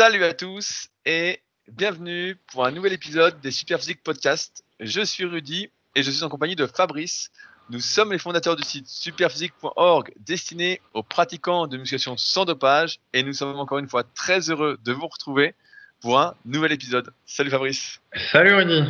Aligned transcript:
Salut 0.00 0.24
à 0.24 0.32
tous 0.32 0.88
et 1.04 1.42
bienvenue 1.68 2.34
pour 2.50 2.64
un 2.64 2.70
nouvel 2.70 2.94
épisode 2.94 3.38
des 3.42 3.50
Superphysique 3.50 4.02
Podcast. 4.02 4.64
Je 4.80 5.02
suis 5.02 5.26
Rudy 5.26 5.68
et 5.94 6.02
je 6.02 6.10
suis 6.10 6.24
en 6.24 6.30
compagnie 6.30 6.56
de 6.56 6.66
Fabrice. 6.66 7.30
Nous 7.68 7.80
sommes 7.80 8.10
les 8.10 8.18
fondateurs 8.18 8.56
du 8.56 8.62
site 8.62 8.88
superphysique.org 8.88 10.14
destiné 10.20 10.80
aux 10.94 11.02
pratiquants 11.02 11.66
de 11.66 11.76
musculation 11.76 12.16
sans 12.16 12.46
dopage 12.46 12.98
et 13.12 13.22
nous 13.22 13.34
sommes 13.34 13.58
encore 13.58 13.76
une 13.76 13.90
fois 13.90 14.02
très 14.02 14.48
heureux 14.48 14.78
de 14.82 14.92
vous 14.92 15.06
retrouver 15.06 15.54
pour 16.00 16.18
un 16.18 16.34
nouvel 16.46 16.72
épisode. 16.72 17.12
Salut 17.26 17.50
Fabrice. 17.50 18.00
Salut 18.32 18.54
Rudy. 18.54 18.82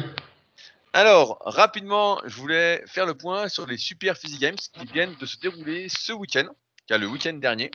Alors, 0.93 1.43
rapidement, 1.45 2.21
je 2.25 2.37
voulais 2.37 2.85
faire 2.87 3.07
le 3.07 3.15
point 3.15 3.49
sur 3.49 3.67
les 3.67 3.79
Super 3.79 4.17
Physique 4.17 4.41
Games 4.41 4.55
qui 4.55 4.87
viennent 4.87 5.17
de 5.21 5.27
se 5.27 5.39
dérouler 5.39 5.89
ce 5.89 6.13
week-end, 6.13 6.47
car 6.87 6.99
le 7.01 7.09
week-end 7.09 7.33
dernier. 7.33 7.73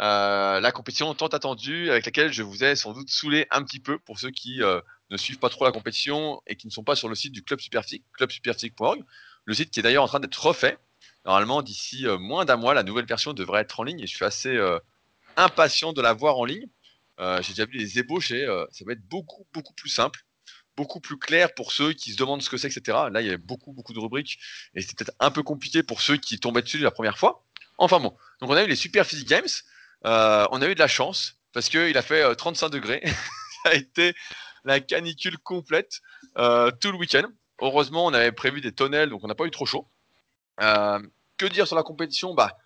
Euh, 0.00 0.60
la 0.60 0.72
compétition 0.72 1.12
tant 1.14 1.26
attendue 1.26 1.90
avec 1.90 2.06
laquelle 2.06 2.32
je 2.32 2.42
vous 2.42 2.64
ai 2.64 2.74
sans 2.74 2.94
doute 2.94 3.10
saoulé 3.10 3.46
un 3.50 3.62
petit 3.62 3.80
peu 3.80 3.98
pour 3.98 4.18
ceux 4.18 4.30
qui 4.30 4.62
euh, 4.62 4.80
ne 5.10 5.18
suivent 5.18 5.38
pas 5.38 5.50
trop 5.50 5.66
la 5.66 5.72
compétition 5.72 6.40
et 6.46 6.56
qui 6.56 6.66
ne 6.66 6.72
sont 6.72 6.84
pas 6.84 6.96
sur 6.96 7.08
le 7.08 7.14
site 7.14 7.32
du 7.32 7.42
Club 7.42 7.60
Superphysique, 7.60 8.04
clubsuperphysique.org, 8.14 9.04
le 9.44 9.54
site 9.54 9.70
qui 9.70 9.80
est 9.80 9.82
d'ailleurs 9.82 10.04
en 10.04 10.08
train 10.08 10.20
d'être 10.20 10.42
refait. 10.42 10.78
Normalement, 11.26 11.60
d'ici 11.60 12.06
euh, 12.06 12.16
moins 12.16 12.46
d'un 12.46 12.56
mois, 12.56 12.72
la 12.72 12.82
nouvelle 12.82 13.04
version 13.04 13.34
devrait 13.34 13.60
être 13.60 13.78
en 13.78 13.82
ligne 13.82 14.00
et 14.00 14.06
je 14.06 14.16
suis 14.16 14.24
assez 14.24 14.58
impatient 15.36 15.92
de 15.92 16.00
la 16.00 16.14
voir 16.14 16.38
en 16.38 16.44
ligne. 16.44 16.66
J'ai 17.42 17.52
déjà 17.52 17.66
vu 17.66 17.76
les 17.76 17.98
ébauches 17.98 18.30
et 18.30 18.46
ça 18.70 18.84
va 18.86 18.92
être 18.92 19.06
beaucoup, 19.06 19.46
beaucoup 19.52 19.74
plus 19.74 19.90
simple 19.90 20.24
beaucoup 20.76 21.00
plus 21.00 21.18
clair 21.18 21.52
pour 21.52 21.72
ceux 21.72 21.92
qui 21.92 22.12
se 22.12 22.16
demandent 22.16 22.40
ce 22.40 22.48
que 22.48 22.56
c'est, 22.56 22.68
etc. 22.68 22.96
Là, 23.12 23.20
il 23.20 23.26
y 23.26 23.30
a 23.30 23.36
beaucoup, 23.36 23.72
beaucoup 23.72 23.92
de 23.92 23.98
rubriques 23.98 24.38
et 24.74 24.80
c'est 24.80 24.96
peut-être 24.96 25.14
un 25.20 25.30
peu 25.30 25.42
compliqué 25.42 25.82
pour 25.82 26.00
ceux 26.00 26.16
qui 26.16 26.38
tombaient 26.38 26.62
dessus 26.62 26.78
la 26.78 26.90
première 26.90 27.18
fois. 27.18 27.44
Enfin 27.76 28.00
bon, 28.00 28.16
donc 28.40 28.50
on 28.50 28.54
a 28.54 28.64
eu 28.64 28.66
les 28.66 28.76
Super 28.76 29.04
Physique 29.04 29.28
Games. 29.28 29.48
Euh, 30.06 30.46
on 30.50 30.62
a 30.62 30.66
eu 30.66 30.74
de 30.74 30.78
la 30.78 30.88
chance 30.88 31.36
parce 31.52 31.68
qu'il 31.68 31.96
a 31.96 32.02
fait 32.02 32.34
35 32.34 32.66
euh, 32.66 32.68
degrés. 32.70 33.02
ça 33.64 33.70
a 33.70 33.74
été 33.74 34.14
la 34.64 34.80
canicule 34.80 35.38
complète 35.38 36.00
euh, 36.38 36.70
tout 36.70 36.92
le 36.92 36.98
week-end. 36.98 37.24
Heureusement, 37.60 38.06
on 38.06 38.14
avait 38.14 38.32
prévu 38.32 38.60
des 38.60 38.72
tonnelles, 38.72 39.10
donc 39.10 39.22
on 39.24 39.28
n'a 39.28 39.34
pas 39.34 39.44
eu 39.44 39.50
trop 39.50 39.66
chaud. 39.66 39.86
que 40.58 41.46
dire 41.46 41.66
sur 41.66 41.76
la 41.76 41.82
compétition? 41.82 42.34
Bah, 42.34 42.56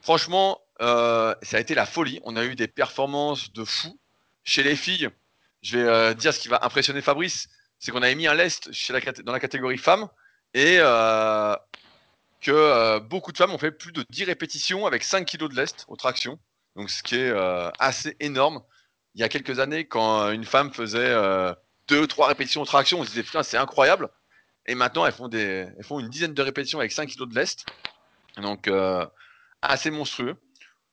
franchement, 0.00 0.60
ça 0.80 1.36
a 1.52 1.60
été 1.60 1.74
la 1.74 1.84
folie. 1.84 2.20
On 2.24 2.36
a 2.36 2.44
eu 2.44 2.54
des 2.54 2.68
performances 2.68 3.52
de 3.52 3.64
fou. 3.64 3.98
Chez 4.44 4.62
les 4.62 4.76
filles, 4.76 5.10
je 5.60 5.78
vais 5.78 6.14
dire 6.14 6.32
ce 6.32 6.40
qui 6.40 6.48
va 6.48 6.60
impressionner 6.62 7.02
Fabrice, 7.02 7.48
c'est 7.78 7.90
qu'on 7.90 8.02
avait 8.02 8.14
mis 8.14 8.26
un 8.26 8.32
lest 8.32 8.70
dans 9.22 9.32
la 9.32 9.40
catégorie 9.40 9.76
femmes 9.76 10.08
et 10.54 10.78
que 12.40 12.50
euh, 12.50 13.00
beaucoup 13.00 13.32
de 13.32 13.36
femmes 13.36 13.52
ont 13.52 13.58
fait 13.58 13.72
plus 13.72 13.92
de 13.92 14.04
10 14.10 14.24
répétitions 14.24 14.86
avec 14.86 15.02
5 15.02 15.26
kg 15.26 15.48
de 15.48 15.56
lest 15.56 15.84
aux 15.88 15.96
tractions. 15.96 16.38
Donc, 16.76 16.90
ce 16.90 17.02
qui 17.02 17.16
est 17.16 17.30
euh, 17.30 17.70
assez 17.78 18.16
énorme. 18.20 18.62
Il 19.14 19.20
y 19.20 19.24
a 19.24 19.28
quelques 19.28 19.58
années, 19.58 19.86
quand 19.86 20.30
une 20.30 20.44
femme 20.44 20.72
faisait 20.72 21.12
2-3 21.12 21.14
euh, 21.14 21.56
répétitions 22.26 22.62
aux 22.62 22.66
tractions, 22.66 23.00
on 23.00 23.04
se 23.04 23.08
disait 23.08 23.24
putain, 23.24 23.42
c'est 23.42 23.56
incroyable. 23.56 24.08
Et 24.66 24.74
maintenant, 24.74 25.04
elles 25.06 25.12
font, 25.12 25.28
des, 25.28 25.66
elles 25.76 25.84
font 25.84 25.98
une 25.98 26.08
dizaine 26.08 26.34
de 26.34 26.42
répétitions 26.42 26.78
avec 26.78 26.92
5 26.92 27.08
kg 27.08 27.28
de 27.28 27.34
lest. 27.34 27.66
Donc, 28.36 28.70
assez 29.62 29.90
monstrueux. 29.90 30.36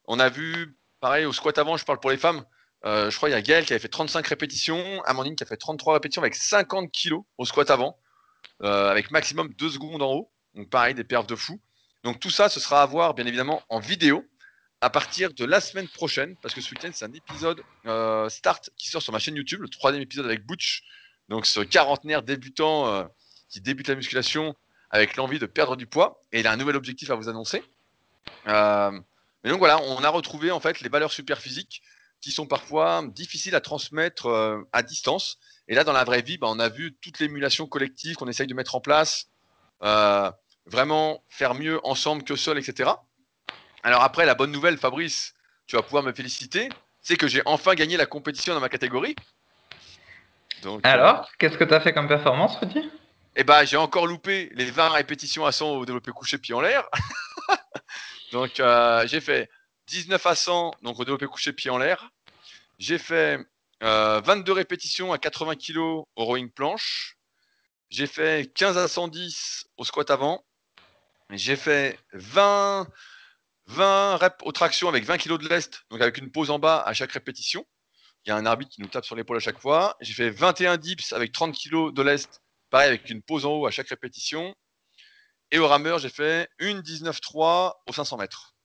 On 0.06 0.20
a 0.20 0.30
vu, 0.30 0.78
pareil, 1.02 1.26
au 1.26 1.34
squat 1.34 1.58
avant, 1.58 1.78
je 1.78 1.86
parle 1.86 2.00
pour 2.00 2.10
les 2.10 2.18
femmes. 2.18 2.44
je 2.84 3.16
crois 3.16 3.30
qu'il 3.30 3.36
y 3.36 3.38
a 3.38 3.42
Gaël 3.42 3.66
qui 3.66 3.74
avait 3.74 3.82
fait 3.82 3.90
35 3.90 4.26
répétitions, 4.26 5.04
Amandine 5.04 5.36
qui 5.36 5.44
a 5.44 5.46
fait 5.46 5.58
33 5.58 5.96
répétitions 5.96 6.22
avec 6.22 6.36
50 6.36 6.90
kg 6.92 7.18
au 7.38 7.46
squat 7.46 7.70
avant, 7.70 8.00
avec 8.62 9.12
maximum 9.12 9.54
2 9.54 9.70
secondes 9.70 10.02
en 10.02 10.14
haut. 10.14 10.32
Donc 10.56 10.70
pareil, 10.70 10.96
des 10.96 11.04
perfs 11.04 11.28
de 11.28 11.36
fou. 11.36 11.60
Donc 12.04 12.20
tout 12.20 12.30
ça, 12.30 12.50
ce 12.50 12.60
sera 12.60 12.82
à 12.82 12.86
voir 12.86 13.14
bien 13.14 13.26
évidemment 13.26 13.64
en 13.70 13.80
vidéo 13.80 14.26
à 14.82 14.90
partir 14.90 15.34
de 15.34 15.46
la 15.46 15.62
semaine 15.62 15.88
prochaine, 15.88 16.36
parce 16.42 16.54
que 16.54 16.62
ce 16.62 16.70
week-end, 16.72 16.92
c'est 16.94 17.06
un 17.06 17.14
épisode 17.14 17.62
euh, 17.88 18.30
start 18.30 18.70
qui 18.78 18.90
sort 18.90 19.02
sur 19.02 19.14
ma 19.14 19.20
chaîne 19.20 19.36
YouTube, 19.36 19.62
le 19.62 19.70
troisième 19.70 20.04
épisode 20.04 20.26
avec 20.26 20.46
Butch, 20.46 20.84
donc 21.30 21.46
ce 21.46 21.62
quarantenaire 21.62 22.22
débutant 22.22 22.88
euh, 22.88 23.04
qui 23.50 23.62
débute 23.62 23.88
la 23.88 23.96
musculation 23.96 24.56
avec 24.92 25.16
l'envie 25.16 25.40
de 25.40 25.46
perdre 25.46 25.76
du 25.76 25.88
poids, 25.88 26.22
et 26.32 26.42
il 26.42 26.48
a 26.48 26.52
un 26.52 26.58
nouvel 26.58 26.76
objectif 26.76 27.10
à 27.10 27.16
vous 27.16 27.30
annoncer. 27.30 27.64
Euh, 28.48 28.92
mais 29.44 29.50
donc 29.50 29.60
voilà, 29.60 29.82
on 29.82 30.04
a 30.04 30.10
retrouvé 30.10 30.52
en 30.52 30.60
fait 30.60 30.82
les 30.82 30.90
valeurs 30.90 31.12
super 31.12 31.40
physiques 31.40 31.82
qui 32.22 32.32
sont 32.32 32.46
parfois 32.46 33.04
difficiles 33.08 33.56
à 33.56 33.62
transmettre 33.62 34.66
à 34.72 34.84
distance. 34.84 35.38
Et 35.68 35.76
là, 35.76 35.84
dans 35.84 35.94
la 35.94 36.04
vraie 36.04 36.24
vie, 36.24 36.38
bah, 36.38 36.48
on 36.50 36.58
a 36.60 36.70
vu 36.70 36.96
toute 37.02 37.20
l'émulation 37.20 37.68
collective 37.68 38.16
qu'on 38.16 38.28
essaye 38.28 38.48
de 38.48 38.54
mettre 38.56 38.76
en 38.76 38.82
place 38.82 39.30
vraiment 40.76 41.24
faire 41.30 41.56
mieux 41.56 41.80
ensemble 41.84 42.24
que 42.24 42.36
seul, 42.36 42.58
etc. 42.60 42.92
Alors 43.82 44.04
après, 44.04 44.26
la 44.26 44.36
bonne 44.36 44.52
nouvelle, 44.52 44.78
Fabrice, 44.78 45.34
tu 45.68 45.78
vas 45.78 45.82
pouvoir 45.82 46.04
me 46.04 46.12
féliciter, 46.12 46.70
c'est 47.02 47.16
que 47.16 47.28
j'ai 47.28 47.42
enfin 47.46 47.76
gagné 47.76 47.96
la 47.98 48.06
compétition 48.06 48.54
dans 48.54 48.60
ma 48.60 48.70
catégorie. 48.70 49.16
Donc, 50.64 50.82
Alors, 50.84 51.30
qu'est-ce 51.38 51.58
que 51.58 51.64
tu 51.64 51.74
as 51.74 51.80
fait 51.80 51.94
comme 51.94 52.08
performance, 52.08 52.58
Rudy? 52.58 52.90
Eh 53.38 53.44
ben, 53.44 53.66
j'ai 53.66 53.78
encore 53.78 54.08
loupé 54.08 54.50
les 54.54 54.66
20 54.66 54.90
répétitions 54.90 55.46
à 55.46 55.52
100 55.52 55.72
au 55.72 55.86
développé 55.86 56.12
couché 56.12 56.38
pied 56.38 56.54
en 56.54 56.62
l'air. 56.62 56.90
donc, 58.32 58.60
euh, 58.60 59.06
j'ai 59.08 59.22
fait 59.22 59.50
19 59.88 60.26
à 60.26 60.36
100 60.36 60.76
donc 60.82 61.00
au 61.00 61.06
développé 61.06 61.26
couché 61.26 61.54
pied 61.54 61.70
en 61.70 61.78
l'air. 61.78 62.10
J'ai 62.80 62.98
fait 62.98 63.38
22 63.82 64.52
euh, 64.52 64.56
répétitions 64.56 65.14
à 65.14 65.18
80 65.18 65.56
kg 65.56 65.78
au 65.78 66.06
rowing 66.16 66.50
planche. 66.50 67.18
J'ai 67.90 68.08
fait 68.08 68.52
15 68.54 68.78
à 68.78 68.88
110 68.88 69.68
au 69.78 69.84
squat 69.84 70.10
avant. 70.12 70.45
J'ai 71.38 71.56
fait 71.56 72.00
20, 72.14 72.88
20 73.68 74.18
reps 74.18 74.36
aux 74.44 74.52
tractions 74.52 74.90
avec 74.90 75.04
20 75.04 75.18
kg 75.18 75.38
de 75.38 75.48
lest, 75.48 75.84
donc 75.90 76.02
avec 76.02 76.18
une 76.18 76.32
pause 76.32 76.50
en 76.50 76.60
bas 76.60 76.82
à 76.82 76.94
chaque 76.94 77.12
répétition. 77.12 77.66
Il 78.26 78.30
y 78.30 78.32
a 78.32 78.36
un 78.36 78.46
arbitre 78.46 78.72
qui 78.72 78.82
nous 78.82 78.88
tape 78.88 79.06
sur 79.06 79.16
l'épaule 79.16 79.38
à 79.38 79.40
chaque 79.40 79.60
fois. 79.60 79.96
J'ai 80.02 80.14
fait 80.14 80.30
21 80.30 80.78
dips 80.78 81.14
avec 81.14 81.32
30 81.32 81.56
kg 81.56 81.94
de 81.94 82.02
lest, 82.02 82.42
pareil 82.70 82.88
avec 82.88 83.10
une 83.10 83.22
pause 83.22 83.46
en 83.46 83.52
haut 83.52 83.68
à 83.68 83.72
chaque 83.72 83.90
répétition. 83.90 84.56
Et 85.52 85.60
au 85.60 85.68
rameur, 85.68 86.00
j'ai 86.00 86.10
fait 86.10 86.50
une 86.58 86.82
19-3 86.82 87.74
aux 87.88 87.94
500 87.94 88.18
mètres. 88.18 88.56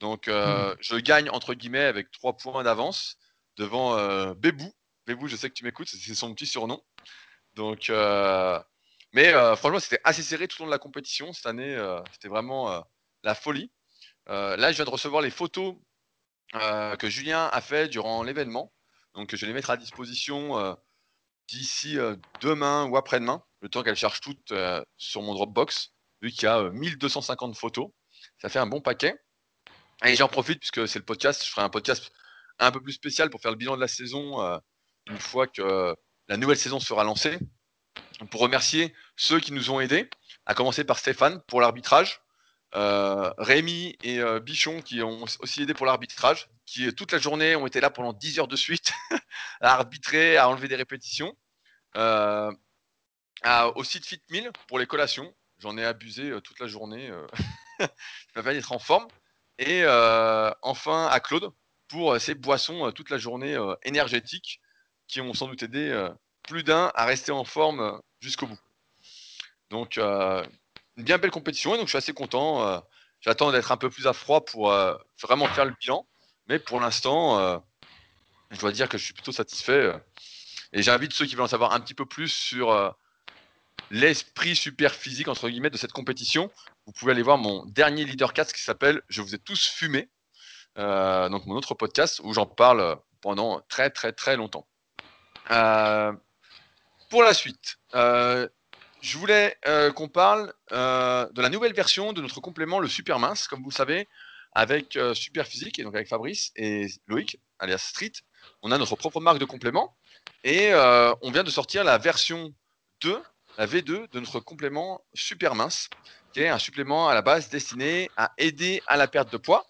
Donc 0.00 0.28
euh, 0.28 0.74
hmm. 0.74 0.76
je 0.80 0.96
gagne 0.96 1.30
entre 1.30 1.54
guillemets 1.54 1.84
avec 1.84 2.10
3 2.10 2.36
points 2.36 2.62
d'avance 2.62 3.16
devant 3.56 3.96
euh, 3.96 4.34
Bébou. 4.34 4.72
Bébou, 5.06 5.26
je 5.28 5.36
sais 5.36 5.48
que 5.48 5.54
tu 5.54 5.64
m'écoutes, 5.64 5.88
c'est 5.88 6.14
son 6.14 6.34
petit 6.34 6.46
surnom. 6.46 6.82
Donc 7.54 7.90
euh, 7.90 8.60
mais 9.12 9.32
euh, 9.32 9.56
franchement, 9.56 9.80
c'était 9.80 10.00
assez 10.04 10.22
serré 10.22 10.48
tout 10.48 10.60
au 10.60 10.64
long 10.64 10.68
de 10.68 10.74
la 10.74 10.78
compétition. 10.78 11.32
Cette 11.32 11.46
année, 11.46 11.74
euh, 11.74 12.00
c'était 12.12 12.28
vraiment 12.28 12.70
euh, 12.70 12.80
la 13.22 13.34
folie. 13.34 13.70
là, 14.26 14.70
je 14.70 14.76
viens 14.76 14.84
de 14.84 14.90
recevoir 14.90 15.22
les 15.22 15.30
photos 15.30 15.74
que 16.52 17.08
Julien 17.08 17.48
a 17.52 17.60
fait 17.60 17.88
durant 17.88 18.22
l'événement. 18.22 18.72
Donc, 19.14 19.34
je 19.34 19.40
vais 19.40 19.46
les 19.48 19.52
mettre 19.52 19.70
à 19.70 19.76
disposition 19.76 20.76
d'ici 21.48 21.96
demain 22.40 22.86
ou 22.86 22.96
après-demain, 22.96 23.42
le 23.62 23.68
temps 23.68 23.82
qu'elles 23.82 23.96
cherchent 23.96 24.20
toutes 24.20 24.52
sur 24.96 25.22
mon 25.22 25.34
Dropbox, 25.34 25.92
vu 26.22 26.30
qu'il 26.30 26.44
y 26.44 26.46
a 26.46 26.70
1250 26.70 27.56
photos. 27.56 27.88
Ça 28.40 28.48
fait 28.48 28.58
un 28.58 28.66
bon 28.66 28.80
paquet. 28.80 29.16
Et 30.04 30.14
j'en 30.14 30.28
profite, 30.28 30.60
puisque 30.60 30.86
c'est 30.86 30.98
le 30.98 31.04
podcast, 31.04 31.44
je 31.44 31.50
ferai 31.50 31.62
un 31.62 31.70
podcast 31.70 32.12
un 32.58 32.70
peu 32.70 32.82
plus 32.82 32.92
spécial 32.92 33.30
pour 33.30 33.40
faire 33.40 33.50
le 33.50 33.56
bilan 33.56 33.76
de 33.76 33.80
la 33.80 33.88
saison 33.88 34.60
une 35.06 35.18
fois 35.18 35.46
que 35.46 35.96
la 36.28 36.36
nouvelle 36.36 36.58
saison 36.58 36.80
sera 36.80 37.02
lancée 37.04 37.38
pour 38.26 38.40
remercier 38.40 38.94
ceux 39.16 39.40
qui 39.40 39.52
nous 39.52 39.70
ont 39.70 39.80
aidés, 39.80 40.08
à 40.46 40.54
commencer 40.54 40.84
par 40.84 40.98
Stéphane 40.98 41.40
pour 41.46 41.60
l'arbitrage, 41.60 42.20
euh, 42.74 43.32
Rémi 43.38 43.96
et 44.02 44.18
euh, 44.20 44.40
Bichon 44.40 44.82
qui 44.82 45.02
ont 45.02 45.24
aussi 45.40 45.62
aidé 45.62 45.74
pour 45.74 45.86
l'arbitrage, 45.86 46.48
qui 46.66 46.92
toute 46.94 47.12
la 47.12 47.18
journée 47.18 47.56
ont 47.56 47.66
été 47.66 47.80
là 47.80 47.90
pendant 47.90 48.12
10 48.12 48.40
heures 48.40 48.48
de 48.48 48.56
suite 48.56 48.92
à 49.60 49.74
arbitrer, 49.74 50.36
à 50.36 50.48
enlever 50.48 50.68
des 50.68 50.76
répétitions. 50.76 51.36
Euh, 51.96 52.52
à, 53.42 53.68
au 53.76 53.84
site 53.84 54.04
Fit 54.04 54.20
pour 54.66 54.78
les 54.78 54.86
collations, 54.86 55.34
j'en 55.58 55.78
ai 55.78 55.84
abusé 55.84 56.30
euh, 56.30 56.40
toute 56.40 56.60
la 56.60 56.66
journée, 56.66 57.10
ça 57.78 57.88
m'a 58.36 58.42
permis 58.42 58.58
d'être 58.58 58.72
en 58.72 58.78
forme. 58.78 59.08
Et 59.58 59.84
enfin 60.62 61.08
à 61.08 61.18
Claude 61.18 61.50
pour 61.88 62.20
ces 62.20 62.34
boissons 62.34 62.92
toute 62.92 63.10
la 63.10 63.18
journée 63.18 63.58
énergétiques 63.82 64.60
qui 65.08 65.20
ont 65.20 65.34
sans 65.34 65.48
doute 65.48 65.64
aidé 65.64 66.08
plus 66.48 66.64
d'un 66.64 66.90
à 66.94 67.04
rester 67.04 67.30
en 67.30 67.44
forme 67.44 68.00
jusqu'au 68.20 68.46
bout. 68.46 68.58
Donc, 69.70 69.98
euh, 69.98 70.42
une 70.96 71.04
bien 71.04 71.18
belle 71.18 71.30
compétition, 71.30 71.74
et 71.74 71.78
donc 71.78 71.86
je 71.86 71.90
suis 71.90 71.98
assez 71.98 72.14
content. 72.14 72.66
Euh, 72.66 72.80
j'attends 73.20 73.52
d'être 73.52 73.70
un 73.70 73.76
peu 73.76 73.90
plus 73.90 74.06
à 74.06 74.12
froid 74.12 74.44
pour 74.44 74.72
euh, 74.72 74.94
vraiment 75.22 75.46
faire 75.46 75.66
le 75.66 75.74
bilan, 75.78 76.06
mais 76.48 76.58
pour 76.58 76.80
l'instant, 76.80 77.62
je 78.50 78.58
dois 78.58 78.72
dire 78.72 78.88
que 78.88 78.96
je 78.96 79.04
suis 79.04 79.12
plutôt 79.12 79.32
satisfait. 79.32 79.92
et 80.72 80.82
j'invite 80.82 81.12
ceux 81.12 81.26
qui 81.26 81.34
veulent 81.34 81.44
en 81.44 81.48
savoir 81.48 81.72
un 81.72 81.80
petit 81.80 81.94
peu 81.94 82.06
plus 82.06 82.28
sur 82.28 82.94
l'esprit 83.90 84.56
super 84.56 84.94
physique 84.94 85.28
entre 85.28 85.48
guillemets 85.48 85.70
de 85.70 85.76
cette 85.76 85.92
compétition. 85.92 86.50
Vous 86.86 86.92
pouvez 86.92 87.12
aller 87.12 87.22
voir 87.22 87.36
mon 87.36 87.66
dernier 87.66 88.04
leader 88.06 88.32
cast 88.32 88.54
qui 88.54 88.62
s'appelle 88.62 89.02
Je 89.08 89.20
vous 89.20 89.34
ai 89.34 89.38
tous 89.38 89.68
fumé, 89.68 90.08
donc 90.76 91.44
mon 91.44 91.54
autre 91.54 91.74
podcast 91.74 92.22
où 92.24 92.32
j'en 92.32 92.46
parle 92.46 92.98
pendant 93.20 93.60
très 93.68 93.90
très 93.90 94.12
très 94.12 94.36
longtemps. 94.36 94.66
Pour 97.08 97.22
la 97.22 97.34
suite, 97.34 97.78
je 99.00 99.18
voulais 99.18 99.56
euh, 99.66 99.92
qu'on 99.92 100.08
parle 100.08 100.52
euh, 100.72 101.28
de 101.32 101.42
la 101.42 101.48
nouvelle 101.48 101.72
version 101.72 102.12
de 102.12 102.20
notre 102.20 102.40
complément, 102.40 102.80
le 102.80 102.88
Super 102.88 103.18
Mince, 103.18 103.46
comme 103.46 103.62
vous 103.62 103.70
le 103.70 103.74
savez, 103.74 104.08
avec 104.52 104.96
euh, 104.96 105.14
Super 105.14 105.46
Physique, 105.46 105.78
et 105.78 105.84
donc 105.84 105.94
avec 105.94 106.08
Fabrice 106.08 106.50
et 106.56 106.88
Loïc, 107.06 107.38
alias 107.58 107.78
Street. 107.78 108.12
on 108.62 108.72
a 108.72 108.78
notre 108.78 108.96
propre 108.96 109.20
marque 109.20 109.38
de 109.38 109.44
complément 109.44 109.96
et 110.42 110.72
euh, 110.72 111.14
on 111.22 111.30
vient 111.30 111.44
de 111.44 111.50
sortir 111.50 111.84
la 111.84 111.98
version 111.98 112.52
2, 113.02 113.22
la 113.56 113.66
V2 113.66 114.10
de 114.10 114.20
notre 114.20 114.40
complément 114.40 115.04
super 115.14 115.54
mince, 115.54 115.88
qui 116.32 116.40
est 116.40 116.48
un 116.48 116.58
supplément 116.58 117.08
à 117.08 117.14
la 117.14 117.22
base 117.22 117.48
destiné 117.50 118.10
à 118.16 118.32
aider 118.38 118.82
à 118.86 118.96
la 118.96 119.06
perte 119.06 119.32
de 119.32 119.36
poids. 119.36 119.66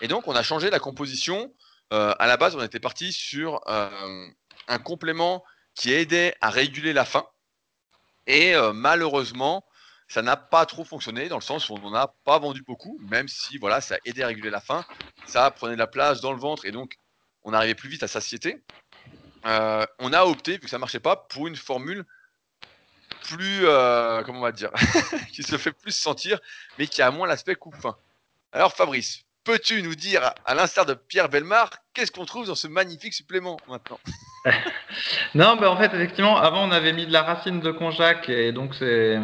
Et 0.00 0.08
donc, 0.08 0.28
on 0.28 0.34
a 0.34 0.42
changé 0.42 0.70
la 0.70 0.78
composition. 0.78 1.52
Euh, 1.92 2.14
à 2.18 2.26
la 2.26 2.36
base, 2.36 2.54
on 2.56 2.62
était 2.62 2.80
parti 2.80 3.12
sur 3.12 3.60
euh, 3.68 4.26
un 4.68 4.78
complément 4.78 5.44
qui 5.74 5.92
aidait 5.92 6.34
à 6.40 6.50
réguler 6.50 6.92
la 6.92 7.04
faim. 7.04 7.26
Et 8.26 8.54
malheureusement, 8.74 9.64
ça 10.08 10.22
n'a 10.22 10.36
pas 10.36 10.66
trop 10.66 10.84
fonctionné 10.84 11.28
dans 11.28 11.36
le 11.36 11.42
sens 11.42 11.68
où 11.68 11.74
on 11.74 11.78
n'en 11.78 11.94
a 11.94 12.08
pas 12.24 12.38
vendu 12.38 12.62
beaucoup, 12.62 12.98
même 13.08 13.28
si 13.28 13.58
voilà, 13.58 13.80
ça 13.80 13.96
aidait 14.04 14.24
à 14.24 14.26
réguler 14.26 14.50
la 14.50 14.60
faim. 14.60 14.84
Ça 15.26 15.50
prenait 15.50 15.74
de 15.74 15.78
la 15.78 15.86
place 15.86 16.20
dans 16.20 16.32
le 16.32 16.38
ventre 16.38 16.66
et 16.66 16.72
donc 16.72 16.96
on 17.44 17.52
arrivait 17.52 17.74
plus 17.74 17.88
vite 17.88 18.02
à 18.02 18.08
satiété. 18.08 18.62
Euh, 19.46 19.86
on 19.98 20.12
a 20.12 20.24
opté, 20.24 20.54
vu 20.54 20.60
que 20.60 20.68
ça 20.68 20.78
marchait 20.78 21.00
pas, 21.00 21.16
pour 21.16 21.46
une 21.46 21.56
formule 21.56 22.04
plus, 23.22 23.66
euh, 23.66 24.22
comment 24.24 24.40
on 24.40 24.42
va 24.42 24.52
dire, 24.52 24.70
qui 25.32 25.42
se 25.42 25.56
fait 25.56 25.72
plus 25.72 25.92
sentir, 25.92 26.40
mais 26.78 26.86
qui 26.86 27.02
a 27.02 27.10
moins 27.10 27.28
l'aspect 27.28 27.54
coupe-fin. 27.54 27.96
Alors 28.52 28.74
Fabrice, 28.74 29.22
peux-tu 29.44 29.82
nous 29.82 29.94
dire, 29.94 30.34
à 30.44 30.54
l'instar 30.54 30.86
de 30.86 30.94
Pierre 30.94 31.28
Belmar, 31.28 31.70
qu'est-ce 31.94 32.10
qu'on 32.10 32.26
trouve 32.26 32.46
dans 32.46 32.54
ce 32.54 32.66
magnifique 32.66 33.14
supplément 33.14 33.58
maintenant? 33.68 34.00
Non, 35.34 35.56
mais 35.60 35.66
en 35.66 35.76
fait, 35.76 35.92
effectivement, 35.94 36.36
avant 36.36 36.66
on 36.66 36.70
avait 36.72 36.92
mis 36.92 37.06
de 37.06 37.12
la 37.12 37.22
racine 37.22 37.60
de 37.60 37.70
konjac 37.70 38.28
et 38.28 38.52
donc 38.52 38.74
c'est 38.74 39.18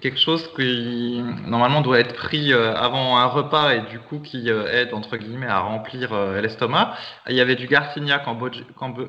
quelque 0.00 0.18
chose 0.18 0.50
qui 0.54 1.22
normalement 1.46 1.80
doit 1.80 2.00
être 2.00 2.14
pris 2.14 2.52
euh, 2.52 2.74
avant 2.74 3.18
un 3.18 3.26
repas 3.26 3.74
et 3.74 3.80
du 3.82 3.98
coup 3.98 4.20
qui 4.20 4.50
euh, 4.50 4.72
aide 4.72 4.94
entre 4.94 5.16
guillemets 5.16 5.48
à 5.48 5.58
remplir 5.58 6.12
euh, 6.12 6.40
l'estomac. 6.40 6.96
Il 7.28 7.34
y 7.36 7.40
avait 7.40 7.56
du 7.56 7.66
Garcinia 7.66 8.18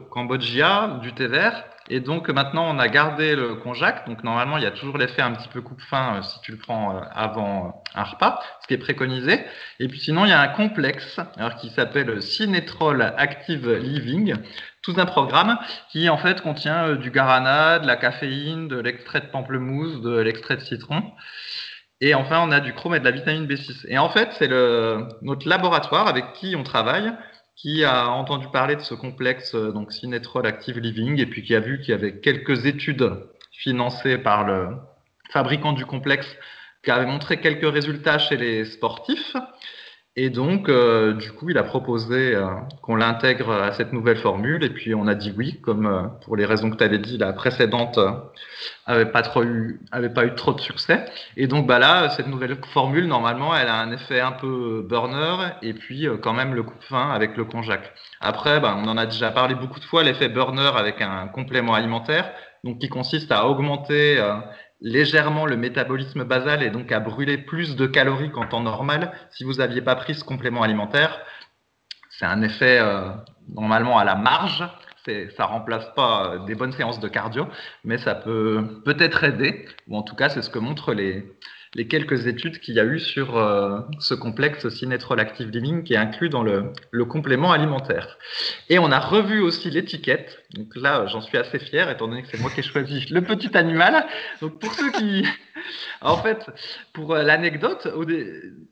Cambodgia, 0.10 1.00
du 1.02 1.14
thé 1.14 1.28
vert 1.28 1.64
et 1.90 2.00
donc 2.00 2.30
maintenant 2.30 2.66
on 2.68 2.80
a 2.80 2.88
gardé 2.88 3.36
le 3.36 3.56
konjac. 3.56 4.08
Donc 4.08 4.24
normalement 4.24 4.58
il 4.58 4.64
y 4.64 4.68
a 4.68 4.72
toujours 4.72 4.98
l'effet 4.98 5.22
un 5.22 5.32
petit 5.32 5.50
peu 5.50 5.62
coupe-fin 5.62 6.22
si 6.24 6.42
tu 6.42 6.52
le 6.52 6.58
prends 6.58 7.02
avant 7.14 7.84
un 7.96 8.04
repas, 8.04 8.42
ce 8.62 8.68
qui 8.68 8.74
est 8.74 8.78
préconisé. 8.78 9.46
Et 9.80 9.88
puis 9.88 10.00
sinon 10.00 10.26
il 10.26 10.30
y 10.30 10.34
a 10.34 10.42
un 10.42 10.48
complexe 10.50 11.20
alors 11.38 11.56
qui 11.56 11.70
s'appelle 11.70 12.22
Cinetrol 12.22 13.14
Active 13.18 13.72
Living 13.72 14.36
tout 14.82 14.96
un 14.98 15.06
programme 15.06 15.58
qui 15.92 16.10
en 16.10 16.18
fait 16.18 16.42
contient 16.42 16.88
euh, 16.88 16.96
du 16.96 17.12
guarana, 17.12 17.80
de 17.80 17.88
la 17.88 17.96
caféine, 17.96 18.68
de 18.68 18.78
l'extrait 18.78 19.22
de 19.22 19.28
pamplemousse, 19.28 20.02
de 20.02 20.18
l'extrait 20.18 20.58
de 20.58 20.62
citron. 20.62 21.04
Et 22.00 22.16
enfin, 22.16 22.42
on 22.44 22.52
a 22.52 22.60
du 22.60 22.74
chrome 22.74 22.96
et 22.96 23.00
de 23.00 23.06
la 23.06 23.12
vitamine 23.12 23.46
B6. 23.46 23.86
Et 23.88 24.00
en 24.00 24.10
fait, 24.10 24.30
c'est 24.40 24.50
notre 25.22 25.48
laboratoire 25.48 26.08
avec 26.08 26.34
qui 26.34 26.56
on 26.56 26.64
travaille 26.64 27.14
qui 27.56 27.84
a 27.84 28.10
entendu 28.10 28.48
parler 28.52 28.76
de 28.76 28.82
ce 28.82 28.96
complexe, 28.96 29.54
euh, 29.54 29.72
donc 29.72 29.92
Cinetrol 29.92 30.48
Active 30.48 30.80
Living, 30.80 31.20
et 31.20 31.28
puis 31.28 31.44
qui 31.44 31.54
a 31.54 31.60
vu 31.60 31.80
qu'il 31.80 31.90
y 31.90 31.94
avait 31.94 32.20
quelques 32.20 32.66
études 32.66 33.08
financées 33.52 34.18
par 34.18 34.46
le 34.46 34.78
fabricant 35.32 35.74
du 35.74 35.86
complexe 35.86 36.28
qui 36.84 36.90
avaient 36.90 37.06
montré 37.06 37.40
quelques 37.40 37.72
résultats 37.72 38.18
chez 38.18 38.38
les 38.38 38.66
sportifs. 38.66 39.36
Et 40.18 40.30
donc, 40.30 40.68
euh, 40.68 41.14
du 41.14 41.32
coup, 41.32 41.50
il 41.50 41.58
a 41.58 41.64
proposé 41.64 42.36
euh, 42.36 42.46
qu'on 42.82 42.98
l'intègre 42.98 43.50
à 43.50 43.72
cette 43.72 43.94
nouvelle 43.94 44.18
formule. 44.18 44.62
Et 44.62 44.70
puis, 44.70 44.94
on 44.94 45.08
a 45.08 45.16
dit 45.16 45.34
oui, 45.38 45.62
comme 45.62 45.86
euh, 45.86 46.04
pour 46.26 46.36
les 46.36 46.46
raisons 46.46 46.70
que 46.70 46.76
tu 46.76 46.84
avais 46.84 46.98
dit, 46.98 47.18
la 47.18 47.32
précédente 47.32 47.98
avait 48.86 49.06
pas 49.06 49.24
eu, 49.44 49.80
avait 49.92 50.10
pas 50.10 50.26
eu 50.26 50.36
trop 50.36 50.52
de 50.54 50.60
succès. 50.60 51.06
Et 51.38 51.48
donc, 51.48 51.66
bah 51.66 51.80
là, 51.80 52.10
cette 52.10 52.28
nouvelle 52.28 52.58
formule, 52.74 53.08
normalement, 53.08 53.56
elle 53.56 53.70
a 53.70 53.80
un 53.80 53.92
effet 53.94 54.20
un 54.20 54.34
peu 54.34 54.86
burner 54.88 55.54
et 55.62 55.74
puis 55.74 56.08
quand 56.22 56.34
même 56.34 56.56
le 56.56 56.64
coup 56.64 56.78
de 56.78 56.84
fin 56.84 57.12
avec 57.12 57.38
le 57.38 57.46
konjac. 57.46 57.94
Après, 58.20 58.60
bah, 58.60 58.76
on 58.78 58.88
en 58.90 58.98
a 58.98 59.06
déjà 59.06 59.32
parlé 59.32 59.56
beaucoup 59.56 59.80
de 59.80 59.86
fois, 59.86 60.04
l'effet 60.04 60.28
burner 60.28 60.72
avec 60.76 61.02
un 61.02 61.28
complément 61.30 61.74
alimentaire, 61.74 62.32
donc 62.66 62.80
qui 62.80 62.90
consiste 62.90 63.32
à 63.32 63.48
augmenter 63.48 64.20
légèrement 64.82 65.46
le 65.46 65.58
métabolisme 65.58 66.24
basal 66.24 66.64
et 66.64 66.70
donc 66.70 66.92
à 66.92 67.00
brûler 67.00 67.38
plus 67.38 67.76
de 67.76 67.86
calories 67.86 68.32
qu'en 68.32 68.48
temps 68.48 68.62
normal 68.62 69.14
si 69.32 69.44
vous 69.44 69.56
n'aviez 69.56 69.82
pas 69.82 69.96
pris 69.96 70.16
ce 70.16 70.24
complément 70.24 70.64
alimentaire. 70.64 71.20
C'est 72.10 72.26
un 72.26 72.42
effet 72.42 72.80
euh, 72.80 73.12
normalement 73.50 73.98
à 73.98 74.04
la 74.04 74.16
marge. 74.16 74.68
Ça 75.36 75.46
remplace 75.46 75.88
pas 75.96 76.26
euh, 76.26 76.46
des 76.46 76.54
bonnes 76.54 76.74
séances 76.74 77.00
de 77.00 77.08
cardio, 77.08 77.48
mais 77.84 77.98
ça 77.98 78.14
peut 78.14 78.82
peut-être 78.86 79.24
aider, 79.24 79.66
ou 79.88 79.98
en 79.98 80.04
tout 80.04 80.16
cas 80.16 80.30
c'est 80.30 80.44
ce 80.44 80.50
que 80.52 80.60
montrent 80.60 80.94
les, 80.94 81.26
les 81.74 81.88
quelques 81.88 82.28
études 82.28 82.60
qu'il 82.60 82.76
y 82.76 82.80
a 82.80 82.84
eu 82.84 83.00
sur 83.00 83.38
euh, 83.38 83.80
ce 84.00 84.14
complexe 84.14 84.68
Cinetrol 84.68 85.20
Active 85.22 85.50
Living 85.50 85.84
qui 85.84 85.94
est 85.94 85.98
inclus 85.98 86.28
dans 86.28 86.44
le, 86.44 86.74
complément 87.06 87.52
alimentaire. 87.54 88.18
Et 88.70 88.78
on 88.78 88.92
a 88.92 89.00
revu 89.00 89.40
aussi 89.40 89.70
l'étiquette. 89.70 90.44
Donc 90.54 90.76
là, 90.76 91.08
j'en 91.08 91.22
suis 91.22 91.38
assez 91.38 91.60
fier, 91.60 91.90
étant 91.90 92.08
donné 92.08 92.24
que 92.24 92.28
c'est 92.28 92.40
moi 92.40 92.52
qui 92.52 92.60
ai 92.60 92.64
choisi 92.64 93.06
le 93.10 93.22
petit 93.22 93.56
animal. 93.58 94.06
Donc 94.42 94.60
pour 94.60 94.74
ceux 94.74 94.92
qui... 94.92 95.26
en 96.02 96.18
fait, 96.18 96.46
pour 96.92 97.14
euh, 97.16 97.24
l'anecdote, 97.24 97.88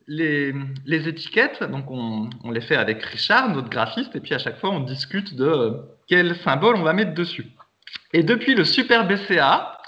les, 0.06 0.52
étiquettes, 0.86 1.62
donc 1.64 1.90
on, 1.90 2.28
on, 2.44 2.50
les 2.50 2.60
fait 2.60 2.76
avec 2.76 3.02
Richard, 3.02 3.48
notre 3.48 3.70
graphiste, 3.70 4.14
et 4.14 4.20
puis 4.20 4.34
à 4.34 4.38
chaque 4.38 4.58
fois, 4.58 4.70
on 4.70 4.80
discute 4.80 5.34
de 5.34 5.74
quel 6.06 6.36
symbole 6.36 6.76
on 6.76 6.82
va 6.82 6.92
mettre 6.92 7.14
dessus. 7.14 7.46
Et 8.12 8.22
depuis 8.22 8.54
le 8.54 8.64
Super 8.64 9.06
BCA, 9.06 9.79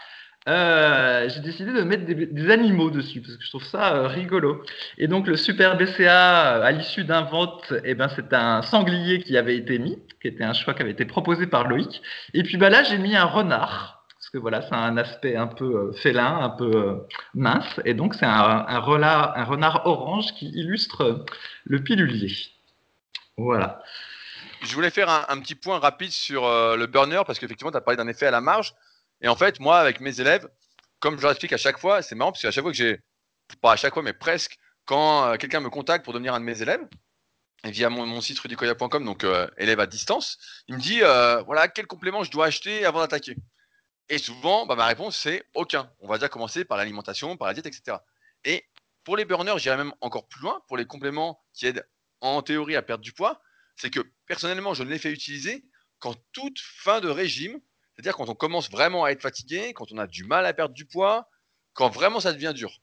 euh, 0.49 1.29
j'ai 1.29 1.41
décidé 1.41 1.73
de 1.73 1.83
mettre 1.83 2.05
des, 2.05 2.51
animaux 2.51 2.91
dessus 2.91 3.21
parce 3.21 3.37
que 3.37 3.45
je 3.45 3.49
trouve 3.49 3.65
ça 3.65 3.95
euh, 3.95 4.09
rigolo. 4.09 4.65
Et 4.99 5.07
donc 5.07 5.29
le 5.29 5.37
super 5.37 5.77
BCA, 5.77 6.57
euh, 6.57 6.63
à 6.63 6.73
l'issue 6.73 7.05
d'un 7.05 7.23
vote, 7.23 7.73
eh 7.85 7.95
ben, 7.95 8.09
c'est 8.09 8.33
un 8.33 8.63
sanglier 8.63 9.23
qui 9.23 9.37
avait 9.37 9.57
été 9.57 9.79
mis, 9.79 9.99
qui 10.21 10.29
était 10.29 10.43
un 10.43 10.53
choix 10.53 10.75
qui 10.75 10.83
avait 10.83 10.91
été 10.91 11.05
proposé 11.05 11.47
par 11.47 11.69
Loïc. 11.69 12.03
Et 12.35 12.43
puis 12.43 12.57
bah, 12.57 12.71
là, 12.71 12.83
j'ai 12.83 12.99
mis 12.99 13.15
un 13.15 13.25
renard. 13.25 14.05
Parce 14.19 14.31
que 14.31 14.39
voilà, 14.39 14.63
c'est 14.63 14.75
un 14.75 14.97
aspect 14.97 15.37
un 15.37 15.47
peu 15.47 15.93
félin, 15.93 16.39
un 16.41 16.51
peu 16.51 17.07
mince. 17.35 17.81
Et 17.85 17.95
donc 17.95 18.15
c'est 18.15 18.27
un, 18.27 18.65
un, 18.67 18.79
renard, 18.81 19.37
un 19.37 19.45
renard 19.45 19.87
orange 19.87 20.33
qui 20.35 20.49
illustre 20.49 21.25
le 21.65 21.83
pilulier. 21.83 22.33
Voilà. 23.37 23.81
Je 24.63 24.75
voulais 24.75 24.91
faire 24.91 25.09
un, 25.09 25.25
un 25.29 25.41
petit 25.41 25.55
point 25.55 25.79
rapide 25.79 26.11
sur 26.11 26.43
le 26.43 26.87
burner 26.87 27.23
parce 27.27 27.39
qu'effectivement, 27.39 27.73
tu 27.73 27.77
as 27.77 27.81
parlé 27.81 27.97
d'un 27.97 28.09
effet 28.09 28.27
à 28.27 28.31
la 28.31 28.41
marge. 28.41 28.75
Et 29.23 29.29
en 29.29 29.37
fait, 29.37 29.61
moi, 29.61 29.79
avec 29.79 30.01
mes 30.01 30.21
élèves, 30.21 30.49
comme 31.01 31.17
je 31.17 31.23
leur 31.23 31.31
explique 31.31 31.53
à 31.53 31.57
chaque 31.57 31.79
fois, 31.79 32.03
c'est 32.03 32.15
marrant 32.15 32.33
parce 32.33 32.43
qu'à 32.43 32.51
chaque 32.51 32.63
fois 32.63 32.73
que 32.73 32.77
j'ai, 32.77 33.01
pas 33.61 33.73
à 33.73 33.77
chaque 33.77 33.95
fois, 33.95 34.03
mais 34.03 34.13
presque, 34.13 34.59
quand 34.85 35.27
euh, 35.27 35.37
quelqu'un 35.37 35.61
me 35.61 35.71
contacte 35.71 36.05
pour 36.05 36.13
devenir 36.13 36.35
un 36.35 36.41
de 36.41 36.45
mes 36.45 36.61
élèves, 36.63 36.87
via 37.65 37.89
mon, 37.91 38.21
site 38.21 38.41
rudicoya.com, 38.41 39.05
donc 39.05 39.23
euh, 39.23 39.49
élève 39.57 39.79
à 39.79 39.87
distance, 39.87 40.39
il 40.67 40.75
me 40.75 40.81
dit 40.81 41.01
euh, 41.03 41.43
voilà, 41.43 41.69
quel 41.69 41.87
complément 41.87 42.25
je 42.25 42.31
dois 42.31 42.47
acheter 42.47 42.85
avant 42.85 43.01
d'attaquer? 43.01 43.37
Et 44.09 44.19
souvent, 44.19 44.67
bah, 44.67 44.75
ma 44.75 44.87
réponse, 44.87 45.17
c'est 45.17 45.45
aucun. 45.55 45.91
On 46.01 46.09
va 46.09 46.17
déjà 46.19 46.29
commencer 46.29 46.65
par 46.65 46.77
l'alimentation, 46.77 47.37
par 47.37 47.47
la 47.47 47.55
diète, 47.55 47.67
etc. 47.67 47.99
Et 48.45 48.65
pour 49.05 49.17
les 49.17 49.25
burners, 49.25 49.59
j'irai 49.59 49.77
même 49.77 49.95
encore 50.01 50.27
plus 50.29 50.43
loin, 50.43 50.61
pour 50.67 50.77
les 50.77 50.87
compléments 50.87 51.41
qui 51.55 51.67
aident 51.67 51.87
en 52.21 52.43
théorie 52.43 52.77
à 52.77 52.83
perdre 52.83 53.03
du 53.03 53.13
poids, 53.13 53.41
c'est 53.77 53.91
que 53.91 54.01
personnellement, 54.27 54.75
je 54.75 54.83
ne 54.83 54.91
les 54.91 54.99
fais 54.99 55.11
utiliser 55.11 55.65
qu'en 55.99 56.15
toute 56.33 56.59
fin 56.59 57.01
de 57.01 57.09
régime 57.09 57.61
c'est-à-dire 57.95 58.17
quand 58.17 58.29
on 58.29 58.35
commence 58.35 58.71
vraiment 58.71 59.05
à 59.05 59.11
être 59.11 59.23
fatigué, 59.23 59.73
quand 59.75 59.93
on 59.93 59.99
a 59.99 60.07
du 60.07 60.25
mal 60.25 60.47
à 60.47 60.53
perdre 60.53 60.75
du 60.75 60.87
poids, 60.87 61.29
quand 61.75 61.91
vraiment 61.91 62.21
ça 62.21 62.33
devient 62.33 62.53
dur. 62.55 62.81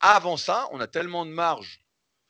Avant 0.00 0.36
ça, 0.36 0.68
on 0.72 0.80
a 0.80 0.86
tellement 0.86 1.26
de 1.26 1.30
marge, 1.30 1.80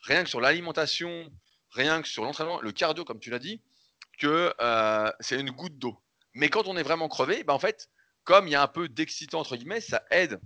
rien 0.01 0.23
que 0.23 0.31
sur 0.31 0.41
l'alimentation, 0.41 1.31
rien 1.71 2.03
que 2.03 2.09
sur 2.09 2.25
l'entraînement, 2.25 2.61
le 2.61 2.73
cardio, 2.73 3.05
comme 3.05 3.21
tu 3.21 3.31
l'as 3.31 3.39
dit, 3.39 3.63
que 4.19 4.55
euh, 4.61 5.11
c'est 5.21 5.39
une 5.39 5.51
goutte 5.51 5.79
d'eau. 5.79 6.01
Mais 6.35 6.49
quand 6.49 6.67
on 6.67 6.77
est 6.77 6.83
vraiment 6.83 7.09
crevé, 7.09 7.45
bah 7.45 7.53
en 7.53 7.59
fait, 7.59 7.89
comme 8.25 8.47
il 8.49 8.53
y 8.53 8.55
a 8.55 8.63
un 8.63 8.69
peu 8.69 8.89
d'excitant, 8.89 9.41
entre 9.41 9.57
guillemets, 9.57 9.81
ça 9.81 10.05
aide 10.11 10.41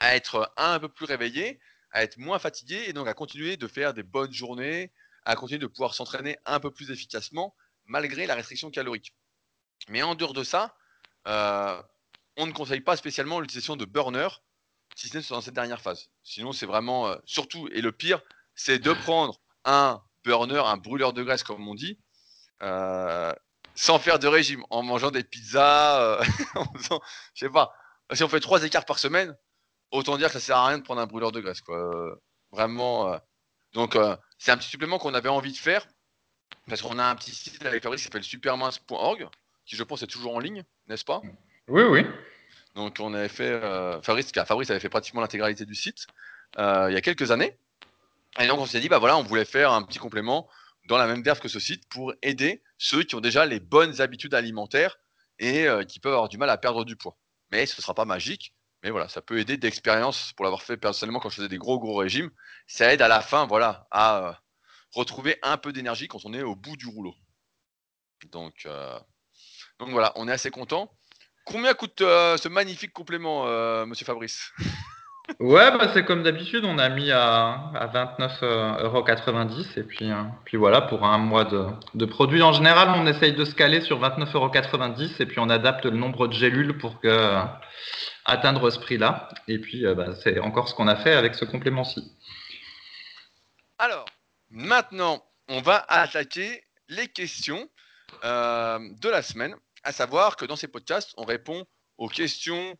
à 0.00 0.16
être 0.16 0.52
un 0.56 0.78
peu 0.78 0.88
plus 0.88 1.06
réveillé, 1.06 1.60
à 1.90 2.02
être 2.02 2.18
moins 2.18 2.38
fatigué 2.38 2.84
et 2.86 2.92
donc 2.92 3.08
à 3.08 3.14
continuer 3.14 3.56
de 3.56 3.66
faire 3.68 3.94
des 3.94 4.02
bonnes 4.02 4.32
journées, 4.32 4.92
à 5.24 5.36
continuer 5.36 5.60
de 5.60 5.66
pouvoir 5.66 5.94
s'entraîner 5.94 6.36
un 6.44 6.60
peu 6.60 6.70
plus 6.70 6.90
efficacement 6.90 7.54
malgré 7.86 8.26
la 8.26 8.34
restriction 8.34 8.70
calorique. 8.70 9.14
Mais 9.88 10.02
en 10.02 10.14
dehors 10.14 10.32
de 10.32 10.44
ça, 10.44 10.74
euh, 11.28 11.80
on 12.36 12.46
ne 12.46 12.52
conseille 12.52 12.80
pas 12.80 12.96
spécialement 12.96 13.40
l'utilisation 13.40 13.76
de 13.76 13.84
burner, 13.84 14.28
si 14.94 15.08
ce 15.08 15.18
n'est 15.18 15.24
dans 15.28 15.40
cette 15.40 15.54
dernière 15.54 15.80
phase. 15.80 16.10
Sinon, 16.22 16.52
c'est 16.52 16.66
vraiment 16.66 17.08
euh, 17.08 17.16
surtout, 17.24 17.68
et 17.72 17.80
le 17.80 17.92
pire, 17.92 18.20
c'est 18.54 18.78
de 18.78 18.92
prendre 18.92 19.40
un 19.64 20.02
burner, 20.24 20.62
un 20.64 20.76
brûleur 20.76 21.12
de 21.12 21.22
graisse, 21.22 21.42
comme 21.42 21.66
on 21.66 21.74
dit, 21.74 21.98
euh, 22.62 23.32
sans 23.74 23.98
faire 23.98 24.18
de 24.18 24.26
régime, 24.26 24.64
en 24.70 24.82
mangeant 24.82 25.10
des 25.10 25.24
pizzas, 25.24 26.20
en 26.54 26.72
faisant, 26.74 27.00
je 27.34 27.46
sais 27.46 27.52
pas, 27.52 27.72
si 28.12 28.22
on 28.22 28.28
fait 28.28 28.40
trois 28.40 28.62
écarts 28.62 28.84
par 28.84 28.98
semaine, 28.98 29.36
autant 29.90 30.16
dire 30.16 30.28
que 30.28 30.34
ça 30.34 30.40
sert 30.40 30.56
à 30.56 30.68
rien 30.68 30.78
de 30.78 30.82
prendre 30.82 31.00
un 31.00 31.06
brûleur 31.06 31.32
de 31.32 31.40
graisse, 31.40 31.60
quoi. 31.60 32.18
Vraiment. 32.52 33.18
donc, 33.72 33.98
c'est 34.38 34.52
un 34.52 34.56
petit 34.56 34.68
supplément 34.68 34.98
qu'on 34.98 35.14
avait 35.14 35.28
envie 35.28 35.52
de 35.52 35.58
faire, 35.58 35.84
parce 36.68 36.82
qu'on 36.82 36.98
a 36.98 37.04
un 37.04 37.16
petit 37.16 37.32
site 37.32 37.64
avec 37.66 37.82
Fabrice 37.82 38.02
qui 38.02 38.04
s'appelle 38.04 38.22
supermince.org, 38.22 39.28
qui 39.64 39.76
je 39.76 39.82
pense 39.82 40.02
est 40.02 40.06
toujours 40.06 40.34
en 40.34 40.38
ligne, 40.38 40.64
n'est-ce 40.88 41.04
pas? 41.04 41.22
Oui, 41.68 41.82
oui. 41.82 42.06
Donc 42.74 42.96
on 43.00 43.14
avait 43.14 43.28
fait, 43.28 43.50
euh, 43.50 44.00
Fabrice, 44.02 44.32
Fabrice 44.32 44.70
avait 44.70 44.80
fait 44.80 44.88
pratiquement 44.88 45.20
l'intégralité 45.20 45.64
du 45.64 45.74
site 45.74 46.06
euh, 46.58 46.86
il 46.90 46.94
y 46.94 46.96
a 46.96 47.00
quelques 47.00 47.30
années. 47.30 47.56
Et 48.40 48.46
donc 48.46 48.58
on 48.58 48.66
s'est 48.66 48.80
dit, 48.80 48.88
bah 48.88 48.98
voilà, 48.98 49.16
on 49.16 49.22
voulait 49.22 49.44
faire 49.44 49.72
un 49.72 49.82
petit 49.82 49.98
complément 49.98 50.48
dans 50.88 50.98
la 50.98 51.06
même 51.06 51.22
verve 51.22 51.40
que 51.40 51.48
ce 51.48 51.60
site 51.60 51.88
pour 51.88 52.12
aider 52.22 52.62
ceux 52.78 53.02
qui 53.02 53.14
ont 53.14 53.20
déjà 53.20 53.46
les 53.46 53.60
bonnes 53.60 54.00
habitudes 54.00 54.34
alimentaires 54.34 54.98
et 55.38 55.66
euh, 55.66 55.84
qui 55.84 56.00
peuvent 56.00 56.12
avoir 56.12 56.28
du 56.28 56.38
mal 56.38 56.50
à 56.50 56.58
perdre 56.58 56.84
du 56.84 56.96
poids. 56.96 57.16
Mais 57.50 57.66
ce 57.66 57.78
ne 57.78 57.82
sera 57.82 57.94
pas 57.94 58.04
magique. 58.04 58.52
Mais 58.82 58.90
voilà, 58.90 59.08
ça 59.08 59.22
peut 59.22 59.38
aider 59.38 59.56
d'expérience 59.56 60.32
pour 60.34 60.44
l'avoir 60.44 60.62
fait 60.62 60.76
personnellement 60.76 61.20
quand 61.20 61.30
je 61.30 61.36
faisais 61.36 61.48
des 61.48 61.56
gros 61.56 61.78
gros 61.78 61.96
régimes. 61.96 62.30
Ça 62.66 62.92
aide 62.92 63.00
à 63.00 63.08
la 63.08 63.22
fin, 63.22 63.46
voilà, 63.46 63.86
à 63.90 64.28
euh, 64.28 64.32
retrouver 64.92 65.38
un 65.42 65.56
peu 65.56 65.72
d'énergie 65.72 66.06
quand 66.06 66.24
on 66.26 66.34
est 66.34 66.42
au 66.42 66.54
bout 66.54 66.76
du 66.76 66.86
rouleau. 66.86 67.14
Donc, 68.30 68.66
euh, 68.66 68.98
donc 69.78 69.90
voilà, 69.90 70.12
on 70.16 70.28
est 70.28 70.32
assez 70.32 70.50
content. 70.50 70.90
Combien 71.44 71.74
coûte 71.74 71.98
ce 71.98 72.48
magnifique 72.48 72.92
complément, 72.92 73.46
Monsieur 73.86 74.06
Fabrice? 74.06 74.52
Ouais, 75.40 75.70
bah 75.70 75.90
c'est 75.94 76.04
comme 76.04 76.22
d'habitude, 76.22 76.66
on 76.66 76.78
a 76.78 76.90
mis 76.90 77.10
à, 77.10 77.70
à 77.74 77.86
29,90€ 77.86 79.78
et 79.78 79.82
puis, 79.82 80.10
euh, 80.10 80.22
puis 80.44 80.58
voilà, 80.58 80.82
pour 80.82 81.06
un 81.06 81.16
mois 81.16 81.46
de, 81.46 81.66
de 81.94 82.04
produits. 82.04 82.42
En 82.42 82.52
général, 82.52 82.90
on 82.94 83.06
essaye 83.06 83.32
de 83.32 83.44
se 83.46 83.54
caler 83.54 83.80
sur 83.80 83.98
29,90€ 84.02 85.22
et 85.22 85.26
puis 85.26 85.38
on 85.38 85.48
adapte 85.48 85.86
le 85.86 85.96
nombre 85.96 86.28
de 86.28 86.34
gélules 86.34 86.76
pour 86.76 87.00
que, 87.00 87.08
euh, 87.08 87.40
atteindre 88.26 88.68
ce 88.68 88.78
prix-là. 88.78 89.30
Et 89.48 89.58
puis 89.58 89.86
euh, 89.86 89.94
bah, 89.94 90.14
c'est 90.22 90.38
encore 90.40 90.68
ce 90.68 90.74
qu'on 90.74 90.88
a 90.88 90.96
fait 90.96 91.14
avec 91.14 91.34
ce 91.34 91.46
complément-ci. 91.46 92.12
Alors, 93.78 94.04
maintenant, 94.50 95.24
on 95.48 95.62
va 95.62 95.86
attaquer 95.88 96.64
les 96.90 97.08
questions 97.08 97.66
de 98.22 99.08
la 99.08 99.22
semaine, 99.22 99.54
à 99.82 99.92
savoir 99.92 100.36
que 100.36 100.44
dans 100.44 100.56
ces 100.56 100.68
podcasts, 100.68 101.12
on 101.16 101.24
répond 101.24 101.66
aux 101.98 102.08
questions 102.08 102.76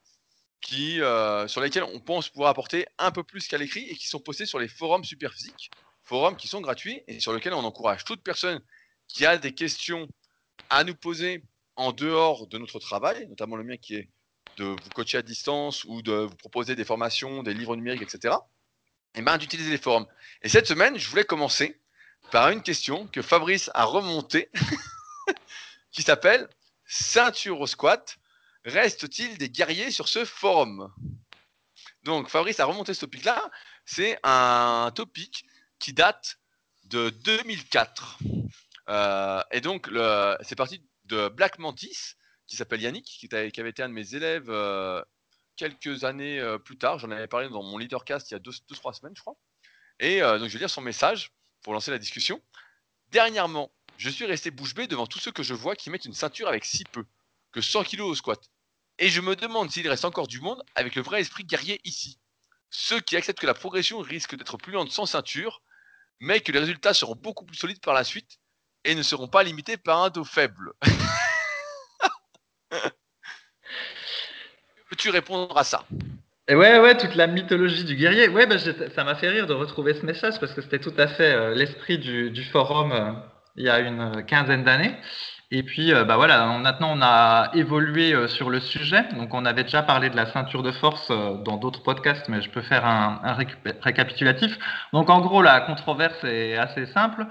qui, 0.64 1.00
euh, 1.02 1.46
sur 1.46 1.60
lesquels 1.60 1.84
on 1.84 2.00
pense 2.00 2.30
pouvoir 2.30 2.48
apporter 2.48 2.86
un 2.98 3.10
peu 3.10 3.22
plus 3.22 3.46
qu'à 3.46 3.58
l'écrit 3.58 3.86
et 3.90 3.96
qui 3.96 4.08
sont 4.08 4.18
postés 4.18 4.46
sur 4.46 4.58
les 4.58 4.66
forums 4.66 5.04
Superphysique, 5.04 5.70
forums 6.02 6.36
qui 6.36 6.48
sont 6.48 6.62
gratuits 6.62 7.02
et 7.06 7.20
sur 7.20 7.34
lesquels 7.34 7.52
on 7.52 7.64
encourage 7.64 8.04
toute 8.04 8.22
personne 8.22 8.60
qui 9.06 9.26
a 9.26 9.36
des 9.36 9.52
questions 9.52 10.08
à 10.70 10.82
nous 10.82 10.94
poser 10.94 11.44
en 11.76 11.92
dehors 11.92 12.46
de 12.46 12.56
notre 12.56 12.78
travail, 12.78 13.26
notamment 13.28 13.56
le 13.56 13.64
mien 13.64 13.76
qui 13.76 13.96
est 13.96 14.08
de 14.56 14.64
vous 14.64 14.90
coacher 14.94 15.18
à 15.18 15.22
distance 15.22 15.84
ou 15.84 16.00
de 16.00 16.12
vous 16.12 16.36
proposer 16.36 16.74
des 16.76 16.84
formations, 16.84 17.42
des 17.42 17.52
livres 17.52 17.76
numériques, 17.76 18.02
etc. 18.02 18.34
Et 19.14 19.22
ben 19.22 19.36
d'utiliser 19.36 19.70
les 19.70 19.78
forums. 19.78 20.06
Et 20.42 20.48
cette 20.48 20.66
semaine, 20.66 20.96
je 20.98 21.08
voulais 21.10 21.24
commencer 21.24 21.78
par 22.30 22.48
une 22.50 22.62
question 22.62 23.06
que 23.08 23.20
Fabrice 23.20 23.70
a 23.74 23.84
remontée, 23.84 24.50
qui 25.94 26.02
s'appelle 26.02 26.48
ceinture 26.84 27.60
au 27.60 27.66
squat 27.66 28.18
Reste-t-il 28.64 29.38
des 29.38 29.50
guerriers 29.50 29.90
sur 29.90 30.08
ce 30.08 30.24
forum? 30.24 30.92
Donc 32.02 32.28
Fabrice 32.28 32.60
a 32.60 32.64
remonté 32.64 32.94
ce 32.94 33.00
topic-là. 33.00 33.50
C'est 33.84 34.18
un 34.22 34.90
topic 34.94 35.44
qui 35.78 35.92
date 35.92 36.38
de 36.84 37.10
2004. 37.10 38.18
Euh, 38.88 39.42
et 39.50 39.60
donc 39.60 39.90
c'est 40.42 40.56
parti 40.56 40.82
de 41.04 41.28
Black 41.28 41.58
Mantis, 41.58 42.14
qui 42.46 42.56
s'appelle 42.56 42.80
Yannick, 42.80 43.04
qui, 43.04 43.28
avait 43.32 43.48
été 43.48 43.82
un 43.82 43.88
de 43.88 43.94
mes 43.94 44.14
élèves 44.14 44.48
euh, 44.48 45.02
quelques 45.56 46.04
années 46.04 46.40
euh, 46.40 46.58
plus 46.58 46.78
tard. 46.78 46.98
J'en 46.98 47.10
avais 47.10 47.28
parlé 47.28 47.50
dans 47.50 47.62
mon 47.62 47.76
leadercast 47.76 48.30
il 48.30 48.34
y 48.34 48.36
a 48.36 48.40
2-3 48.40 48.94
semaines, 48.94 49.14
je 49.14 49.20
crois. 49.20 49.36
Et 50.00 50.20
donc 50.20 50.48
je 50.48 50.52
vais 50.54 50.58
lire 50.58 50.70
son 50.70 50.80
message 50.80 51.32
pour 51.62 51.72
lancer 51.72 51.90
la 51.90 51.98
discussion. 51.98 52.42
Dernièrement, 53.10 53.70
je 53.96 54.10
suis 54.10 54.26
resté 54.26 54.50
bouche 54.50 54.74
bée 54.74 54.86
devant 54.86 55.06
tous 55.06 55.18
ceux 55.18 55.32
que 55.32 55.42
je 55.42 55.54
vois 55.54 55.76
qui 55.76 55.90
mettent 55.90 56.04
une 56.04 56.14
ceinture 56.14 56.48
avec 56.48 56.64
si 56.64 56.84
peu 56.84 57.04
que 57.52 57.60
100 57.60 57.84
kg 57.84 58.00
au 58.00 58.14
squat. 58.14 58.50
Et 58.98 59.08
je 59.08 59.20
me 59.20 59.36
demande 59.36 59.70
s'il 59.70 59.88
reste 59.88 60.04
encore 60.04 60.26
du 60.26 60.40
monde 60.40 60.62
avec 60.74 60.94
le 60.94 61.02
vrai 61.02 61.20
esprit 61.20 61.44
guerrier 61.44 61.80
ici. 61.84 62.18
Ceux 62.70 63.00
qui 63.00 63.16
acceptent 63.16 63.40
que 63.40 63.46
la 63.46 63.54
progression 63.54 64.00
risque 64.00 64.36
d'être 64.36 64.56
plus 64.56 64.72
lente 64.72 64.90
sans 64.90 65.06
ceinture, 65.06 65.62
mais 66.20 66.40
que 66.40 66.52
les 66.52 66.58
résultats 66.58 66.94
seront 66.94 67.14
beaucoup 67.14 67.44
plus 67.44 67.56
solides 67.56 67.80
par 67.80 67.94
la 67.94 68.04
suite 68.04 68.38
et 68.84 68.94
ne 68.94 69.02
seront 69.02 69.28
pas 69.28 69.42
limités 69.42 69.76
par 69.76 70.02
un 70.02 70.10
dos 70.10 70.24
faible. 70.24 70.72
Peux-tu 74.90 75.10
répondre 75.10 75.56
à 75.56 75.64
ça? 75.64 75.86
Et 76.46 76.54
ouais, 76.54 76.78
ouais, 76.78 76.96
toute 76.96 77.14
la 77.14 77.26
mythologie 77.26 77.84
du 77.84 77.96
guerrier. 77.96 78.28
Ouais, 78.28 78.46
bah, 78.46 78.58
ça 78.58 79.04
m'a 79.04 79.14
fait 79.14 79.28
rire 79.28 79.46
de 79.46 79.54
retrouver 79.54 79.94
ce 79.94 80.04
message 80.04 80.38
parce 80.40 80.52
que 80.52 80.60
c'était 80.60 80.78
tout 80.78 80.92
à 80.98 81.08
fait 81.08 81.32
euh, 81.32 81.54
l'esprit 81.54 81.98
du, 81.98 82.44
forum 82.52 82.92
euh, 82.92 83.12
il 83.56 83.64
y 83.64 83.68
a 83.68 83.80
une 83.80 84.24
quinzaine 84.26 84.64
d'années. 84.64 84.94
Et 85.50 85.62
puis, 85.62 85.92
euh, 85.92 86.04
bah 86.04 86.16
voilà, 86.16 86.46
maintenant 86.58 86.94
on 86.96 87.00
a 87.00 87.50
évolué 87.54 88.12
euh, 88.12 88.26
sur 88.26 88.50
le 88.50 88.58
sujet. 88.58 89.04
Donc, 89.14 89.34
on 89.34 89.44
avait 89.44 89.62
déjà 89.62 89.82
parlé 89.82 90.10
de 90.10 90.16
la 90.16 90.26
ceinture 90.26 90.64
de 90.64 90.72
force 90.72 91.08
euh, 91.12 91.34
dans 91.44 91.58
d'autres 91.58 91.82
podcasts, 91.82 92.28
mais 92.28 92.42
je 92.42 92.50
peux 92.50 92.62
faire 92.62 92.84
un, 92.84 93.20
récapitulatif. 93.82 94.58
Donc, 94.92 95.10
en 95.10 95.20
gros, 95.20 95.42
la 95.42 95.60
controverse 95.60 96.24
est 96.24 96.56
assez 96.56 96.86
simple. 96.86 97.26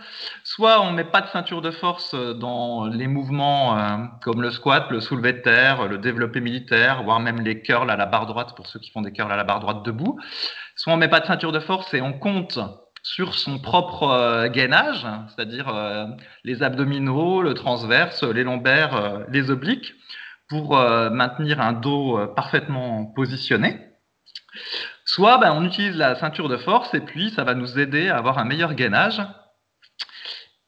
Soit 0.45 0.81
on 0.83 0.91
met 0.91 1.03
pas 1.03 1.19
de 1.19 1.27
ceinture 1.27 1.61
de 1.61 1.71
force 1.71 2.13
dans 2.13 2.85
les 2.85 3.07
mouvements 3.07 3.77
comme 4.21 4.41
le 4.41 4.51
squat, 4.51 4.89
le 4.89 5.01
soulevé 5.01 5.33
de 5.33 5.39
terre, 5.39 5.87
le 5.87 5.97
développé 5.97 6.39
militaire, 6.39 7.03
voire 7.03 7.19
même 7.19 7.41
les 7.41 7.61
curls 7.61 7.89
à 7.91 7.97
la 7.97 8.05
barre 8.05 8.25
droite 8.25 8.55
pour 8.55 8.67
ceux 8.67 8.79
qui 8.79 8.91
font 8.91 9.01
des 9.01 9.11
curls 9.11 9.31
à 9.31 9.35
la 9.35 9.43
barre 9.43 9.59
droite 9.59 9.83
debout. 9.83 10.17
Soit 10.75 10.93
on 10.93 10.97
met 10.97 11.09
pas 11.09 11.19
de 11.19 11.25
ceinture 11.25 11.51
de 11.51 11.59
force 11.59 11.93
et 11.93 12.01
on 12.01 12.13
compte 12.13 12.57
sur 13.03 13.35
son 13.35 13.59
propre 13.59 14.03
euh, 14.03 14.49
gainage, 14.49 15.05
c'est-à-dire 15.27 15.67
euh, 15.67 16.05
les 16.45 16.63
abdominaux, 16.63 17.41
le 17.41 17.53
transverse, 17.53 18.23
les 18.23 18.45
lombaires, 18.45 18.95
euh, 18.95 19.23
les 19.29 19.51
obliques, 19.51 19.93
pour 20.49 20.77
maintenir 20.77 21.59
un 21.61 21.73
dos 21.73 22.27
parfaitement 22.35 23.05
positionné. 23.05 23.79
Soit 25.03 25.39
ben, 25.39 25.51
on 25.53 25.65
utilise 25.65 25.95
la 25.95 26.15
ceinture 26.15 26.47
de 26.47 26.57
force 26.57 26.93
et 26.93 26.99
puis 26.99 27.31
ça 27.31 27.43
va 27.43 27.55
nous 27.55 27.79
aider 27.79 28.09
à 28.09 28.17
avoir 28.17 28.37
un 28.37 28.43
meilleur 28.43 28.75
gainage. 28.75 29.19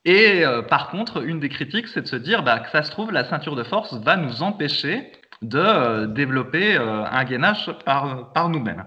Et 0.04 0.44
par 0.70 0.90
contre, 0.90 1.24
une 1.24 1.40
des 1.40 1.50
critiques, 1.50 1.88
c'est 1.90 2.02
de 2.02 2.08
se 2.08 2.16
dire 2.16 2.42
bah, 2.42 2.62
que 2.62 2.72
ça 2.72 2.82
se 2.82 2.90
trouve, 2.90 3.12
la 3.12 3.26
ceinture 3.26 3.56
de 3.56 3.64
force 3.64 3.94
va 3.94 4.16
nous 4.16 4.42
empêcher 4.42 5.12
de 5.44 6.08
développer 6.08 6.78
un 6.78 7.24
gainage 7.26 7.70
par, 7.86 8.34
par 8.34 8.50
nous-mêmes. 8.50 8.86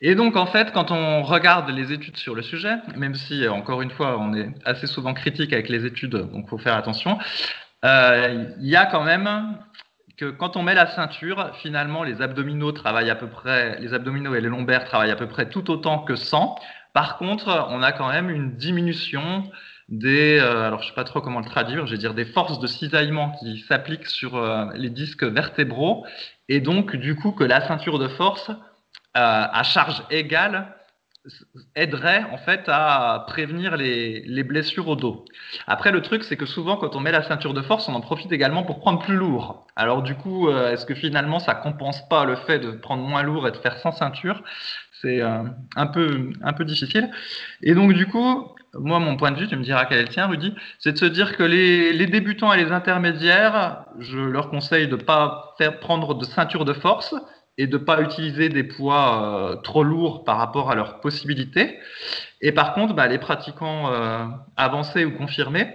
Et 0.00 0.14
donc, 0.14 0.36
en 0.36 0.46
fait, 0.46 0.72
quand 0.72 0.90
on 0.92 1.22
regarde 1.22 1.70
les 1.70 1.92
études 1.92 2.16
sur 2.16 2.34
le 2.34 2.42
sujet, 2.42 2.76
même 2.96 3.14
si, 3.14 3.48
encore 3.48 3.82
une 3.82 3.90
fois, 3.90 4.16
on 4.18 4.32
est 4.32 4.50
assez 4.64 4.86
souvent 4.86 5.12
critique 5.12 5.52
avec 5.52 5.68
les 5.68 5.86
études, 5.86 6.12
donc 6.12 6.44
il 6.44 6.48
faut 6.48 6.58
faire 6.58 6.76
attention, 6.76 7.18
euh, 7.84 8.46
il 8.60 8.68
y 8.68 8.76
a 8.76 8.86
quand 8.86 9.02
même 9.02 9.58
que 10.16 10.30
quand 10.30 10.56
on 10.56 10.62
met 10.62 10.74
la 10.74 10.86
ceinture, 10.86 11.52
finalement, 11.62 12.04
les 12.04 12.22
abdominaux 12.22 12.72
travaillent 12.72 13.10
à 13.10 13.16
peu 13.16 13.28
près, 13.28 13.78
les 13.80 13.94
abdominaux 13.94 14.34
et 14.34 14.40
les 14.40 14.48
lombaires 14.48 14.84
travaillent 14.84 15.12
à 15.12 15.16
peu 15.16 15.28
près 15.28 15.48
tout 15.48 15.70
autant 15.70 16.00
que 16.00 16.16
sans. 16.16 16.56
Par 16.92 17.18
contre, 17.18 17.66
on 17.70 17.82
a 17.82 17.92
quand 17.92 18.08
même 18.08 18.30
une 18.30 18.56
diminution 18.56 19.44
des, 19.88 20.38
euh, 20.38 20.66
alors 20.66 20.82
je 20.82 20.88
sais 20.88 20.94
pas 20.94 21.04
trop 21.04 21.20
comment 21.20 21.40
le 21.40 21.46
traduire, 21.46 21.86
je 21.86 21.92
vais 21.92 21.98
dire 21.98 22.14
des 22.14 22.24
forces 22.24 22.58
de 22.60 22.66
cisaillement 22.66 23.32
qui 23.40 23.60
s'appliquent 23.60 24.06
sur 24.06 24.36
euh, 24.36 24.66
les 24.74 24.90
disques 24.90 25.24
vertébraux, 25.24 26.04
et 26.48 26.60
donc 26.60 26.94
du 26.96 27.14
coup 27.14 27.32
que 27.32 27.44
la 27.44 27.66
ceinture 27.66 27.98
de 27.98 28.08
force 28.08 28.50
euh, 28.50 28.54
à 29.18 29.62
charge 29.62 30.02
égale 30.10 30.74
aiderait 31.74 32.24
en 32.32 32.38
fait 32.38 32.64
à 32.68 33.24
prévenir 33.26 33.76
les, 33.76 34.42
blessures 34.42 34.88
au 34.88 34.96
dos. 34.96 35.24
Après, 35.66 35.90
le 35.90 36.00
truc, 36.00 36.24
c'est 36.24 36.36
que 36.36 36.46
souvent, 36.46 36.76
quand 36.76 36.96
on 36.96 37.00
met 37.00 37.12
la 37.12 37.22
ceinture 37.22 37.54
de 37.54 37.62
force, 37.62 37.88
on 37.88 37.94
en 37.94 38.00
profite 38.00 38.32
également 38.32 38.62
pour 38.62 38.80
prendre 38.80 39.00
plus 39.00 39.16
lourd. 39.16 39.66
Alors 39.76 40.02
du 40.02 40.14
coup, 40.14 40.48
euh, 40.48 40.72
est-ce 40.72 40.86
que 40.86 40.94
finalement, 40.94 41.38
ça 41.38 41.54
compense 41.54 42.08
pas 42.08 42.24
le 42.24 42.36
fait 42.36 42.58
de 42.58 42.70
prendre 42.70 43.02
moins 43.02 43.22
lourd 43.22 43.46
et 43.46 43.50
de 43.50 43.56
faire 43.56 43.78
sans 43.78 43.92
ceinture? 43.92 44.42
C'est 45.02 45.20
euh, 45.20 45.44
un, 45.76 45.86
peu, 45.86 46.32
difficile. 46.64 47.10
Et 47.62 47.74
donc 47.74 47.92
du 47.92 48.06
coup, 48.06 48.48
moi, 48.74 48.98
mon 48.98 49.16
point 49.16 49.30
de 49.30 49.38
vue, 49.38 49.48
tu 49.48 49.56
me 49.56 49.62
diras 49.62 49.84
quel 49.84 49.98
est 49.98 50.02
le 50.02 50.08
tien, 50.08 50.26
Rudy, 50.26 50.54
c'est 50.78 50.92
de 50.92 50.98
se 50.98 51.04
dire 51.04 51.36
que 51.36 51.42
les, 51.42 51.92
les, 51.92 52.06
débutants 52.06 52.52
et 52.52 52.62
les 52.62 52.72
intermédiaires, 52.72 53.84
je 53.98 54.18
leur 54.18 54.50
conseille 54.50 54.88
de 54.88 54.96
ne 54.96 55.02
pas 55.02 55.54
faire 55.58 55.78
prendre 55.78 56.14
de 56.14 56.24
ceinture 56.24 56.64
de 56.64 56.72
force, 56.72 57.14
et 57.58 57.66
de 57.66 57.76
ne 57.76 57.82
pas 57.82 58.00
utiliser 58.00 58.48
des 58.48 58.62
poids 58.62 59.50
euh, 59.52 59.56
trop 59.56 59.82
lourds 59.82 60.24
par 60.24 60.38
rapport 60.38 60.70
à 60.70 60.76
leurs 60.76 61.00
possibilités. 61.00 61.78
Et 62.40 62.52
par 62.52 62.72
contre, 62.72 62.94
bah, 62.94 63.08
les 63.08 63.18
pratiquants 63.18 63.92
euh, 63.92 64.24
avancés 64.56 65.04
ou 65.04 65.10
confirmés, 65.10 65.68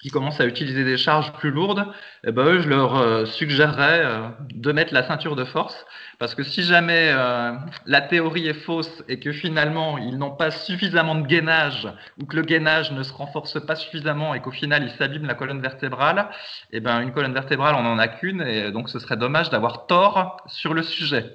qui 0.00 0.10
commencent 0.10 0.40
à 0.40 0.46
utiliser 0.46 0.84
des 0.84 0.96
charges 0.96 1.32
plus 1.32 1.50
lourdes, 1.50 1.84
eh 2.24 2.32
ben, 2.32 2.44
eux, 2.44 2.60
je 2.60 2.68
leur 2.68 2.96
euh, 2.96 3.24
suggérerais 3.26 4.04
de 4.50 4.72
mettre 4.72 4.92
la 4.92 5.06
ceinture 5.06 5.36
de 5.36 5.44
force 5.44 5.86
parce 6.18 6.34
que 6.34 6.42
si 6.42 6.64
jamais 6.64 7.12
euh, 7.12 7.52
la 7.86 8.00
théorie 8.00 8.48
est 8.48 8.64
fausse 8.64 9.04
et 9.08 9.20
que 9.20 9.30
finalement 9.30 9.98
ils 9.98 10.18
n'ont 10.18 10.34
pas 10.34 10.50
suffisamment 10.50 11.14
de 11.14 11.26
gainage 11.26 11.88
ou 12.20 12.26
que 12.26 12.34
le 12.34 12.42
gainage 12.42 12.90
ne 12.90 13.04
se 13.04 13.12
renforce 13.12 13.64
pas 13.64 13.76
suffisamment 13.76 14.34
et 14.34 14.40
qu'au 14.40 14.50
final 14.50 14.82
il 14.82 14.90
s'abîme 14.90 15.26
la 15.26 15.34
colonne 15.34 15.60
vertébrale, 15.60 16.28
eh 16.72 16.80
ben 16.80 17.00
une 17.02 17.12
colonne 17.12 17.34
vertébrale 17.34 17.76
on 17.76 17.82
n'en 17.82 17.98
a 17.98 18.08
qu'une 18.08 18.42
et 18.42 18.72
donc 18.72 18.88
ce 18.88 18.98
serait 18.98 19.16
dommage 19.16 19.50
d'avoir 19.50 19.86
tort 19.86 20.38
sur 20.46 20.74
le 20.74 20.82
sujet. 20.82 21.32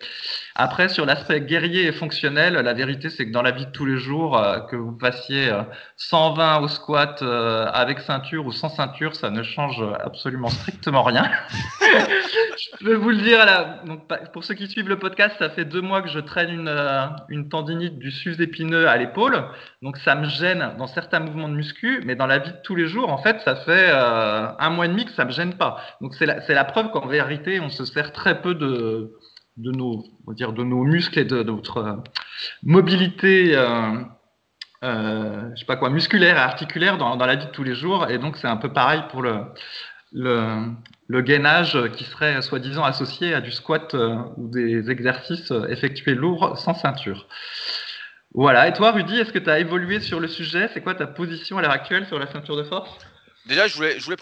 Après 0.55 0.89
sur 0.89 1.05
l'aspect 1.05 1.39
guerrier 1.39 1.87
et 1.87 1.93
fonctionnel, 1.93 2.55
la 2.55 2.73
vérité 2.73 3.09
c'est 3.09 3.25
que 3.25 3.31
dans 3.31 3.41
la 3.41 3.51
vie 3.51 3.65
de 3.65 3.71
tous 3.71 3.85
les 3.85 3.97
jours, 3.97 4.37
euh, 4.37 4.59
que 4.59 4.75
vous 4.75 4.97
passiez 4.97 5.49
120 5.95 6.57
euh, 6.57 6.59
au 6.59 6.67
squat 6.67 7.21
avec 7.21 7.99
ceinture 7.99 8.45
ou 8.45 8.51
sans 8.51 8.69
ceinture, 8.69 9.15
ça 9.15 9.29
ne 9.29 9.43
change 9.43 9.81
absolument 10.03 10.49
strictement 10.49 10.72
rien. 10.85 11.29
Je 12.81 12.87
vais 12.87 12.95
vous 12.95 13.09
le 13.09 13.17
dire, 13.17 13.45
là, 13.45 13.81
donc, 13.85 14.07
pour 14.33 14.43
ceux 14.43 14.55
qui 14.55 14.67
suivent 14.67 14.89
le 14.89 14.99
podcast, 14.99 15.35
ça 15.39 15.49
fait 15.49 15.65
deux 15.65 15.81
mois 15.81 16.01
que 16.01 16.09
je 16.09 16.19
traîne 16.19 16.49
une, 16.49 16.67
euh, 16.67 17.05
une 17.29 17.49
tendinite 17.49 17.97
du 17.97 18.11
sus 18.11 18.41
épineux 18.41 18.87
à 18.87 18.97
l'épaule. 18.97 19.45
Donc 19.81 19.97
ça 19.97 20.15
me 20.15 20.25
gêne 20.27 20.73
dans 20.77 20.87
certains 20.87 21.19
mouvements 21.19 21.49
de 21.49 21.55
muscu, 21.55 22.01
mais 22.05 22.15
dans 22.15 22.27
la 22.27 22.39
vie 22.39 22.51
de 22.51 22.57
tous 22.63 22.75
les 22.75 22.87
jours, 22.87 23.09
en 23.09 23.17
fait, 23.17 23.39
ça 23.41 23.55
fait 23.55 23.89
euh, 23.89 24.47
un 24.57 24.69
mois 24.69 24.85
et 24.85 24.89
demi 24.89 25.05
que 25.05 25.11
ça 25.11 25.25
me 25.25 25.31
gêne 25.31 25.55
pas. 25.55 25.77
Donc 26.01 26.15
c'est 26.15 26.25
la, 26.25 26.63
preuve 26.65 26.91
qu'en 26.91 27.07
vérité, 27.07 27.59
on 27.59 27.69
se 27.69 27.85
sert 27.85 28.11
très 28.11 28.41
peu 28.41 28.55
de, 28.55 29.13
nos, 29.57 30.03
on 30.25 30.31
va 30.31 30.33
dire, 30.33 30.53
de 30.53 30.63
nos 30.63 30.83
muscles 30.83 31.19
et 31.19 31.25
de, 31.25 31.43
notre 31.43 31.77
euh, 31.77 31.95
mobilité. 32.63 33.53
Je 34.81 35.55
sais 35.55 35.65
pas 35.65 35.77
quoi, 35.77 35.89
musculaire 35.89 36.35
et 36.35 36.41
articulaire 36.41 36.97
dans, 36.97 37.15
la 37.15 37.35
vie 37.35 37.45
de 37.45 37.51
tous 37.51 37.63
les 37.63 37.75
jours. 37.75 38.09
Et 38.09 38.17
donc, 38.17 38.37
c'est 38.37 38.47
un 38.47 38.57
peu 38.57 38.73
pareil 38.73 39.03
pour 39.09 39.21
le, 39.21 39.45
le, 40.13 41.21
gainage 41.21 41.77
qui 41.95 42.03
serait 42.03 42.41
soi-disant 42.41 42.83
associé 42.83 43.33
à 43.33 43.41
du 43.41 43.51
squat 43.51 43.93
euh, 43.93 44.17
ou 44.37 44.47
des 44.47 44.89
exercices 44.89 45.51
effectués 45.69 46.15
lourds 46.15 46.57
sans 46.57 46.73
ceinture. 46.73 47.27
Voilà. 48.33 48.67
Et 48.67 48.73
toi, 48.73 48.91
Rudy, 48.91 49.19
est-ce 49.19 49.31
que 49.31 49.39
tu 49.39 49.49
as 49.49 49.59
évolué 49.59 49.99
sur 49.99 50.19
le 50.19 50.27
sujet? 50.27 50.69
C'est 50.73 50.81
quoi 50.81 50.95
ta 50.95 51.07
position 51.07 51.57
à 51.57 51.61
l'heure 51.61 51.71
actuelle 51.71 52.07
sur 52.07 52.17
la 52.17 52.31
ceinture 52.31 52.57
de 52.57 52.63
force? 52.63 52.89
Déjà, 53.45 53.67
je 53.67 53.75
voulais, 53.75 53.99
je 53.99 54.05
voulais 54.05 54.17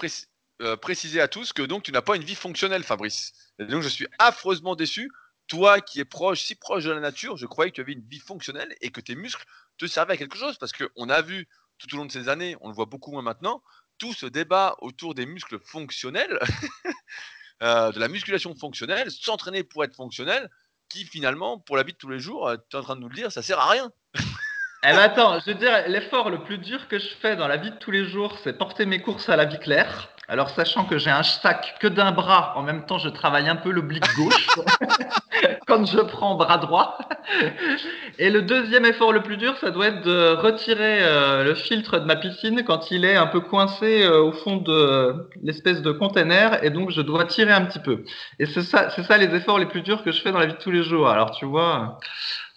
euh, 0.62 0.76
préciser 0.76 1.22
à 1.22 1.28
tous 1.28 1.54
que 1.54 1.62
donc 1.62 1.84
tu 1.84 1.92
n'as 1.92 2.02
pas 2.02 2.16
une 2.16 2.24
vie 2.24 2.36
fonctionnelle, 2.36 2.84
Fabrice. 2.84 3.34
Et 3.60 3.66
donc, 3.66 3.82
je 3.82 3.90
suis 3.90 4.08
affreusement 4.20 4.76
déçu. 4.76 5.12
Toi 5.48 5.82
qui 5.82 6.00
es 6.00 6.06
proche, 6.06 6.44
si 6.44 6.56
proche 6.56 6.86
de 6.86 6.92
la 6.92 7.02
nature, 7.02 7.36
je 7.36 7.46
croyais 7.46 7.72
que 7.72 7.76
tu 7.76 7.82
avais 7.82 7.92
une 7.92 8.08
vie 8.08 8.20
fonctionnelle 8.20 8.74
et 8.80 8.90
que 8.90 9.02
tes 9.02 9.16
muscles 9.16 9.46
te 9.78 9.86
servaient 9.86 10.14
à 10.14 10.18
quelque 10.18 10.38
chose 10.38 10.58
parce 10.58 10.72
qu'on 10.72 11.10
a 11.10 11.22
vu 11.22 11.48
tout 11.78 11.94
au 11.94 11.98
long 11.98 12.06
de 12.06 12.12
ces 12.12 12.30
années, 12.30 12.56
on 12.62 12.70
le 12.70 12.74
voit 12.74 12.86
beaucoup 12.86 13.12
moins 13.12 13.22
maintenant, 13.22 13.62
tout 14.02 14.14
ce 14.14 14.26
débat 14.26 14.76
autour 14.80 15.14
des 15.14 15.28
muscles 15.28 15.60
fonctionnels, 15.60 16.40
euh, 17.64 17.92
de 17.92 18.00
la 18.00 18.08
musculation 18.08 18.56
fonctionnelle, 18.56 19.12
s'entraîner 19.12 19.64
pour 19.64 19.84
être 19.84 19.96
fonctionnel, 19.96 20.50
qui 20.90 21.06
finalement, 21.06 21.60
pour 21.60 21.78
la 21.78 21.84
vie 21.84 21.94
de 21.94 21.98
tous 22.00 22.10
les 22.10 22.18
jours, 22.18 22.48
euh, 22.48 22.56
tu 22.72 22.76
es 22.76 22.80
en 22.80 22.82
train 22.82 22.96
de 22.96 23.02
nous 23.02 23.10
le 23.10 23.16
dire, 23.16 23.32
ça 23.32 23.44
sert 23.44 23.60
à 23.60 23.70
rien. 23.70 23.92
eh 24.16 24.88
ben 24.88 24.98
attends, 24.98 25.40
je 25.40 25.52
veux 25.52 25.58
dire, 25.58 25.88
l'effort 25.88 26.32
le 26.32 26.44
plus 26.44 26.58
dur 26.58 26.88
que 26.88 26.98
je 26.98 27.10
fais 27.22 27.36
dans 27.36 27.48
la 27.48 27.58
vie 27.58 27.70
de 27.70 27.78
tous 27.78 27.92
les 27.92 28.10
jours, 28.10 28.40
c'est 28.44 28.58
porter 28.58 28.88
mes 28.88 29.04
courses 29.04 29.30
à 29.30 29.36
la 29.36 29.46
vie 29.46 29.60
claire. 29.60 30.10
Alors, 30.32 30.50
sachant 30.50 30.86
que 30.86 30.98
j'ai 30.98 31.10
un 31.10 31.24
sac 31.24 31.76
que 31.82 31.88
d'un 31.88 32.14
bras, 32.14 32.54
en 32.56 32.62
même 32.62 32.86
temps, 32.86 32.98
je 32.98 33.10
travaille 33.10 33.50
un 33.50 33.58
peu 33.58 33.70
l'oblique 33.70 34.06
gauche 34.16 34.48
quand 35.68 35.86
je 35.86 36.00
prends 36.00 36.36
bras 36.36 36.58
droit. 36.58 36.98
Et 38.18 38.30
le 38.30 38.42
deuxième 38.42 38.86
effort 38.86 39.12
le 39.12 39.24
plus 39.24 39.36
dur, 39.36 39.58
ça 39.58 39.72
doit 39.72 39.88
être 39.88 40.02
de 40.04 40.30
retirer 40.30 41.04
euh, 41.04 41.44
le 41.44 41.54
filtre 41.54 42.00
de 42.00 42.06
ma 42.06 42.16
piscine 42.16 42.64
quand 42.64 42.92
il 42.92 43.04
est 43.04 43.18
un 43.18 43.28
peu 43.28 43.42
coincé 43.42 44.04
euh, 44.04 44.22
au 44.22 44.32
fond 44.32 44.56
de 44.56 45.28
l'espèce 45.44 45.82
de 45.82 45.92
container, 45.92 46.64
et 46.64 46.70
donc 46.70 46.92
je 46.92 47.02
dois 47.02 47.26
tirer 47.26 47.52
un 47.52 47.66
petit 47.66 47.80
peu. 47.80 48.06
Et 48.40 48.46
c'est 48.46 48.64
ça, 48.64 48.90
c'est 48.92 49.04
ça 49.04 49.18
les 49.18 49.36
efforts 49.36 49.60
les 49.60 49.66
plus 49.66 49.82
durs 49.82 50.02
que 50.02 50.14
je 50.14 50.22
fais 50.22 50.32
dans 50.32 50.40
la 50.40 50.46
vie 50.46 50.54
de 50.54 50.60
tous 50.60 50.72
les 50.72 50.84
jours. 50.84 51.10
Alors, 51.10 51.32
tu 51.32 51.44
vois. 51.44 52.00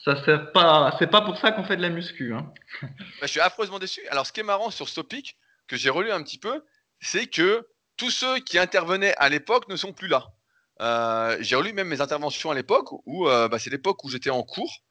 Ça 0.05 0.15
sert 0.23 0.53
pas, 0.53 0.95
c'est 1.01 1.11
pas 1.11 1.23
pour 1.23 1.39
ça 1.39 1.51
qu'on 1.51 1.65
fait 1.65 1.77
de 1.77 1.83
la 1.83 1.91
muscu. 1.91 2.35
Hein. 2.35 2.47
Bah, 2.83 2.89
je 3.23 3.27
suis 3.27 3.41
affreusement 3.41 3.81
déçu. 3.81 4.01
Alors, 4.11 4.27
ce 4.27 4.33
qui 4.33 4.39
est 4.39 4.45
marrant 4.45 4.71
sur 4.71 4.89
ce 4.89 4.95
topic, 4.95 5.37
que 5.67 5.77
j'ai 5.77 5.91
relu 5.91 6.13
un 6.13 6.23
petit 6.23 6.39
peu, 6.39 6.63
c'est 7.05 7.27
que 7.27 7.69
tous 7.97 8.11
ceux 8.11 8.39
qui 8.41 8.59
intervenaient 8.59 9.15
à 9.17 9.29
l'époque 9.29 9.69
ne 9.69 9.77
sont 9.77 9.93
plus 9.93 10.09
là. 10.09 10.33
Euh, 10.81 11.37
j'ai 11.41 11.55
relu 11.55 11.73
même 11.73 11.89
mes 11.89 12.01
interventions 12.01 12.51
à 12.51 12.55
l'époque 12.55 12.89
où 13.07 13.29
euh, 13.29 13.47
bah, 13.47 13.59
c'est 13.59 13.71
l'époque 13.71 14.03
où 14.05 14.09
j'étais 14.09 14.31
en 14.31 14.43
cours, 14.43 14.83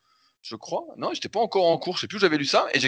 je 0.41 0.55
crois. 0.55 0.86
Non, 0.96 1.13
j'étais 1.13 1.27
pas 1.27 1.39
encore 1.39 1.65
en 1.65 1.77
cours, 1.77 1.96
je 1.98 2.01
sais 2.01 2.08
plus 2.08 2.20
j'avais 2.20 2.38
lu 2.38 2.46
ça. 2.46 2.67
Et, 2.74 2.79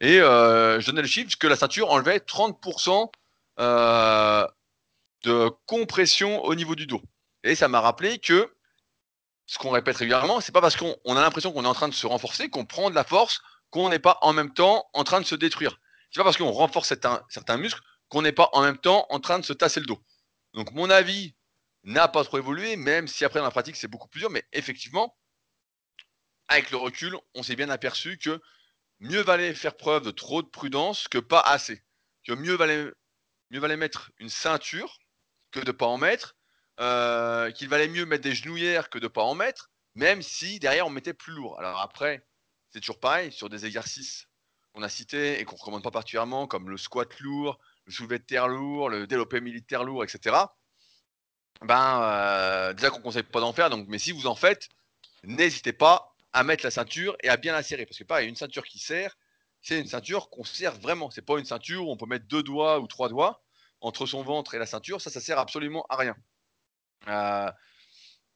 et 0.00 0.20
euh, 0.20 0.80
je 0.80 0.86
donnais 0.86 1.02
le 1.02 1.08
chiffre 1.08 1.36
que 1.38 1.46
la 1.46 1.54
ceinture 1.54 1.90
enlevait 1.90 2.18
30% 2.18 3.10
de 5.24 5.48
compression 5.66 6.42
au 6.42 6.54
niveau 6.54 6.74
du 6.74 6.86
dos. 6.86 7.02
Et 7.44 7.54
ça 7.54 7.68
m'a 7.68 7.80
rappelé 7.80 8.18
que 8.18 8.52
ce 9.46 9.58
qu'on 9.58 9.70
répète 9.70 9.98
régulièrement, 9.98 10.40
c'est 10.40 10.52
pas 10.52 10.60
parce 10.60 10.76
qu'on 10.76 10.96
a 11.16 11.20
l'impression 11.20 11.52
qu'on 11.52 11.64
est 11.64 11.68
en 11.68 11.74
train 11.74 11.88
de 11.88 11.94
se 11.94 12.06
renforcer 12.06 12.48
qu'on 12.48 12.64
prend 12.64 12.88
de 12.88 12.94
la 12.94 13.04
force, 13.04 13.42
qu'on 13.70 13.90
n'est 13.90 13.98
pas 13.98 14.18
en 14.22 14.32
même 14.32 14.52
temps 14.52 14.86
en 14.94 15.04
train 15.04 15.20
de 15.20 15.26
se 15.26 15.34
détruire. 15.34 15.78
C'est 16.10 16.20
pas 16.20 16.24
parce 16.24 16.36
qu'on 16.36 16.50
renforce 16.50 16.88
certains 17.28 17.56
muscles 17.56 17.82
qu'on 18.12 18.20
n'est 18.20 18.32
pas 18.32 18.50
en 18.52 18.60
même 18.60 18.76
temps 18.76 19.06
en 19.08 19.20
train 19.20 19.38
de 19.38 19.44
se 19.44 19.54
tasser 19.54 19.80
le 19.80 19.86
dos. 19.86 19.98
Donc 20.52 20.70
mon 20.72 20.90
avis 20.90 21.34
n'a 21.82 22.08
pas 22.08 22.22
trop 22.24 22.36
évolué, 22.36 22.76
même 22.76 23.08
si 23.08 23.24
après 23.24 23.38
dans 23.38 23.46
la 23.46 23.50
pratique 23.50 23.74
c'est 23.74 23.88
beaucoup 23.88 24.06
plus 24.06 24.20
dur, 24.20 24.28
mais 24.28 24.44
effectivement, 24.52 25.16
avec 26.48 26.70
le 26.70 26.76
recul, 26.76 27.16
on 27.34 27.42
s'est 27.42 27.56
bien 27.56 27.70
aperçu 27.70 28.18
que 28.18 28.38
mieux 29.00 29.22
valait 29.22 29.54
faire 29.54 29.78
preuve 29.78 30.02
de 30.02 30.10
trop 30.10 30.42
de 30.42 30.46
prudence 30.46 31.08
que 31.08 31.16
pas 31.16 31.40
assez. 31.40 31.82
Que 32.26 32.34
mieux 32.34 32.52
valait, 32.52 32.92
mieux 33.50 33.60
valait 33.60 33.78
mettre 33.78 34.12
une 34.18 34.28
ceinture 34.28 34.98
que 35.50 35.60
de 35.60 35.72
pas 35.72 35.86
en 35.86 35.96
mettre, 35.96 36.36
euh, 36.80 37.50
qu'il 37.50 37.70
valait 37.70 37.88
mieux 37.88 38.04
mettre 38.04 38.24
des 38.24 38.34
genouillères 38.34 38.90
que 38.90 38.98
de 38.98 39.08
pas 39.08 39.22
en 39.22 39.34
mettre, 39.34 39.70
même 39.94 40.20
si 40.20 40.60
derrière 40.60 40.86
on 40.86 40.90
mettait 40.90 41.14
plus 41.14 41.32
lourd. 41.32 41.58
Alors 41.58 41.80
après, 41.80 42.26
c'est 42.68 42.80
toujours 42.80 43.00
pareil, 43.00 43.32
sur 43.32 43.48
des 43.48 43.64
exercices 43.64 44.28
qu'on 44.74 44.82
a 44.82 44.90
cités 44.90 45.40
et 45.40 45.46
qu'on 45.46 45.54
ne 45.54 45.60
recommande 45.60 45.82
pas 45.82 45.90
particulièrement, 45.90 46.46
comme 46.46 46.68
le 46.68 46.76
squat 46.76 47.18
lourd, 47.20 47.58
le 47.86 47.92
soulevé 47.92 48.18
de 48.18 48.24
terre 48.24 48.48
lourd, 48.48 48.88
le 48.88 49.06
développé 49.06 49.40
militaire 49.40 49.84
lourd, 49.84 50.04
etc. 50.04 50.36
Ben, 51.62 52.02
euh, 52.02 52.72
déjà 52.72 52.90
qu'on 52.90 52.98
ne 52.98 53.02
conseille 53.02 53.22
pas 53.22 53.40
d'en 53.40 53.52
faire, 53.52 53.70
donc, 53.70 53.86
mais 53.88 53.98
si 53.98 54.12
vous 54.12 54.26
en 54.26 54.34
faites, 54.34 54.68
n'hésitez 55.24 55.72
pas 55.72 56.14
à 56.32 56.42
mettre 56.42 56.64
la 56.64 56.70
ceinture 56.70 57.16
et 57.22 57.28
à 57.28 57.36
bien 57.36 57.52
la 57.52 57.62
serrer. 57.62 57.86
Parce 57.86 57.98
que 57.98 58.24
une 58.24 58.36
ceinture 58.36 58.64
qui 58.64 58.78
serre, 58.78 59.16
c'est 59.60 59.78
une 59.78 59.86
ceinture 59.86 60.30
qu'on 60.30 60.44
serre 60.44 60.74
vraiment. 60.80 61.10
C'est 61.10 61.22
pas 61.22 61.38
une 61.38 61.44
ceinture 61.44 61.86
où 61.86 61.92
on 61.92 61.96
peut 61.96 62.06
mettre 62.06 62.26
deux 62.26 62.42
doigts 62.42 62.80
ou 62.80 62.86
trois 62.86 63.08
doigts 63.08 63.42
entre 63.80 64.06
son 64.06 64.22
ventre 64.22 64.54
et 64.54 64.58
la 64.58 64.66
ceinture. 64.66 65.00
Ça, 65.00 65.10
ça 65.10 65.20
sert 65.20 65.38
absolument 65.38 65.84
à 65.88 65.96
rien. 65.96 66.16
Euh, 67.08 67.50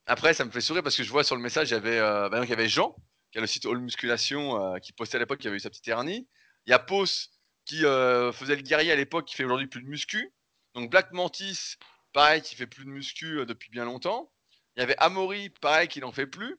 après, 0.07 0.35
ça 0.35 0.45
me 0.45 0.51
fait 0.51 0.61
sourire 0.61 0.83
parce 0.83 0.97
que 0.97 1.03
je 1.03 1.11
vois 1.11 1.25
sur 1.25 1.35
le 1.37 1.43
message, 1.43 1.71
il 1.71 1.75
y 1.75 1.77
avait, 1.77 1.99
euh, 1.99 2.29
ben, 2.29 2.43
avait 2.43 2.69
Jean, 2.69 2.95
qui 3.33 3.39
a 3.39 3.41
le 3.41 3.47
site 3.47 3.67
All 3.67 3.79
Musculation, 3.79 4.79
qui 4.81 4.93
postait 4.93 5.17
à 5.17 5.21
l'époque 5.21 5.39
qui 5.39 5.49
avait 5.49 5.57
eu 5.57 5.61
sa 5.61 5.71
petite 5.71 5.89
hernie. 5.89 6.29
Il 6.67 6.71
y 6.71 6.75
a 6.75 6.79
Pos 6.79 7.31
qui 7.67 7.85
euh, 7.85 8.33
faisait 8.33 8.57
le 8.57 8.63
guerrier 8.63 8.93
à 8.93 8.97
l'époque, 8.97 9.27
qui 9.27 9.35
fait 9.35 9.45
aujourd'hui 9.45 9.67
plus 9.67 9.83
de 9.83 9.89
muscu. 9.89 10.33
Donc 10.75 10.91
Black 10.91 11.13
Mantis, 11.13 11.77
pareil, 12.13 12.41
qui 12.41 12.55
fait 12.55 12.67
plus 12.67 12.85
de 12.85 12.91
muscu 12.91 13.41
euh, 13.41 13.45
depuis 13.45 13.71
bien 13.71 13.85
longtemps. 13.85 14.33
Il 14.77 14.81
y 14.81 14.83
avait 14.83 14.97
Amori, 14.99 15.51
pareil, 15.51 15.89
qui 15.89 16.01
n'en 16.01 16.13
fait 16.13 16.27
plus. 16.27 16.57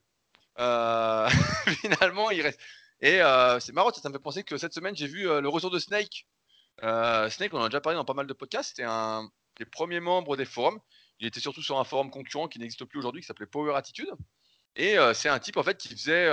Euh, 0.60 1.30
finalement, 1.82 2.30
il 2.30 2.42
reste. 2.42 2.60
Et 3.00 3.20
c'est 3.60 3.74
marrant, 3.74 3.92
ça, 3.94 4.10
me 4.10 4.14
fait 4.14 4.20
penser 4.20 4.44
que 4.44 4.58
cette 4.58 4.74
semaine, 4.74 4.96
j'ai 4.96 5.06
vu 5.06 5.24
le 5.26 5.48
retour 5.48 5.70
de 5.70 5.78
Snake. 5.78 6.26
Snake, 6.82 7.54
on 7.54 7.60
en 7.60 7.66
a 7.66 7.70
déjà 7.70 7.80
parlé 7.80 7.96
dans 7.96 8.06
pas 8.06 8.16
mal 8.16 8.26
de 8.26 8.34
podcasts. 8.34 8.70
C'était 8.70 8.86
un 8.86 9.30
des 9.60 9.66
premiers 9.66 10.00
membres 10.00 10.36
des 10.36 10.46
forums. 10.46 10.80
Il 11.20 11.28
était 11.28 11.40
surtout 11.40 11.62
sur 11.62 11.78
un 11.78 11.84
forum 11.84 12.10
concurrent 12.10 12.48
qui 12.48 12.58
n'existe 12.58 12.86
plus 12.86 12.98
aujourd'hui, 12.98 13.22
qui 13.22 13.28
s'appelait 13.28 13.46
Power 13.46 13.76
Attitude. 13.76 14.10
Et 14.76 14.96
c'est 15.14 15.30
un 15.30 15.38
type 15.38 15.58
en 15.58 15.64
fait 15.64 15.78
qui 15.78 15.90
faisait 15.90 16.28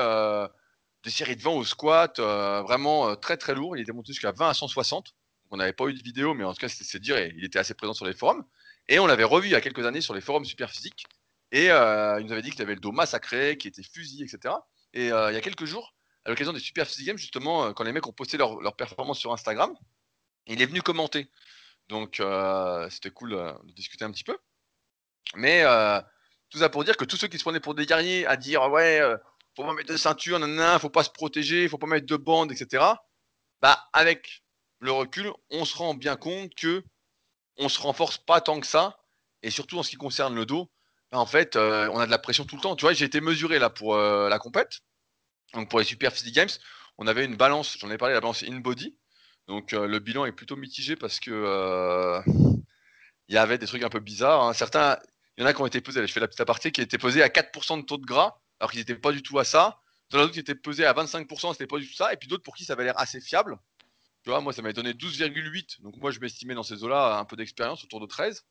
des 1.04 1.10
séries 1.10 1.36
de 1.36 1.42
vent 1.42 1.54
au 1.54 1.64
squat, 1.64 2.18
euh, 2.18 2.62
vraiment 2.62 3.08
euh, 3.10 3.14
très 3.14 3.36
très 3.36 3.54
lourd. 3.54 3.76
Il 3.76 3.82
était 3.82 3.92
monté 3.92 4.12
jusqu'à 4.12 4.32
20 4.32 4.48
à 4.48 4.54
160. 4.54 5.14
on 5.50 5.58
n'avait 5.58 5.72
pas 5.72 5.86
eu 5.86 5.94
de 5.94 6.02
vidéo, 6.02 6.34
mais 6.34 6.44
en 6.44 6.52
tout 6.52 6.60
cas, 6.60 6.68
c'était 6.68 6.98
dire, 6.98 7.18
il 7.18 7.44
était 7.44 7.58
assez 7.58 7.74
présent 7.74 7.92
sur 7.92 8.06
les 8.06 8.14
forums. 8.14 8.44
Et 8.88 8.98
on 8.98 9.06
l'avait 9.06 9.24
revu 9.24 9.48
il 9.48 9.52
y 9.52 9.54
a 9.54 9.60
quelques 9.60 9.84
années 9.86 10.00
sur 10.00 10.14
les 10.14 10.20
forums 10.20 10.44
super 10.44 10.70
physiques. 10.70 11.04
Et 11.52 11.70
euh, 11.70 12.18
il 12.20 12.26
nous 12.26 12.32
avait 12.32 12.42
dit 12.42 12.50
qu'il 12.50 12.62
avait 12.62 12.74
le 12.74 12.80
dos 12.80 12.90
massacré, 12.90 13.56
qu'il 13.58 13.68
était 13.68 13.82
fusillé, 13.82 14.24
etc. 14.24 14.54
Et 14.94 15.06
il 15.06 15.08
y 15.08 15.12
a 15.12 15.40
quelques 15.40 15.64
jours, 15.64 15.94
à 16.24 16.30
l'occasion 16.30 16.52
des 16.52 16.60
super 16.60 16.86
physiques 16.86 17.06
games, 17.06 17.18
justement, 17.18 17.72
quand 17.72 17.84
les 17.84 17.92
mecs 17.92 18.06
ont 18.06 18.12
posté 18.12 18.36
leur, 18.36 18.60
leur 18.60 18.76
performance 18.76 19.18
sur 19.18 19.32
Instagram, 19.32 19.74
il 20.46 20.62
est 20.62 20.66
venu 20.66 20.82
commenter. 20.82 21.28
Donc 21.88 22.22
c'était 22.90 23.10
cool 23.10 23.30
de 23.30 23.72
discuter 23.72 24.04
un 24.04 24.10
petit 24.10 24.24
peu. 24.24 24.38
Mais 25.34 25.64
tout 26.50 26.58
ça 26.58 26.68
pour 26.68 26.84
dire 26.84 26.96
que 26.96 27.04
tous 27.04 27.16
ceux 27.16 27.28
qui 27.28 27.38
se 27.38 27.42
prenaient 27.42 27.60
pour 27.60 27.74
des 27.74 27.86
guerriers 27.86 28.26
à 28.26 28.36
dire 28.36 28.70
ouais, 28.70 29.00
faut 29.56 29.64
pas 29.64 29.72
mettre 29.72 29.92
de 29.92 29.96
ceinture, 29.96 30.38
nanana, 30.38 30.78
faut 30.78 30.90
pas 30.90 31.04
se 31.04 31.10
protéger, 31.10 31.68
faut 31.68 31.78
pas 31.78 31.86
mettre 31.86 32.06
de 32.06 32.16
bandes, 32.16 32.52
etc. 32.52 32.84
Bah, 33.62 33.88
avec 33.92 34.44
le 34.80 34.92
recul, 34.92 35.30
on 35.50 35.64
se 35.64 35.76
rend 35.76 35.94
bien 35.94 36.16
compte 36.16 36.54
que 36.54 36.84
on 37.56 37.68
se 37.68 37.80
renforce 37.80 38.18
pas 38.18 38.40
tant 38.40 38.60
que 38.60 38.66
ça, 38.66 38.98
et 39.42 39.50
surtout 39.50 39.78
en 39.78 39.82
ce 39.82 39.90
qui 39.90 39.96
concerne 39.96 40.34
le 40.34 40.44
dos, 40.46 40.70
bah, 41.12 41.18
en 41.18 41.26
fait, 41.26 41.56
euh, 41.56 41.88
on 41.92 42.00
a 42.00 42.06
de 42.06 42.10
la 42.10 42.18
pression 42.18 42.44
tout 42.44 42.56
le 42.56 42.62
temps. 42.62 42.76
Tu 42.76 42.82
vois, 42.84 42.92
j'ai 42.92 43.04
été 43.04 43.20
mesuré 43.20 43.58
là 43.58 43.70
pour 43.70 43.94
euh, 43.94 44.28
la 44.28 44.38
compète, 44.38 44.80
donc 45.54 45.70
pour 45.70 45.78
les 45.78 45.84
Super 45.84 46.12
Physique 46.12 46.34
Games, 46.34 46.48
on 46.98 47.06
avait 47.06 47.24
une 47.24 47.36
balance, 47.36 47.76
j'en 47.78 47.90
ai 47.90 47.98
parlé, 47.98 48.14
la 48.14 48.20
balance 48.20 48.42
in 48.42 48.58
body. 48.60 48.96
Donc 49.46 49.72
euh, 49.72 49.86
le 49.86 49.98
bilan 49.98 50.24
est 50.24 50.32
plutôt 50.32 50.56
mitigé 50.56 50.96
parce 50.96 51.20
que 51.20 52.22
il 53.28 53.34
y 53.34 53.38
avait 53.38 53.58
des 53.58 53.66
trucs 53.66 53.82
un 53.82 53.88
peu 53.88 54.00
bizarres. 54.00 54.42
Hein. 54.42 54.52
Certains, 54.52 54.98
il 55.36 55.42
y 55.42 55.44
en 55.44 55.46
a 55.48 55.54
qui 55.54 55.60
ont 55.62 55.66
été 55.66 55.80
pesés, 55.80 56.06
je 56.06 56.12
fais 56.12 56.20
la 56.20 56.28
petite 56.28 56.40
aparté, 56.40 56.72
qui 56.72 56.80
étaient 56.80 56.98
pesés 56.98 57.22
à 57.22 57.28
4% 57.28 57.80
de 57.80 57.82
taux 57.86 57.98
de 57.98 58.04
gras 58.04 58.38
alors 58.60 58.70
qu'ils 58.70 58.80
n'étaient 58.80 58.94
pas 58.94 59.12
du 59.12 59.22
tout 59.22 59.38
à 59.38 59.44
ça. 59.44 59.80
Dans 60.10 60.18
d'autres 60.18 60.32
qui 60.32 60.40
étaient 60.40 60.54
pesés 60.54 60.84
à 60.84 60.92
25%, 60.92 61.52
c'était 61.52 61.66
pas 61.66 61.78
du 61.78 61.88
tout 61.88 61.94
ça. 61.94 62.12
Et 62.12 62.16
puis 62.16 62.28
d'autres 62.28 62.42
pour 62.42 62.54
qui 62.54 62.64
ça 62.64 62.74
avait 62.74 62.84
l'air 62.84 62.98
assez 62.98 63.20
fiable. 63.20 63.58
Tu 64.22 64.30
vois, 64.30 64.40
moi, 64.40 64.52
ça 64.52 64.62
m'avait 64.62 64.74
donné 64.74 64.92
12,8. 64.92 65.82
Donc 65.82 65.96
moi, 65.96 66.10
je 66.10 66.20
m'estimais 66.20 66.54
dans 66.54 66.62
ces 66.62 66.82
eaux-là 66.82 67.18
un 67.18 67.24
peu 67.24 67.36
d'expérience, 67.36 67.84
autour 67.84 68.00
de 68.00 68.06
13. 68.06 68.44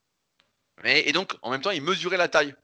et 0.84 1.12
donc, 1.12 1.36
en 1.42 1.52
même 1.52 1.62
temps, 1.62 1.72
ils 1.72 1.82
mesuraient 1.82 2.18
la 2.18 2.28
taille. 2.28 2.56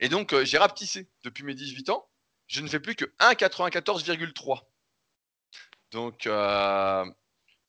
Et 0.00 0.08
donc, 0.08 0.32
euh, 0.32 0.44
j'ai 0.44 0.58
rapetissé 0.58 1.08
depuis 1.24 1.44
mes 1.44 1.54
18 1.54 1.88
ans. 1.90 2.06
Je 2.46 2.60
ne 2.60 2.68
fais 2.68 2.80
plus 2.80 2.94
que 2.94 3.04
1,94,3. 3.18 4.62
Donc, 5.90 6.26
euh, 6.26 7.04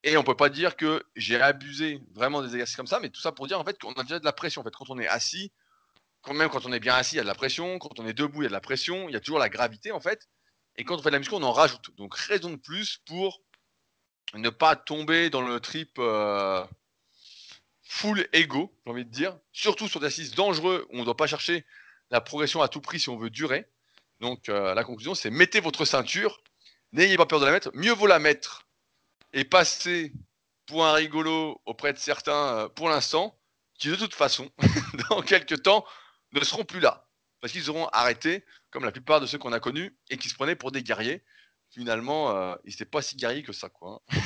et 0.04 0.18
on 0.18 0.24
peut 0.24 0.36
pas 0.36 0.50
dire 0.50 0.76
que 0.76 1.04
j'ai 1.16 1.40
abusé 1.42 2.02
vraiment 2.14 2.42
des 2.42 2.50
exercices 2.50 2.76
comme 2.76 2.88
ça, 2.88 3.00
mais 3.00 3.10
tout 3.10 3.22
ça 3.22 3.32
pour 3.32 3.48
dire 3.48 3.60
en 3.60 3.64
fait 3.64 3.80
qu'on 3.80 3.94
a 3.94 4.04
déjà 4.04 4.20
de 4.20 4.26
la 4.26 4.34
pression. 4.34 4.62
En 4.62 4.64
fait, 4.64 4.76
quand 4.76 4.90
on 4.90 5.00
est 5.00 5.08
assis, 5.08 5.52
quand 6.22 6.34
même 6.34 6.50
quand 6.50 6.66
on 6.66 6.74
est 6.74 6.80
bien 6.80 6.96
assis, 6.96 7.16
il 7.16 7.18
y 7.18 7.20
a 7.20 7.24
de 7.24 7.28
la 7.28 7.36
pression. 7.36 7.80
Quand 7.80 8.00
on 8.00 8.08
est 8.08 8.14
debout, 8.14 8.42
il 8.42 8.46
y 8.46 8.48
a 8.48 8.50
de 8.50 8.54
la 8.54 8.62
pression. 8.62 9.08
Il 9.10 9.14
y 9.14 9.16
a 9.16 9.20
toujours 9.20 9.40
la 9.40 9.50
gravité 9.50 9.92
en 9.92 10.00
fait. 10.00 10.28
Et 10.76 10.84
quand 10.84 10.96
on 10.96 11.02
fait 11.02 11.10
de 11.10 11.14
la 11.14 11.20
muscu, 11.20 11.34
on 11.34 11.44
en 11.44 11.52
rajoute. 11.52 11.96
Donc 11.98 12.16
raison 12.16 12.52
de 12.52 12.58
plus 12.58 13.00
pour 13.06 13.42
ne 14.34 14.50
pas 14.50 14.76
tomber 14.76 15.30
dans 15.30 15.42
le 15.42 15.60
trip 15.60 15.98
euh, 16.00 16.66
full 17.84 18.28
ego, 18.34 18.74
j'ai 18.86 18.92
envie 18.92 19.06
de 19.06 19.10
dire. 19.10 19.38
Surtout 19.54 19.88
sur 19.88 20.00
des 20.00 20.08
assises 20.08 20.36
dangereux 20.36 20.86
où 20.90 20.98
on 20.98 21.00
ne 21.00 21.06
doit 21.06 21.18
pas 21.18 21.28
chercher 21.28 21.66
la 22.12 22.22
progression 22.22 22.62
à 22.62 22.68
tout 22.68 22.82
prix 22.82 23.00
si 23.00 23.10
on 23.10 23.18
veut 23.18 23.30
durer. 23.30 23.68
Donc 24.20 24.50
euh, 24.50 24.74
la 24.74 24.84
conclusion, 24.84 25.16
c'est 25.16 25.30
mettez 25.30 25.60
votre 25.60 25.86
ceinture. 25.86 26.42
N'ayez 26.92 27.18
pas 27.18 27.26
peur 27.26 27.40
de 27.40 27.46
la 27.46 27.52
mettre. 27.52 27.70
Mieux 27.74 27.94
vaut 27.94 28.08
la 28.08 28.20
mettre 28.20 28.68
et 29.34 29.44
passer 29.44 30.14
pour 30.66 30.86
un 30.86 30.94
rigolo 30.94 31.62
auprès 31.66 31.94
de 31.94 31.98
certains 31.98 32.58
euh, 32.58 32.70
pour 32.70 32.90
l'instant, 32.90 33.38
qui 33.78 33.90
de 33.90 33.96
toute 33.96 34.14
façon, 34.14 34.50
dans 35.10 35.22
quelques 35.22 35.64
temps, 35.64 35.86
ne 36.40 36.46
seront 36.46 36.64
plus 36.64 36.80
là. 36.80 37.06
Parce 37.42 37.54
qu'ils 37.54 37.70
auront 37.70 37.88
arrêté, 37.88 38.44
comme 38.72 38.84
la 38.84 38.92
plupart 38.92 39.22
de 39.22 39.26
ceux 39.26 39.38
qu'on 39.38 39.54
a 39.54 39.60
connus, 39.60 39.96
et 40.10 40.18
qui 40.18 40.30
se 40.30 40.36
prenaient 40.36 40.56
pour 40.56 40.72
des 40.72 40.84
guerriers. 40.84 41.24
Finalement, 41.72 42.32
euh, 42.32 42.56
ils 42.64 42.72
n'étaient 42.72 42.86
pas 42.86 43.02
si 43.02 43.18
guerriers 43.18 43.44
que 43.44 43.54
ça, 43.54 43.70
quoi. 43.70 44.02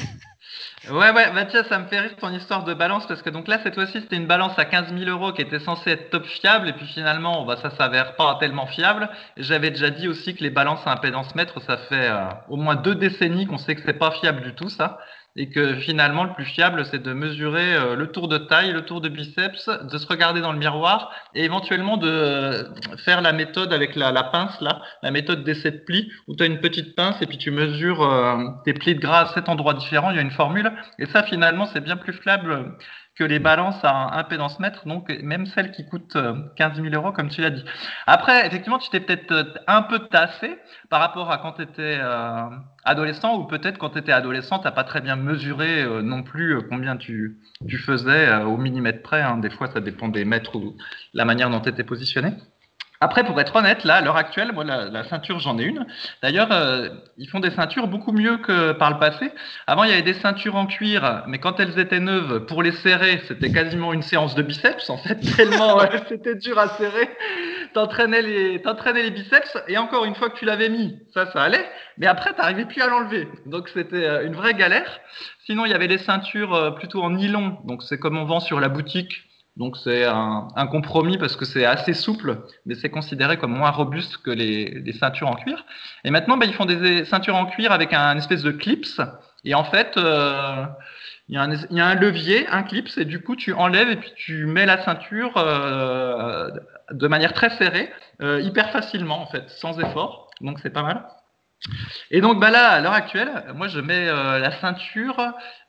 Ouais, 0.90 1.12
ouais, 1.12 1.32
Mathias, 1.32 1.68
ça 1.68 1.78
me 1.78 1.88
fait 1.88 2.00
rire 2.00 2.16
ton 2.18 2.34
histoire 2.34 2.64
de 2.64 2.74
balance 2.74 3.08
parce 3.08 3.22
que 3.22 3.30
donc 3.30 3.48
là, 3.48 3.60
cette 3.64 3.76
fois-ci, 3.76 4.02
c'était 4.02 4.16
une 4.16 4.26
balance 4.26 4.58
à 4.58 4.66
15 4.66 4.94
000 4.98 5.10
euros 5.10 5.32
qui 5.32 5.42
était 5.42 5.60
censée 5.60 5.92
être 5.92 6.10
top 6.10 6.26
fiable 6.26 6.68
et 6.68 6.74
puis 6.74 6.88
finalement, 6.88 7.46
bah, 7.46 7.58
ça 7.62 7.70
s'avère 7.70 8.16
pas 8.16 8.38
tellement 8.40 8.66
fiable. 8.66 9.10
J'avais 9.38 9.70
déjà 9.70 9.92
dit 9.92 10.08
aussi 10.08 10.36
que 10.36 10.44
les 10.44 10.50
balances 10.50 10.86
à 10.86 10.92
impédance 10.92 11.36
mètre, 11.36 11.62
ça 11.62 11.78
fait 11.78 12.10
euh, 12.10 12.26
au 12.50 12.58
moins 12.58 12.76
deux 12.76 12.96
décennies 12.96 13.46
qu'on 13.46 13.60
sait 13.60 13.76
que 13.76 13.82
c'est 13.86 13.94
pas 13.94 14.12
fiable 14.12 14.42
du 14.42 14.56
tout, 14.56 14.70
ça 14.70 15.00
et 15.36 15.50
que 15.50 15.76
finalement 15.76 16.24
le 16.26 16.34
plus 16.34 16.46
fiable 16.46 16.86
c'est 16.86 17.02
de 17.02 17.14
mesurer 17.14 17.74
euh, 17.74 17.96
le 17.96 18.08
tour 18.08 18.28
de 18.28 18.38
taille, 18.38 18.72
le 18.72 18.84
tour 18.84 19.02
de 19.02 19.10
biceps, 19.10 19.70
de 19.70 19.98
se 19.98 20.08
regarder 20.08 20.42
dans 20.42 20.52
le 20.52 20.60
miroir 20.60 21.12
et 21.36 21.46
éventuellement 21.46 21.98
de 21.98 22.10
euh, 22.10 22.64
faire 23.06 23.22
la 23.22 23.32
méthode 23.32 23.72
avec 23.72 23.96
la, 23.96 24.12
pince 24.24 24.60
là, 24.62 24.82
la 25.04 25.12
méthode 25.12 25.44
des 25.44 25.56
sept 25.56 25.86
plis 25.86 26.12
où 26.28 26.36
tu 26.36 26.44
as 26.44 26.48
une 26.48 26.60
petite 26.60 26.96
pince 26.96 27.22
et 27.22 27.28
puis 27.28 27.38
tu 27.38 27.52
mesures 27.52 28.04
euh, 28.04 28.38
tes 28.66 28.74
plis 28.74 28.96
de 28.96 29.00
gras 29.00 29.22
à 29.22 29.34
sept 29.34 29.48
endroits 29.48 29.74
différents, 29.74 30.12
il 30.12 30.18
y 30.18 30.20
a 30.20 30.24
une 30.24 30.32
formule 30.32 30.72
et 31.00 31.06
ça 31.08 31.24
finalement 31.24 31.68
c'est 31.68 31.82
bien 31.82 31.98
plus 31.98 32.14
fiable 32.14 32.76
que 33.16 33.24
les 33.24 33.40
balances 33.40 33.84
à 33.84 34.18
impédance 34.18 34.60
mètre, 34.60 34.88
donc 34.88 35.10
même 35.22 35.46
celles 35.46 35.72
qui 35.72 35.86
coûtent 35.86 36.18
15 36.56 36.82
000 36.82 36.88
euros, 36.96 37.12
comme 37.12 37.30
tu 37.30 37.42
l'as 37.42 37.50
dit. 37.50 37.64
Après, 38.08 38.48
effectivement, 38.48 38.80
tu 38.80 38.90
t'es 38.90 39.00
peut-être 39.00 39.60
un 39.68 39.82
peu 39.82 40.00
tassé 40.08 40.58
par 40.90 41.02
rapport 41.02 41.30
à 41.30 41.38
quand 41.38 41.54
tu 41.54 41.64
étais 41.64 42.00
adolescent, 42.84 43.38
ou 43.38 43.46
peut-être 43.46 43.78
quand 43.78 43.92
tu 43.92 44.00
étais 44.00 44.12
adolescent, 44.12 44.60
tu 44.60 44.66
n'as 44.66 44.72
pas 44.72 44.84
très 44.84 45.02
bien 45.02 45.16
mesuré 45.16 45.84
euh, 45.84 46.02
non 46.02 46.24
plus 46.24 46.56
euh, 46.56 46.62
combien 46.62 46.98
tu, 46.98 47.40
tu 47.68 47.78
faisais 47.78 48.28
euh, 48.28 48.46
au 48.46 48.58
millimètre 48.58 49.02
près. 49.02 49.22
Hein. 49.22 49.38
Des 49.38 49.50
fois, 49.50 49.68
ça 49.72 49.82
dépend 49.82 50.08
des 50.08 50.26
mètres 50.26 50.56
ou 50.56 50.76
la 51.14 51.26
manière 51.26 51.50
dont 51.50 51.60
tu 51.60 51.70
étais 51.70 51.84
positionné. 51.84 52.34
Après, 53.02 53.24
pour 53.24 53.40
être 53.42 53.56
honnête, 53.56 53.84
là, 53.84 53.96
à 53.96 54.02
l'heure 54.02 54.16
actuelle, 54.16 54.52
moi, 54.54 54.64
la, 54.64 55.04
ceinture, 55.06 55.40
j'en 55.40 55.58
ai 55.58 55.64
une. 55.64 55.86
D'ailleurs, 56.22 56.50
ils 57.18 57.28
font 57.28 57.40
des 57.40 57.52
ceintures 57.52 57.88
beaucoup 57.88 58.12
mieux 58.12 58.38
que 58.38 58.72
par 58.74 58.92
le 58.92 59.00
passé. 59.00 59.32
Avant, 59.68 59.84
il 59.84 59.90
y 59.90 59.94
avait 59.94 60.02
des 60.02 60.14
ceintures 60.14 60.56
en 60.56 60.68
cuir, 60.68 61.24
mais 61.28 61.40
quand 61.40 61.60
elles 61.60 61.80
étaient 61.80 62.00
neuves, 62.00 62.46
pour 62.46 62.62
les 62.64 62.72
serrer, 62.72 63.22
c'était 63.28 63.52
quasiment 63.52 63.92
une 63.92 64.04
séance 64.04 64.36
de 64.36 64.44
biceps, 64.44 64.90
en 64.90 64.98
fait, 64.98 65.16
tellement 65.36 65.80
c'était 66.08 66.36
dur 66.36 66.58
à 66.60 66.70
serrer 66.70 67.10
t'entraînais 67.74 68.22
les, 68.22 68.62
t'entraînais 68.62 69.04
les 69.04 69.12
biceps 69.12 69.58
et 69.68 69.78
encore 69.78 70.06
une 70.06 70.16
fois 70.16 70.30
que 70.30 70.38
tu 70.38 70.46
l'avais 70.46 70.70
mis, 70.70 71.00
ça, 71.14 71.32
ça 71.32 71.44
allait. 71.44 71.66
Mais 71.98 72.08
après, 72.08 72.34
t'arrivais 72.34 72.66
plus 72.66 72.82
à 72.82 72.88
l'enlever. 72.88 73.28
Donc, 73.46 73.70
c'était 73.70 74.06
euh, 74.06 74.26
une 74.26 74.34
vraie 74.34 74.54
galère. 74.54 75.00
Sinon, 75.46 75.66
il 75.66 75.72
y 75.72 75.74
avait 75.74 75.88
les 75.88 75.98
ceintures 75.98 76.54
euh, 76.54 76.72
plutôt 76.72 77.02
en 77.02 77.12
nylon. 77.12 77.58
Donc, 77.66 77.84
c'est 77.84 77.98
comme 77.98 78.18
on 78.18 78.26
vend 78.26 78.40
sur 78.40 78.60
la 78.60 78.70
boutique. 78.70 79.31
Donc, 79.58 79.78
c'est 79.78 80.06
un, 80.06 80.68
compromis 80.72 81.18
parce 81.18 81.36
que 81.36 81.46
c'est 81.46 81.66
assez 81.66 81.94
souple, 81.94 82.38
mais 82.66 82.76
c'est 82.76 82.90
considéré 82.90 83.38
comme 83.38 83.52
moins 83.52 83.72
robuste 83.72 84.18
que 84.18 84.32
les, 84.32 84.94
ceintures 84.94 85.28
en 85.28 85.36
cuir. 85.36 85.66
Et 86.04 86.12
maintenant, 86.12 86.38
bah, 86.38 86.46
ils 86.46 86.54
font 86.54 86.66
des 86.66 87.06
ceintures 87.06 87.36
en 87.36 87.46
cuir 87.46 87.72
avec 87.72 87.94
un 87.94 88.18
espèce 88.18 88.44
de 88.44 88.52
clips. 88.52 89.02
Et 89.44 89.54
en 89.54 89.64
fait, 89.64 89.98
euh, 89.98 90.66
il 91.32 91.36
y, 91.36 91.38
a 91.80 91.86
un, 91.86 91.96
levier, 91.96 92.46
un 92.48 92.64
clip, 92.64 92.90
et 92.98 93.06
du 93.06 93.22
coup 93.24 93.38
tu 93.38 93.54
enlèves 93.54 93.90
et 93.90 93.96
puis 93.96 94.12
tu 94.18 94.46
mets 94.46 94.66
la 94.66 94.84
ceinture 94.84 95.38
euh, 95.38 96.50
de 96.92 97.08
manière 97.08 97.34
très 97.34 97.50
serrée, 97.52 97.90
euh, 98.22 98.42
hyper 98.42 98.70
facilement 98.72 99.22
en 99.22 99.28
fait, 99.28 99.50
sans 99.50 99.80
effort. 99.80 100.30
Donc 100.42 100.60
c'est 100.62 100.72
pas 100.72 100.84
mal. 100.84 101.06
Et 102.10 102.22
donc 102.22 102.40
bah 102.40 102.50
là, 102.50 102.70
à 102.70 102.82
l'heure 102.82 102.94
actuelle, 102.94 103.46
moi 103.56 103.68
je 103.68 103.80
mets 103.80 104.08
euh, 104.10 104.40
la 104.40 104.52
ceinture 104.60 105.20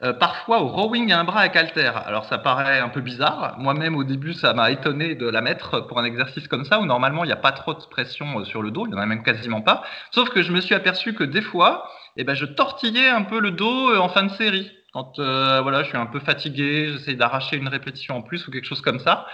euh, 0.03 0.13
parfois 0.13 0.63
au 0.63 0.69
rowing 0.69 1.13
à 1.13 1.21
un 1.21 1.25
bras 1.25 1.41
avec 1.41 1.55
halter. 1.55 1.93
Alors 2.07 2.25
ça 2.25 2.39
paraît 2.39 2.79
un 2.81 2.89
peu 2.89 3.01
bizarre. 3.01 3.57
Moi-même 3.59 3.97
au 3.97 4.05
début, 4.05 4.33
ça 4.33 4.55
m'a 4.55 4.71
étonné 4.71 5.15
de 5.15 5.29
la 5.29 5.43
mettre 5.43 5.81
pour 5.81 5.99
un 5.99 6.05
exercice 6.05 6.49
comme 6.49 6.65
ça 6.65 6.81
où 6.81 6.87
normalement 6.87 7.25
il 7.25 7.27
n'y 7.27 7.33
a 7.33 7.37
pas 7.37 7.53
trop 7.53 7.75
de 7.75 7.85
pression 7.91 8.41
euh, 8.41 8.45
sur 8.45 8.63
le 8.63 8.71
dos, 8.71 8.87
il 8.87 8.91
n'y 8.91 8.97
en 8.97 9.03
a 9.03 9.07
même 9.07 9.23
quasiment 9.23 9.61
pas. 9.61 9.83
Sauf 10.11 10.31
que 10.31 10.43
je 10.43 10.53
me 10.53 10.61
suis 10.61 10.75
aperçu 10.75 11.15
que 11.15 11.25
des 11.25 11.43
fois, 11.43 11.89
eh 12.17 12.25
ben, 12.25 12.35
je 12.35 12.47
tortillais 12.47 13.09
un 13.09 13.23
peu 13.23 13.39
le 13.41 13.51
dos 13.51 13.95
en 13.97 14.09
fin 14.09 14.25
de 14.25 14.31
série. 14.33 14.71
Quand 14.93 15.19
euh, 15.19 15.61
voilà, 15.63 15.83
je 15.83 15.89
suis 15.89 15.97
un 15.97 16.07
peu 16.07 16.21
fatigué, 16.21 16.93
j'essaie 16.93 17.15
d'arracher 17.15 17.57
une 17.57 17.69
répétition 17.69 18.17
en 18.17 18.23
plus 18.23 18.47
ou 18.47 18.51
quelque 18.51 18.67
chose 18.67 18.83
comme 18.83 19.01
ça. 19.01 19.27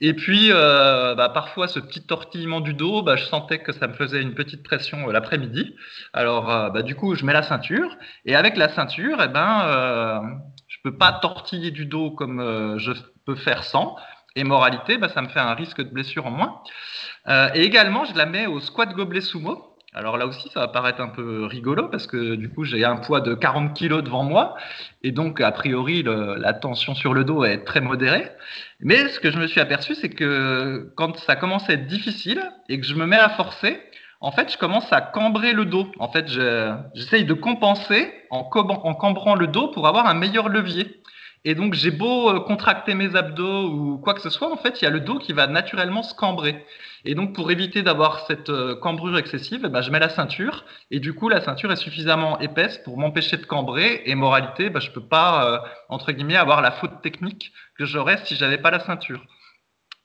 Et 0.00 0.12
puis, 0.12 0.48
euh, 0.50 1.14
bah, 1.14 1.28
parfois, 1.28 1.68
ce 1.68 1.78
petit 1.78 2.04
tortillement 2.04 2.60
du 2.60 2.74
dos, 2.74 3.02
bah, 3.02 3.14
je 3.14 3.24
sentais 3.24 3.60
que 3.60 3.72
ça 3.72 3.86
me 3.86 3.94
faisait 3.94 4.20
une 4.20 4.34
petite 4.34 4.64
pression 4.64 5.08
euh, 5.08 5.12
l'après-midi. 5.12 5.76
Alors, 6.12 6.50
euh, 6.50 6.70
bah, 6.70 6.82
du 6.82 6.96
coup, 6.96 7.14
je 7.14 7.24
mets 7.24 7.32
la 7.32 7.44
ceinture. 7.44 7.96
Et 8.24 8.34
avec 8.34 8.56
la 8.56 8.68
ceinture, 8.68 9.18
eh 9.22 9.28
ben, 9.28 9.62
euh, 9.66 10.20
je 10.66 10.78
peux 10.82 10.96
pas 10.96 11.12
tortiller 11.12 11.70
du 11.70 11.86
dos 11.86 12.10
comme 12.10 12.76
je 12.78 12.92
peux 13.24 13.36
faire 13.36 13.62
sans. 13.62 13.96
Et 14.34 14.42
moralité, 14.42 14.98
bah, 14.98 15.08
ça 15.08 15.22
me 15.22 15.28
fait 15.28 15.40
un 15.40 15.54
risque 15.54 15.80
de 15.80 15.90
blessure 15.90 16.26
en 16.26 16.32
moins. 16.32 16.60
et 17.54 17.62
également, 17.62 18.04
je 18.04 18.14
la 18.16 18.26
mets 18.26 18.46
au 18.46 18.58
squat 18.60 18.92
gobelet 18.92 19.20
sumo. 19.20 19.73
Alors 19.96 20.16
là 20.16 20.26
aussi, 20.26 20.50
ça 20.52 20.58
va 20.58 20.68
paraître 20.68 21.00
un 21.00 21.08
peu 21.08 21.44
rigolo 21.44 21.88
parce 21.88 22.08
que 22.08 22.34
du 22.34 22.48
coup, 22.48 22.64
j'ai 22.64 22.84
un 22.84 22.96
poids 22.96 23.20
de 23.20 23.32
40 23.32 23.78
kg 23.78 24.02
devant 24.02 24.24
moi 24.24 24.56
et 25.04 25.12
donc, 25.12 25.40
a 25.40 25.52
priori, 25.52 26.02
la 26.02 26.52
tension 26.52 26.96
sur 26.96 27.14
le 27.14 27.22
dos 27.22 27.44
est 27.44 27.64
très 27.64 27.80
modérée. 27.80 28.26
Mais 28.80 29.08
ce 29.08 29.20
que 29.20 29.30
je 29.30 29.38
me 29.38 29.46
suis 29.46 29.60
aperçu, 29.60 29.94
c'est 29.94 30.08
que 30.08 30.92
quand 30.96 31.16
ça 31.18 31.36
commence 31.36 31.70
à 31.70 31.74
être 31.74 31.86
difficile 31.86 32.42
et 32.68 32.80
que 32.80 32.86
je 32.86 32.96
me 32.96 33.06
mets 33.06 33.18
à 33.18 33.28
forcer, 33.28 33.80
en 34.20 34.32
fait, 34.32 34.50
je 34.50 34.58
commence 34.58 34.92
à 34.92 35.00
cambrer 35.00 35.52
le 35.52 35.64
dos. 35.64 35.86
En 36.00 36.08
fait, 36.10 36.26
j'essaye 36.94 37.24
de 37.24 37.34
compenser 37.34 38.12
en, 38.30 38.50
en 38.52 38.94
cambrant 38.94 39.36
le 39.36 39.46
dos 39.46 39.68
pour 39.68 39.86
avoir 39.86 40.08
un 40.08 40.14
meilleur 40.14 40.48
levier. 40.48 41.02
Et 41.46 41.54
donc, 41.54 41.74
j'ai 41.74 41.90
beau 41.90 42.30
euh, 42.30 42.40
contracter 42.40 42.94
mes 42.94 43.16
abdos 43.16 43.68
ou 43.68 43.98
quoi 43.98 44.14
que 44.14 44.22
ce 44.22 44.30
soit, 44.30 44.50
en 44.50 44.56
fait, 44.56 44.80
il 44.80 44.84
y 44.84 44.88
a 44.88 44.90
le 44.90 45.00
dos 45.00 45.18
qui 45.18 45.34
va 45.34 45.46
naturellement 45.46 46.02
se 46.02 46.14
cambrer. 46.14 46.64
Et 47.04 47.14
donc, 47.14 47.34
pour 47.34 47.50
éviter 47.50 47.82
d'avoir 47.82 48.26
cette 48.26 48.48
euh, 48.48 48.76
cambrure 48.76 49.18
excessive, 49.18 49.62
eh 49.64 49.68
ben, 49.68 49.82
je 49.82 49.90
mets 49.90 49.98
la 49.98 50.08
ceinture. 50.08 50.64
Et 50.90 51.00
du 51.00 51.12
coup, 51.12 51.28
la 51.28 51.42
ceinture 51.42 51.70
est 51.70 51.76
suffisamment 51.76 52.40
épaisse 52.40 52.78
pour 52.78 52.96
m'empêcher 52.96 53.36
de 53.36 53.44
cambrer. 53.44 54.02
Et 54.06 54.14
moralité, 54.14 54.70
ben, 54.70 54.80
je 54.80 54.90
peux 54.90 55.06
pas, 55.06 55.46
euh, 55.46 55.58
entre 55.90 56.12
guillemets, 56.12 56.36
avoir 56.36 56.62
la 56.62 56.70
faute 56.70 57.02
technique 57.02 57.52
que 57.76 57.84
j'aurais 57.84 58.24
si 58.24 58.36
j'avais 58.36 58.58
pas 58.58 58.70
la 58.70 58.80
ceinture. 58.80 59.22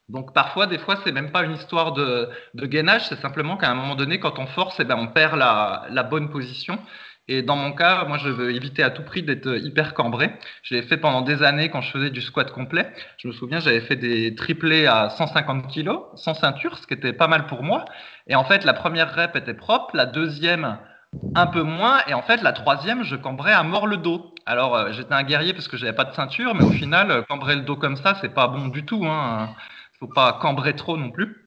Donc 0.10 0.34
parfois, 0.34 0.66
des 0.66 0.80
fois, 0.80 0.98
c'est 1.04 1.12
même 1.12 1.32
pas 1.32 1.44
une 1.44 1.54
histoire 1.54 1.94
de, 1.94 2.30
gainage, 2.56 3.08
c'est 3.08 3.22
simplement 3.22 3.58
qu'à 3.58 3.70
un 3.70 3.76
moment 3.76 3.94
donné, 3.94 4.20
quand 4.20 4.40
on 4.40 4.48
force, 4.48 4.80
eh 4.80 4.84
ben, 4.84 4.98
on 4.98 5.08
perd 5.08 5.38
la 5.38 6.04
bonne 6.04 6.32
position. 6.32 6.80
Et 7.32 7.44
dans 7.44 7.56
mon 7.56 7.74
cas, 7.74 8.06
moi, 8.06 8.18
je 8.18 8.28
veux 8.28 8.56
éviter 8.56 8.82
à 8.82 8.90
tout 8.90 9.04
prix 9.04 9.22
d'être 9.22 9.56
hyper 9.64 9.94
cambré. 9.94 10.32
Je 10.64 10.74
l'ai 10.74 10.82
fait 10.82 10.98
pendant 10.98 11.22
des 11.22 11.44
années 11.44 11.70
quand 11.70 11.82
je 11.82 11.92
faisais 11.92 12.10
du 12.10 12.22
squat 12.22 12.52
complet. 12.52 12.92
Je 13.18 13.28
me 13.28 13.34
souviens, 13.34 13.60
j'avais 13.60 13.82
fait 13.82 13.96
des 13.96 14.34
triplés 14.34 14.88
à 14.88 15.12
150 15.12 15.72
kg, 15.72 15.92
sans 16.16 16.34
ceinture, 16.34 16.80
ce 16.80 16.88
qui 16.88 16.96
était 16.96 17.14
pas 17.14 17.28
mal 17.28 17.46
pour 17.46 17.62
moi. 17.62 17.86
Et 18.26 18.36
en 18.36 18.44
fait, 18.46 18.66
la 18.66 18.74
première 18.74 19.14
rep 19.14 19.36
était 19.36 19.54
propre, 19.54 19.96
la 19.96 20.08
deuxième 20.08 20.80
un 21.36 21.46
peu 21.46 21.62
moins, 21.62 22.00
et 22.08 22.16
en 22.16 22.24
fait, 22.24 22.42
la 22.42 22.52
troisième, 22.52 23.04
je 23.04 23.16
cambrais 23.16 23.54
à 23.54 23.62
mort 23.62 23.86
le 23.86 23.98
dos. 23.98 24.34
Alors, 24.48 24.76
euh, 24.76 24.92
j'étais 24.92 25.14
un 25.14 25.24
guerrier 25.24 25.54
parce 25.54 25.68
que 25.68 25.78
j'avais 25.78 25.94
pas 25.94 26.06
de 26.06 26.16
ceinture, 26.16 26.56
mais 26.56 26.64
au 26.64 26.72
final, 26.72 27.26
cambrer 27.30 27.56
le 27.56 27.62
dos 27.62 27.76
comme 27.76 27.98
ça, 27.98 28.18
c'est 28.22 28.34
pas 28.34 28.48
bon 28.48 28.70
du 28.70 28.86
tout. 28.86 29.06
Hein. 29.06 29.50
Faut 30.00 30.08
pas 30.08 30.34
cambrer 30.42 30.76
trop 30.76 30.98
non 30.98 31.12
plus. 31.12 31.39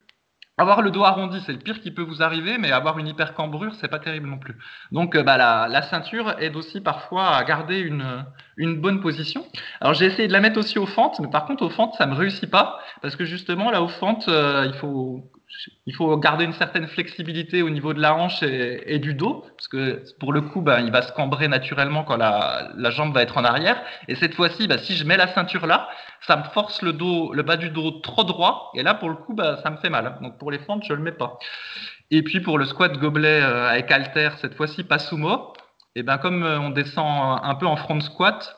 Avoir 0.59 0.83
le 0.83 0.91
dos 0.91 1.03
arrondi, 1.03 1.41
c'est 1.45 1.51
le 1.51 1.57
pire 1.57 1.81
qui 1.81 1.89
peut 1.89 2.03
vous 2.03 2.21
arriver, 2.21 2.59
mais 2.59 2.71
avoir 2.71 2.99
une 2.99 3.07
hyper 3.07 3.33
cambrure, 3.33 3.73
c'est 3.81 3.87
pas 3.87 3.97
terrible 3.97 4.29
non 4.29 4.37
plus. 4.37 4.55
Donc, 4.91 5.15
euh, 5.15 5.23
bah, 5.23 5.35
la, 5.35 5.67
la, 5.67 5.81
ceinture 5.81 6.35
aide 6.39 6.55
aussi 6.55 6.79
parfois 6.79 7.35
à 7.35 7.43
garder 7.43 7.79
une, 7.79 8.23
une 8.57 8.79
bonne 8.79 9.01
position. 9.01 9.43
Alors, 9.81 9.95
j'ai 9.95 10.05
essayé 10.05 10.27
de 10.27 10.33
la 10.33 10.41
mettre 10.41 10.59
aussi 10.59 10.77
aux 10.77 10.85
fentes, 10.85 11.19
mais 11.19 11.27
par 11.29 11.45
contre, 11.45 11.63
aux 11.63 11.71
fentes, 11.71 11.95
ça 11.95 12.05
me 12.05 12.13
réussit 12.13 12.51
pas, 12.51 12.79
parce 13.01 13.15
que 13.15 13.25
justement, 13.25 13.71
là, 13.71 13.81
aux 13.81 13.87
fentes, 13.87 14.27
euh, 14.27 14.65
il 14.67 14.73
faut 14.75 15.31
il 15.85 15.95
faut 15.95 16.15
garder 16.17 16.45
une 16.45 16.53
certaine 16.53 16.87
flexibilité 16.87 17.61
au 17.61 17.69
niveau 17.69 17.93
de 17.93 18.01
la 18.01 18.15
hanche 18.15 18.43
et, 18.43 18.99
du 18.99 19.13
dos, 19.13 19.45
parce 19.57 19.67
que 19.67 20.03
pour 20.19 20.33
le 20.33 20.41
coup, 20.41 20.61
bah, 20.61 20.81
il 20.81 20.91
va 20.91 21.01
se 21.01 21.11
cambrer 21.11 21.47
naturellement 21.47 22.03
quand 22.03 22.17
la, 22.17 22.89
jambe 22.91 23.13
va 23.13 23.21
être 23.21 23.37
en 23.37 23.43
arrière. 23.43 23.81
Et 24.07 24.15
cette 24.15 24.33
fois-ci, 24.33 24.67
bah, 24.67 24.77
si 24.77 24.95
je 24.95 25.03
mets 25.05 25.17
la 25.17 25.27
ceinture 25.27 25.65
là, 25.65 25.89
ça 26.21 26.37
me 26.37 26.43
force 26.43 26.81
le 26.81 26.93
dos, 26.93 27.33
le 27.33 27.43
bas 27.43 27.57
du 27.57 27.69
dos 27.69 27.91
trop 27.91 28.23
droit, 28.23 28.71
et 28.75 28.83
là, 28.83 28.93
pour 28.93 29.09
le 29.09 29.15
coup, 29.15 29.33
bah, 29.33 29.59
ça 29.63 29.69
me 29.69 29.77
fait 29.77 29.89
mal. 29.89 30.17
Donc 30.21 30.37
pour 30.37 30.51
les 30.51 30.59
fentes, 30.59 30.83
je 30.85 30.93
le 30.93 31.01
mets 31.01 31.11
pas. 31.11 31.37
Et 32.11 32.21
puis 32.23 32.39
pour 32.41 32.57
le 32.57 32.65
squat 32.65 32.97
gobelet 32.97 33.41
euh, 33.41 33.69
avec 33.69 33.91
halter, 33.91 34.29
cette 34.39 34.55
fois-ci 34.55 34.83
pas 34.83 34.99
sumo, 34.99 35.53
et 35.95 36.03
ben 36.03 36.17
comme 36.17 36.43
euh, 36.43 36.59
on 36.59 36.69
descend 36.69 37.39
un 37.43 37.55
peu 37.55 37.65
en 37.65 37.75
front 37.75 37.99
squat, 38.01 38.55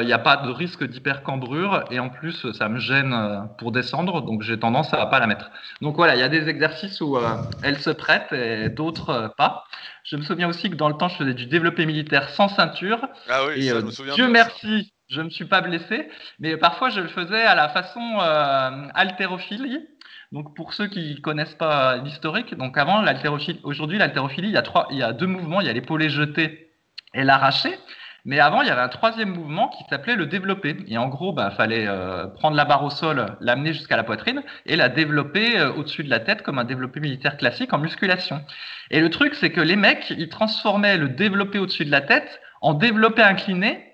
il 0.00 0.06
n'y 0.06 0.12
a 0.12 0.18
pas 0.18 0.36
de 0.36 0.50
risque 0.50 0.84
d'hypercambrure 0.84 1.84
et 1.90 1.98
en 1.98 2.08
plus 2.08 2.52
ça 2.52 2.68
me 2.68 2.78
gêne 2.78 3.48
pour 3.58 3.72
descendre, 3.72 4.22
donc 4.22 4.42
j'ai 4.42 4.58
tendance 4.58 4.92
à 4.94 5.06
pas 5.06 5.18
la 5.18 5.26
mettre. 5.26 5.50
Donc 5.80 5.96
voilà, 5.96 6.14
il 6.14 6.20
y 6.20 6.24
a 6.24 6.28
des 6.28 6.48
exercices 6.48 7.00
où 7.00 7.18
elle 7.62 7.78
se 7.78 7.90
prête 7.90 8.32
et 8.32 8.68
d'autres 8.68 9.32
pas. 9.36 9.64
Je 10.04 10.16
me 10.16 10.22
souviens 10.22 10.48
aussi 10.48 10.70
que 10.70 10.76
dans 10.76 10.88
le 10.88 10.94
temps, 10.94 11.08
je 11.08 11.16
faisais 11.16 11.34
du 11.34 11.46
développé 11.46 11.86
militaire 11.86 12.28
sans 12.30 12.48
ceinture. 12.48 13.06
Ah 13.28 13.46
oui, 13.46 13.66
et 13.66 13.70
ça, 13.70 13.80
je 13.80 13.84
me 13.84 13.90
souviens 13.90 14.14
Dieu 14.14 14.28
merci, 14.28 14.92
je 15.08 15.20
ne 15.20 15.26
me 15.26 15.30
suis 15.30 15.44
pas 15.44 15.60
blessé, 15.60 16.08
mais 16.38 16.56
parfois 16.56 16.90
je 16.90 17.00
le 17.00 17.08
faisais 17.08 17.42
à 17.42 17.54
la 17.54 17.68
façon 17.68 18.18
euh, 18.20 18.88
haltérophilie. 18.94 19.86
Donc 20.32 20.56
pour 20.56 20.72
ceux 20.72 20.86
qui 20.86 21.20
connaissent 21.20 21.54
pas 21.54 21.98
l'historique, 21.98 22.54
donc 22.56 22.78
avant 22.78 23.02
l'haltérophilie, 23.02 23.60
aujourd'hui 23.64 23.98
l'haltérophilie, 23.98 24.48
il 24.48 24.54
y 24.54 24.56
a 24.56 24.62
trois, 24.62 24.88
il 24.90 24.96
y 24.96 25.02
a 25.02 25.12
deux 25.12 25.26
mouvements, 25.26 25.60
il 25.60 25.66
y 25.66 25.70
a 25.70 25.74
l'épaulé 25.74 26.08
jeté 26.08 26.70
et 27.12 27.22
l'arraché. 27.22 27.78
Mais 28.24 28.38
avant, 28.38 28.62
il 28.62 28.68
y 28.68 28.70
avait 28.70 28.80
un 28.80 28.88
troisième 28.88 29.30
mouvement 29.30 29.68
qui 29.68 29.82
s'appelait 29.90 30.14
le 30.14 30.26
développé. 30.26 30.76
Et 30.86 30.96
en 30.96 31.08
gros, 31.08 31.32
bah, 31.32 31.50
fallait 31.50 31.86
euh, 31.88 32.28
prendre 32.28 32.56
la 32.56 32.64
barre 32.64 32.84
au 32.84 32.90
sol, 32.90 33.26
l'amener 33.40 33.72
jusqu'à 33.72 33.96
la 33.96 34.04
poitrine 34.04 34.42
et 34.64 34.76
la 34.76 34.88
développer 34.88 35.58
euh, 35.58 35.72
au-dessus 35.72 36.04
de 36.04 36.10
la 36.10 36.20
tête 36.20 36.42
comme 36.42 36.58
un 36.58 36.64
développé 36.64 37.00
militaire 37.00 37.36
classique 37.36 37.72
en 37.72 37.78
musculation. 37.78 38.44
Et 38.90 39.00
le 39.00 39.10
truc, 39.10 39.34
c'est 39.34 39.50
que 39.50 39.60
les 39.60 39.76
mecs, 39.76 40.10
ils 40.10 40.28
transformaient 40.28 40.98
le 40.98 41.08
développé 41.08 41.58
au-dessus 41.58 41.84
de 41.84 41.90
la 41.90 42.00
tête 42.00 42.40
en 42.60 42.74
développé 42.74 43.22
incliné, 43.22 43.92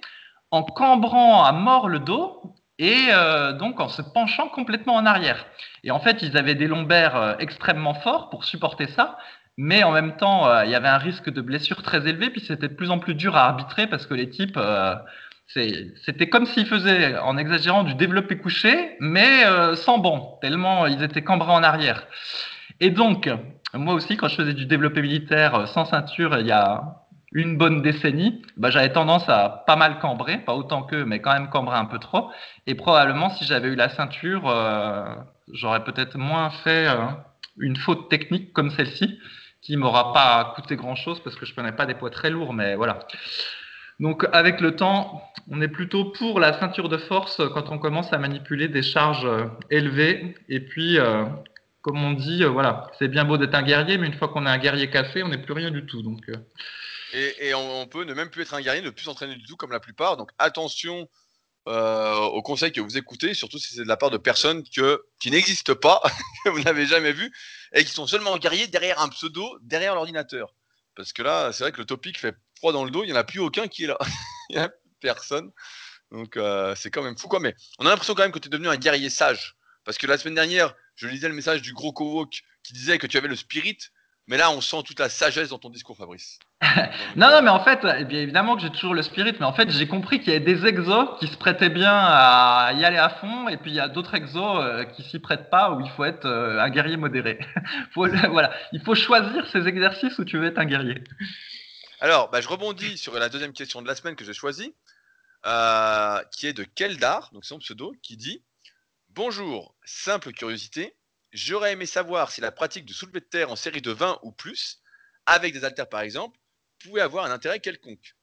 en 0.51 0.62
cambrant 0.62 1.43
à 1.43 1.53
mort 1.53 1.88
le 1.88 1.99
dos 1.99 2.55
et 2.79 3.09
euh, 3.11 3.53
donc 3.55 3.81
en 3.81 3.88
se 3.88 4.03
penchant 4.03 4.49
complètement 4.49 4.95
en 4.95 5.07
arrière. 5.07 5.47
Et 5.85 5.91
en 5.91 6.01
fait, 6.01 6.23
ils 6.23 6.37
avaient 6.37 6.55
des 6.55 6.69
lombaires 6.69 7.37
extrêmement 7.38 7.95
forts 7.95 8.29
pour 8.29 8.45
supporter 8.45 8.87
ça, 8.88 9.17
mais 9.59 9.83
en 9.83 9.90
même 9.90 10.16
temps, 10.16 10.49
euh, 10.49 10.64
il 10.64 10.71
y 10.71 10.77
avait 10.77 10.88
un 10.88 10.99
risque 10.99 11.31
de 11.31 11.40
blessure 11.40 11.83
très 11.83 12.07
élevé, 12.09 12.31
puis 12.31 12.40
c'était 12.40 12.68
de 12.68 12.75
plus 12.75 12.90
en 12.92 13.01
plus 13.01 13.16
dur 13.16 13.37
à 13.37 13.44
arbitrer 13.47 13.88
parce 13.88 14.07
que 14.07 14.14
les 14.14 14.31
types, 14.31 14.57
euh, 14.57 14.94
c'était 15.49 16.29
comme 16.29 16.47
s'ils 16.47 16.66
faisaient, 16.66 17.18
en 17.18 17.37
exagérant, 17.37 17.83
du 17.83 17.97
développé 17.97 18.38
couché, 18.38 18.97
mais 19.01 19.44
euh, 19.47 19.75
sans 19.75 19.99
banc, 19.99 20.38
tellement 20.40 20.87
ils 20.87 21.03
étaient 21.03 21.25
cambrés 21.25 21.51
en 21.51 21.64
arrière. 21.64 22.07
Et 22.79 22.90
donc, 22.90 23.29
moi 23.75 23.94
aussi, 23.94 24.16
quand 24.16 24.29
je 24.29 24.37
faisais 24.37 24.55
du 24.55 24.66
développé 24.66 25.03
militaire 25.03 25.57
euh, 25.57 25.66
sans 25.66 25.87
ceinture 25.87 26.38
il 26.38 26.47
y 26.47 26.53
a 26.53 27.05
une 27.33 27.59
bonne 27.59 27.83
décennie, 27.83 28.42
bah, 28.57 28.71
j'avais 28.71 28.92
tendance 28.92 29.29
à 29.29 29.64
pas 29.66 29.75
mal 29.75 29.99
cambrer, 29.99 30.38
pas 30.38 30.55
autant 30.55 30.83
qu'eux, 30.83 31.05
mais 31.05 31.21
quand 31.21 31.33
même 31.33 31.49
cambrer 31.49 31.79
un 31.79 31.87
peu 31.87 31.99
trop. 31.99 32.31
Et 32.68 32.77
probablement, 32.77 33.29
si 33.31 33.44
j'avais 33.44 33.68
eu 33.68 33.75
la 33.75 33.88
ceinture, 33.88 34.51
j'aurais 35.53 35.85
peut-être 35.85 36.16
moins 36.16 36.49
fait 36.49 36.87
une 37.59 37.77
faute 37.77 38.09
technique 38.09 38.55
comme 38.55 38.71
celle-ci, 38.71 39.18
qui 39.61 39.77
m'aura 39.77 40.12
pas 40.12 40.53
coûté 40.55 40.77
grand-chose 40.77 41.21
parce 41.23 41.37
que 41.37 41.47
je 41.47 41.53
prenais 41.53 41.73
pas 41.73 41.87
des 41.87 41.94
poids 41.94 42.11
très 42.11 42.31
lourds, 42.31 42.53
mais 42.53 42.75
voilà. 42.75 43.01
Donc, 44.01 44.25
avec 44.33 44.61
le 44.61 44.77
temps, 44.77 45.29
on 45.51 45.61
est 45.61 45.68
plutôt 45.68 46.05
pour 46.05 46.38
la 46.38 46.59
ceinture 46.59 46.88
de 46.88 46.99
force 46.99 47.42
quand 47.53 47.71
on 47.71 47.79
commence 47.79 48.12
à 48.12 48.18
manipuler 48.18 48.68
des 48.68 48.83
charges 48.83 49.27
euh, 49.27 49.47
élevées. 49.71 50.37
Et 50.49 50.61
puis, 50.61 50.99
euh, 50.99 51.25
comme 51.83 52.03
on 52.03 52.12
dit, 52.12 52.44
euh, 52.44 52.49
voilà, 52.49 52.90
c'est 52.99 53.09
bien 53.09 53.25
beau 53.25 53.38
d'être 53.38 53.55
un 53.55 53.62
guerrier, 53.62 53.99
mais 53.99 54.07
une 54.07 54.14
fois 54.14 54.29
qu'on 54.29 54.47
est 54.47 54.51
un 54.51 54.59
guerrier 54.59 54.88
cassé, 54.88 55.25
on 55.25 55.29
n'est 55.29 55.42
plus 55.42 55.53
rien 55.53 55.73
du 55.73 55.85
tout. 55.85 56.03
Donc, 56.03 56.31
Et, 57.12 57.53
on, 57.55 57.87
peut 57.87 58.05
ne 58.05 58.14
même 58.14 58.31
plus 58.31 58.42
être 58.42 58.55
un 58.55 58.61
guerrier, 58.61 58.83
ne 58.83 58.90
plus 58.90 59.05
s'entraîner 59.05 59.35
du 59.35 59.44
tout 59.44 59.57
comme 59.57 59.73
la 59.73 59.81
plupart. 59.81 60.16
Donc 60.16 60.31
attention 60.38 61.09
aux 61.66 62.40
conseils 62.40 62.73
que 62.73 62.81
vous 62.81 62.97
écoutez, 62.97 63.35
surtout 63.35 63.59
si 63.59 63.75
c'est 63.75 63.83
de 63.83 63.88
la 63.88 63.99
part 63.99 64.09
de 64.11 64.16
personnes 64.16 64.62
que, 64.75 65.03
qui 65.21 65.31
n'existent 65.31 65.75
pas, 65.75 66.01
que 66.44 66.49
vous 66.49 66.61
n'avez 66.61 66.87
jamais 66.87 67.12
vues, 67.12 67.31
et 67.72 67.85
qui 67.85 67.92
sont 67.92 68.07
seulement 68.07 68.37
guerriers 68.38 68.66
derrière 68.66 69.00
un 69.00 69.09
pseudo, 69.09 69.59
derrière 69.62 69.94
l'ordinateur. 69.94 70.54
Parce 70.94 71.12
que 71.12 71.22
là, 71.22 71.52
c'est 71.52 71.64
vrai 71.64 71.72
que 71.72 71.78
le 71.78 71.85
topic 71.85 72.18
fait 72.18 72.35
froid 72.57 72.72
dans 72.72 72.85
le 72.85 72.90
dos, 72.90 73.04
il 73.04 73.07
n'y 73.07 73.12
en 73.12 73.16
a 73.16 73.24
plus 73.24 73.40
aucun 73.40 73.68
qui 73.68 73.85
est 73.85 73.87
là. 73.87 73.98
il 74.50 74.57
n'y 74.57 74.62
a 74.62 74.70
personne. 75.00 75.52
Donc 76.11 76.37
euh, 76.37 76.74
c'est 76.74 76.90
quand 76.90 77.02
même 77.02 77.16
fou 77.16 77.28
quoi. 77.28 77.40
Mais 77.40 77.54
on 77.78 77.87
a 77.87 77.90
l'impression 77.90 78.14
quand 78.14 78.22
même 78.22 78.33
que 78.33 78.38
tu 78.38 78.48
es 78.48 78.50
devenu 78.50 78.68
un 78.68 78.76
guerrier 78.76 79.11
sage. 79.11 79.57
Parce 79.85 79.98
que 79.98 80.07
la 80.07 80.18
semaine 80.18 80.35
dernière, 80.35 80.74
je 80.96 81.07
lisais 81.07 81.28
le 81.28 81.35
message 81.35 81.62
du 81.62 81.72
gros 81.72 81.92
Kowok 81.92 82.42
qui 82.62 82.72
disait 82.72 82.98
que 82.98 83.07
tu 83.07 83.16
avais 83.16 83.28
le 83.28 83.37
spirit. 83.37 83.78
Mais 84.29 84.37
là, 84.37 84.51
on 84.51 84.61
sent 84.61 84.83
toute 84.85 85.01
la 85.01 85.09
sagesse 85.09 85.49
dans 85.49 85.59
ton 85.59 85.71
discours, 85.71 85.97
Fabrice. 85.97 86.38
Donc, 86.61 86.71
Non, 87.17 87.29
euh, 87.29 87.31
non, 87.37 87.43
mais 87.43 87.49
en 87.51 87.64
fait, 87.64 87.81
eh 87.99 88.05
bien 88.05 88.21
évidemment 88.21 88.57
que 88.57 88.62
j'ai 88.62 88.71
toujours 88.71 88.93
le 88.95 89.03
spirit, 89.03 89.33
mais 89.41 89.47
en 89.47 89.55
fait, 89.55 89.71
j'ai 89.71 89.88
compris 89.88 90.21
qu'il 90.21 90.33
y 90.33 90.37
avait 90.37 90.45
des 90.45 90.67
exos 90.67 91.19
qui 91.19 91.27
se 91.29 91.37
prêtaient 91.37 91.71
bien 91.71 91.93
à 91.95 92.73
y 92.75 92.85
aller 92.85 92.99
à 92.99 93.09
fond, 93.09 93.49
et 93.49 93.57
puis 93.57 93.71
il 93.71 93.75
y 93.75 93.81
a 93.81 93.88
d'autres 93.88 94.14
exos 94.14 94.62
euh, 94.62 94.85
qui 94.85 95.03
s'y 95.03 95.19
prêtent 95.19 95.49
pas, 95.49 95.73
où 95.73 95.81
il 95.81 95.91
faut 95.93 96.05
être 96.05 96.27
euh, 96.27 96.61
un 96.61 96.69
guerrier 96.69 96.99
modéré. 96.99 97.38
Faut- 97.95 98.07
voilà, 98.07 98.53
il 98.73 98.83
faut 98.83 98.95
choisir 98.95 99.47
ces 99.51 99.67
exercices 99.67 100.19
où 100.19 100.25
tu 100.27 100.37
veux 100.38 100.47
être 100.47 100.59
un 100.59 100.67
guerrier. 100.67 101.03
Alors, 102.01 102.29
bah, 102.31 102.41
je 102.43 102.49
rebondis 102.49 102.99
sur 102.99 103.14
la 103.19 103.29
deuxième 103.31 103.53
question 103.55 103.81
de 103.81 103.88
la 103.88 103.95
semaine 103.95 104.14
que 104.14 104.25
j'ai 104.25 104.35
choisie, 104.35 104.75
euh, 105.47 106.21
qui 106.33 106.47
est 106.47 106.53
de 106.53 106.64
Keldar, 106.64 107.31
donc 107.33 107.45
son 107.47 107.59
pseudo, 107.59 107.95
qui 108.03 108.17
dit 108.19 108.43
Bonjour, 109.11 109.75
simple 109.85 110.33
curiosité, 110.33 110.95
j'aurais 111.33 111.73
aimé 111.73 111.87
savoir 111.87 112.31
si 112.31 112.41
la 112.41 112.53
pratique 112.53 112.85
du 112.85 112.95
soulevé 112.95 113.21
de 113.21 113.25
terre 113.27 113.51
en 113.51 113.57
série 113.57 113.83
de 113.83 113.91
20 113.91 114.21
ou 114.23 114.33
plus, 114.33 114.81
avec 115.27 115.53
des 115.53 115.64
haltères 115.64 115.88
par 115.88 116.01
exemple, 116.01 116.38
pouvait 116.79 117.01
avoir 117.01 117.25
un 117.25 117.31
intérêt 117.31 117.61
quelconque. 117.61 118.17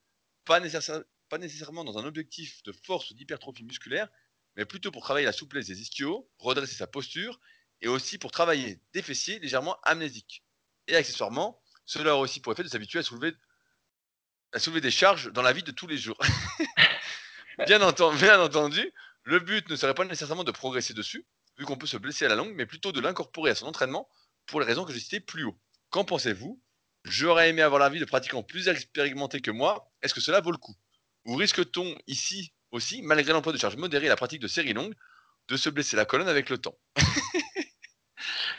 Pas, 0.44 0.60
nécessaire- 0.60 1.02
pas 1.28 1.38
nécessairement 1.38 1.84
dans 1.84 1.98
un 1.98 2.04
objectif 2.04 2.62
de 2.62 2.72
force 2.72 3.10
ou 3.10 3.14
d'hypertrophie 3.14 3.64
musculaire, 3.64 4.08
mais 4.56 4.64
plutôt 4.64 4.90
pour 4.90 5.02
travailler 5.02 5.26
la 5.26 5.32
souplesse 5.32 5.66
des 5.66 5.80
ischios, 5.80 6.30
redresser 6.38 6.74
sa 6.74 6.86
posture, 6.86 7.40
et 7.82 7.88
aussi 7.88 8.18
pour 8.18 8.30
travailler 8.30 8.80
des 8.92 9.02
fessiers 9.02 9.38
légèrement 9.38 9.78
amnésiques. 9.82 10.44
Et 10.88 10.96
accessoirement, 10.96 11.60
cela 11.84 12.14
aurait 12.14 12.22
aussi 12.22 12.40
pour 12.40 12.52
effet 12.52 12.62
de 12.62 12.68
s'habituer 12.68 13.00
à 13.00 13.02
soulever 13.02 13.34
soulever 14.56 14.80
des 14.80 14.90
charges 14.90 15.30
dans 15.32 15.42
la 15.42 15.52
vie 15.52 15.62
de 15.62 15.70
tous 15.70 15.86
les 15.86 15.98
jours. 15.98 16.18
bien 17.66 18.40
entendu, 18.40 18.92
le 19.24 19.38
but 19.40 19.68
ne 19.68 19.76
serait 19.76 19.94
pas 19.94 20.04
nécessairement 20.04 20.44
de 20.44 20.50
progresser 20.50 20.94
dessus, 20.94 21.26
vu 21.58 21.64
qu'on 21.64 21.76
peut 21.76 21.86
se 21.86 21.96
blesser 21.96 22.26
à 22.26 22.28
la 22.28 22.34
longue, 22.36 22.54
mais 22.54 22.66
plutôt 22.66 22.92
de 22.92 23.00
l'incorporer 23.00 23.50
à 23.50 23.54
son 23.54 23.66
entraînement 23.66 24.08
pour 24.46 24.60
les 24.60 24.66
raisons 24.66 24.84
que 24.84 24.92
j'ai 24.92 25.00
citées 25.00 25.20
plus 25.20 25.44
haut. 25.44 25.58
Qu'en 25.90 26.04
pensez-vous? 26.04 26.60
J'aurais 27.04 27.50
aimé 27.50 27.62
avoir 27.62 27.80
l'avis 27.80 28.00
de 28.00 28.04
pratiquants 28.04 28.42
plus 28.42 28.68
expérimentés 28.68 29.40
que 29.40 29.50
moi. 29.50 29.92
Est-ce 30.02 30.14
que 30.14 30.20
cela 30.20 30.40
vaut 30.40 30.50
le 30.50 30.58
coup? 30.58 30.74
Ou 31.24 31.36
risque-t-on 31.36 31.96
ici 32.06 32.52
aussi, 32.72 33.00
malgré 33.02 33.32
l'emploi 33.32 33.52
de 33.52 33.58
charges 33.58 33.76
modérées 33.76 34.06
et 34.06 34.08
la 34.08 34.16
pratique 34.16 34.40
de 34.40 34.48
séries 34.48 34.72
longues, 34.72 34.94
de 35.48 35.56
se 35.56 35.70
blesser 35.70 35.96
la 35.96 36.04
colonne 36.04 36.28
avec 36.28 36.50
le 36.50 36.58
temps? 36.58 36.78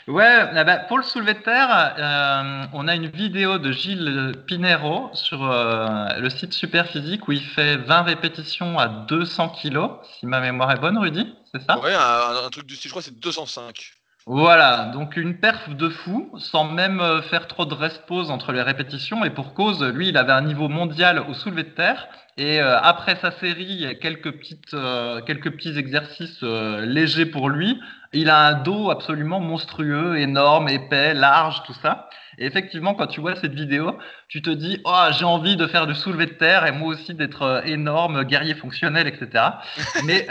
Ouais, 0.08 0.50
eh 0.52 0.64
ben, 0.64 0.84
pour 0.88 0.96
le 0.96 1.04
soulevé 1.04 1.34
de 1.34 1.40
terre, 1.40 1.94
euh, 1.98 2.66
on 2.72 2.88
a 2.88 2.94
une 2.94 3.08
vidéo 3.08 3.58
de 3.58 3.72
Gilles 3.72 4.32
Pinero 4.46 5.10
sur 5.12 5.44
euh, 5.44 6.08
le 6.18 6.30
site 6.30 6.54
Superphysique 6.54 7.28
où 7.28 7.32
il 7.32 7.42
fait 7.42 7.76
20 7.76 8.02
répétitions 8.02 8.78
à 8.78 8.88
200 8.88 9.50
kilos, 9.50 9.90
si 10.18 10.24
ma 10.24 10.40
mémoire 10.40 10.70
est 10.72 10.80
bonne, 10.80 10.96
Rudy, 10.96 11.34
c'est 11.52 11.60
ça? 11.60 11.78
Ouais, 11.80 11.92
un, 11.92 12.46
un 12.46 12.48
truc 12.48 12.64
du 12.64 12.74
style, 12.74 12.88
je 12.88 12.92
crois 12.92 13.02
c'est 13.02 13.20
205. 13.20 13.97
Voilà, 14.30 14.90
donc 14.92 15.16
une 15.16 15.38
perf 15.38 15.70
de 15.70 15.88
fou, 15.88 16.30
sans 16.36 16.64
même 16.64 17.00
euh, 17.00 17.22
faire 17.22 17.46
trop 17.46 17.64
de 17.64 17.72
rest-pause 17.72 18.30
entre 18.30 18.52
les 18.52 18.60
répétitions, 18.60 19.24
et 19.24 19.30
pour 19.30 19.54
cause, 19.54 19.82
lui, 19.82 20.10
il 20.10 20.18
avait 20.18 20.34
un 20.34 20.42
niveau 20.42 20.68
mondial 20.68 21.24
au 21.30 21.32
soulevé 21.32 21.62
de 21.62 21.70
terre, 21.70 22.06
et 22.36 22.60
euh, 22.60 22.78
après 22.78 23.16
sa 23.16 23.30
série, 23.30 23.86
quelques, 24.02 24.30
petites, 24.32 24.74
euh, 24.74 25.22
quelques 25.22 25.50
petits 25.52 25.78
exercices 25.78 26.42
légers 26.42 27.24
pour 27.24 27.48
lui, 27.48 27.80
il 28.12 28.28
a 28.28 28.48
un 28.48 28.52
dos 28.52 28.90
absolument 28.90 29.40
monstrueux, 29.40 30.18
énorme, 30.18 30.68
épais, 30.68 31.14
large, 31.14 31.62
tout 31.62 31.74
ça. 31.80 32.10
Et 32.36 32.44
effectivement, 32.44 32.92
quand 32.92 33.06
tu 33.06 33.22
vois 33.22 33.34
cette 33.34 33.54
vidéo, 33.54 33.96
tu 34.28 34.42
te 34.42 34.50
dis, 34.50 34.78
oh, 34.84 35.06
j'ai 35.18 35.24
envie 35.24 35.56
de 35.56 35.66
faire 35.66 35.86
du 35.86 35.94
soulevé 35.94 36.26
de 36.26 36.32
terre, 36.32 36.66
et 36.66 36.72
moi 36.72 36.88
aussi 36.88 37.14
d'être 37.14 37.62
énorme, 37.64 38.24
guerrier 38.24 38.54
fonctionnel, 38.54 39.06
etc. 39.06 39.42
Mais 40.04 40.26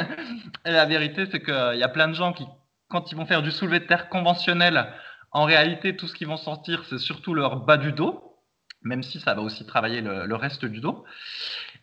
la 0.64 0.86
vérité, 0.86 1.26
c'est 1.30 1.40
qu'il 1.40 1.78
y 1.78 1.82
a 1.82 1.88
plein 1.88 2.08
de 2.08 2.14
gens 2.14 2.32
qui 2.32 2.46
quand 2.94 3.10
ils 3.10 3.16
vont 3.16 3.26
faire 3.26 3.42
du 3.42 3.50
soulevé 3.50 3.80
de 3.80 3.86
terre 3.86 4.08
conventionnel, 4.08 4.86
en 5.32 5.42
réalité, 5.42 5.96
tout 5.96 6.06
ce 6.06 6.14
qu'ils 6.14 6.28
vont 6.28 6.36
sentir, 6.36 6.84
c'est 6.88 6.98
surtout 6.98 7.34
leur 7.34 7.56
bas 7.56 7.76
du 7.76 7.90
dos, 7.90 8.38
même 8.84 9.02
si 9.02 9.18
ça 9.18 9.34
va 9.34 9.42
aussi 9.42 9.66
travailler 9.66 10.00
le, 10.00 10.36
reste 10.36 10.64
du 10.64 10.78
dos. 10.78 11.04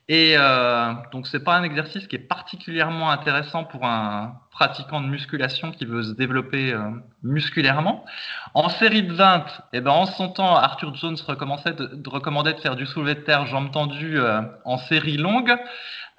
Et 0.08 0.36
euh, 0.38 0.94
donc, 1.12 1.28
c'est 1.28 1.44
pas 1.44 1.56
un 1.58 1.64
exercice 1.64 2.08
qui 2.08 2.16
est 2.16 2.28
particulièrement 2.38 3.12
intéressant 3.12 3.66
pour 3.66 3.86
un 3.86 4.36
pratiquant 4.52 5.02
de 5.02 5.08
musculation 5.08 5.72
qui 5.72 5.84
veut 5.84 6.04
se 6.04 6.14
développer 6.14 6.72
euh, 6.72 6.80
musculairement. 7.24 8.06
En 8.54 8.70
série 8.70 9.04
de 9.04 9.12
20, 9.12 9.46
eh 9.74 9.82
ben, 9.82 9.92
en 9.92 10.06
son 10.06 10.30
temps, 10.30 10.56
Arthur 10.56 10.96
Jones 10.96 11.18
recommandait 11.28 11.74
de, 11.74 11.88
de, 11.88 12.10
recommandait 12.10 12.54
de 12.54 12.60
faire 12.62 12.78
du 12.78 12.86
soulevé 12.86 13.16
de 13.16 13.22
terre 13.22 13.48
jambes 13.48 13.72
tendues 13.72 14.18
euh, 14.18 14.42
en 14.64 14.78
série 14.78 15.18
longue. 15.18 15.54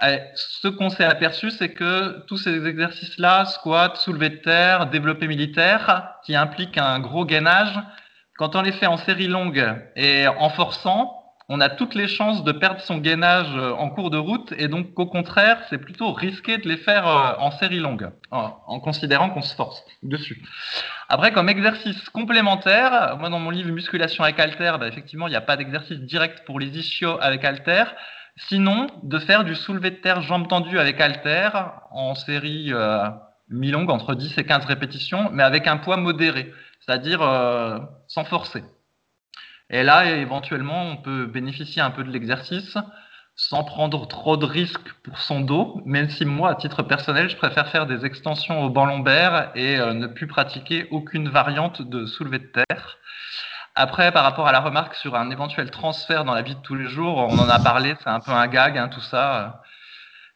Et 0.07 0.19
ce 0.35 0.69
qu'on 0.69 0.91
s'est 0.91 1.05
aperçu, 1.05 1.51
c'est 1.51 1.73
que 1.73 2.25
tous 2.27 2.37
ces 2.37 2.67
exercices-là, 2.67 3.45
squat, 3.47 3.97
soulevé 3.97 4.31
de 4.31 4.37
terre, 4.37 4.87
développé 4.87 5.29
militaire, 5.29 6.15
qui 6.25 6.35
impliquent 6.35 6.79
un 6.79 6.99
gros 6.99 7.25
gainage, 7.25 7.79
quand 8.37 8.57
on 8.57 8.63
les 8.63 8.73
fait 8.73 8.87
en 8.87 8.97
série 8.97 9.29
longue 9.29 9.65
et 9.95 10.27
en 10.27 10.51
forçant, 10.51 11.23
on 11.49 11.61
a 11.61 11.69
toutes 11.69 11.95
les 11.95 12.09
chances 12.09 12.45
de 12.45 12.53
perdre 12.53 12.81
son 12.81 12.99
gainage 12.99 13.55
en 13.55 13.91
cours 13.91 14.11
de 14.11 14.17
route 14.17 14.53
et 14.57 14.69
donc 14.69 14.99
au 14.99 15.07
contraire, 15.07 15.59
c'est 15.69 15.79
plutôt 15.79 16.13
risqué 16.13 16.57
de 16.57 16.69
les 16.69 16.79
faire 16.79 17.07
en 17.07 17.51
série 17.51 17.79
longue, 17.79 18.11
en, 18.31 18.81
considérant 18.81 19.29
qu'on 19.31 19.43
se 19.43 19.55
force 19.55 19.85
dessus. 20.03 20.43
Après, 21.09 21.33
comme 21.33 21.49
exercice 21.49 22.09
complémentaire, 22.11 23.17
moi 23.19 23.29
dans 23.29 23.39
mon 23.39 23.51
livre 23.51 23.71
Musculation 23.71 24.25
avec 24.25 24.41
halter, 24.41 24.73
bah, 24.81 24.89
effectivement, 24.89 25.27
il 25.27 25.31
n'y 25.31 25.37
a 25.37 25.43
pas 25.43 25.57
d'exercice 25.57 25.99
direct 25.99 26.45
pour 26.47 26.59
les 26.59 26.79
ischios 26.79 27.19
avec 27.21 27.45
halter. 27.45 27.85
Sinon, 28.37 28.87
de 29.03 29.19
faire 29.19 29.45
du 29.45 29.55
soulevé 29.55 29.91
de 29.91 29.97
terre 29.97 30.23
jambes 30.23 30.49
tendues 30.49 30.79
avec 30.79 31.01
halter 31.01 31.51
en 31.91 32.15
série 32.15 32.73
euh, 32.73 33.09
mi-longue 33.51 33.91
entre 33.91 34.15
10 34.15 34.39
et 34.39 34.45
15 34.45 34.65
répétitions, 34.65 35.31
mais 35.33 35.43
avec 35.43 35.67
un 35.67 35.77
poids 35.77 35.99
modéré, 35.99 36.53
c'est-à-dire 36.81 37.23
euh, 37.23 37.79
sans 38.09 38.25
forcer. 38.25 38.65
Et 39.71 39.83
là, 39.83 40.07
éventuellement, 40.07 40.83
on 40.83 40.97
peut 40.97 41.27
bénéficier 41.27 41.83
un 41.83 41.91
peu 41.91 42.05
de 42.05 42.11
l'exercice 42.11 42.77
sans 43.35 43.65
prendre 43.65 44.07
trop 44.07 44.37
de 44.37 44.45
risques 44.45 44.93
pour 45.03 45.19
son 45.19 45.41
dos, 45.41 45.83
même 45.87 46.11
si 46.11 46.25
moi, 46.25 46.51
à 46.51 46.55
titre 46.55 46.83
personnel, 46.83 47.31
je 47.31 47.37
préfère 47.37 47.69
faire 47.69 47.87
des 47.87 48.05
extensions 48.05 48.63
au 48.63 48.71
banc 48.71 48.85
lombaire 48.85 49.51
et 49.55 49.79
euh, 49.79 49.95
ne 49.95 50.07
plus 50.07 50.27
pratiquer 50.27 50.87
aucune 50.91 51.29
variante 51.29 51.83
de 51.83 52.07
soulevé 52.07 52.39
de 52.39 52.47
terre. 52.47 52.99
Après, 53.75 54.13
par 54.13 54.23
rapport 54.25 54.47
à 54.47 54.53
la 54.53 54.61
remarque 54.61 54.95
sur 54.95 55.15
un 55.15 55.31
éventuel 55.31 55.71
transfert 55.71 56.25
dans 56.25 56.35
la 56.35 56.43
vie 56.43 56.55
de 56.55 56.61
tous 56.61 56.75
les 56.75 56.89
jours, 56.89 57.17
on 57.17 57.39
en 57.39 57.49
a 57.49 57.59
parlé, 57.59 57.95
c'est 58.03 58.11
un 58.11 58.21
peu 58.21 58.33
un 58.33 58.47
gag, 58.47 58.77
hein, 58.77 58.89
tout 58.89 59.01
ça. 59.01 59.63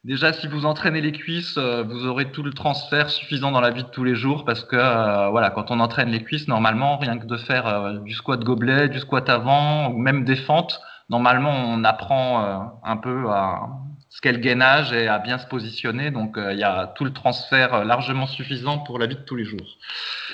Déjà, 0.05 0.33
si 0.33 0.47
vous 0.47 0.65
entraînez 0.65 1.03
les 1.03 1.13
cuisses, 1.13 1.59
euh, 1.59 1.83
vous 1.83 2.07
aurez 2.07 2.31
tout 2.31 2.43
le 2.43 2.53
transfert 2.53 3.11
suffisant 3.11 3.51
dans 3.51 3.61
la 3.61 3.71
vie 3.71 3.83
de 3.83 3.89
tous 3.89 4.05
les 4.05 4.15
jours 4.15 4.45
parce 4.45 4.65
que 4.65 4.77
euh, 4.77 5.29
voilà, 5.29 5.51
quand 5.51 5.71
on 5.71 5.81
entraîne 5.81 6.09
les 6.11 6.23
cuisses, 6.23 6.49
normalement, 6.49 6.97
rien 6.97 7.19
que 7.19 7.27
de 7.27 7.37
faire 7.37 7.67
euh, 7.67 7.99
du 7.99 8.15
squat 8.15 8.43
gobelet, 8.43 8.89
du 8.89 9.01
squat 9.01 9.29
avant 9.29 9.89
ou 9.89 9.99
même 9.99 10.25
des 10.25 10.37
fentes, 10.37 10.81
normalement, 11.11 11.53
on 11.53 11.85
apprend 11.85 12.79
un 12.85 12.97
peu 12.97 13.29
à 13.31 13.69
ce 14.17 14.23
qu'est 14.23 14.33
le 14.33 14.39
gainage 14.39 14.95
et 14.95 15.09
à 15.09 15.19
bien 15.19 15.39
se 15.39 15.45
positionner. 15.45 16.11
Donc, 16.11 16.37
il 16.39 16.59
y 16.59 16.65
a 16.65 16.87
tout 16.97 17.05
le 17.05 17.13
transfert 17.13 17.85
largement 17.85 18.27
suffisant 18.27 18.79
pour 18.79 18.99
la 18.99 19.07
vie 19.07 19.17
de 19.17 19.21
tous 19.21 19.37
les 19.37 19.45
jours. 19.45 19.79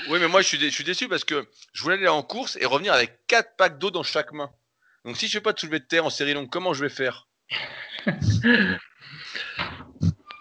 Oui, 0.09 0.21
mais 0.21 0.29
moi, 0.29 0.40
je 0.40 0.47
suis, 0.47 0.59
je 0.61 0.68
suis 0.68 0.85
déçu 0.85 1.09
parce 1.09 1.25
que 1.25 1.49
je 1.73 1.83
voulais 1.83 1.97
aller 1.97 2.07
en 2.07 2.23
course 2.23 2.57
et 2.61 2.64
revenir 2.64 2.92
avec 2.92 3.27
quatre 3.27 3.57
packs 3.57 3.79
d'eau 3.81 3.90
dans 3.90 4.05
chaque 4.05 4.33
main. 4.33 4.53
Donc, 5.05 5.16
si 5.16 5.27
je 5.27 5.33
fais 5.33 5.40
pas 5.40 5.53
de 5.53 5.59
soulevé 5.59 5.81
de 5.81 5.85
terre 5.85 6.07
en 6.07 6.11
série 6.11 6.33
longue, 6.33 6.49
comment 6.49 6.75
je 6.75 6.85
vais 6.85 6.90
faire? 6.90 7.27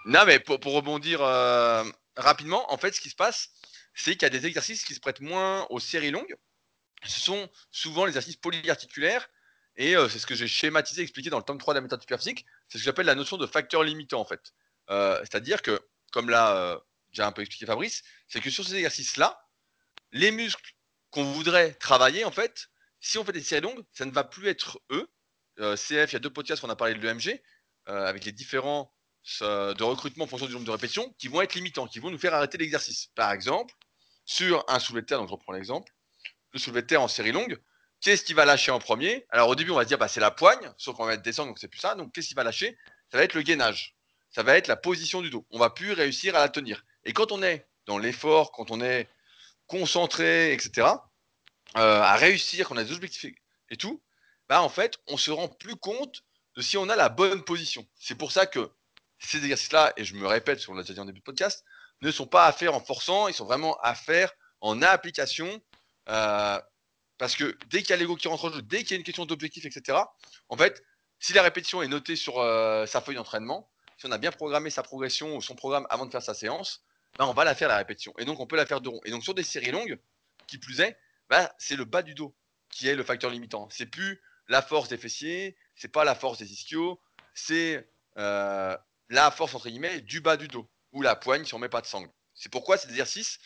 Non, 0.05 0.25
mais 0.25 0.39
pour, 0.39 0.57
rebondir 0.63 1.21
euh, 1.21 1.83
rapidement, 2.17 2.71
en 2.73 2.77
fait, 2.77 2.93
ce 2.93 3.01
qui 3.01 3.09
se 3.09 3.15
passe, 3.15 3.51
c'est 3.93 4.13
qu'il 4.13 4.23
y 4.23 4.25
a 4.25 4.29
des 4.29 4.45
exercices 4.45 4.83
qui 4.83 4.95
se 4.95 4.99
prêtent 4.99 5.21
moins 5.21 5.67
aux 5.69 5.79
séries 5.79 6.11
longues. 6.11 6.35
Ce 7.03 7.19
sont 7.19 7.49
souvent 7.71 8.05
les 8.05 8.09
exercices 8.09 8.37
polyarticulaires. 8.37 9.29
Et 9.77 9.95
euh, 9.95 10.09
c'est 10.09 10.19
ce 10.19 10.27
que 10.27 10.35
j'ai 10.35 10.47
schématisé, 10.47 11.01
expliqué 11.01 11.29
dans 11.29 11.37
le 11.37 11.43
tome 11.43 11.57
3 11.57 11.73
de 11.73 11.77
la 11.77 11.81
méthode 11.81 12.01
superphysique. 12.01 12.45
C'est 12.67 12.77
ce 12.77 12.83
que 12.83 12.85
j'appelle 12.85 13.05
la 13.05 13.15
notion 13.15 13.37
de 13.37 13.47
facteur 13.47 13.83
limitant, 13.83 14.19
en 14.19 14.25
fait. 14.25 14.53
Euh, 14.89 15.17
c'est-à-dire 15.19 15.61
que, 15.61 15.79
comme 16.11 16.29
là, 16.29 16.81
j'ai 17.11 17.23
un 17.23 17.31
peu 17.31 17.41
expliqué 17.41 17.65
Fabrice, 17.65 18.03
c'est 18.27 18.41
que 18.41 18.49
sur 18.49 18.65
ces 18.65 18.75
exercices-là, 18.75 19.41
les 20.11 20.31
muscles 20.31 20.75
qu'on 21.09 21.23
voudrait 21.23 21.73
travailler, 21.73 22.25
en 22.25 22.31
fait, 22.31 22.67
si 22.99 23.17
on 23.17 23.23
fait 23.23 23.31
des 23.31 23.41
séries 23.41 23.61
longues, 23.61 23.83
ça 23.91 24.05
ne 24.05 24.11
va 24.11 24.23
plus 24.23 24.47
être 24.47 24.81
eux. 24.91 25.09
CF, 25.57 26.11
il 26.11 26.13
y 26.13 26.15
a 26.15 26.19
deux 26.19 26.29
podcasts, 26.29 26.63
on 26.63 26.69
a 26.69 26.75
parlé 26.75 26.95
de 26.95 26.99
l'EMG, 26.99 27.41
avec 27.85 28.25
les 28.25 28.31
différents 28.31 28.93
de 29.41 29.83
recrutement 29.83 30.25
en 30.25 30.27
fonction 30.27 30.47
du 30.47 30.53
nombre 30.53 30.65
de 30.65 30.71
répétitions 30.71 31.13
qui 31.17 31.27
vont 31.27 31.41
être 31.41 31.55
limitants, 31.55 31.87
qui 31.87 31.99
vont 31.99 32.11
nous 32.11 32.17
faire 32.17 32.33
arrêter 32.33 32.57
l'exercice. 32.57 33.07
Par 33.15 33.31
exemple, 33.31 33.73
sur 34.25 34.65
un 34.67 34.79
soulevé 34.79 35.01
de 35.01 35.07
terre, 35.07 35.19
donc 35.19 35.27
je 35.27 35.33
reprends 35.33 35.53
l'exemple, 35.53 35.93
le 36.53 36.59
soulevé 36.59 36.81
de 36.81 36.87
terre 36.87 37.01
en 37.01 37.07
série 37.07 37.31
longue, 37.31 37.59
qu'est-ce 38.01 38.23
qui 38.23 38.33
va 38.33 38.45
lâcher 38.45 38.71
en 38.71 38.79
premier? 38.79 39.25
Alors 39.29 39.49
au 39.49 39.55
début, 39.55 39.71
on 39.71 39.75
va 39.75 39.83
se 39.83 39.87
dire 39.87 39.97
bah, 39.97 40.07
c'est 40.07 40.19
la 40.19 40.31
poigne, 40.31 40.71
sauf 40.77 40.95
qu'on 40.95 41.05
va 41.05 41.17
descendre, 41.17 41.49
donc 41.49 41.59
c'est 41.59 41.67
plus 41.67 41.79
ça. 41.79 41.95
Donc 41.95 42.11
qu'est-ce 42.13 42.27
qui 42.27 42.33
va 42.33 42.43
lâcher? 42.43 42.77
Ça 43.11 43.17
va 43.17 43.23
être 43.23 43.33
le 43.33 43.41
gainage. 43.41 43.95
Ça 44.31 44.43
va 44.43 44.57
être 44.57 44.67
la 44.67 44.75
position 44.75 45.21
du 45.21 45.29
dos. 45.29 45.45
On 45.51 45.59
va 45.59 45.69
plus 45.69 45.93
réussir 45.93 46.35
à 46.35 46.39
la 46.39 46.49
tenir. 46.49 46.83
Et 47.05 47.13
quand 47.13 47.31
on 47.31 47.43
est 47.43 47.67
dans 47.85 47.97
l'effort, 47.97 48.51
quand 48.51 48.71
on 48.71 48.81
est 48.81 49.09
concentré, 49.67 50.53
etc., 50.53 50.87
euh, 51.77 52.01
à 52.01 52.15
réussir, 52.15 52.67
qu'on 52.67 52.77
a 52.77 52.83
des 52.83 52.93
objectifs 52.93 53.33
et 53.69 53.77
tout, 53.77 54.01
bah 54.49 54.61
en 54.61 54.69
fait, 54.69 54.97
on 55.07 55.17
se 55.17 55.31
rend 55.31 55.47
plus 55.47 55.75
compte 55.75 56.23
de 56.55 56.61
si 56.61 56.77
on 56.77 56.89
a 56.89 56.95
la 56.95 57.09
bonne 57.09 57.43
position. 57.43 57.85
C'est 57.95 58.15
pour 58.15 58.31
ça 58.31 58.45
que 58.45 58.71
ces 59.19 59.37
exercices-là, 59.37 59.93
et 59.97 60.03
je 60.03 60.15
me 60.15 60.27
répète, 60.27 60.59
ce 60.59 60.67
qu'on 60.67 60.73
l'a 60.73 60.81
déjà 60.81 60.93
dit 60.93 60.99
en 60.99 61.05
début 61.05 61.19
de 61.19 61.23
podcast, 61.23 61.63
ne 62.01 62.11
sont 62.11 62.27
pas 62.27 62.45
à 62.47 62.51
faire 62.51 62.73
en 62.73 62.79
forçant, 62.79 63.27
ils 63.27 63.33
sont 63.33 63.45
vraiment 63.45 63.77
à 63.81 63.95
faire 63.95 64.33
en 64.59 64.81
application. 64.81 65.61
Euh, 66.09 66.59
parce 67.21 67.35
que 67.35 67.55
dès 67.69 67.83
qu'il 67.83 67.91
y 67.91 67.93
a 67.93 67.97
l'ego 67.97 68.15
qui 68.15 68.27
rentre 68.27 68.45
en 68.45 68.51
jeu, 68.51 68.63
dès 68.63 68.79
qu'il 68.79 68.89
y 68.89 68.93
a 68.95 68.97
une 68.97 69.03
question 69.03 69.27
d'objectif, 69.27 69.63
etc., 69.63 69.99
en 70.49 70.57
fait, 70.57 70.83
si 71.19 71.33
la 71.33 71.43
répétition 71.43 71.83
est 71.83 71.87
notée 71.87 72.15
sur 72.15 72.39
euh, 72.39 72.87
sa 72.87 72.99
feuille 72.99 73.13
d'entraînement, 73.13 73.69
si 73.97 74.07
on 74.07 74.11
a 74.11 74.17
bien 74.17 74.31
programmé 74.31 74.71
sa 74.71 74.81
progression 74.81 75.35
ou 75.35 75.39
son 75.39 75.53
programme 75.53 75.85
avant 75.91 76.07
de 76.07 76.11
faire 76.11 76.23
sa 76.23 76.33
séance, 76.33 76.83
ben 77.19 77.25
on 77.25 77.33
va 77.33 77.43
la 77.43 77.53
faire 77.53 77.67
la 77.67 77.77
répétition. 77.77 78.11
Et 78.17 78.25
donc 78.25 78.39
on 78.39 78.47
peut 78.47 78.55
la 78.55 78.65
faire 78.65 78.81
de 78.81 78.89
rond. 78.89 78.99
Et 79.05 79.11
donc 79.11 79.23
sur 79.23 79.35
des 79.35 79.43
séries 79.43 79.69
longues, 79.69 79.99
qui 80.47 80.57
plus 80.57 80.79
est, 80.79 80.97
ben, 81.29 81.47
c'est 81.59 81.75
le 81.75 81.85
bas 81.85 82.01
du 82.01 82.15
dos 82.15 82.35
qui 82.71 82.87
est 82.87 82.95
le 82.95 83.03
facteur 83.03 83.29
limitant. 83.29 83.69
C'est 83.69 83.85
plus 83.85 84.19
la 84.47 84.63
force 84.63 84.89
des 84.89 84.97
fessiers, 84.97 85.55
c'est 85.75 85.89
pas 85.89 86.03
la 86.03 86.15
force 86.15 86.39
des 86.39 86.51
ischios, 86.51 86.99
c'est 87.35 87.87
euh, 88.17 88.75
la 89.09 89.29
force 89.29 89.53
entre 89.53 89.69
guillemets 89.69 90.01
du 90.01 90.21
bas 90.21 90.37
du 90.37 90.47
dos 90.47 90.67
ou 90.91 91.03
la 91.03 91.15
poigne 91.15 91.45
si 91.45 91.53
on 91.53 91.59
met 91.59 91.69
pas 91.69 91.81
de 91.81 91.85
sangle. 91.85 92.09
C'est 92.33 92.51
pourquoi 92.51 92.77
cet 92.77 92.89
exercice, 92.89 93.37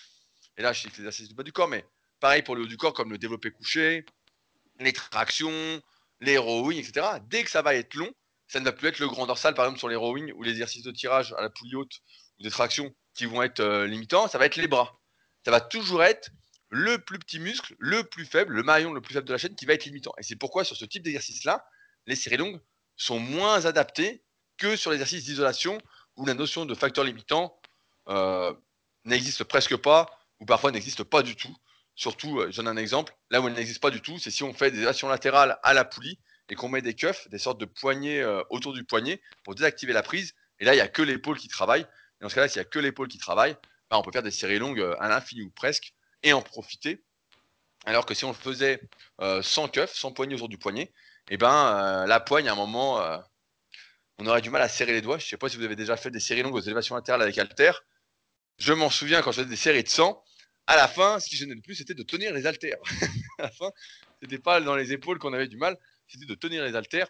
et 0.56 0.62
là 0.62 0.72
je 0.72 0.84
sais 0.84 0.88
que 0.88 0.96
l'exercice 0.96 1.28
du 1.28 1.36
bas 1.36 1.44
du 1.44 1.52
corps, 1.52 1.68
mais 1.68 1.86
pareil 2.26 2.42
pour 2.42 2.56
le 2.56 2.64
haut 2.64 2.66
du 2.66 2.76
corps 2.76 2.96
comme 2.96 3.12
le 3.12 3.20
développé 3.20 3.52
couché, 3.52 4.04
les 4.80 4.94
tractions, 4.94 5.80
les 6.22 6.40
rowing, 6.40 6.80
etc. 6.80 7.06
Dès 7.30 7.44
que 7.44 7.52
ça 7.52 7.62
va 7.62 7.76
être 7.76 7.94
long, 7.94 8.12
ça 8.48 8.60
ne 8.60 8.66
va 8.66 8.72
plus 8.72 8.88
être 8.88 8.98
le 8.98 9.08
grand 9.08 9.28
dorsal 9.28 9.54
par 9.54 9.66
exemple 9.66 9.78
sur 9.78 9.90
les 9.90 9.96
rowing 9.96 10.34
ou 10.34 10.42
les 10.42 10.50
exercices 10.50 10.82
de 10.82 10.90
tirage 10.90 11.36
à 11.38 11.44
la 11.44 11.52
poulie 11.52 11.76
haute 11.76 12.02
ou 12.40 12.44
des 12.44 12.50
tractions 12.50 12.92
qui 13.14 13.28
vont 13.28 13.44
être 13.44 13.60
euh, 13.60 13.86
limitants, 13.86 14.28
ça 14.28 14.40
va 14.40 14.48
être 14.48 14.56
les 14.56 14.68
bras. 14.68 15.00
Ça 15.46 15.52
va 15.52 15.62
toujours 15.62 16.04
être 16.04 16.32
le 16.72 16.98
plus 16.98 17.20
petit 17.20 17.38
muscle, 17.38 17.76
le 17.78 18.04
plus 18.04 18.26
faible, 18.26 18.56
le 18.56 18.64
maillon 18.64 18.92
le 18.92 19.02
plus 19.02 19.14
faible 19.14 19.28
de 19.28 19.34
la 19.34 19.38
chaîne 19.38 19.54
qui 19.54 19.68
va 19.68 19.74
être 19.74 19.86
limitant. 19.86 20.14
Et 20.18 20.24
c'est 20.24 20.36
pourquoi 20.36 20.64
sur 20.64 20.76
ce 20.76 20.86
type 20.86 21.04
d'exercice-là, 21.04 21.64
les 22.08 22.16
séries 22.16 22.38
longues 22.38 22.60
sont 22.96 23.20
moins 23.20 23.68
adaptées 23.68 24.24
que 24.58 24.76
sur 24.76 24.90
l'exercice 24.90 25.26
d'isolation 25.26 25.78
où 26.16 26.26
la 26.26 26.34
notion 26.34 26.66
de 26.66 26.74
facteur 26.74 27.04
limitant 27.04 27.56
euh, 28.08 28.52
n'existe 29.04 29.44
presque 29.44 29.76
pas 29.76 30.10
ou 30.40 30.46
parfois 30.48 30.72
n'existe 30.72 31.04
pas 31.04 31.22
du 31.22 31.36
tout. 31.36 31.56
Surtout, 31.96 32.40
euh, 32.40 32.52
j'en 32.52 32.66
ai 32.66 32.70
un 32.70 32.78
exemple, 32.78 33.16
là 33.32 33.42
où 33.42 33.48
elle 33.48 33.54
n'existe 33.54 33.82
pas 33.82 33.90
du 33.90 34.02
tout, 34.02 34.20
c'est 34.20 34.32
si 34.32 34.44
on 34.44 34.54
fait 34.54 34.72
des 34.72 34.86
actions 34.86 35.08
latérales 35.08 35.58
à 35.64 35.74
la 35.74 35.86
poulie 35.86 36.20
et 36.50 36.56
qu'on 36.56 36.70
met 36.70 36.82
des 36.82 36.94
cuffs, 36.94 37.28
des 37.30 37.38
sortes 37.38 37.60
de 37.60 37.66
poignées 37.66 38.22
euh, 38.22 38.44
autour 38.50 38.74
du 38.74 38.84
poignet 38.84 39.22
pour 39.44 39.56
désactiver 39.56 39.94
la 39.94 40.04
prise. 40.04 40.36
Et 40.60 40.66
là, 40.66 40.74
il 40.74 40.78
n'y 40.78 40.82
a 40.82 40.88
que 40.88 41.02
l'épaule 41.02 41.38
qui 41.38 41.48
travaille. 41.48 41.82
Et 41.82 42.24
dans 42.24 42.30
ce 42.30 42.36
cas-là, 42.36 42.48
s'il 42.48 42.62
n'y 42.62 42.68
a 42.68 42.70
que 42.70 42.80
l'épaule 42.80 43.08
qui 43.08 43.18
travaille, 43.18 43.56
bah, 43.90 43.98
on 43.98 44.02
peut 44.02 44.12
faire 44.12 44.24
des 44.24 44.32
séries 44.32 44.60
longues 44.60 44.96
à 45.00 45.08
l'infini 45.08 45.42
ou 45.42 45.50
presque 45.50 45.94
et 46.24 46.34
en 46.34 46.42
profiter. 46.42 47.04
Alors 47.86 48.06
que 48.06 48.14
si 48.14 48.26
on 48.26 48.30
le 48.30 48.36
faisait 48.36 48.82
sans 49.42 49.68
cuff, 49.68 49.94
sans 49.94 50.12
poignée 50.12 50.36
autour 50.36 50.50
du 50.50 50.58
poignet, 50.58 50.84
et 51.28 51.34
eh 51.36 51.38
ben, 51.38 52.06
la 52.08 52.20
poigne, 52.20 52.48
à 52.48 52.54
un 52.54 52.56
moment, 52.56 53.00
on 54.18 54.26
aurait 54.28 54.42
du 54.42 54.50
mal 54.50 54.62
à 54.62 54.70
serrer 54.70 54.94
les 54.94 55.02
doigts. 55.02 55.18
Je 55.18 55.26
ne 55.26 55.30
sais 55.30 55.38
pas 55.38 55.50
si 55.50 55.58
vous 55.58 55.64
avez 55.64 55.76
déjà 55.76 55.98
fait 55.98 56.10
des 56.10 56.20
séries 56.20 56.42
longues 56.42 56.56
aux 56.56 56.62
élévations 56.62 56.96
latérales 56.96 57.22
avec 57.22 57.38
haltères. 57.38 57.84
Je 58.58 58.74
m'en 58.74 58.90
souviens 58.90 59.22
quand 59.22 59.32
je 59.32 59.42
faisais 59.42 59.50
des 59.50 59.56
séries 59.56 59.84
de 59.84 59.90
100. 59.90 60.24
À 60.68 60.76
la 60.76 60.88
fin, 60.88 61.20
ce 61.20 61.30
qui 61.30 61.36
gênait 61.36 61.56
le 61.56 61.62
plus, 61.62 61.76
c'était 61.76 61.94
de 61.94 62.04
tenir 62.04 62.34
les 62.34 62.48
haltères. 62.48 62.78
à 63.40 63.44
la 63.44 63.52
fin, 63.52 63.72
c'était 64.22 64.40
pas 64.40 64.60
dans 64.62 64.76
les 64.76 64.94
épaules 64.94 65.20
qu'on 65.20 65.34
avait 65.34 65.48
du 65.48 65.58
mal, 65.58 65.78
c'était 66.08 66.26
de 66.26 66.36
tenir 66.36 66.64
les 66.64 66.76
haltères. 66.76 67.08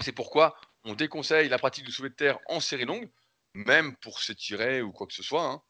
C'est 0.00 0.12
pourquoi 0.12 0.56
on 0.84 0.94
déconseille 0.94 1.48
la 1.48 1.58
pratique 1.58 1.84
du 1.84 1.92
soulevé 1.92 2.10
de 2.10 2.16
terre 2.16 2.38
en 2.46 2.60
série 2.60 2.84
longue, 2.84 3.10
même 3.54 3.96
pour 3.96 4.20
s'étirer 4.20 4.80
ou 4.80 4.92
quoi 4.92 5.06
que 5.06 5.14
ce 5.14 5.22
soit. 5.22 5.44
Hein. 5.44 5.62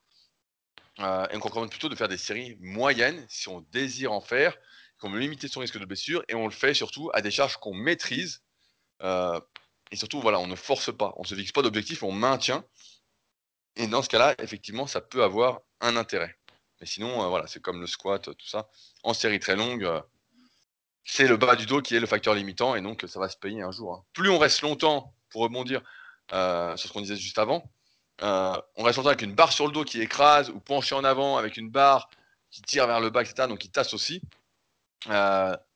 Euh, 1.00 1.26
et 1.30 1.36
on 1.36 1.40
recommande 1.40 1.70
plutôt 1.70 1.88
de 1.88 1.94
faire 1.94 2.08
des 2.08 2.18
séries 2.18 2.56
moyennes 2.60 3.24
si 3.28 3.48
on 3.48 3.62
désire 3.72 4.12
en 4.12 4.20
faire, 4.20 4.56
qu'on 4.98 5.10
veut 5.10 5.18
limiter 5.18 5.48
son 5.48 5.60
risque 5.60 5.78
de 5.78 5.86
blessure, 5.86 6.22
et 6.28 6.34
on 6.34 6.46
le 6.46 6.52
fait 6.52 6.74
surtout 6.74 7.10
à 7.14 7.22
des 7.22 7.30
charges 7.30 7.56
qu'on 7.56 7.74
maîtrise. 7.74 8.42
Euh, 9.02 9.40
et 9.90 9.96
surtout, 9.96 10.20
voilà, 10.20 10.38
on 10.38 10.46
ne 10.46 10.56
force 10.56 10.94
pas, 10.94 11.14
on 11.16 11.22
ne 11.22 11.26
se 11.26 11.34
fixe 11.34 11.52
pas 11.52 11.62
d'objectif, 11.62 12.02
on 12.02 12.12
maintient. 12.12 12.64
Et 13.76 13.86
dans 13.86 14.02
ce 14.02 14.08
cas-là, 14.08 14.34
effectivement, 14.38 14.86
ça 14.86 15.00
peut 15.00 15.22
avoir 15.22 15.60
un 15.80 15.96
intérêt. 15.96 16.38
Mais 16.82 16.86
sinon, 16.86 17.22
euh, 17.22 17.28
voilà, 17.28 17.46
c'est 17.46 17.62
comme 17.62 17.80
le 17.80 17.86
squat, 17.86 18.24
tout 18.24 18.46
ça. 18.46 18.68
En 19.04 19.14
série 19.14 19.38
très 19.38 19.54
longue, 19.54 19.84
euh, 19.84 20.00
c'est 21.04 21.28
le 21.28 21.36
bas 21.36 21.54
du 21.54 21.64
dos 21.64 21.80
qui 21.80 21.94
est 21.94 22.00
le 22.00 22.08
facteur 22.08 22.34
limitant, 22.34 22.74
et 22.74 22.80
donc 22.80 23.04
ça 23.06 23.20
va 23.20 23.28
se 23.28 23.36
payer 23.36 23.62
un 23.62 23.70
jour. 23.70 23.94
Hein. 23.94 24.04
Plus 24.12 24.30
on 24.30 24.38
reste 24.38 24.62
longtemps, 24.62 25.14
pour 25.30 25.42
rebondir 25.42 25.80
euh, 26.32 26.76
sur 26.76 26.88
ce 26.88 26.92
qu'on 26.92 27.00
disait 27.00 27.14
juste 27.14 27.38
avant, 27.38 27.70
on 28.20 28.82
reste 28.82 28.96
longtemps 28.96 29.10
avec 29.10 29.22
une 29.22 29.34
barre 29.34 29.52
sur 29.52 29.66
le 29.66 29.72
dos 29.72 29.84
qui 29.84 30.00
écrase, 30.00 30.50
ou 30.50 30.58
penché 30.58 30.96
en 30.96 31.04
avant 31.04 31.36
avec 31.36 31.56
une 31.56 31.70
barre 31.70 32.10
qui 32.50 32.62
tire 32.62 32.88
vers 32.88 33.00
le 33.00 33.10
bas, 33.10 33.22
etc., 33.22 33.46
donc 33.48 33.60
qui 33.60 33.70
tasse 33.70 33.94
aussi. 33.94 34.20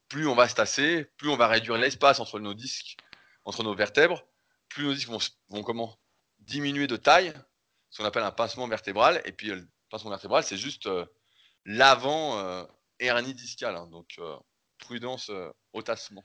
plus 0.08 0.26
on 0.26 0.34
va 0.34 0.48
se 0.48 0.54
tasser, 0.56 1.06
plus 1.16 1.28
on 1.28 1.36
va 1.36 1.46
réduire 1.46 1.78
l'espace 1.78 2.18
entre 2.18 2.40
nos 2.40 2.54
disques 2.54 2.96
entre 3.44 3.62
nos 3.62 3.76
vertèbres, 3.76 4.26
plus 4.68 4.84
nos 4.84 4.92
disques 4.92 5.08
vont, 5.48 5.62
comment 5.62 5.96
diminuer 6.40 6.88
de 6.88 6.96
taille, 6.96 7.32
ce 7.90 7.98
qu'on 7.98 8.04
appelle 8.04 8.24
un 8.24 8.32
pincement 8.32 8.66
vertébral. 8.66 9.22
Et 9.24 9.32
puis 9.32 9.52
c'est 10.42 10.56
juste 10.56 10.86
euh, 10.86 11.04
l'avant 11.64 12.38
euh, 12.38 12.64
hernie 13.00 13.34
discale. 13.34 13.76
Hein. 13.76 13.88
donc 13.90 14.06
euh, 14.18 14.36
prudence 14.78 15.30
au 15.72 15.82
tassement. 15.82 16.22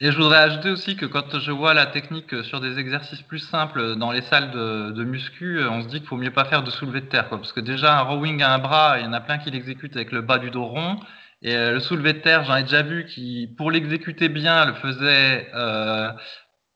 Et 0.00 0.10
je 0.10 0.16
voudrais 0.16 0.38
ajouter 0.38 0.70
aussi 0.70 0.96
que 0.96 1.06
quand 1.06 1.38
je 1.38 1.50
vois 1.50 1.72
la 1.72 1.86
technique 1.86 2.44
sur 2.44 2.60
des 2.60 2.78
exercices 2.78 3.22
plus 3.22 3.38
simples 3.38 3.96
dans 3.96 4.12
les 4.12 4.20
salles 4.20 4.50
de, 4.50 5.04
muscu, 5.04 5.64
on 5.64 5.82
se 5.82 5.88
dit 5.88 6.00
qu'il 6.00 6.08
faut 6.08 6.18
mieux 6.18 6.32
pas 6.32 6.44
faire 6.44 6.62
de 6.62 6.70
soulevé 6.70 7.00
de 7.00 7.06
terre. 7.06 7.30
Parce 7.30 7.52
que 7.52 7.60
déjà, 7.60 7.98
un 7.98 8.02
rowing 8.02 8.42
à 8.42 8.52
un 8.52 8.58
bras, 8.58 8.98
il 8.98 9.04
y 9.04 9.06
en 9.06 9.14
a 9.14 9.20
plein 9.20 9.38
qui 9.38 9.50
l'exécutent 9.50 9.96
avec 9.96 10.12
le 10.12 10.20
bas 10.20 10.38
du 10.38 10.50
dos 10.50 10.66
rond. 10.66 11.00
Et 11.40 11.56
le 11.56 11.80
soulevé 11.80 12.12
de 12.12 12.18
terre, 12.18 12.44
j'en 12.44 12.56
ai 12.56 12.64
déjà 12.64 12.82
vu 12.82 13.06
qui, 13.06 13.48
pour 13.56 13.70
l'exécuter 13.70 14.28
bien, 14.28 14.66
le 14.66 14.74
faisait 14.74 15.50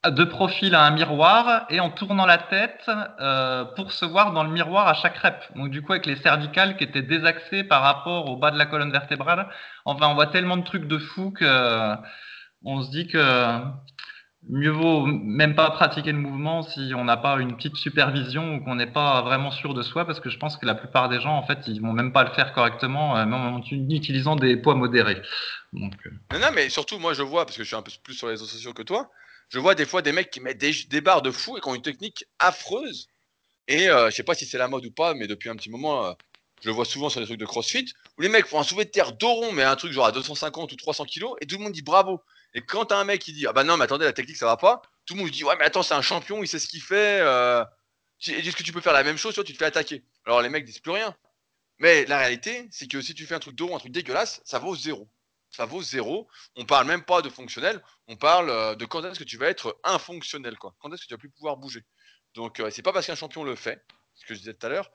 de 0.06 0.24
profil 0.24 0.74
à 0.74 0.84
un 0.84 0.90
miroir 0.90 1.66
et 1.70 1.80
en 1.80 1.90
tournant 1.90 2.24
la 2.24 2.38
tête 2.38 2.88
euh, 3.20 3.64
pour 3.64 3.92
se 3.92 4.04
voir 4.04 4.32
dans 4.32 4.44
le 4.44 4.50
miroir 4.50 4.86
à 4.86 4.94
chaque 4.94 5.18
rep. 5.18 5.42
Donc 5.56 5.70
du 5.70 5.82
coup 5.82 5.92
avec 5.92 6.06
les 6.06 6.16
cervicales 6.16 6.76
qui 6.76 6.84
étaient 6.84 7.02
désaxées 7.02 7.64
par 7.64 7.82
rapport 7.82 8.30
au 8.30 8.36
bas 8.36 8.52
de 8.52 8.58
la 8.58 8.66
colonne 8.66 8.92
vertébrale. 8.92 9.48
Enfin 9.84 10.06
on 10.08 10.14
voit 10.14 10.28
tellement 10.28 10.56
de 10.56 10.62
trucs 10.62 10.86
de 10.86 10.98
fou 10.98 11.32
que 11.32 11.96
on 12.64 12.82
se 12.82 12.90
dit 12.90 13.08
que 13.08 13.60
mieux 14.48 14.70
vaut 14.70 15.04
même 15.04 15.56
pas 15.56 15.70
pratiquer 15.70 16.12
le 16.12 16.18
mouvement 16.18 16.62
si 16.62 16.92
on 16.94 17.04
n'a 17.04 17.16
pas 17.16 17.36
une 17.40 17.56
petite 17.56 17.76
supervision 17.76 18.54
ou 18.54 18.60
qu'on 18.64 18.76
n'est 18.76 18.86
pas 18.86 19.20
vraiment 19.22 19.50
sûr 19.50 19.74
de 19.74 19.82
soi 19.82 20.04
parce 20.04 20.20
que 20.20 20.30
je 20.30 20.38
pense 20.38 20.56
que 20.56 20.64
la 20.64 20.76
plupart 20.76 21.08
des 21.08 21.20
gens 21.20 21.36
en 21.36 21.42
fait 21.42 21.58
ils 21.66 21.82
vont 21.82 21.92
même 21.92 22.12
pas 22.12 22.22
le 22.22 22.30
faire 22.30 22.52
correctement 22.52 23.16
euh, 23.16 23.26
même 23.26 23.34
en 23.34 23.60
utilisant 23.60 24.36
des 24.36 24.56
poids 24.56 24.76
modérés. 24.76 25.20
Donc, 25.72 25.94
euh. 26.06 26.10
non, 26.32 26.38
non 26.38 26.48
mais 26.54 26.68
surtout 26.70 27.00
moi 27.00 27.14
je 27.14 27.22
vois 27.22 27.44
parce 27.44 27.56
que 27.56 27.64
je 27.64 27.68
suis 27.68 27.76
un 27.76 27.82
peu 27.82 27.90
plus 28.04 28.14
sur 28.14 28.28
les 28.28 28.34
réseaux 28.34 28.46
sociaux 28.46 28.72
que 28.72 28.82
toi 28.82 29.10
je 29.48 29.58
vois 29.58 29.74
des 29.74 29.86
fois 29.86 30.02
des 30.02 30.12
mecs 30.12 30.30
qui 30.30 30.40
mettent 30.40 30.58
des, 30.58 31.00
barres 31.00 31.22
de 31.22 31.30
fou 31.30 31.56
et 31.56 31.60
qui 31.60 31.68
ont 31.68 31.74
une 31.74 31.82
technique 31.82 32.24
affreuse. 32.38 33.08
Et 33.66 33.88
euh, 33.88 34.10
je 34.10 34.16
sais 34.16 34.22
pas 34.22 34.34
si 34.34 34.46
c'est 34.46 34.58
la 34.58 34.68
mode 34.68 34.86
ou 34.86 34.90
pas, 34.90 35.14
mais 35.14 35.26
depuis 35.26 35.48
un 35.48 35.56
petit 35.56 35.70
moment, 35.70 36.06
euh, 36.06 36.12
je 36.62 36.70
vois 36.70 36.84
souvent 36.84 37.08
sur 37.08 37.20
des 37.20 37.26
trucs 37.26 37.40
de 37.40 37.46
crossfit, 37.46 37.86
où 38.16 38.22
les 38.22 38.28
mecs 38.28 38.46
font 38.46 38.60
un 38.60 38.62
soulevé 38.62 38.84
de 38.86 38.90
terre 38.90 39.12
d'oron, 39.12 39.52
mais 39.52 39.62
un 39.62 39.76
truc 39.76 39.92
genre 39.92 40.06
à 40.06 40.12
250 40.12 40.72
ou 40.72 40.76
300 40.76 41.04
kilos, 41.04 41.36
et 41.40 41.46
tout 41.46 41.56
le 41.56 41.64
monde 41.64 41.72
dit 41.72 41.82
bravo. 41.82 42.22
Et 42.54 42.62
quand 42.62 42.86
t'as 42.86 42.96
un 42.96 43.04
mec 43.04 43.20
qui 43.20 43.32
dit, 43.32 43.46
ah 43.46 43.52
bah 43.52 43.64
non, 43.64 43.76
mais 43.76 43.84
attendez, 43.84 44.04
la 44.04 44.12
technique 44.12 44.36
ça 44.36 44.46
va 44.46 44.56
pas, 44.56 44.82
tout 45.06 45.14
le 45.14 45.20
monde 45.20 45.30
dit, 45.30 45.44
ouais, 45.44 45.54
mais 45.58 45.64
attends, 45.64 45.82
c'est 45.82 45.94
un 45.94 46.02
champion, 46.02 46.42
il 46.42 46.48
sait 46.48 46.58
ce 46.58 46.66
qu'il 46.66 46.82
fait. 46.82 47.20
Euh, 47.20 47.64
est-ce 48.26 48.56
que 48.56 48.62
tu 48.62 48.72
peux 48.72 48.80
faire 48.80 48.92
la 48.92 49.04
même 49.04 49.16
chose, 49.16 49.34
tu 49.34 49.52
te 49.52 49.58
fais 49.58 49.66
attaquer 49.66 50.02
Alors 50.24 50.42
les 50.42 50.48
mecs 50.48 50.64
disent 50.64 50.80
plus 50.80 50.92
rien. 50.92 51.14
Mais 51.78 52.04
la 52.06 52.18
réalité, 52.18 52.66
c'est 52.72 52.88
que 52.88 53.00
si 53.00 53.14
tu 53.14 53.26
fais 53.26 53.34
un 53.34 53.38
truc 53.38 53.54
d'oron, 53.54 53.76
un 53.76 53.78
truc 53.78 53.92
dégueulasse, 53.92 54.40
ça 54.44 54.58
vaut 54.58 54.74
zéro 54.74 55.08
ça 55.50 55.66
vaut 55.66 55.82
zéro. 55.82 56.28
On 56.56 56.64
parle 56.64 56.86
même 56.86 57.04
pas 57.04 57.22
de 57.22 57.28
fonctionnel, 57.28 57.82
on 58.06 58.16
parle 58.16 58.50
euh, 58.50 58.74
de 58.74 58.84
quand 58.84 59.04
est-ce 59.04 59.18
que 59.18 59.24
tu 59.24 59.36
vas 59.36 59.48
être 59.48 59.78
infonctionnel, 59.84 60.56
quoi. 60.58 60.74
Quand 60.80 60.92
est-ce 60.92 61.02
que 61.02 61.08
tu 61.08 61.14
vas 61.14 61.18
plus 61.18 61.30
pouvoir 61.30 61.56
bouger. 61.56 61.84
Donc 62.34 62.60
euh, 62.60 62.70
c'est 62.70 62.82
pas 62.82 62.92
parce 62.92 63.06
qu'un 63.06 63.14
champion 63.14 63.44
le 63.44 63.56
fait, 63.56 63.84
ce 64.14 64.26
que 64.26 64.34
je 64.34 64.40
disais 64.40 64.54
tout 64.54 64.66
à 64.66 64.70
l'heure. 64.70 64.90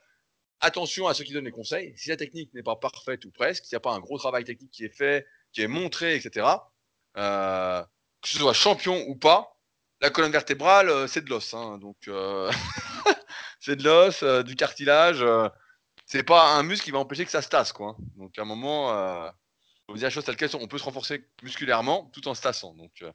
Attention 0.59 1.07
à 1.07 1.13
ceux 1.13 1.23
qui 1.23 1.33
donnent 1.33 1.45
les 1.45 1.51
conseils. 1.51 1.93
Si 1.97 2.09
la 2.09 2.17
technique 2.17 2.53
n'est 2.53 2.63
pas 2.63 2.75
parfaite 2.75 3.25
ou 3.25 3.31
presque, 3.31 3.65
s'il 3.65 3.75
n'y 3.75 3.77
a 3.77 3.81
pas 3.81 3.91
un 3.91 3.99
gros 3.99 4.17
travail 4.17 4.45
technique 4.45 4.71
qui 4.71 4.85
est 4.85 4.95
fait, 4.95 5.27
qui 5.51 5.61
est 5.61 5.67
montré, 5.67 6.15
etc. 6.15 6.47
Euh, 7.17 7.83
que 8.21 8.29
ce 8.29 8.37
soit 8.37 8.53
champion 8.53 9.03
ou 9.07 9.15
pas, 9.15 9.57
la 9.99 10.09
colonne 10.09 10.31
vertébrale, 10.31 11.09
c'est 11.09 11.25
de 11.25 11.29
l'os. 11.29 11.53
Hein. 11.53 11.77
donc 11.79 11.97
c'est 13.59 13.75
de 13.75 13.83
l'os, 13.83 14.23
du 14.45 14.55
cartilage. 14.55 15.25
c'est 16.05 16.23
pas 16.23 16.53
un 16.53 16.63
muscle 16.63 16.85
qui 16.85 16.91
va 16.91 16.99
empêcher 16.99 17.25
que 17.25 17.31
ça 17.31 17.41
se 17.41 17.49
tasse, 17.49 17.73
quoi. 17.73 17.97
Donc 18.15 18.37
à 18.37 18.43
un 18.43 18.45
moment 18.45 19.33
on 19.87 19.95
dire 19.95 20.09
on 20.59 20.67
peut 20.67 20.77
se 20.77 20.83
renforcer 20.83 21.25
musculairement 21.41 22.09
tout 22.13 22.27
en 22.27 22.33
se 22.33 22.41
tassant. 22.41 22.73
Donc, 22.75 23.01
euh, 23.01 23.11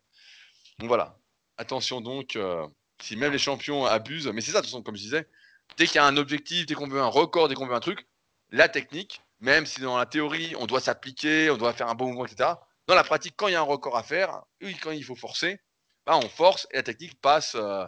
voilà. 0.80 1.18
Attention 1.56 2.00
donc, 2.00 2.36
euh, 2.36 2.66
si 3.00 3.16
même 3.16 3.32
les 3.32 3.38
champions 3.38 3.84
abusent, 3.86 4.28
mais 4.28 4.40
c'est 4.40 4.52
ça 4.52 4.58
de 4.58 4.62
toute 4.62 4.70
façon, 4.70 4.82
comme 4.82 4.96
je 4.96 5.02
disais, 5.02 5.28
dès 5.76 5.86
qu'il 5.86 5.96
y 5.96 5.98
a 5.98 6.04
un 6.04 6.16
objectif, 6.16 6.66
dès 6.66 6.74
qu'on 6.74 6.88
veut 6.88 7.00
un 7.00 7.06
record, 7.06 7.48
dès 7.48 7.54
qu'on 7.54 7.66
veut 7.66 7.74
un 7.74 7.80
truc, 7.80 8.06
la 8.50 8.68
technique, 8.68 9.22
même 9.40 9.66
si 9.66 9.80
dans 9.80 9.98
la 9.98 10.06
théorie 10.06 10.54
on 10.56 10.66
doit 10.66 10.80
s'appliquer, 10.80 11.50
on 11.50 11.56
doit 11.56 11.72
faire 11.72 11.88
un 11.88 11.94
bon 11.94 12.08
mouvement, 12.08 12.26
etc. 12.26 12.50
Dans 12.86 12.94
la 12.94 13.04
pratique, 13.04 13.34
quand 13.36 13.48
il 13.48 13.52
y 13.52 13.56
a 13.56 13.60
un 13.60 13.62
record 13.62 13.96
à 13.96 14.02
faire, 14.02 14.42
quand 14.82 14.90
il 14.92 15.04
faut 15.04 15.16
forcer, 15.16 15.60
bah, 16.06 16.16
on 16.16 16.28
force 16.28 16.66
et 16.70 16.76
la 16.76 16.82
technique 16.82 17.20
passe 17.20 17.54
euh, 17.54 17.86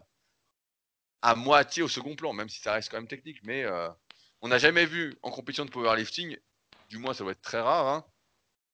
à 1.22 1.35
moitié 1.35 1.83
au 1.83 1.89
second 1.89 2.16
plan, 2.16 2.33
même 2.33 2.49
si 2.49 2.61
ça 2.61 2.72
reste 2.74 2.91
quand 2.91 2.99
même 2.99 3.09
technique. 3.09 3.39
Mais 3.45 3.64
on 4.43 4.49
n'a 4.49 4.59
jamais 4.59 4.87
vu 4.87 5.16
en 5.22 5.31
compétition 5.31 5.64
de 5.64 5.70
powerlifting, 5.70 6.37
du 6.89 6.99
moins 6.99 7.14
ça 7.14 7.24
doit 7.24 7.33
être 7.33 7.43
très 7.43 7.61
rare, 7.61 7.87
hein, 7.87 8.05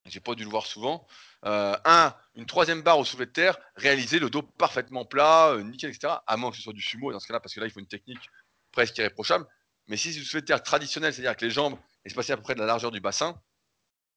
j'ai 0.09 0.21
pas 0.21 0.35
dû 0.35 0.45
le 0.45 0.51
voir 0.51 0.67
souvent. 0.67 1.07
Euh, 1.45 1.77
un, 1.85 2.15
une 2.35 2.47
troisième 2.47 2.83
barre 2.83 2.99
au 2.99 3.05
soulevé 3.05 3.27
de 3.27 3.33
terre, 3.33 3.59
réaliser 3.77 4.19
le 4.19 4.31
dos 4.31 4.43
parfaitement 4.43 5.05
plat, 5.05 5.49
euh, 5.51 5.63
nickel, 5.63 5.91
etc. 5.91 6.15
À 6.27 6.37
moins 6.37 6.51
que 6.51 6.57
ce 6.57 6.63
soit 6.63 6.73
du 6.73 6.83
sumo 6.83 7.13
dans 7.13 7.21
ce 7.21 7.27
cas-là, 7.27 7.41
parce 7.41 7.55
que 7.55 7.61
là, 7.61 7.67
il 7.67 7.73
faut 7.73 7.81
une 7.81 7.87
technique 7.87 8.31
presque 8.73 8.99
irréprochable. 8.99 9.47
Mais 9.87 9.97
si 9.97 10.13
c'est 10.13 10.19
du 10.19 10.25
soulevé 10.25 10.43
de 10.43 10.47
terre 10.47 10.63
traditionnel, 10.63 11.13
c'est-à-dire 11.13 11.31
avec 11.31 11.43
les 11.43 11.51
jambes 11.51 11.79
espacées 12.05 12.33
à 12.33 12.37
peu 12.37 12.43
près 12.43 12.55
de 12.55 12.61
la 12.61 12.67
largeur 12.67 12.91
du 12.91 13.01
bassin, 13.01 13.41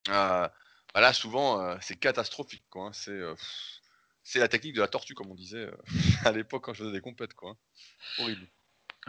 euh, 0.10 0.48
bah 0.94 1.02
là, 1.02 1.14
souvent, 1.14 1.78
c'est 1.82 1.96
catastrophique. 1.98 2.64
Quoi, 2.70 2.88
hein. 2.88 2.94
C'est, 2.94 3.20
c'est 4.24 4.40
la 4.40 4.48
technique 4.48 4.74
de 4.74 4.82
la 4.82 4.88
tortue, 4.88 5.14
comme 5.14 5.30
on 5.30 5.36
disait 5.36 5.70
à 6.26 6.32
l'époque 6.32 6.64
quand 6.64 6.74
je 6.74 6.84
faisais 6.84 6.94
des 6.94 7.02
compètes. 7.02 7.36
Quoi, 7.36 7.52
hein. 7.52 7.58
Horrible. 8.18 8.48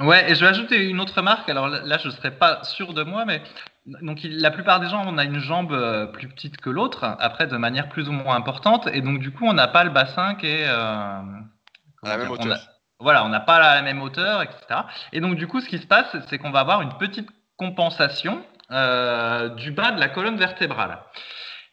Ouais, 0.01 0.31
et 0.31 0.35
je 0.35 0.41
vais 0.41 0.47
ajouter 0.47 0.89
une 0.89 1.01
autre 1.01 1.21
marque. 1.21 1.49
Alors 1.49 1.69
là, 1.69 1.99
je 1.99 2.09
ne 2.09 2.13
serais 2.13 2.31
pas 2.31 2.65
sûr 2.65 2.95
de 2.95 3.03
moi, 3.03 3.25
mais 3.27 3.43
donc 3.87 4.21
la 4.23 4.51
plupart 4.51 4.81
des 4.81 4.89
gens, 4.89 5.05
on 5.07 5.19
a 5.19 5.25
une 5.25 5.41
jambe 5.41 5.73
euh, 5.73 6.07
plus 6.07 6.29
petite 6.29 6.57
que 6.57 6.71
l'autre, 6.71 7.17
après 7.19 7.47
de 7.47 7.57
manière 7.57 7.89
plus 7.89 8.09
ou 8.09 8.13
moins 8.13 8.35
importante, 8.35 8.89
et 8.93 9.03
donc 9.03 9.19
du 9.19 9.31
coup, 9.31 9.47
on 9.47 9.53
n'a 9.53 9.69
pas 9.69 9.85
le 9.85 9.91
bassin 9.91 10.35
qui 10.37 10.47
est 10.47 10.67
euh, 10.67 11.21
à 12.03 12.09
la 12.09 12.17
même 12.17 12.31
hauteur. 12.31 12.59
voilà, 12.99 13.25
on 13.25 13.29
n'a 13.29 13.41
pas 13.41 13.59
la 13.59 13.83
même 13.83 14.01
hauteur, 14.01 14.43
etc. 14.43 14.81
Et 15.13 15.21
donc 15.21 15.37
du 15.37 15.47
coup, 15.47 15.61
ce 15.61 15.69
qui 15.69 15.79
se 15.79 15.87
passe, 15.87 16.17
c'est 16.29 16.39
qu'on 16.39 16.51
va 16.51 16.61
avoir 16.61 16.81
une 16.81 16.97
petite 16.97 17.29
compensation 17.59 18.43
euh, 18.71 19.51
du 19.51 19.71
bas 19.71 19.91
de 19.91 20.01
la 20.01 20.09
colonne 20.09 20.37
vertébrale. 20.37 20.99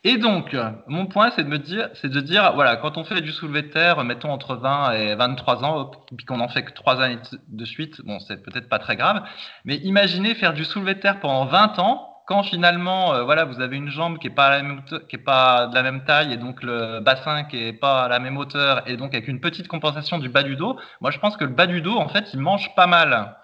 Et 0.03 0.17
donc, 0.17 0.55
mon 0.87 1.07
point, 1.07 1.31
c'est 1.35 1.43
de 1.43 1.49
me 1.49 1.57
dire, 1.57 1.89
c'est 1.95 2.09
de 2.09 2.21
dire, 2.21 2.53
voilà, 2.53 2.77
quand 2.77 2.97
on 2.97 3.03
fait 3.03 3.19
du 3.21 3.31
soulevé 3.31 3.63
de 3.63 3.67
terre, 3.69 4.03
mettons 4.03 4.31
entre 4.31 4.55
20 4.55 4.91
et 4.93 5.15
23 5.15 5.65
ans, 5.65 5.91
puis 6.15 6.25
qu'on 6.25 6.39
en 6.39 6.47
fait 6.47 6.63
que 6.63 6.71
3 6.71 7.01
années 7.01 7.19
de 7.47 7.65
suite, 7.65 8.01
bon, 8.05 8.19
c'est 8.19 8.41
peut-être 8.43 8.69
pas 8.69 8.79
très 8.79 8.95
grave, 8.95 9.23
mais 9.65 9.77
imaginez 9.77 10.35
faire 10.35 10.53
du 10.53 10.65
soulevé 10.65 10.95
de 10.95 10.99
terre 10.99 11.19
pendant 11.19 11.45
20 11.45 11.79
ans, 11.79 12.17
quand 12.27 12.43
finalement, 12.43 13.13
euh, 13.13 13.23
voilà, 13.23 13.45
vous 13.45 13.61
avez 13.61 13.77
une 13.77 13.89
jambe 13.89 14.19
qui 14.19 14.27
est 14.27 14.29
pas, 14.29 14.49
la 14.49 14.61
même, 14.61 14.81
de 14.89 15.73
la 15.75 15.83
même 15.83 16.03
taille 16.03 16.33
et 16.33 16.37
donc 16.37 16.61
le 16.61 16.99
bassin 16.99 17.45
qui 17.45 17.57
est 17.57 17.73
pas 17.73 18.03
à 18.03 18.07
la 18.09 18.19
même 18.19 18.37
hauteur 18.37 18.83
et 18.85 18.97
donc 18.97 19.13
avec 19.15 19.29
une 19.29 19.39
petite 19.39 19.69
compensation 19.69 20.19
du 20.19 20.27
bas 20.27 20.43
du 20.43 20.57
dos, 20.57 20.77
moi 20.99 21.09
je 21.11 21.19
pense 21.19 21.37
que 21.37 21.45
le 21.45 21.53
bas 21.53 21.67
du 21.67 21.81
dos, 21.81 21.95
en 21.95 22.09
fait, 22.09 22.25
il 22.33 22.39
mange 22.39 22.75
pas 22.75 22.85
mal. 22.85 23.35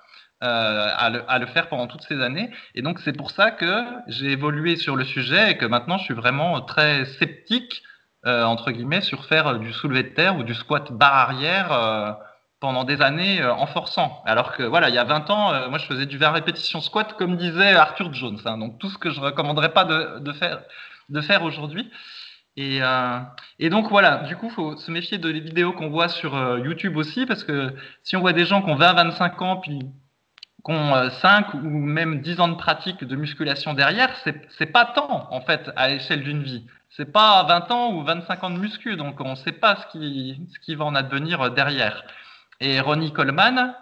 Euh, 0.44 0.90
à, 0.98 1.40
le, 1.40 1.46
faire 1.46 1.70
pendant 1.70 1.88
toutes 1.88 2.02
ces 2.02 2.22
années. 2.22 2.52
Et 2.76 2.82
donc 2.82 3.00
c'est 3.00 3.14
pour 3.14 3.32
ça 3.32 3.50
que 3.50 3.82
j'ai 4.08 4.32
évolué 4.32 4.76
sur 4.76 4.98
le 4.98 5.06
sujet 5.06 5.52
et 5.52 5.58
que 5.58 5.66
maintenant 5.66 5.98
je 5.98 6.04
suis 6.04 6.14
vraiment 6.14 6.60
très 6.60 7.06
sceptique, 7.06 7.82
euh, 8.26 8.44
entre 8.44 8.72
guillemets, 8.72 9.00
sur 9.00 9.24
faire 9.24 9.58
du 9.60 9.72
soulevé 9.72 10.04
de 10.04 10.10
terre 10.10 10.36
ou 10.38 10.44
du 10.44 10.54
squat 10.54 10.92
barre 10.92 11.16
arrière 11.16 11.72
euh, 11.72 12.12
pendant 12.60 12.84
des 12.84 13.02
années 13.02 13.42
en 13.42 13.66
forçant. 13.68 14.22
Alors 14.26 14.52
que 14.52 14.64
voilà, 14.64 14.90
il 14.90 14.96
y 14.96 14.98
a 14.98 15.06
20 15.06 15.30
ans, 15.30 15.70
moi 15.70 15.78
je 15.78 15.86
faisais 15.86 16.06
du 16.06 16.18
20 16.18 16.32
répétitions 16.32 16.82
squat 16.82 17.14
comme 17.14 17.38
disait 17.38 17.76
Arthur 17.76 18.14
Jones. 18.14 18.40
Hein. 18.44 18.58
donc 18.58 18.80
tout 18.80 18.90
ce 18.90 18.98
que 18.98 19.12
je 19.12 19.22
recommanderais 19.22 19.72
pas 19.72 19.86
de, 19.86 20.34
faire, 20.34 20.60
de 21.08 21.22
faire 21.22 21.44
aujourd'hui. 21.44 21.90
Et, 22.58 22.82
et, 23.60 23.70
donc 23.70 23.88
voilà, 23.88 24.18
du 24.18 24.36
coup, 24.36 24.48
il 24.48 24.52
faut 24.52 24.76
se 24.76 24.92
méfier 24.92 25.20
de 25.20 25.30
les 25.30 25.40
vidéos 25.40 25.72
qu'on 25.72 25.90
voit 25.90 26.10
sur 26.10 26.36
YouTube 26.60 26.98
aussi, 26.98 27.26
parce 27.26 27.46
que 27.46 27.74
si 28.04 28.18
on 28.18 28.20
voit 28.20 28.34
des 28.34 28.46
gens 28.46 28.62
qui 28.62 28.70
ont 28.70 28.78
20-25 28.78 29.44
ans, 29.44 29.58
puis 29.58 29.80
qui 30.66 30.72
ont 30.72 31.10
5 31.10 31.54
ou 31.56 31.60
même 31.60 32.22
10 32.22 32.40
ans 32.40 32.48
de 32.48 32.56
pratique 32.56 33.04
de 33.04 33.16
musculation 33.16 33.74
derrière, 33.74 34.10
c'est 34.58 34.66
pas 34.68 34.86
tant, 34.86 35.28
en 35.32 35.42
fait, 35.42 35.72
à 35.76 35.90
l'échelle 35.90 36.24
d'une 36.24 36.44
vie. 36.44 36.66
C'est 36.96 37.12
pas 37.12 37.44
20 37.44 37.72
ans 37.72 37.94
ou 37.94 38.04
25 38.04 38.44
ans 38.44 38.50
de 38.52 38.60
muscu, 38.60 38.96
donc 38.96 39.20
on 39.20 39.32
ne 39.32 39.36
sait 39.36 39.52
pas 39.52 39.78
ce 39.78 39.88
qui, 39.88 40.40
ce 40.54 40.60
qui 40.60 40.76
va 40.76 40.86
en 40.86 40.94
advenir 40.94 41.42
euh, 41.42 41.50
derrière. 41.50 42.04
Et 42.60 42.80
Ronnie 42.80 43.12
Coleman, 43.12 43.74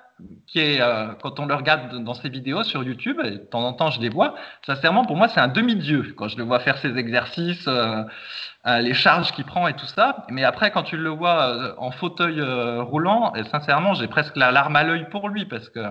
qui 0.48 0.60
est, 0.60 0.82
euh, 0.82 1.08
quand 1.22 1.38
on 1.42 1.46
le 1.46 1.54
regarde 1.54 2.02
dans 2.06 2.14
ses 2.14 2.30
vidéos 2.30 2.64
sur 2.64 2.84
YouTube, 2.84 3.20
et 3.22 3.32
de 3.32 3.38
temps 3.38 3.66
en 3.66 3.74
temps 3.74 3.92
je 3.92 4.00
les 4.00 4.08
vois, 4.08 4.36
sincèrement, 4.66 5.04
pour 5.04 5.18
moi, 5.18 5.28
c'est 5.28 5.42
un 5.42 5.50
demi-dieu 5.50 6.14
quand 6.18 6.30
je 6.30 6.38
le 6.38 6.44
vois 6.44 6.62
faire 6.62 6.78
ses 6.78 6.98
exercices, 6.98 7.68
euh, 7.68 8.04
les 8.80 8.94
charges 8.94 9.34
qu'il 9.34 9.44
prend 9.44 9.68
et 9.68 9.74
tout 9.74 9.88
ça. 9.88 10.26
Mais 10.30 10.46
après, 10.46 10.72
quand 10.72 10.84
tu 10.84 10.96
le 10.96 11.10
vois 11.10 11.76
en 11.80 11.92
fauteuil 11.92 12.42
roulant, 12.80 13.34
et 13.34 13.44
sincèrement, 13.44 13.94
j'ai 13.94 14.08
presque 14.08 14.38
la 14.38 14.52
larme 14.52 14.78
à 14.78 14.84
l'œil 14.84 15.10
pour 15.10 15.28
lui 15.28 15.46
parce 15.46 15.68
que 15.70 15.82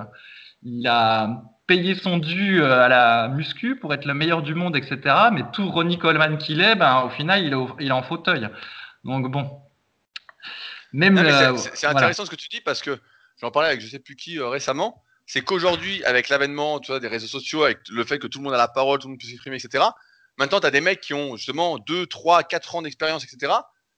il 0.62 0.86
a 0.86 1.42
payé 1.66 1.94
son 1.94 2.18
dû 2.18 2.60
euh, 2.60 2.84
à 2.84 2.88
la 2.88 3.28
muscu 3.28 3.76
pour 3.76 3.94
être 3.94 4.04
le 4.04 4.14
meilleur 4.14 4.42
du 4.42 4.54
monde, 4.54 4.76
etc. 4.76 4.98
Mais 5.32 5.42
tout 5.52 5.70
Ronnie 5.70 5.98
Coleman 5.98 6.36
qu'il 6.36 6.60
est, 6.60 6.74
ben, 6.74 7.02
au 7.02 7.10
final, 7.10 7.44
il 7.44 7.52
est, 7.52 7.66
il 7.78 7.88
est 7.88 7.92
en 7.92 8.02
fauteuil. 8.02 8.48
Donc 9.04 9.30
bon. 9.30 9.62
Même 10.92 11.16
c'est 11.56 11.86
intéressant 11.86 12.24
ce 12.24 12.30
que 12.30 12.36
tu 12.36 12.48
dis 12.48 12.60
parce 12.60 12.82
que 12.82 12.98
j'en 13.40 13.52
parlais 13.52 13.68
avec 13.68 13.80
je 13.80 13.86
sais 13.86 14.00
plus 14.00 14.16
qui 14.16 14.38
euh, 14.38 14.48
récemment. 14.48 15.04
C'est 15.26 15.42
qu'aujourd'hui, 15.42 16.02
avec 16.04 16.28
l'avènement 16.28 16.80
des 16.80 17.06
réseaux 17.06 17.28
sociaux, 17.28 17.62
avec 17.62 17.78
le 17.88 18.04
fait 18.04 18.18
que 18.18 18.26
tout 18.26 18.40
le 18.40 18.44
monde 18.44 18.54
a 18.54 18.58
la 18.58 18.66
parole, 18.66 18.98
tout 18.98 19.06
le 19.06 19.12
monde 19.12 19.20
peut 19.20 19.28
s'exprimer, 19.28 19.56
etc. 19.56 19.84
Maintenant, 20.38 20.58
tu 20.58 20.66
as 20.66 20.72
des 20.72 20.80
mecs 20.80 21.00
qui 21.00 21.14
ont 21.14 21.36
justement 21.36 21.78
2, 21.78 22.06
3, 22.06 22.42
4 22.42 22.74
ans 22.74 22.82
d'expérience, 22.82 23.22
etc. 23.22 23.52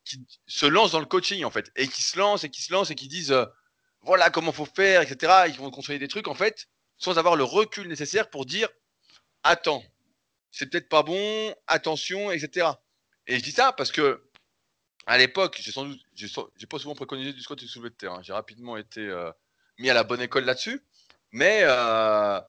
qui 0.05 0.27
se 0.47 0.67
lancent 0.67 0.93
dans 0.93 1.01
le 1.01 1.07
coaching 1.07 1.43
en 1.45 1.51
fait. 1.51 1.73
Et 1.77 1.89
qui 1.89 2.03
se 2.03 2.19
lancent 2.19 2.45
et 2.45 2.51
qui 2.51 2.61
se 2.61 2.71
lancent 2.71 2.91
et 2.91 2.95
qui 2.95 3.09
disent 3.09 3.33
euh, 3.33 3.47
voilà 4.03 4.31
comment 4.31 4.53
faut 4.53 4.67
faire, 4.67 5.03
etc. 5.03 5.45
Ils 5.49 5.57
vont 5.57 5.71
construire 5.71 5.99
des 5.99 6.09
trucs 6.09 6.29
en 6.29 6.35
fait, 6.35 6.69
sans 6.99 7.19
avoir 7.19 7.37
le 7.37 7.45
recul 7.45 7.89
nécessaire 7.89 8.31
pour 8.31 8.47
dire 8.47 8.69
attends, 9.43 9.83
c'est 10.51 10.67
peut-être 10.71 10.89
pas 10.89 11.03
bon, 11.03 11.55
attention, 11.67 12.31
etc. 12.31 12.69
Et 13.27 13.39
je 13.39 13.43
dis 13.43 13.53
ça 13.53 13.73
parce 13.73 13.93
que 13.93 14.23
à 15.07 15.19
l'époque, 15.19 15.59
j'ai 15.61 15.73
sans 15.73 15.85
doute, 15.85 16.01
j'ai 16.15 16.67
pas 16.67 16.79
souvent 16.79 16.95
préconisé 16.95 17.33
du 17.33 17.41
squat 17.41 17.61
et 17.61 17.65
du 17.65 17.69
soulevé 17.71 17.91
de 17.91 17.95
terre. 17.95 18.13
Hein. 18.13 18.21
J'ai 18.23 18.33
rapidement 18.33 18.77
été 18.77 19.01
euh, 19.01 19.33
mis 19.79 19.91
à 19.91 19.95
la 19.95 20.05
bonne 20.05 20.21
école 20.21 20.45
là-dessus, 20.45 20.85
mais 21.33 21.61
euh, 21.63 22.41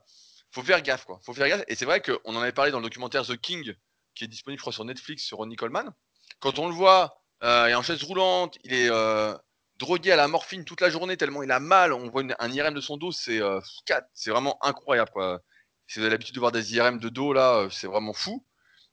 faut 0.51 0.61
faire 0.61 0.81
gaffe 0.81 1.05
quoi. 1.05 1.19
Faut 1.23 1.33
faire 1.33 1.47
gaffe. 1.47 1.63
Et 1.67 1.75
c'est 1.75 1.85
vrai 1.85 2.01
qu'on 2.01 2.35
en 2.35 2.41
avait 2.41 2.51
parlé 2.51 2.71
dans 2.71 2.79
le 2.79 2.83
documentaire 2.83 3.25
The 3.25 3.37
King, 3.37 3.73
qui 4.13 4.23
est 4.23 4.27
disponible 4.27 4.61
sur 4.61 4.85
Netflix 4.85 5.23
sur 5.23 5.37
Ronnie 5.37 5.55
Coleman. 5.55 5.91
Quand 6.39 6.59
on 6.59 6.67
le 6.67 6.73
voit, 6.73 7.23
euh, 7.43 7.65
il 7.67 7.71
est 7.71 7.75
en 7.75 7.81
chaise 7.81 8.03
roulante, 8.03 8.57
il 8.63 8.73
est 8.73 8.89
euh, 8.89 9.33
drogué 9.78 10.11
à 10.11 10.15
la 10.15 10.28
morphine 10.28 10.65
toute 10.65 10.82
la 10.82 10.89
journée 10.89 11.17
tellement 11.17 11.43
il 11.43 11.51
a 11.51 11.59
mal. 11.59 11.93
On 11.93 12.09
voit 12.09 12.24
un 12.39 12.51
IRM 12.51 12.74
de 12.74 12.82
son 12.82 12.97
dos, 12.97 13.11
c'est 13.11 13.41
euh, 13.41 13.59
c'est 14.13 14.32
vraiment 14.32 14.57
incroyable. 14.63 15.11
Quoi. 15.11 15.41
Si 15.88 15.99
vous 15.99 16.05
avez 16.05 16.11
l'habitude 16.11 16.36
de 16.36 16.39
voir 16.39 16.51
des 16.51 16.76
IRM 16.76 16.99
de 16.99 17.09
dos, 17.09 17.34
là, 17.34 17.55
euh, 17.55 17.69
c'est 17.69 17.88
vraiment 17.88 18.13
fou. 18.13 18.45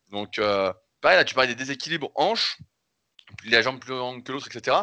Donc, 0.09 0.39
euh, 0.39 0.73
pareil, 0.99 1.17
là, 1.17 1.23
tu 1.23 1.33
parlais 1.35 1.47
des 1.47 1.55
déséquilibres 1.55 2.11
hanches, 2.15 2.57
la 3.45 3.61
jambe 3.61 3.79
plus 3.79 3.91
longue 3.93 4.23
que 4.23 4.31
l'autre, 4.31 4.47
etc. 4.53 4.77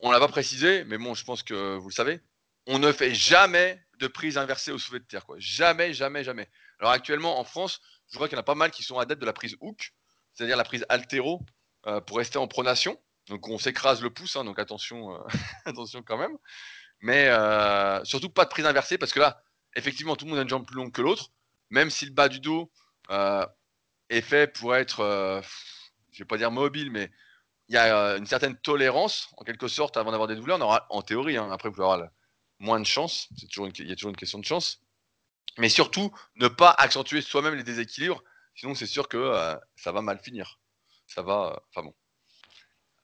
On 0.00 0.10
l'a 0.10 0.18
pas 0.18 0.28
précisé, 0.28 0.84
mais 0.84 0.98
bon, 0.98 1.14
je 1.14 1.24
pense 1.24 1.42
que 1.42 1.76
vous 1.76 1.88
le 1.88 1.94
savez. 1.94 2.20
On 2.66 2.78
ne 2.78 2.92
fait 2.92 3.14
jamais 3.14 3.80
de 3.98 4.06
prise 4.06 4.38
inversée 4.38 4.72
au 4.72 4.78
soulevé 4.78 5.00
de 5.00 5.06
terre. 5.06 5.26
Quoi. 5.26 5.36
Jamais, 5.38 5.92
jamais, 5.92 6.24
jamais. 6.24 6.48
Alors 6.78 6.92
actuellement, 6.92 7.38
en 7.38 7.44
France, 7.44 7.80
je 8.08 8.18
vois 8.18 8.28
qu'il 8.28 8.36
y 8.36 8.38
en 8.38 8.40
a 8.40 8.44
pas 8.44 8.54
mal 8.54 8.70
qui 8.70 8.82
sont 8.82 8.98
adeptes 8.98 9.20
de 9.20 9.26
la 9.26 9.32
prise 9.32 9.56
hook, 9.60 9.92
c'est-à-dire 10.32 10.56
la 10.56 10.64
prise 10.64 10.86
altéro 10.88 11.44
pour 12.06 12.16
rester 12.16 12.38
en 12.38 12.48
pronation. 12.48 12.98
Donc 13.30 13.48
on 13.48 13.58
s'écrase 13.58 14.02
le 14.02 14.10
pouce, 14.10 14.34
hein, 14.36 14.44
donc 14.44 14.58
attention, 14.58 15.14
euh, 15.14 15.18
attention 15.64 16.02
quand 16.02 16.18
même. 16.18 16.36
Mais 17.00 17.28
euh, 17.28 18.04
surtout 18.04 18.28
pas 18.28 18.44
de 18.44 18.50
prise 18.50 18.66
inversée 18.66 18.98
parce 18.98 19.12
que 19.12 19.20
là, 19.20 19.42
effectivement, 19.76 20.16
tout 20.16 20.24
le 20.26 20.30
monde 20.30 20.40
a 20.40 20.42
une 20.42 20.48
jambe 20.48 20.66
plus 20.66 20.76
longue 20.76 20.92
que 20.92 21.00
l'autre. 21.00 21.30
Même 21.70 21.90
si 21.90 22.04
le 22.04 22.10
bas 22.10 22.28
du 22.28 22.40
dos 22.40 22.70
euh, 23.10 23.46
est 24.08 24.20
fait 24.20 24.52
pour 24.52 24.74
être, 24.74 25.40
je 26.12 26.18
vais 26.18 26.26
pas 26.26 26.36
dire 26.36 26.50
mobile, 26.50 26.90
mais 26.90 27.10
il 27.68 27.76
y 27.76 27.78
a 27.78 28.16
une 28.16 28.26
certaine 28.26 28.56
tolérance 28.58 29.28
en 29.36 29.44
quelque 29.44 29.68
sorte 29.68 29.96
avant 29.96 30.10
d'avoir 30.10 30.28
des 30.28 30.34
douleurs. 30.34 30.58
On 30.58 30.62
aura, 30.62 30.86
en 30.90 31.02
théorie, 31.02 31.36
hein, 31.36 31.48
après 31.52 31.70
vous 31.70 31.80
avoir 31.80 32.08
moins 32.58 32.80
de 32.80 32.84
chance. 32.84 33.28
C'est 33.38 33.46
toujours 33.46 33.68
il 33.68 33.88
y 33.88 33.92
a 33.92 33.94
toujours 33.94 34.10
une 34.10 34.16
question 34.16 34.40
de 34.40 34.44
chance. 34.44 34.80
Mais 35.58 35.68
surtout, 35.68 36.12
ne 36.34 36.48
pas 36.48 36.70
accentuer 36.70 37.22
soi-même 37.22 37.54
les 37.54 37.62
déséquilibres. 37.62 38.22
Sinon, 38.56 38.74
c'est 38.74 38.86
sûr 38.86 39.08
que 39.08 39.56
ça 39.76 39.92
va 39.92 40.02
mal 40.02 40.18
finir. 40.18 40.58
Ça 41.06 41.22
va. 41.22 41.62
Enfin 41.70 41.86
bon. 41.86 41.94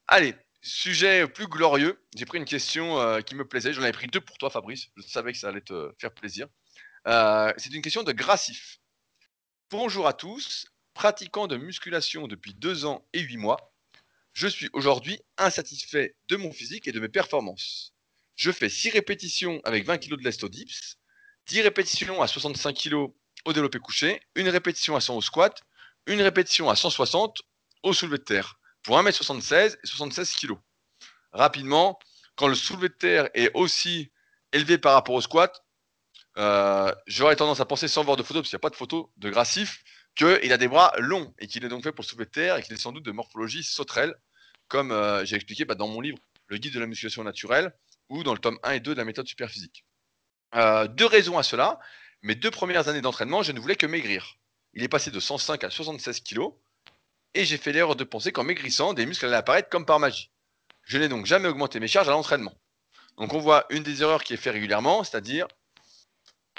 Allez, 0.09 0.37
sujet 0.63 1.27
plus 1.27 1.49
glorieux. 1.49 2.01
J'ai 2.15 2.27
pris 2.27 2.39
une 2.39 2.45
question 2.45 3.01
euh, 3.01 3.21
qui 3.23 3.35
me 3.35 3.45
plaisait. 3.45 3.73
J'en 3.73 3.83
avais 3.83 3.91
pris 3.91 4.07
deux 4.07 4.21
pour 4.21 4.39
toi, 4.39 4.51
Fabrice. 4.51 4.87
Je 4.97 5.03
savais 5.03 5.33
que 5.33 5.39
ça 5.39 5.49
allait 5.49 5.63
te 5.63 5.93
faire 5.99 6.13
plaisir. 6.13 6.47
Euh, 7.09 7.53
c'est 7.57 7.73
une 7.73 7.83
question 7.83 8.05
de 8.05 8.13
Grassif. 8.13 8.79
Bonjour 9.69 10.07
à 10.07 10.13
tous. 10.13 10.67
Pratiquant 10.95 11.49
de 11.49 11.57
musculation 11.57 12.29
depuis 12.29 12.55
deux 12.55 12.85
ans 12.85 13.05
et 13.13 13.21
huit 13.21 13.37
mois, 13.37 13.75
je 14.33 14.47
suis 14.47 14.71
aujourd'hui 14.73 15.21
insatisfait 15.39 16.15
de 16.29 16.37
mon 16.37 16.53
physique 16.53 16.87
et 16.87 16.93
de 16.93 17.01
mes 17.01 17.09
performances. 17.09 17.93
Je 18.37 18.53
fais 18.53 18.69
6 18.69 18.91
répétitions 18.91 19.61
avec 19.65 19.85
20 19.85 19.99
kg 19.99 20.17
de 20.17 20.23
lest 20.23 20.45
au 20.45 20.49
dips, 20.49 20.99
10 21.47 21.63
répétitions 21.63 22.23
à 22.23 22.29
65 22.29 22.75
kg 22.75 22.95
au 23.45 23.53
développé 23.53 23.79
couché, 23.81 24.21
une 24.37 24.49
répétition 24.49 24.95
à 24.95 25.01
100 25.01 25.17
au 25.17 25.21
squat, 25.21 25.61
une 26.07 26.23
répétition 26.23 26.71
à 26.71 26.77
160 26.77 27.43
au 27.83 27.93
soulevé 27.93 28.19
de 28.19 28.23
terre 28.23 28.59
pour 28.87 28.97
1m76 29.03 29.77
et 29.83 29.87
76 29.87 30.31
kg. 30.37 30.53
Rapidement, 31.33 31.99
quand 32.37 32.47
le 32.47 32.55
soulevé 32.55 32.89
de 32.89 32.95
terre 32.95 33.29
est 33.35 33.51
aussi 33.55 34.13
élevé 34.53 34.79
par 34.79 34.95
rapport 34.95 35.17
au 35.17 35.21
squat, 35.21 35.65
euh, 36.39 36.95
j'aurais 37.09 37.35
tendance 37.35 37.59
à 37.59 37.65
penser, 37.65 37.89
sans 37.89 38.05
voir 38.05 38.17
de 38.17 38.23
photo, 38.23 38.41
parce 38.41 38.49
qu'il 38.49 38.57
n'y 38.57 38.61
a 38.61 38.67
pas 38.67 38.71
de 38.71 38.77
photo 38.77 39.13
de 39.17 39.29
Grassif, 39.29 39.83
qu'il 40.15 40.53
a 40.53 40.57
des 40.57 40.69
bras 40.69 40.93
longs 40.99 41.35
et 41.41 41.49
qu'il 41.49 41.65
est 41.65 41.69
donc 41.69 41.83
fait 41.83 41.91
pour 41.91 42.05
le 42.05 42.07
soulevé 42.07 42.27
de 42.27 42.31
terre 42.31 42.57
et 42.57 42.63
qu'il 42.63 42.75
est 42.75 42.79
sans 42.79 42.93
doute 42.93 43.05
de 43.05 43.11
morphologie 43.11 43.65
sauterelle, 43.65 44.15
comme 44.69 44.93
euh, 44.93 45.25
j'ai 45.25 45.35
expliqué 45.35 45.65
bah, 45.65 45.75
dans 45.75 45.89
mon 45.89 46.01
livre 46.01 46.19
Le 46.47 46.57
guide 46.57 46.73
de 46.73 46.81
la 46.81 46.87
musculation 46.87 47.25
naturelle 47.25 47.75
ou 48.09 48.23
dans 48.23 48.35
le 48.35 48.39
tome 48.39 48.59
1 48.63 48.71
et 48.71 48.81
2 48.81 48.93
de 48.93 48.99
la 48.99 49.05
méthode 49.05 49.27
superphysique. 49.27 49.85
Euh, 50.55 50.87
deux 50.87 51.07
raisons 51.07 51.39
à 51.39 51.43
cela. 51.43 51.81
Mes 52.23 52.37
deux 52.37 52.53
premières 52.53 52.87
années 52.87 53.01
d'entraînement, 53.01 53.43
je 53.43 53.51
ne 53.51 53.59
voulais 53.59 53.75
que 53.75 53.87
maigrir. 53.87 54.37
Il 54.75 54.85
est 54.85 54.89
passé 54.89 55.11
de 55.11 55.19
105 55.19 55.65
à 55.65 55.71
76 55.71 56.21
kg 56.21 56.53
et 57.37 57.45
j'ai 57.45 57.59
fait 57.59 57.73
l'erreur 57.73 57.97
de 57.97 58.05
penser 58.05 58.33
qu'en 58.33 58.45
maigrissant, 58.45 58.95
des 58.95 59.07
muscles 59.07 59.27
allaient 59.27 59.37
apparaître 59.37 59.69
comme 59.69 59.85
par 59.85 60.01
magie. 60.01 60.31
Je 60.83 60.99
n'ai 60.99 61.09
donc 61.09 61.27
jamais 61.27 61.49
augmenté 61.49 61.81
mes 61.81 61.89
charges 61.89 62.09
à 62.09 62.13
l'entraînement. 62.13 62.55
Donc 63.19 63.35
on 63.35 63.39
voit 63.39 63.67
une 63.71 63.83
des 63.83 64.03
erreurs 64.03 64.25
qui 64.25 64.35
est 64.35 64.39
faite 64.39 64.55
régulièrement, 64.55 65.05
c'est-à-dire 65.05 65.47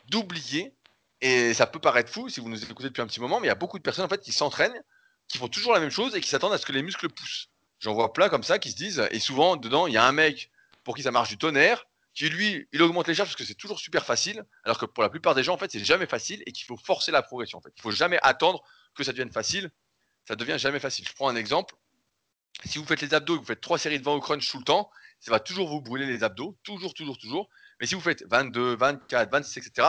d'oublier, 0.06 0.76
et 1.22 1.54
ça 1.54 1.68
peut 1.68 1.80
paraître 1.80 2.12
fou 2.12 2.30
si 2.30 2.40
vous 2.40 2.50
nous 2.50 2.64
écoutez 2.64 2.90
depuis 2.90 3.02
un 3.02 3.08
petit 3.08 3.20
moment, 3.20 3.40
mais 3.40 3.48
il 3.48 3.50
y 3.50 3.52
a 3.52 3.56
beaucoup 3.56 3.78
de 3.78 3.84
personnes 3.84 4.06
en 4.06 4.10
fait 4.10 4.22
qui 4.22 4.32
s'entraînent, 4.32 4.82
qui 5.28 5.38
font 5.38 5.48
toujours 5.48 5.74
la 5.74 5.80
même 5.80 5.90
chose 5.90 6.16
et 6.16 6.22
qui 6.22 6.30
s'attendent 6.30 6.54
à 6.54 6.58
ce 6.58 6.66
que 6.66 6.72
les 6.72 6.84
muscles 6.84 7.10
poussent. 7.10 7.50
J'en 7.80 7.94
vois 7.94 8.14
plein 8.14 8.30
comme 8.30 8.44
ça 8.44 8.60
qui 8.60 8.72
se 8.72 8.76
disent, 8.76 9.08
et 9.12 9.20
souvent 9.20 9.56
dedans 9.56 9.88
il 9.88 9.94
y 9.94 9.98
a 9.98 10.06
un 10.06 10.12
mec 10.12 10.52
pour 10.84 10.96
qui 10.96 11.04
ça 11.04 11.12
marche 11.12 11.30
du 11.30 11.38
tonnerre, 11.38 11.86
qui 12.14 12.30
lui, 12.30 12.68
il 12.72 12.82
augmente 12.82 13.08
les 13.08 13.16
charges 13.16 13.30
parce 13.30 13.36
que 13.36 13.44
c'est 13.44 13.56
toujours 13.56 13.80
super 13.80 14.06
facile, 14.06 14.46
alors 14.64 14.78
que 14.78 14.86
pour 14.86 15.04
la 15.04 15.10
plupart 15.10 15.36
des 15.36 15.44
gens 15.44 15.56
en 15.56 15.58
fait 15.58 15.72
c'est 15.72 15.84
jamais 15.84 16.08
facile 16.08 16.42
et 16.46 16.52
qu'il 16.52 16.66
faut 16.66 16.78
forcer 16.78 17.12
la 17.12 17.22
progression 17.22 17.58
en 17.58 17.62
fait. 17.62 17.74
Il 17.76 17.82
faut 17.82 17.92
jamais 17.92 18.20
attendre 18.22 18.64
que 18.96 19.04
ça 19.04 19.12
devienne 19.12 19.32
facile 19.32 19.72
ça 20.28 20.36
devient 20.36 20.58
jamais 20.60 20.80
facile. 20.80 21.08
Je 21.08 21.14
prends 21.14 21.30
un 21.30 21.36
exemple. 21.36 21.76
Si 22.66 22.78
vous 22.80 22.86
faites 22.86 23.02
les 23.02 23.14
abdos 23.14 23.36
et 23.36 23.38
que 23.38 23.42
vous 23.42 23.48
faites 23.48 23.62
trois 23.62 23.78
séries 23.78 24.00
de 24.00 24.04
20 24.04 24.14
au 24.14 24.20
crunch 24.20 24.50
tout 24.52 24.58
le 24.58 24.64
temps, 24.64 24.90
ça 25.20 25.32
va 25.32 25.40
toujours 25.40 25.70
vous 25.70 25.80
brûler 25.80 26.06
les 26.06 26.24
abdos, 26.24 26.58
toujours, 26.64 26.94
toujours, 26.94 27.18
toujours. 27.18 27.50
Mais 27.80 27.88
si 27.88 27.96
vous 27.96 28.02
faites 28.02 28.26
22, 28.28 28.76
24, 28.76 29.32
26, 29.32 29.60
etc., 29.60 29.88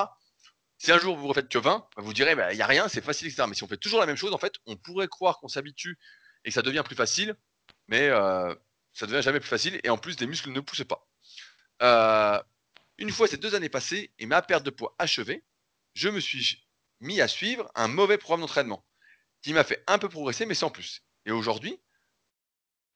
si 0.79 0.93
un 0.93 0.99
jour 0.99 1.17
vous 1.17 1.25
ne 1.25 1.29
refaites 1.29 1.49
que 1.49 1.59
20, 1.59 1.89
bah, 1.97 2.03
vous 2.03 2.13
direz, 2.13 2.37
bah, 2.37 2.53
il 2.53 2.57
n'y 2.57 2.63
a 2.63 2.67
rien, 2.67 2.89
c'est 2.89 3.03
facile, 3.03 3.27
etc. 3.27 3.45
Mais 3.49 3.55
si 3.55 3.65
on 3.65 3.69
fait 3.69 3.79
toujours 3.79 3.99
la 3.99 4.07
même 4.07 4.17
chose, 4.17 4.33
en 4.33 4.39
fait, 4.39 4.55
on 4.67 4.77
pourrait 4.77 5.09
croire 5.09 5.39
qu'on 5.41 5.49
s'habitue 5.49 5.99
et 6.45 6.51
que 6.51 6.55
ça 6.55 6.63
devient 6.63 6.83
plus 6.85 6.95
facile, 6.95 7.35
mais 7.89 8.09
euh, 8.09 8.55
ça 8.93 9.07
devient 9.07 9.23
jamais 9.23 9.41
plus 9.41 9.49
facile. 9.49 9.81
Et 9.83 9.91
en 9.91 9.99
plus, 9.99 10.21
les 10.21 10.29
muscles 10.29 10.53
ne 10.53 10.61
poussent 10.61 10.85
pas. 10.85 11.09
Euh, 11.83 12.41
une 12.99 13.11
fois 13.11 13.27
ces 13.27 13.39
deux 13.39 13.55
années 13.57 13.69
passées 13.69 14.13
et 14.19 14.27
ma 14.27 14.43
perte 14.43 14.65
de 14.65 14.71
poids 14.71 14.95
achevée, 14.99 15.45
je 15.95 16.09
me 16.09 16.21
suis 16.21 16.65
mis 17.01 17.21
à 17.21 17.27
suivre 17.27 17.71
un 17.75 17.89
mauvais 17.89 18.19
programme 18.19 18.43
d'entraînement 18.43 18.85
qui 19.43 19.53
m'a 19.53 19.65
fait 19.65 19.83
un 19.87 19.99
peu 19.99 20.09
progresser, 20.09 20.47
mais 20.47 20.55
sans 20.55 20.71
plus. 20.71 21.03
Et 21.27 21.31
aujourd'hui, 21.31 21.81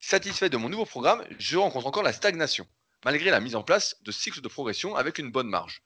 satisfait 0.00 0.50
de 0.50 0.56
mon 0.56 0.68
nouveau 0.68 0.84
programme, 0.84 1.24
je 1.38 1.56
rencontre 1.56 1.86
encore 1.86 2.02
la 2.02 2.12
stagnation, 2.12 2.66
malgré 3.04 3.30
la 3.30 3.40
mise 3.40 3.54
en 3.54 3.62
place 3.62 3.96
de 4.02 4.12
cycles 4.12 4.40
de 4.40 4.48
progression 4.48 4.96
avec 4.96 5.18
une 5.18 5.30
bonne 5.30 5.48
marge. 5.48 5.82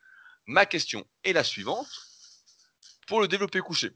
Ma 0.46 0.66
question 0.66 1.06
est 1.24 1.32
la 1.32 1.44
suivante. 1.44 1.88
Pour 3.06 3.20
le 3.20 3.28
développer 3.28 3.60
couché, 3.60 3.90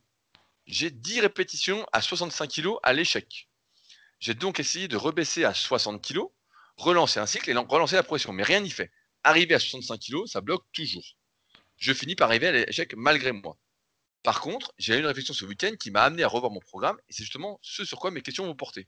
j'ai 0.67 0.91
10 0.91 1.21
répétitions 1.21 1.87
à 1.93 2.01
65 2.01 2.51
kg 2.51 2.75
à 2.83 2.93
l'échec. 2.93 3.49
J'ai 4.21 4.35
donc 4.35 4.61
essayé 4.61 4.87
de 4.87 4.97
rebaisser 4.97 5.45
à 5.45 5.55
60 5.55 6.07
kg, 6.07 6.21
relancer 6.77 7.19
un 7.21 7.27
cycle 7.27 7.51
et 7.51 7.55
relancer 7.55 7.97
la 7.97 8.03
progression, 8.03 8.33
mais 8.33 8.43
rien 8.43 8.61
n'y 8.61 8.71
fait. 8.71 8.93
Arriver 9.25 9.55
à 9.55 9.59
65 9.59 9.99
kg, 9.99 10.27
ça 10.27 10.41
bloque 10.41 10.65
toujours. 10.73 11.17
Je 11.77 11.93
finis 11.93 12.15
par 12.15 12.29
arriver 12.29 12.49
à 12.49 12.53
l'échec 12.53 12.95
malgré 12.97 13.33
moi. 13.33 13.59
Par 14.23 14.41
contre, 14.41 14.73
j'ai 14.79 14.97
eu 14.97 14.99
une 14.99 15.07
réflexion 15.07 15.33
ce 15.33 15.45
week-end 15.45 15.73
qui 15.79 15.91
m'a 15.91 16.03
amené 16.03 16.23
à 16.23 16.29
revoir 16.29 16.53
mon 16.53 16.61
programme 16.61 16.99
et 17.09 17.13
c'est 17.13 17.23
justement 17.23 17.59
ce 17.63 17.85
sur 17.85 17.99
quoi 17.99 18.11
mes 18.11 18.23
questions 18.23 18.45
vont 18.45 18.55
porter. 18.55 18.87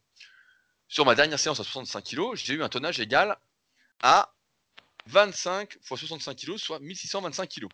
Sur 0.88 1.06
ma 1.06 1.14
dernière 1.14 1.38
séance 1.38 1.58
à 1.58 1.64
65 1.64 2.04
kg, 2.04 2.34
j'ai 2.34 2.54
eu 2.54 2.62
un 2.62 2.68
tonnage 2.68 3.00
égal 3.00 3.38
à 4.02 4.34
25 5.06 5.76
x 5.76 5.88
65 5.88 6.36
kg, 6.36 6.56
soit 6.58 6.80
1625 6.80 7.48
kg. 7.48 7.68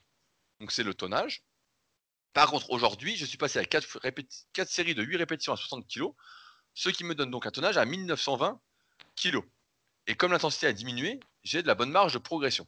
Donc 0.60 0.70
c'est 0.70 0.84
le 0.84 0.94
tonnage. 0.94 1.42
Par 2.32 2.50
contre, 2.50 2.70
aujourd'hui, 2.70 3.16
je 3.16 3.24
suis 3.24 3.38
passé 3.38 3.58
à 3.58 3.64
4, 3.64 4.00
4, 4.52 4.68
séries 4.68 4.94
de 4.94 5.02
8 5.02 5.16
répétitions 5.16 5.52
à 5.52 5.56
60 5.56 5.88
kg, 5.88 6.04
ce 6.74 6.90
qui 6.90 7.02
me 7.02 7.14
donne 7.14 7.30
donc 7.30 7.46
un 7.46 7.50
tonnage 7.50 7.76
à 7.76 7.84
1920 7.84 8.60
kg. 9.16 9.38
Et 10.06 10.14
comme 10.14 10.30
l'intensité 10.30 10.68
a 10.68 10.72
diminué, 10.72 11.18
j'ai 11.42 11.62
de 11.62 11.66
la 11.66 11.74
bonne 11.74 11.90
marge 11.90 12.12
de 12.12 12.18
progression. 12.18 12.66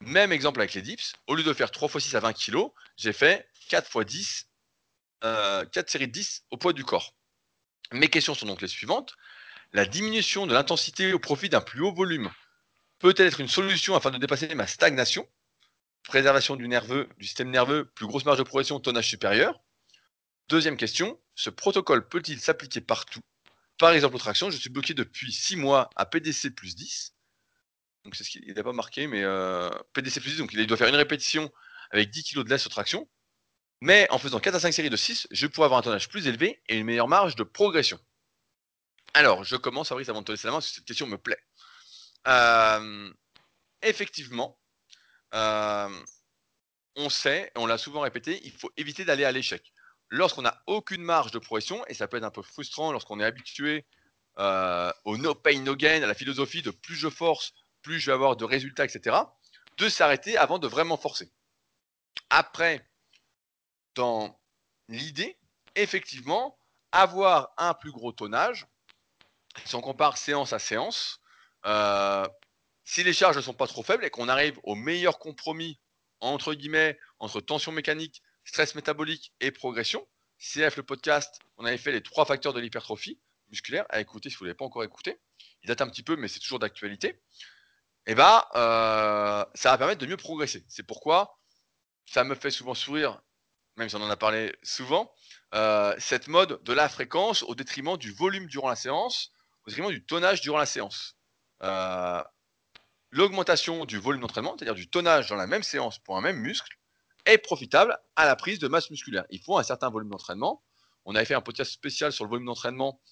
Même 0.00 0.32
exemple 0.32 0.60
avec 0.60 0.74
les 0.74 0.82
dips, 0.82 1.14
au 1.26 1.34
lieu 1.34 1.42
de 1.42 1.52
faire 1.52 1.70
3 1.70 1.88
x 1.88 2.04
6 2.04 2.14
à 2.16 2.20
20 2.20 2.32
kg, 2.32 2.68
j'ai 2.96 3.12
fait 3.12 3.48
4 3.68 4.02
x 4.02 4.06
10, 4.06 4.48
4 5.20 5.90
séries 5.90 6.06
de 6.06 6.12
10 6.12 6.44
au 6.50 6.56
poids 6.56 6.72
du 6.72 6.84
corps. 6.84 7.14
Mes 7.92 8.08
questions 8.08 8.34
sont 8.34 8.46
donc 8.46 8.62
les 8.62 8.68
suivantes. 8.68 9.16
La 9.72 9.84
diminution 9.84 10.46
de 10.46 10.54
l'intensité 10.54 11.12
au 11.12 11.18
profit 11.18 11.48
d'un 11.48 11.60
plus 11.60 11.80
haut 11.82 11.92
volume 11.92 12.30
peut-elle 12.98 13.26
être 13.26 13.40
une 13.40 13.48
solution 13.48 13.94
afin 13.96 14.10
de 14.10 14.18
dépasser 14.18 14.54
ma 14.54 14.66
stagnation? 14.66 15.28
Préservation 16.04 16.56
du 16.56 16.68
du 16.68 17.26
système 17.26 17.50
nerveux, 17.50 17.84
plus 17.84 18.06
grosse 18.06 18.24
marge 18.24 18.38
de 18.38 18.44
progression, 18.44 18.80
tonnage 18.80 19.08
supérieur. 19.08 19.60
Deuxième 20.48 20.76
question, 20.76 21.20
ce 21.34 21.50
protocole 21.50 22.08
peut-il 22.08 22.40
s'appliquer 22.40 22.80
partout? 22.80 23.20
Par 23.78 23.90
exemple, 23.90 24.16
aux 24.16 24.20
tractions, 24.20 24.50
je 24.50 24.56
suis 24.56 24.70
bloqué 24.70 24.94
depuis 24.94 25.32
6 25.32 25.56
mois 25.56 25.90
à 25.96 26.06
PDC 26.06 26.50
plus 26.54 26.74
10. 26.74 27.14
Donc 28.04 28.14
c'est 28.14 28.24
ce 28.24 28.30
qu'il 28.30 28.52
n'a 28.52 28.62
pas 28.62 28.72
marqué, 28.72 29.06
mais 29.06 29.22
euh, 29.22 29.70
PDC 29.92 30.20
plus 30.20 30.30
10, 30.30 30.38
donc 30.38 30.52
il 30.52 30.66
doit 30.66 30.76
faire 30.76 30.88
une 30.88 30.96
répétition 30.96 31.50
avec 31.90 32.10
10 32.10 32.24
kg 32.24 32.44
de 32.44 32.50
laisse 32.50 32.66
aux 32.66 32.70
tractions. 32.70 33.08
Mais 33.80 34.08
en 34.10 34.18
faisant 34.18 34.40
4 34.40 34.54
à 34.54 34.60
5 34.60 34.72
séries 34.72 34.90
de 34.90 34.96
6, 34.96 35.28
je 35.30 35.46
pourrais 35.46 35.66
avoir 35.66 35.78
un 35.78 35.82
tonnage 35.82 36.08
plus 36.08 36.26
élevé 36.26 36.62
et 36.68 36.76
une 36.76 36.84
meilleure 36.84 37.08
marge 37.08 37.36
de 37.36 37.44
progression. 37.44 37.98
Alors, 39.14 39.44
je 39.44 39.56
commence, 39.56 39.88
Fabrice, 39.88 40.08
avant 40.08 40.20
de 40.20 40.26
te 40.26 40.32
laisser 40.32 40.48
la 40.48 40.52
main, 40.52 40.58
parce 40.58 40.68
que 40.68 40.74
cette 40.76 40.84
question 40.84 41.06
me 41.06 41.16
plaît. 41.16 41.38
Euh, 42.26 43.12
effectivement, 43.82 44.58
euh, 45.34 45.88
on 46.96 47.08
sait, 47.08 47.52
on 47.56 47.66
l'a 47.66 47.78
souvent 47.78 48.00
répété, 48.00 48.40
il 48.44 48.52
faut 48.52 48.70
éviter 48.76 49.04
d'aller 49.04 49.24
à 49.24 49.32
l'échec. 49.32 49.72
Lorsqu'on 50.08 50.42
n'a 50.42 50.62
aucune 50.66 51.02
marge 51.02 51.30
de 51.30 51.38
progression, 51.38 51.84
et 51.86 51.94
ça 51.94 52.08
peut 52.08 52.16
être 52.16 52.24
un 52.24 52.30
peu 52.30 52.42
frustrant 52.42 52.92
lorsqu'on 52.92 53.20
est 53.20 53.24
habitué 53.24 53.86
euh, 54.38 54.92
au 55.04 55.16
no 55.16 55.34
pain, 55.34 55.60
no 55.60 55.76
gain, 55.76 56.02
à 56.02 56.06
la 56.06 56.14
philosophie 56.14 56.62
de 56.62 56.70
plus 56.70 56.96
je 56.96 57.08
force, 57.08 57.52
plus 57.82 58.00
je 58.00 58.06
vais 58.06 58.14
avoir 58.14 58.36
de 58.36 58.44
résultats, 58.44 58.84
etc., 58.84 59.16
de 59.76 59.88
s'arrêter 59.88 60.36
avant 60.36 60.58
de 60.58 60.66
vraiment 60.66 60.96
forcer. 60.96 61.32
Après, 62.30 62.84
dans 63.94 64.38
l'idée, 64.88 65.38
effectivement, 65.74 66.58
avoir 66.92 67.50
un 67.56 67.74
plus 67.74 67.92
gros 67.92 68.12
tonnage, 68.12 68.66
si 69.64 69.74
on 69.74 69.80
compare 69.80 70.16
séance 70.16 70.52
à 70.52 70.58
séance, 70.58 71.20
euh, 71.66 72.26
si 72.84 73.02
les 73.02 73.12
charges 73.12 73.36
ne 73.36 73.42
sont 73.42 73.54
pas 73.54 73.66
trop 73.66 73.82
faibles 73.82 74.04
et 74.04 74.10
qu'on 74.10 74.28
arrive 74.28 74.58
au 74.62 74.74
meilleur 74.74 75.18
compromis 75.18 75.78
entre 76.20 76.54
guillemets 76.54 76.98
entre 77.18 77.40
tension 77.40 77.72
mécanique, 77.72 78.22
stress 78.44 78.74
métabolique 78.74 79.32
et 79.40 79.50
progression, 79.50 80.06
CF 80.38 80.76
le 80.76 80.82
podcast, 80.82 81.40
on 81.56 81.64
avait 81.64 81.78
fait 81.78 81.92
les 81.92 82.02
trois 82.02 82.24
facteurs 82.24 82.52
de 82.52 82.60
l'hypertrophie 82.60 83.20
musculaire 83.50 83.86
à 83.88 84.00
écouter 84.00 84.30
si 84.30 84.36
vous 84.36 84.44
ne 84.44 84.48
l'avez 84.48 84.56
pas 84.56 84.64
encore 84.64 84.84
écouté. 84.84 85.20
Il 85.62 85.68
date 85.68 85.80
un 85.80 85.88
petit 85.88 86.02
peu, 86.02 86.16
mais 86.16 86.28
c'est 86.28 86.40
toujours 86.40 86.58
d'actualité. 86.58 87.20
Eh 88.10 88.14
ben, 88.14 88.42
euh, 88.54 89.44
ça 89.54 89.70
va 89.70 89.76
permettre 89.76 90.00
de 90.00 90.06
mieux 90.06 90.16
progresser. 90.16 90.64
C'est 90.66 90.82
pourquoi 90.82 91.38
ça 92.06 92.24
me 92.24 92.34
fait 92.34 92.50
souvent 92.50 92.72
sourire, 92.72 93.20
même 93.76 93.90
si 93.90 93.96
on 93.96 94.02
en 94.02 94.08
a 94.08 94.16
parlé 94.16 94.56
souvent, 94.62 95.12
euh, 95.54 95.94
cette 95.98 96.26
mode 96.26 96.62
de 96.64 96.72
la 96.72 96.88
fréquence 96.88 97.42
au 97.42 97.54
détriment 97.54 97.98
du 97.98 98.10
volume 98.10 98.46
durant 98.46 98.70
la 98.70 98.76
séance, 98.76 99.30
au 99.66 99.70
détriment 99.70 99.90
du 99.90 100.06
tonnage 100.06 100.40
durant 100.40 100.56
la 100.56 100.64
séance. 100.64 101.18
Euh, 101.62 102.24
l'augmentation 103.10 103.84
du 103.84 103.98
volume 103.98 104.22
d'entraînement, 104.22 104.56
c'est-à-dire 104.56 104.74
du 104.74 104.88
tonnage 104.88 105.28
dans 105.28 105.36
la 105.36 105.46
même 105.46 105.62
séance 105.62 105.98
pour 105.98 106.16
un 106.16 106.22
même 106.22 106.38
muscle, 106.38 106.78
est 107.26 107.36
profitable 107.36 107.98
à 108.16 108.24
la 108.24 108.36
prise 108.36 108.58
de 108.58 108.68
masse 108.68 108.88
musculaire. 108.88 109.26
Il 109.28 109.42
faut 109.42 109.58
un 109.58 109.62
certain 109.62 109.90
volume 109.90 110.08
d'entraînement. 110.08 110.64
On 111.04 111.14
avait 111.14 111.26
fait 111.26 111.34
un 111.34 111.42
podcast 111.42 111.72
spécial 111.72 112.10
sur 112.10 112.24
le 112.24 112.30
volume 112.30 112.46
d'entraînement, 112.46 113.02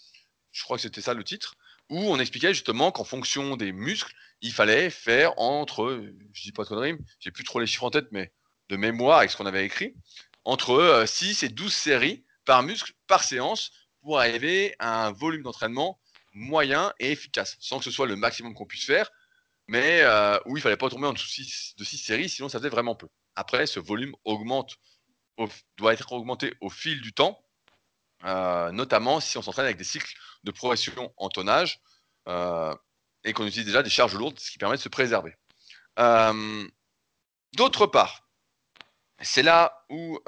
je 0.52 0.64
crois 0.64 0.78
que 0.78 0.82
c'était 0.84 1.02
ça 1.02 1.12
le 1.12 1.22
titre, 1.22 1.54
où 1.90 1.98
on 1.98 2.18
expliquait 2.18 2.54
justement 2.54 2.90
qu'en 2.92 3.04
fonction 3.04 3.56
des 3.56 3.72
muscles, 3.72 4.12
il 4.40 4.52
fallait 4.52 4.90
faire 4.90 5.38
entre, 5.38 6.02
je 6.32 6.42
dis 6.42 6.52
pas 6.52 6.64
de 6.64 6.68
conneries, 6.68 6.98
j'ai 7.20 7.30
plus 7.30 7.44
trop 7.44 7.60
les 7.60 7.66
chiffres 7.66 7.84
en 7.84 7.90
tête, 7.90 8.08
mais 8.10 8.32
de 8.68 8.76
mémoire 8.76 9.18
avec 9.18 9.30
ce 9.30 9.36
qu'on 9.36 9.46
avait 9.46 9.64
écrit, 9.64 9.94
entre 10.44 11.04
6 11.06 11.42
euh, 11.42 11.46
et 11.46 11.48
12 11.48 11.72
séries 11.72 12.24
par 12.44 12.62
muscle 12.62 12.92
par 13.06 13.24
séance 13.24 13.70
pour 14.02 14.18
arriver 14.18 14.74
à 14.78 15.06
un 15.06 15.12
volume 15.12 15.42
d'entraînement 15.42 16.00
moyen 16.32 16.92
et 17.00 17.12
efficace, 17.12 17.56
sans 17.60 17.78
que 17.78 17.84
ce 17.84 17.90
soit 17.90 18.06
le 18.06 18.16
maximum 18.16 18.54
qu'on 18.54 18.66
puisse 18.66 18.84
faire, 18.84 19.10
mais 19.68 20.02
euh, 20.02 20.38
où 20.46 20.56
il 20.56 20.62
fallait 20.62 20.76
pas 20.76 20.88
tomber 20.88 21.06
en 21.06 21.12
dessous 21.12 21.42
de 21.78 21.84
6 21.84 21.98
séries, 21.98 22.28
sinon 22.28 22.48
ça 22.48 22.58
faisait 22.58 22.68
vraiment 22.68 22.94
peu. 22.94 23.08
Après, 23.34 23.66
ce 23.66 23.80
volume 23.80 24.14
augmente, 24.24 24.76
doit 25.76 25.92
être 25.92 26.12
augmenté 26.12 26.54
au 26.60 26.70
fil 26.70 27.00
du 27.00 27.12
temps, 27.12 27.38
euh, 28.26 28.70
notamment 28.72 29.20
si 29.20 29.38
on 29.38 29.42
s'entraîne 29.42 29.66
avec 29.66 29.76
des 29.76 29.84
cycles 29.84 30.14
de 30.44 30.50
progression 30.50 31.12
en 31.16 31.28
tonnage 31.28 31.80
euh, 32.28 32.74
et 33.24 33.32
qu'on 33.32 33.46
utilise 33.46 33.66
déjà 33.66 33.82
des 33.82 33.90
charges 33.90 34.14
lourdes, 34.14 34.38
ce 34.38 34.50
qui 34.50 34.58
permet 34.58 34.76
de 34.76 34.82
se 34.82 34.88
préserver. 34.88 35.34
D'autre 37.56 37.86
part, 37.86 38.28
c'est 39.22 39.42
là 39.42 39.84
où 39.88 40.20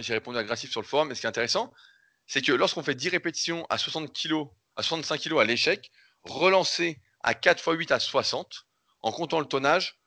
j'ai 0.00 0.14
répondu 0.14 0.38
agressif 0.38 0.70
sur 0.70 0.80
le 0.80 0.86
forum, 0.86 1.08
mais 1.08 1.14
ce 1.14 1.20
qui 1.20 1.26
est 1.26 1.28
intéressant, 1.28 1.72
c'est 2.26 2.42
que 2.42 2.52
lorsqu'on 2.52 2.82
fait 2.82 2.94
10 2.94 3.10
répétitions 3.10 3.66
à 3.70 3.78
60 3.78 4.12
kg, 4.12 4.46
à 4.76 4.82
65 4.82 5.20
kg 5.20 5.40
à 5.40 5.44
l'échec, 5.44 5.90
relancer 6.24 7.00
à 7.22 7.34
4 7.34 7.58
x 7.58 7.78
8 7.78 7.92
à 7.92 7.98
60, 7.98 8.66
en 9.02 9.12
comptant 9.12 9.40
le 9.40 9.46
tonnage, 9.46 9.98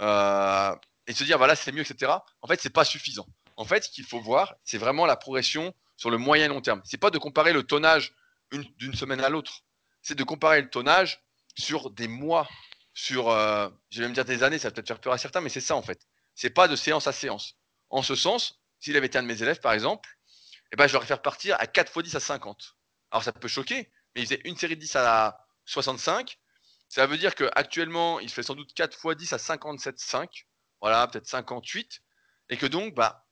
euh, 0.00 0.74
et 1.06 1.12
se 1.12 1.24
dire, 1.24 1.38
voilà, 1.38 1.56
c'est 1.56 1.72
mieux, 1.72 1.82
etc. 1.82 2.12
En 2.42 2.48
fait, 2.48 2.60
c'est 2.60 2.70
pas 2.70 2.84
suffisant. 2.84 3.26
En 3.56 3.64
fait, 3.64 3.84
ce 3.84 3.90
qu'il 3.90 4.04
faut 4.04 4.20
voir, 4.20 4.54
c'est 4.64 4.78
vraiment 4.78 5.06
la 5.06 5.16
progression 5.16 5.74
sur 5.96 6.10
le 6.10 6.18
moyen 6.18 6.48
long 6.48 6.60
terme. 6.60 6.82
C'est 6.84 6.98
pas 6.98 7.10
de 7.10 7.18
comparer 7.18 7.52
le 7.52 7.62
tonnage 7.62 8.14
d'une 8.50 8.94
semaine 8.94 9.20
à 9.20 9.28
l'autre. 9.28 9.62
C'est 10.02 10.14
de 10.14 10.24
comparer 10.24 10.62
le 10.62 10.70
tonnage 10.70 11.22
sur 11.58 11.90
des 11.90 12.08
mois, 12.08 12.48
sur, 12.94 13.30
euh, 13.30 13.68
je 13.90 14.02
vais 14.02 14.08
me 14.08 14.14
dire 14.14 14.24
des 14.24 14.42
années, 14.42 14.58
ça 14.58 14.68
va 14.68 14.74
peut-être 14.74 14.88
faire 14.88 15.00
peur 15.00 15.12
à 15.12 15.18
certains, 15.18 15.40
mais 15.40 15.48
c'est 15.48 15.60
ça 15.60 15.74
en 15.74 15.82
fait. 15.82 16.06
C'est 16.34 16.50
pas 16.50 16.68
de 16.68 16.76
séance 16.76 17.06
à 17.06 17.12
séance. 17.12 17.56
En 17.90 18.02
ce 18.02 18.14
sens, 18.14 18.60
s'il 18.78 18.96
avait 18.96 19.06
été 19.06 19.18
un 19.18 19.22
de 19.22 19.28
mes 19.28 19.42
élèves, 19.42 19.60
par 19.60 19.72
exemple, 19.72 20.08
eh 20.72 20.76
ben, 20.76 20.86
je 20.86 20.92
l'aurais 20.92 21.06
fait 21.06 21.20
partir 21.22 21.56
à 21.58 21.66
4 21.66 21.92
x 21.96 22.04
10 22.10 22.14
à 22.16 22.20
50. 22.20 22.76
Alors 23.10 23.24
ça 23.24 23.32
peut 23.32 23.48
choquer, 23.48 23.90
mais 24.14 24.22
il 24.22 24.24
faisait 24.26 24.40
une 24.44 24.56
série 24.56 24.76
de 24.76 24.80
10 24.80 24.96
à 24.96 25.38
65, 25.64 26.38
ça 26.88 27.06
veut 27.06 27.18
dire 27.18 27.34
qu'actuellement, 27.34 28.20
il 28.20 28.30
fait 28.30 28.42
sans 28.42 28.54
doute 28.54 28.72
4 28.74 28.94
x 29.04 29.16
10 29.16 29.32
à 29.32 29.36
57,5. 29.38 30.44
Voilà, 30.80 31.06
peut-être 31.08 31.26
58. 31.26 32.00
Et 32.50 32.56
que 32.56 32.66
donc, 32.66 32.94
bah, 32.94 33.25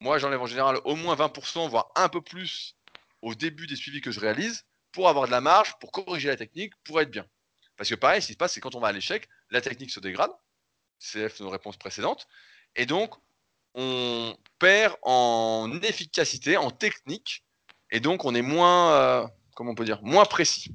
moi, 0.00 0.18
j'enlève 0.18 0.40
en 0.40 0.46
général 0.46 0.78
au 0.84 0.96
moins 0.96 1.14
20%, 1.14 1.68
voire 1.68 1.90
un 1.94 2.08
peu 2.08 2.22
plus 2.22 2.76
au 3.22 3.34
début 3.34 3.66
des 3.66 3.76
suivis 3.76 4.00
que 4.00 4.10
je 4.10 4.20
réalise 4.20 4.64
pour 4.92 5.08
avoir 5.08 5.26
de 5.26 5.30
la 5.30 5.40
marge, 5.40 5.78
pour 5.78 5.92
corriger 5.92 6.28
la 6.28 6.36
technique, 6.36 6.72
pour 6.84 7.00
être 7.00 7.10
bien. 7.10 7.26
Parce 7.76 7.88
que 7.88 7.94
pareil, 7.94 8.22
ce 8.22 8.28
qui 8.28 8.32
se 8.32 8.38
passe, 8.38 8.54
c'est 8.54 8.60
quand 8.60 8.74
on 8.74 8.80
va 8.80 8.88
à 8.88 8.92
l'échec, 8.92 9.28
la 9.50 9.60
technique 9.60 9.90
se 9.90 10.00
dégrade. 10.00 10.30
CF 10.98 11.40
nos 11.40 11.50
réponses 11.50 11.76
précédentes. 11.76 12.26
Et 12.76 12.86
donc, 12.86 13.14
on 13.74 14.36
perd 14.58 14.96
en 15.02 15.80
efficacité, 15.82 16.56
en 16.56 16.70
technique. 16.70 17.44
Et 17.90 18.00
donc, 18.00 18.24
on 18.24 18.34
est 18.34 18.42
moins, 18.42 18.92
euh, 18.92 19.26
comment 19.54 19.72
on 19.72 19.74
peut 19.74 19.84
dire, 19.84 20.02
moins 20.02 20.24
précis. 20.24 20.74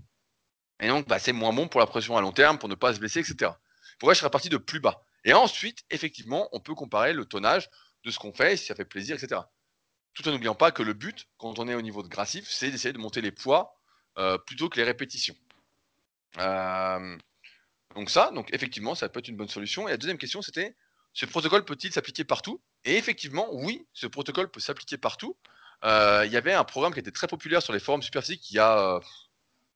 Et 0.79 0.87
donc, 0.87 1.07
bah, 1.07 1.19
c'est 1.19 1.33
moins 1.33 1.53
bon 1.53 1.67
pour 1.67 1.79
la 1.79 1.87
pression 1.87 2.17
à 2.17 2.21
long 2.21 2.31
terme, 2.31 2.57
pour 2.57 2.69
ne 2.69 2.75
pas 2.75 2.93
se 2.93 2.99
blesser, 2.99 3.19
etc. 3.19 3.51
Pourquoi 3.99 4.13
je 4.13 4.19
serais 4.19 4.29
parti 4.29 4.49
de 4.49 4.57
plus 4.57 4.79
bas 4.79 5.03
Et 5.23 5.33
ensuite, 5.33 5.83
effectivement, 5.89 6.49
on 6.51 6.59
peut 6.59 6.75
comparer 6.75 7.13
le 7.13 7.25
tonnage 7.25 7.69
de 8.05 8.11
ce 8.11 8.19
qu'on 8.19 8.33
fait, 8.33 8.55
si 8.55 8.67
ça 8.67 8.75
fait 8.75 8.85
plaisir, 8.85 9.17
etc. 9.21 9.41
Tout 10.13 10.27
en 10.27 10.31
n'oubliant 10.31 10.55
pas 10.55 10.71
que 10.71 10.83
le 10.83 10.93
but, 10.93 11.27
quand 11.37 11.59
on 11.59 11.67
est 11.67 11.73
au 11.73 11.81
niveau 11.81 12.03
de 12.03 12.07
grassif, 12.07 12.47
c'est 12.47 12.71
d'essayer 12.71 12.93
de 12.93 12.97
monter 12.97 13.21
les 13.21 13.31
poids 13.31 13.75
euh, 14.17 14.37
plutôt 14.37 14.69
que 14.69 14.77
les 14.77 14.83
répétitions. 14.83 15.35
Euh, 16.37 17.17
donc 17.95 18.09
ça, 18.09 18.31
donc 18.31 18.53
effectivement, 18.53 18.95
ça 18.95 19.09
peut 19.09 19.19
être 19.19 19.27
une 19.27 19.35
bonne 19.35 19.49
solution. 19.49 19.87
Et 19.87 19.91
la 19.91 19.97
deuxième 19.97 20.17
question, 20.17 20.41
c'était, 20.41 20.75
ce 21.13 21.25
protocole 21.25 21.65
peut-il 21.65 21.91
s'appliquer 21.91 22.23
partout? 22.23 22.61
Et 22.85 22.95
effectivement, 22.95 23.47
oui, 23.51 23.85
ce 23.93 24.07
protocole 24.07 24.49
peut 24.49 24.59
s'appliquer 24.59 24.97
partout. 24.97 25.35
Euh, 25.83 26.23
il 26.25 26.31
y 26.31 26.37
avait 26.37 26.53
un 26.53 26.63
programme 26.63 26.93
qui 26.93 26.99
était 26.99 27.11
très 27.11 27.27
populaire 27.27 27.61
sur 27.61 27.73
les 27.73 27.79
forums 27.79 28.01
superphysiques 28.01 28.49
il 28.51 28.55
y 28.55 28.59
a 28.59 28.99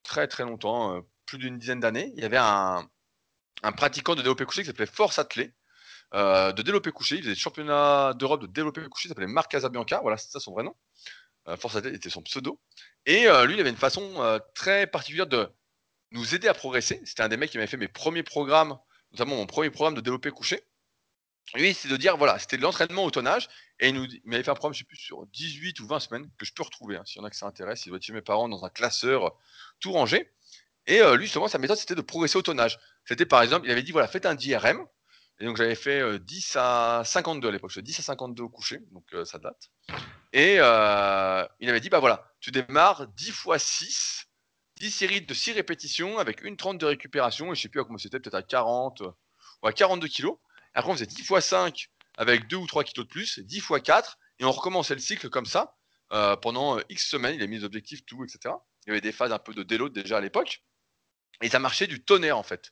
très 0.03 0.27
très 0.27 0.43
longtemps, 0.43 1.03
plus 1.25 1.37
d'une 1.37 1.59
dizaine 1.59 1.79
d'années, 1.79 2.11
il 2.15 2.21
y 2.21 2.25
avait 2.25 2.37
un, 2.37 2.89
pratiquant 3.75 4.15
de 4.15 4.21
développé 4.21 4.45
couché 4.45 4.61
qui 4.61 4.67
s'appelait 4.67 4.87
Force 4.87 5.19
Athlé, 5.19 5.53
euh, 6.13 6.51
de 6.51 6.61
développé 6.61 6.91
couché. 6.91 7.17
Il 7.17 7.23
faisait 7.23 7.35
championnat 7.35 8.13
d'Europe 8.13 8.41
de 8.41 8.47
développé 8.47 8.81
couché, 8.89 9.07
il 9.07 9.09
s'appelait 9.09 9.27
Marc 9.27 9.51
Casabianca, 9.51 9.99
voilà, 10.01 10.17
c'est 10.17 10.31
ça 10.31 10.39
son 10.39 10.53
vrai 10.53 10.63
nom. 10.63 10.75
Euh, 11.47 11.57
Force 11.57 11.75
Athlé 11.75 11.93
était 11.93 12.09
son 12.09 12.21
pseudo. 12.21 12.59
Et 13.05 13.23
lui, 13.45 13.55
il 13.55 13.59
avait 13.59 13.69
une 13.69 13.75
façon 13.75 14.39
très 14.53 14.85
particulière 14.85 15.25
de 15.25 15.49
nous 16.11 16.35
aider 16.35 16.47
à 16.47 16.53
progresser. 16.53 17.01
C'était 17.05 17.23
un 17.23 17.29
des 17.29 17.37
mecs 17.37 17.49
qui 17.49 17.57
m'avait 17.57 17.67
fait 17.67 17.77
mes 17.77 17.87
premiers 17.87 18.23
programmes, 18.23 18.77
notamment 19.11 19.35
mon 19.35 19.45
premier 19.45 19.69
programme 19.69 19.95
de 19.95 20.01
développé 20.01 20.31
couché. 20.31 20.63
Lui, 21.55 21.73
c'est 21.73 21.87
de 21.87 21.97
dire, 21.97 22.17
voilà, 22.17 22.37
c'était 22.37 22.57
de 22.57 22.61
l'entraînement 22.61 23.03
au 23.03 23.11
tonnage, 23.11 23.49
et 23.79 23.89
il, 23.89 23.95
nous, 23.95 24.05
m'avait 24.25 24.43
fait 24.43 24.51
un 24.51 24.55
programme, 24.55 24.73
je 24.73 24.79
sais 24.79 24.85
plus, 24.85 24.97
sur 24.97 25.25
18 25.27 25.79
ou 25.79 25.87
20 25.87 25.99
semaines, 25.99 26.29
que 26.37 26.45
je 26.45 26.53
peux 26.53 26.61
retrouver, 26.61 26.97
hein, 26.97 27.03
s'il 27.05 27.19
y 27.19 27.21
en 27.21 27.25
a 27.25 27.29
que 27.29 27.35
ça 27.35 27.47
intéresse, 27.47 27.85
il 27.85 27.89
doit 27.89 27.97
être 27.97 28.03
chez 28.03 28.13
mes 28.13 28.21
parents 28.21 28.47
dans 28.47 28.63
un 28.65 28.69
classeur 28.69 29.35
tout 29.79 29.91
rangé. 29.91 30.31
Et 30.85 31.01
euh, 31.01 31.15
lui, 31.15 31.25
justement, 31.25 31.47
sa 31.47 31.57
méthode, 31.57 31.77
c'était 31.77 31.95
de 31.95 32.01
progresser 32.01 32.37
au 32.37 32.41
tonnage. 32.41 32.79
C'était 33.05 33.25
par 33.25 33.41
exemple, 33.41 33.65
il 33.65 33.71
avait 33.71 33.83
dit, 33.83 33.91
voilà, 33.91 34.07
faites 34.07 34.25
un 34.25 34.35
DRM. 34.35 34.85
Et 35.39 35.45
donc, 35.45 35.57
j'avais 35.57 35.75
fait 35.75 36.19
10 36.19 36.55
euh, 36.55 36.59
à 36.59 37.03
52 37.05 37.47
à 37.47 37.51
l'époque. 37.51 37.71
Je 37.71 37.79
10 37.79 37.99
à 37.99 38.01
52 38.01 38.43
au 38.43 38.49
coucher, 38.49 38.79
donc 38.91 39.05
euh, 39.13 39.23
ça 39.25 39.39
date. 39.39 39.69
Et 40.33 40.55
il 40.55 41.69
avait 41.69 41.79
dit, 41.79 41.89
bah 41.89 41.99
voilà, 41.99 42.31
tu 42.39 42.51
démarres 42.51 43.07
10 43.07 43.31
fois 43.31 43.57
6, 43.57 44.27
10 44.77 44.91
séries 44.91 45.21
de 45.21 45.33
6 45.33 45.53
répétitions 45.53 46.17
avec 46.17 46.43
une 46.43 46.57
30 46.57 46.77
de 46.77 46.85
récupération. 46.85 47.51
Et 47.51 47.55
je 47.55 47.61
sais 47.61 47.69
plus 47.69 47.81
à 47.81 47.83
combien 47.83 47.97
c'était, 47.97 48.19
peut-être 48.19 48.35
à 48.35 48.43
40 48.43 49.01
ou 49.61 49.67
à 49.67 49.73
42 49.73 50.07
kilos. 50.07 50.37
Après, 50.73 50.91
on 50.91 50.93
faisait 50.93 51.05
10 51.05 51.23
fois 51.23 51.41
5 51.41 51.87
avec 52.17 52.47
2 52.47 52.57
ou 52.57 52.67
3 52.67 52.83
kilos 52.83 53.07
de 53.07 53.11
plus, 53.11 53.39
10 53.39 53.59
fois 53.61 53.79
4. 53.79 54.17
Et 54.39 54.45
on 54.45 54.51
recommençait 54.51 54.93
le 54.93 55.01
cycle 55.01 55.29
comme 55.29 55.45
ça 55.45 55.75
pendant 56.41 56.79
X 56.89 57.09
semaines. 57.09 57.35
Il 57.35 57.43
a 57.43 57.47
mis 57.47 57.59
des 57.59 57.63
objectifs, 57.63 58.05
tout, 58.05 58.23
etc. 58.23 58.53
Il 58.85 58.89
y 58.89 58.91
avait 58.91 59.01
des 59.01 59.11
phases 59.11 59.31
un 59.31 59.39
peu 59.39 59.53
de 59.53 59.63
déload 59.63 59.93
déjà 59.93 60.17
à 60.17 60.21
l'époque. 60.21 60.63
Et 61.41 61.49
ça 61.49 61.59
marchait 61.59 61.87
du 61.87 62.03
tonnerre 62.03 62.37
en 62.37 62.43
fait. 62.43 62.71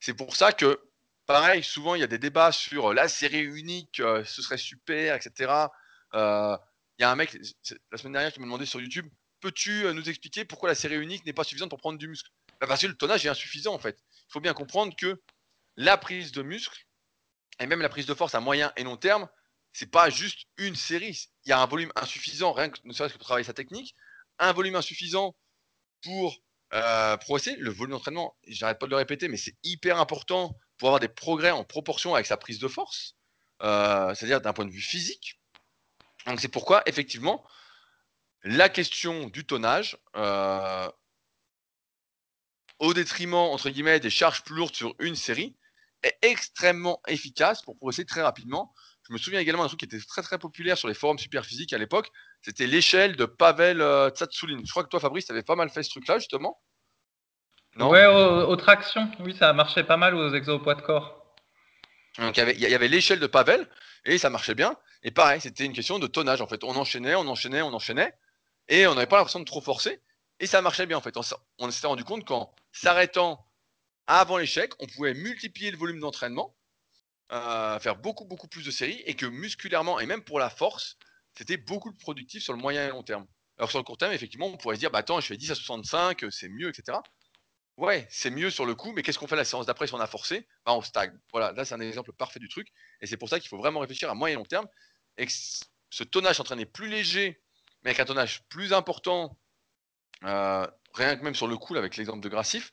C'est 0.00 0.14
pour 0.14 0.36
ça 0.36 0.52
que, 0.52 0.80
pareil, 1.28 1.62
souvent 1.62 1.94
il 1.94 2.00
y 2.00 2.04
a 2.04 2.08
des 2.08 2.18
débats 2.18 2.50
sur 2.50 2.92
la 2.92 3.06
série 3.06 3.42
unique, 3.42 4.00
euh, 4.00 4.24
ce 4.24 4.42
serait 4.42 4.58
super, 4.58 5.14
etc. 5.14 5.52
Euh, 6.14 6.56
il 6.98 7.02
y 7.02 7.04
a 7.04 7.10
un 7.12 7.14
mec 7.14 7.38
la 7.92 7.98
semaine 7.98 8.14
dernière 8.14 8.32
qui 8.32 8.40
m'a 8.40 8.46
demandé 8.46 8.66
sur 8.66 8.80
YouTube 8.80 9.06
peux-tu 9.40 9.84
euh, 9.84 9.92
nous 9.92 10.08
expliquer 10.08 10.44
pourquoi 10.44 10.68
la 10.68 10.74
série 10.74 10.96
unique 10.96 11.24
n'est 11.24 11.32
pas 11.32 11.44
suffisante 11.44 11.70
pour 11.70 11.78
prendre 11.78 11.98
du 11.98 12.08
muscle? 12.08 12.30
Bah, 12.60 12.66
Parce 12.66 12.82
que 12.82 12.86
le 12.86 12.96
tonnage 12.96 13.24
est 13.24 13.28
insuffisant 13.28 13.74
en 13.74 13.78
fait. 13.78 13.98
Il 14.28 14.32
faut 14.32 14.40
bien 14.40 14.54
comprendre 14.54 14.94
que 14.96 15.20
la 15.76 15.96
prise 15.96 16.32
de 16.32 16.42
muscle 16.42 16.86
et 17.60 17.66
même 17.66 17.80
la 17.80 17.88
prise 17.88 18.06
de 18.06 18.14
force 18.14 18.34
à 18.34 18.40
moyen 18.40 18.72
et 18.76 18.84
long 18.84 18.96
terme, 18.96 19.28
c'est 19.72 19.90
pas 19.90 20.10
juste 20.10 20.46
une 20.56 20.76
série. 20.76 21.28
Il 21.44 21.50
y 21.50 21.52
a 21.52 21.60
un 21.60 21.66
volume 21.66 21.92
insuffisant, 21.96 22.52
rien 22.52 22.70
que 22.70 22.78
ne 22.84 22.92
serait-ce 22.92 23.14
que 23.14 23.18
pour 23.18 23.26
travailler 23.26 23.44
sa 23.44 23.52
technique, 23.52 23.94
un 24.38 24.52
volume 24.52 24.76
insuffisant 24.76 25.36
pour 26.02 26.36
euh, 26.72 27.16
progresser. 27.16 27.56
Le 27.56 27.70
volume 27.70 27.92
d'entraînement, 27.92 28.36
j'arrête 28.46 28.78
pas 28.78 28.86
de 28.86 28.90
le 28.90 28.96
répéter, 28.96 29.28
mais 29.28 29.36
c'est 29.36 29.56
hyper 29.62 29.98
important 29.98 30.56
pour 30.78 30.88
avoir 30.88 31.00
des 31.00 31.08
progrès 31.08 31.50
en 31.50 31.64
proportion 31.64 32.14
avec 32.14 32.26
sa 32.26 32.36
prise 32.36 32.58
de 32.58 32.68
force, 32.68 33.16
euh, 33.62 34.14
c'est-à-dire 34.14 34.40
d'un 34.40 34.52
point 34.52 34.64
de 34.64 34.70
vue 34.70 34.80
physique. 34.80 35.40
Donc 36.26 36.40
c'est 36.40 36.48
pourquoi, 36.48 36.82
effectivement, 36.86 37.44
la 38.44 38.68
question 38.68 39.28
du 39.28 39.44
tonnage, 39.44 39.98
euh, 40.16 40.88
au 42.78 42.94
détriment, 42.94 43.34
entre 43.34 43.70
guillemets, 43.70 44.00
des 44.00 44.10
charges 44.10 44.42
plus 44.44 44.54
lourdes 44.54 44.74
sur 44.74 44.94
une 45.00 45.16
série, 45.16 45.56
est 46.04 46.16
extrêmement 46.22 47.00
efficace 47.08 47.62
pour 47.62 47.76
progresser 47.76 48.04
très 48.04 48.22
rapidement. 48.22 48.72
Je 49.08 49.12
me 49.12 49.18
souviens 49.18 49.40
également 49.40 49.62
d'un 49.62 49.68
truc 49.68 49.80
qui 49.80 49.86
était 49.86 49.98
très 49.98 50.22
très 50.22 50.38
populaire 50.38 50.78
sur 50.78 50.86
les 50.86 50.94
forums 50.94 51.18
super 51.18 51.44
physiques 51.44 51.72
à 51.72 51.78
l'époque. 51.78 52.10
C'était 52.42 52.66
l'échelle 52.66 53.16
de 53.16 53.24
Pavel 53.24 53.80
euh. 53.80 54.10
Je 54.14 54.70
crois 54.70 54.84
que 54.84 54.88
toi, 54.88 55.00
Fabrice, 55.00 55.26
tu 55.26 55.32
avais 55.32 55.42
pas 55.42 55.56
mal 55.56 55.70
fait 55.70 55.82
ce 55.82 55.90
truc-là, 55.90 56.18
justement. 56.18 56.60
Non 57.78 57.90
ouais, 57.90 58.06
aux, 58.06 58.56
tractions, 58.56 59.08
oui, 59.20 59.36
ça 59.36 59.48
a 59.48 59.52
marché 59.52 59.84
pas 59.84 59.96
mal 59.96 60.16
aux 60.16 60.34
exos 60.34 60.60
poids 60.60 60.74
de 60.74 60.82
corps. 60.82 61.24
Donc 62.18 62.36
il 62.36 62.58
y 62.58 62.74
avait 62.74 62.88
l'échelle 62.88 63.20
de 63.20 63.28
Pavel, 63.28 63.68
et 64.04 64.18
ça 64.18 64.30
marchait 64.30 64.56
bien. 64.56 64.76
Et 65.04 65.12
pareil, 65.12 65.40
c'était 65.40 65.64
une 65.64 65.72
question 65.72 66.00
de 66.00 66.08
tonnage 66.08 66.40
en 66.40 66.48
fait. 66.48 66.64
On 66.64 66.74
enchaînait, 66.74 67.14
on 67.14 67.28
enchaînait, 67.28 67.62
on 67.62 67.72
enchaînait, 67.72 68.12
et 68.66 68.88
on 68.88 68.96
n'avait 68.96 69.06
pas 69.06 69.18
l'impression 69.18 69.38
de 69.38 69.44
trop 69.44 69.60
forcer, 69.60 70.00
et 70.40 70.46
ça 70.46 70.60
marchait 70.60 70.86
bien 70.86 70.98
en 70.98 71.00
fait. 71.00 71.16
On, 71.58 71.70
s'était 71.70 71.86
rendu 71.86 72.02
compte 72.02 72.24
qu'en 72.24 72.52
s'arrêtant 72.72 73.46
avant 74.08 74.38
l'échec, 74.38 74.72
on 74.80 74.86
pouvait 74.86 75.14
multiplier 75.14 75.70
le 75.70 75.76
volume 75.76 76.00
d'entraînement, 76.00 76.56
euh, 77.30 77.78
faire 77.78 77.94
beaucoup 77.94 78.24
beaucoup 78.24 78.48
plus 78.48 78.64
de 78.64 78.72
séries, 78.72 79.04
et 79.06 79.14
que 79.14 79.26
musculairement 79.26 80.00
et 80.00 80.06
même 80.06 80.24
pour 80.24 80.40
la 80.40 80.50
force, 80.50 80.96
c'était 81.32 81.58
beaucoup 81.58 81.92
plus 81.92 82.02
productif 82.02 82.42
sur 82.42 82.54
le 82.54 82.58
moyen 82.58 82.88
et 82.88 82.90
long 82.90 83.04
terme. 83.04 83.26
Alors 83.56 83.70
sur 83.70 83.78
le 83.78 83.84
court 83.84 83.98
terme, 83.98 84.12
effectivement, 84.12 84.46
on 84.46 84.56
pourrait 84.56 84.74
se 84.74 84.80
dire, 84.80 84.90
bah 84.90 84.98
attends, 84.98 85.20
je 85.20 85.28
fais 85.28 85.36
10 85.36 85.52
à 85.52 85.54
65, 85.54 86.24
c'est 86.30 86.48
mieux, 86.48 86.70
etc. 86.70 86.98
Ouais, 87.78 88.06
c'est 88.10 88.30
mieux 88.30 88.50
sur 88.50 88.66
le 88.66 88.74
coup, 88.74 88.92
mais 88.92 89.02
qu'est-ce 89.02 89.20
qu'on 89.20 89.28
fait 89.28 89.36
la 89.36 89.44
séance 89.44 89.66
d'après 89.66 89.86
si 89.86 89.94
on 89.94 90.00
a 90.00 90.06
forcé? 90.08 90.48
Bah, 90.66 90.74
On 90.74 90.82
stagne. 90.82 91.16
Voilà, 91.32 91.52
là 91.52 91.64
c'est 91.64 91.74
un 91.74 91.80
exemple 91.80 92.12
parfait 92.12 92.40
du 92.40 92.48
truc. 92.48 92.68
Et 93.00 93.06
c'est 93.06 93.16
pour 93.16 93.28
ça 93.28 93.38
qu'il 93.38 93.48
faut 93.48 93.56
vraiment 93.56 93.78
réfléchir 93.80 94.10
à 94.10 94.14
moyen 94.14 94.34
et 94.34 94.36
long 94.36 94.44
terme. 94.44 94.66
Et 95.16 95.26
que 95.26 95.32
ce 95.90 96.04
tonnage 96.04 96.40
entraîné 96.40 96.66
plus 96.66 96.88
léger, 96.88 97.40
mais 97.82 97.90
avec 97.90 98.00
un 98.00 98.04
tonnage 98.04 98.42
plus 98.48 98.72
important, 98.72 99.38
euh, 100.24 100.66
rien 100.94 101.16
que 101.16 101.24
même 101.24 101.36
sur 101.36 101.48
le 101.48 101.56
coup, 101.56 101.76
avec 101.76 101.96
l'exemple 101.96 102.20
de 102.20 102.28
Grassif, 102.28 102.70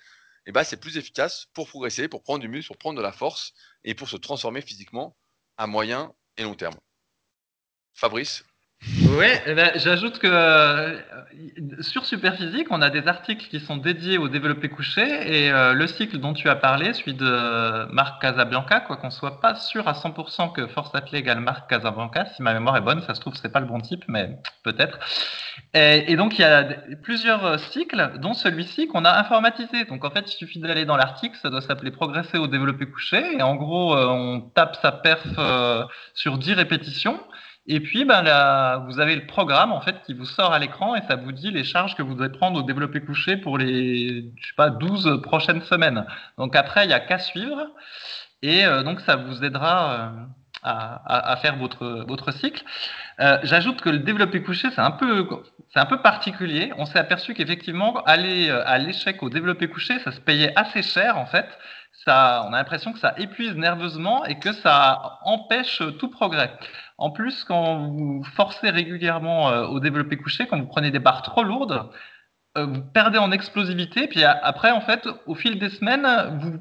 et 0.47 0.51
bah, 0.51 0.63
c'est 0.63 0.77
plus 0.79 0.97
efficace 0.97 1.47
pour 1.53 1.67
progresser, 1.69 2.07
pour 2.07 2.23
prendre 2.23 2.39
du 2.41 2.49
muscle, 2.49 2.67
pour 2.67 2.77
prendre 2.77 2.97
de 2.97 3.03
la 3.03 3.13
force 3.13 3.53
et 3.83 3.95
pour 3.95 4.09
se 4.09 4.17
transformer 4.17 4.61
physiquement 4.61 5.17
à 5.57 5.67
moyen 5.67 6.13
et 6.37 6.43
long 6.43 6.55
terme. 6.55 6.75
Fabrice, 7.95 8.43
oui, 8.87 9.25
eh 9.47 9.53
ben, 9.55 9.71
j'ajoute 9.75 10.19
que 10.19 10.27
euh, 10.29 10.99
sur 11.81 12.05
Superphysique, 12.05 12.67
on 12.69 12.83
a 12.83 12.91
des 12.91 13.07
articles 13.07 13.47
qui 13.47 13.59
sont 13.59 13.77
dédiés 13.77 14.19
au 14.19 14.27
développé 14.27 14.69
couché 14.69 15.01
et 15.01 15.51
euh, 15.51 15.73
le 15.73 15.87
cycle 15.87 16.19
dont 16.19 16.33
tu 16.33 16.49
as 16.49 16.55
parlé, 16.55 16.93
celui 16.93 17.15
de 17.15 17.91
Marc 17.91 18.21
Casabianca, 18.21 18.81
quoi 18.81 18.97
qu'on 18.97 19.09
soit 19.09 19.41
pas 19.41 19.55
sûr 19.55 19.87
à 19.87 19.93
100% 19.93 20.53
que 20.53 20.67
Force 20.67 20.93
Athlée 20.93 21.19
égale 21.19 21.39
Marc 21.39 21.67
Casabianca, 21.67 22.27
si 22.35 22.43
ma 22.43 22.53
mémoire 22.53 22.77
est 22.77 22.81
bonne, 22.81 23.01
ça 23.01 23.15
se 23.15 23.21
trouve 23.21 23.33
c'est 23.35 23.51
pas 23.51 23.59
le 23.59 23.65
bon 23.65 23.79
type, 23.79 24.03
mais 24.07 24.37
peut-être. 24.63 24.99
Et, 25.73 26.15
donc 26.15 26.37
il 26.37 26.41
y 26.41 26.45
a 26.45 26.63
plusieurs 27.01 27.59
cycles, 27.59 28.11
dont 28.19 28.33
celui-ci 28.33 28.87
qu'on 28.87 29.03
a 29.03 29.19
informatisé. 29.19 29.85
Donc 29.85 30.05
en 30.05 30.11
fait, 30.11 30.31
il 30.31 30.35
suffit 30.35 30.59
d'aller 30.59 30.85
dans 30.85 30.97
l'article, 30.97 31.35
ça 31.41 31.49
doit 31.49 31.61
s'appeler 31.61 31.89
Progresser 31.89 32.37
au 32.37 32.47
développé 32.47 32.85
couché, 32.85 33.37
et 33.37 33.41
en 33.41 33.55
gros, 33.55 33.95
euh, 33.95 34.05
on 34.07 34.41
tape 34.41 34.77
sa 34.81 34.91
perf 34.91 35.25
sur 36.13 36.37
10 36.37 36.53
répétitions. 36.53 37.19
Et 37.67 37.79
puis, 37.79 38.05
ben, 38.05 38.21
là, 38.21 38.77
vous 38.77 38.99
avez 38.99 39.15
le 39.15 39.25
programme 39.25 39.71
en 39.71 39.81
fait 39.81 39.95
qui 40.05 40.13
vous 40.13 40.25
sort 40.25 40.53
à 40.53 40.59
l'écran 40.59 40.95
et 40.95 41.01
ça 41.07 41.15
vous 41.15 41.31
dit 41.31 41.49
les 41.49 41.63
charges 41.63 41.95
que 41.95 42.03
vous 42.03 42.13
devez 42.13 42.29
prendre 42.29 42.59
au 42.59 42.63
développé 42.63 43.01
couché 43.01 43.37
pour 43.37 43.57
les, 43.57 44.31
je 44.35 44.47
sais 44.47 44.53
pas, 44.55 44.69
12 44.69 45.21
prochaines 45.23 45.61
semaines. 45.63 46.05
Donc 46.37 46.55
après, 46.55 46.85
il 46.85 46.91
y 46.91 46.93
a 46.93 46.99
qu'à 46.99 47.17
suivre 47.17 47.67
et 48.43 48.65
euh, 48.65 48.83
donc 48.83 49.01
ça 49.01 49.15
vous 49.15 49.43
aidera 49.43 49.93
euh, 49.93 50.09
à, 50.61 51.35
faire 51.37 51.55
votre, 51.55 52.05
votre 52.07 52.31
cycle. 52.31 52.63
Euh, 53.19 53.39
J'ajoute 53.43 53.81
que 53.81 53.89
le 53.89 53.99
développé 53.99 54.43
couché, 54.43 54.69
c'est 54.69 54.81
un 54.81 54.91
peu, 54.91 55.27
c'est 55.73 55.79
un 55.79 55.85
peu 55.85 56.01
particulier. 56.03 56.71
On 56.77 56.85
s'est 56.85 56.99
aperçu 56.99 57.33
qu'effectivement, 57.33 58.03
aller 58.03 58.51
à 58.51 58.77
l'échec 58.77 59.23
au 59.23 59.29
développé 59.29 59.67
couché, 59.67 59.97
ça 59.99 60.11
se 60.11 60.21
payait 60.21 60.53
assez 60.55 60.83
cher 60.83 61.17
en 61.17 61.25
fait. 61.25 61.47
On 62.07 62.11
a 62.11 62.51
l'impression 62.51 62.93
que 62.93 62.99
ça 62.99 63.13
épuise 63.17 63.55
nerveusement 63.55 64.25
et 64.25 64.37
que 64.37 64.53
ça 64.53 65.19
empêche 65.23 65.81
tout 65.99 66.09
progrès. 66.09 66.51
En 66.97 67.11
plus, 67.11 67.43
quand 67.43 67.87
vous 67.87 68.23
forcez 68.35 68.69
régulièrement 68.69 69.49
euh, 69.49 69.65
au 69.65 69.79
développé 69.79 70.17
couché, 70.17 70.47
quand 70.47 70.59
vous 70.59 70.67
prenez 70.67 70.91
des 70.91 70.99
barres 70.99 71.23
trop 71.23 71.43
lourdes, 71.43 71.89
euh, 72.57 72.65
vous 72.65 72.81
perdez 72.81 73.17
en 73.17 73.31
explosivité, 73.31 74.07
puis 74.07 74.23
après, 74.23 74.71
en 74.71 74.79
fait, 74.79 75.09
au 75.25 75.35
fil 75.35 75.59
des 75.59 75.69
semaines, 75.69 76.07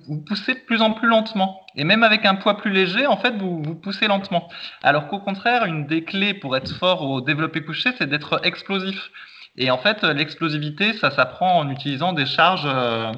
vous, 0.09 0.21
poussez 0.23 0.55
de 0.55 0.61
plus 0.61 0.83
en 0.83 0.93
plus 0.93 1.09
lentement. 1.09 1.61
Et 1.77 1.85
même 1.85 2.03
avec 2.03 2.27
un 2.27 2.35
poids 2.35 2.57
plus 2.57 2.73
léger, 2.73 3.07
en 3.07 3.17
fait, 3.17 3.37
vous, 3.37 3.63
vous 3.63 3.77
poussez 3.77 4.09
lentement. 4.09 4.49
Alors 4.83 5.07
qu'au 5.07 5.21
contraire, 5.21 5.67
une 5.67 5.87
des 5.87 6.03
clés 6.03 6.35
pour 6.35 6.57
être 6.57 6.75
fort 6.75 7.03
au 7.03 7.21
développé 7.21 7.63
couché, 7.65 7.91
c'est 7.97 8.09
d'être 8.09 8.41
explosif. 8.45 9.11
Et 9.57 9.71
en 9.71 9.79
fait, 9.79 10.03
l'explosivité, 10.03 10.95
ça 10.95 11.13
s'apprend 11.13 11.59
en 11.59 11.71
utilisant 11.71 12.13
des 12.13 12.27
charges 12.27 12.67
euh, 12.67 13.13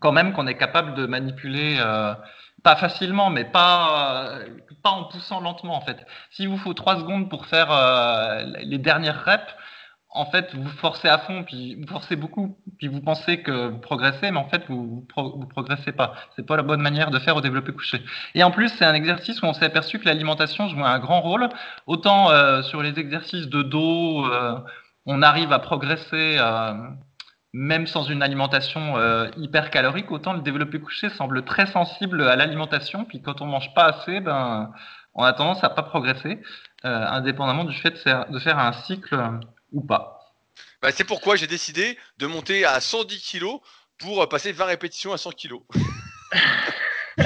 quand 0.00 0.12
même 0.12 0.32
qu'on 0.32 0.46
est 0.46 0.56
capable 0.56 0.94
de 0.94 1.06
manipuler 1.06 1.78
pas 2.62 2.76
facilement, 2.76 3.30
mais 3.30 3.44
pas, 3.44 4.38
pas 4.84 4.90
en 4.90 5.04
poussant 5.04 5.40
lentement 5.40 5.76
en 5.76 5.80
fait. 5.80 6.06
S'il 6.30 6.48
vous 6.48 6.58
faut 6.58 6.74
trois 6.74 6.96
secondes 6.98 7.28
pour 7.28 7.46
faire 7.46 7.72
euh, 7.72 8.44
les 8.62 8.78
dernières 8.78 9.24
reps, 9.24 9.54
en 10.10 10.26
fait, 10.26 10.54
vous 10.54 10.68
forcez 10.68 11.08
à 11.08 11.18
fond, 11.18 11.42
puis 11.42 11.74
vous 11.74 11.88
forcez 11.88 12.14
beaucoup, 12.14 12.56
puis 12.78 12.86
vous 12.86 13.00
pensez 13.00 13.42
que 13.42 13.68
vous 13.68 13.78
progressez, 13.78 14.30
mais 14.30 14.38
en 14.38 14.48
fait, 14.48 14.62
vous, 14.68 15.04
vous, 15.16 15.46
progressez 15.46 15.90
pas. 15.90 16.14
C'est 16.36 16.46
pas 16.46 16.56
la 16.56 16.62
bonne 16.62 16.80
manière 16.80 17.10
de 17.10 17.18
faire 17.18 17.34
au 17.34 17.40
développé 17.40 17.72
couché. 17.72 18.00
Et 18.36 18.44
en 18.44 18.52
plus, 18.52 18.68
c'est 18.68 18.84
un 18.84 18.94
exercice 18.94 19.42
où 19.42 19.46
on 19.46 19.54
s'est 19.54 19.64
aperçu 19.64 19.98
que 19.98 20.04
l'alimentation 20.04 20.68
joue 20.68 20.84
un 20.84 21.00
grand 21.00 21.20
rôle. 21.20 21.48
Autant 21.88 22.30
euh, 22.30 22.62
sur 22.62 22.80
les 22.80 22.96
exercices 22.96 23.48
de 23.48 23.62
dos, 23.62 24.24
euh, 24.26 24.56
on 25.04 25.20
arrive 25.20 25.52
à 25.52 25.58
progresser 25.58 26.38
même 27.54 27.86
sans 27.86 28.02
une 28.02 28.20
alimentation 28.20 28.96
euh, 28.96 29.30
hyper 29.36 29.70
calorique, 29.70 30.10
autant 30.10 30.32
le 30.32 30.40
développé 30.40 30.80
couché 30.80 31.08
semble 31.08 31.44
très 31.44 31.66
sensible 31.66 32.26
à 32.26 32.34
l'alimentation. 32.34 33.04
Puis 33.04 33.22
quand 33.22 33.40
on 33.40 33.46
mange 33.46 33.72
pas 33.74 33.84
assez, 33.84 34.18
ben, 34.18 34.72
on 35.14 35.22
a 35.22 35.32
tendance 35.32 35.62
à 35.62 35.70
pas 35.70 35.84
progresser, 35.84 36.42
euh, 36.84 37.06
indépendamment 37.06 37.62
du 37.64 37.76
fait 37.76 37.92
de 37.92 38.38
faire, 38.40 38.58
un 38.58 38.72
cycle 38.72 39.14
euh, 39.14 39.30
ou 39.70 39.82
pas. 39.82 40.34
Bah, 40.82 40.90
c'est 40.90 41.04
pourquoi 41.04 41.36
j'ai 41.36 41.46
décidé 41.46 41.96
de 42.18 42.26
monter 42.26 42.64
à 42.64 42.80
110 42.80 43.22
kg 43.22 43.44
pour 43.98 44.28
passer 44.28 44.50
20 44.50 44.64
répétitions 44.64 45.12
à 45.12 45.16
100 45.16 45.30
kg. 45.30 45.54
Je 47.18 47.24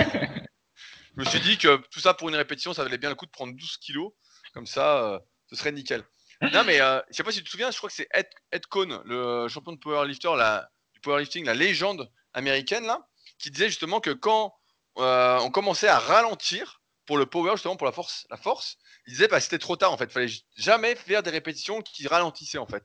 me 1.16 1.24
suis 1.24 1.40
dit 1.40 1.56
que 1.56 1.80
tout 1.90 2.00
ça 2.00 2.12
pour 2.12 2.28
une 2.28 2.36
répétition, 2.36 2.74
ça 2.74 2.84
valait 2.84 2.98
bien 2.98 3.08
le 3.08 3.14
coup 3.14 3.24
de 3.24 3.30
prendre 3.30 3.54
12 3.54 3.78
kg. 3.78 4.10
Comme 4.52 4.66
ça, 4.66 5.22
ce 5.48 5.56
serait 5.56 5.72
nickel. 5.72 6.04
Non, 6.40 6.62
mais 6.64 6.80
euh, 6.80 7.00
je 7.10 7.16
sais 7.16 7.22
pas 7.24 7.32
si 7.32 7.38
tu 7.38 7.44
te 7.44 7.50
souviens, 7.50 7.70
je 7.70 7.76
crois 7.76 7.88
que 7.88 7.96
c'est 7.96 8.08
Ed, 8.12 8.28
Ed 8.52 8.66
Cohn, 8.66 9.02
le 9.04 9.48
champion 9.48 9.72
de 9.72 9.78
powerlifter, 9.78 10.36
la, 10.36 10.70
du 10.94 11.00
powerlifting, 11.00 11.44
la 11.44 11.54
légende 11.54 12.10
américaine, 12.32 12.86
là, 12.86 13.08
qui 13.38 13.50
disait 13.50 13.68
justement 13.68 14.00
que 14.00 14.10
quand 14.10 14.54
euh, 14.98 15.38
on 15.40 15.50
commençait 15.50 15.88
à 15.88 15.98
ralentir 15.98 16.80
pour 17.06 17.18
le 17.18 17.26
power, 17.26 17.52
justement 17.52 17.76
pour 17.76 17.86
la 17.86 17.92
force, 17.92 18.26
la 18.30 18.36
force 18.36 18.78
il 19.08 19.12
disait 19.12 19.28
bah, 19.28 19.40
c'était 19.40 19.58
trop 19.58 19.76
tard 19.76 19.92
en 19.92 19.96
fait. 19.96 20.04
Il 20.04 20.10
fallait 20.10 20.32
jamais 20.56 20.94
faire 20.94 21.22
des 21.22 21.30
répétitions 21.30 21.80
qui 21.80 22.06
ralentissaient 22.06 22.58
en 22.58 22.66
fait. 22.66 22.84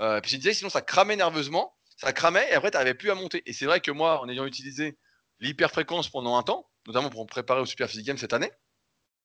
Euh, 0.00 0.20
puis 0.20 0.34
il 0.34 0.38
disait 0.38 0.54
sinon 0.54 0.70
ça 0.70 0.80
cramait 0.80 1.16
nerveusement, 1.16 1.74
ça 1.96 2.12
cramait 2.12 2.48
et 2.50 2.54
après 2.54 2.70
tu 2.70 2.76
n'arrivais 2.76 2.94
plus 2.94 3.10
à 3.10 3.16
monter. 3.16 3.42
Et 3.46 3.52
c'est 3.52 3.66
vrai 3.66 3.80
que 3.80 3.90
moi, 3.90 4.20
en 4.20 4.28
ayant 4.28 4.46
utilisé 4.46 4.96
l'hyperfréquence 5.40 6.08
pendant 6.08 6.36
un 6.36 6.44
temps, 6.44 6.70
notamment 6.86 7.10
pour 7.10 7.22
me 7.22 7.28
préparer 7.28 7.60
au 7.60 7.66
Super 7.66 7.88
Physique 7.88 8.06
Game 8.06 8.16
cette 8.16 8.32
année, 8.32 8.52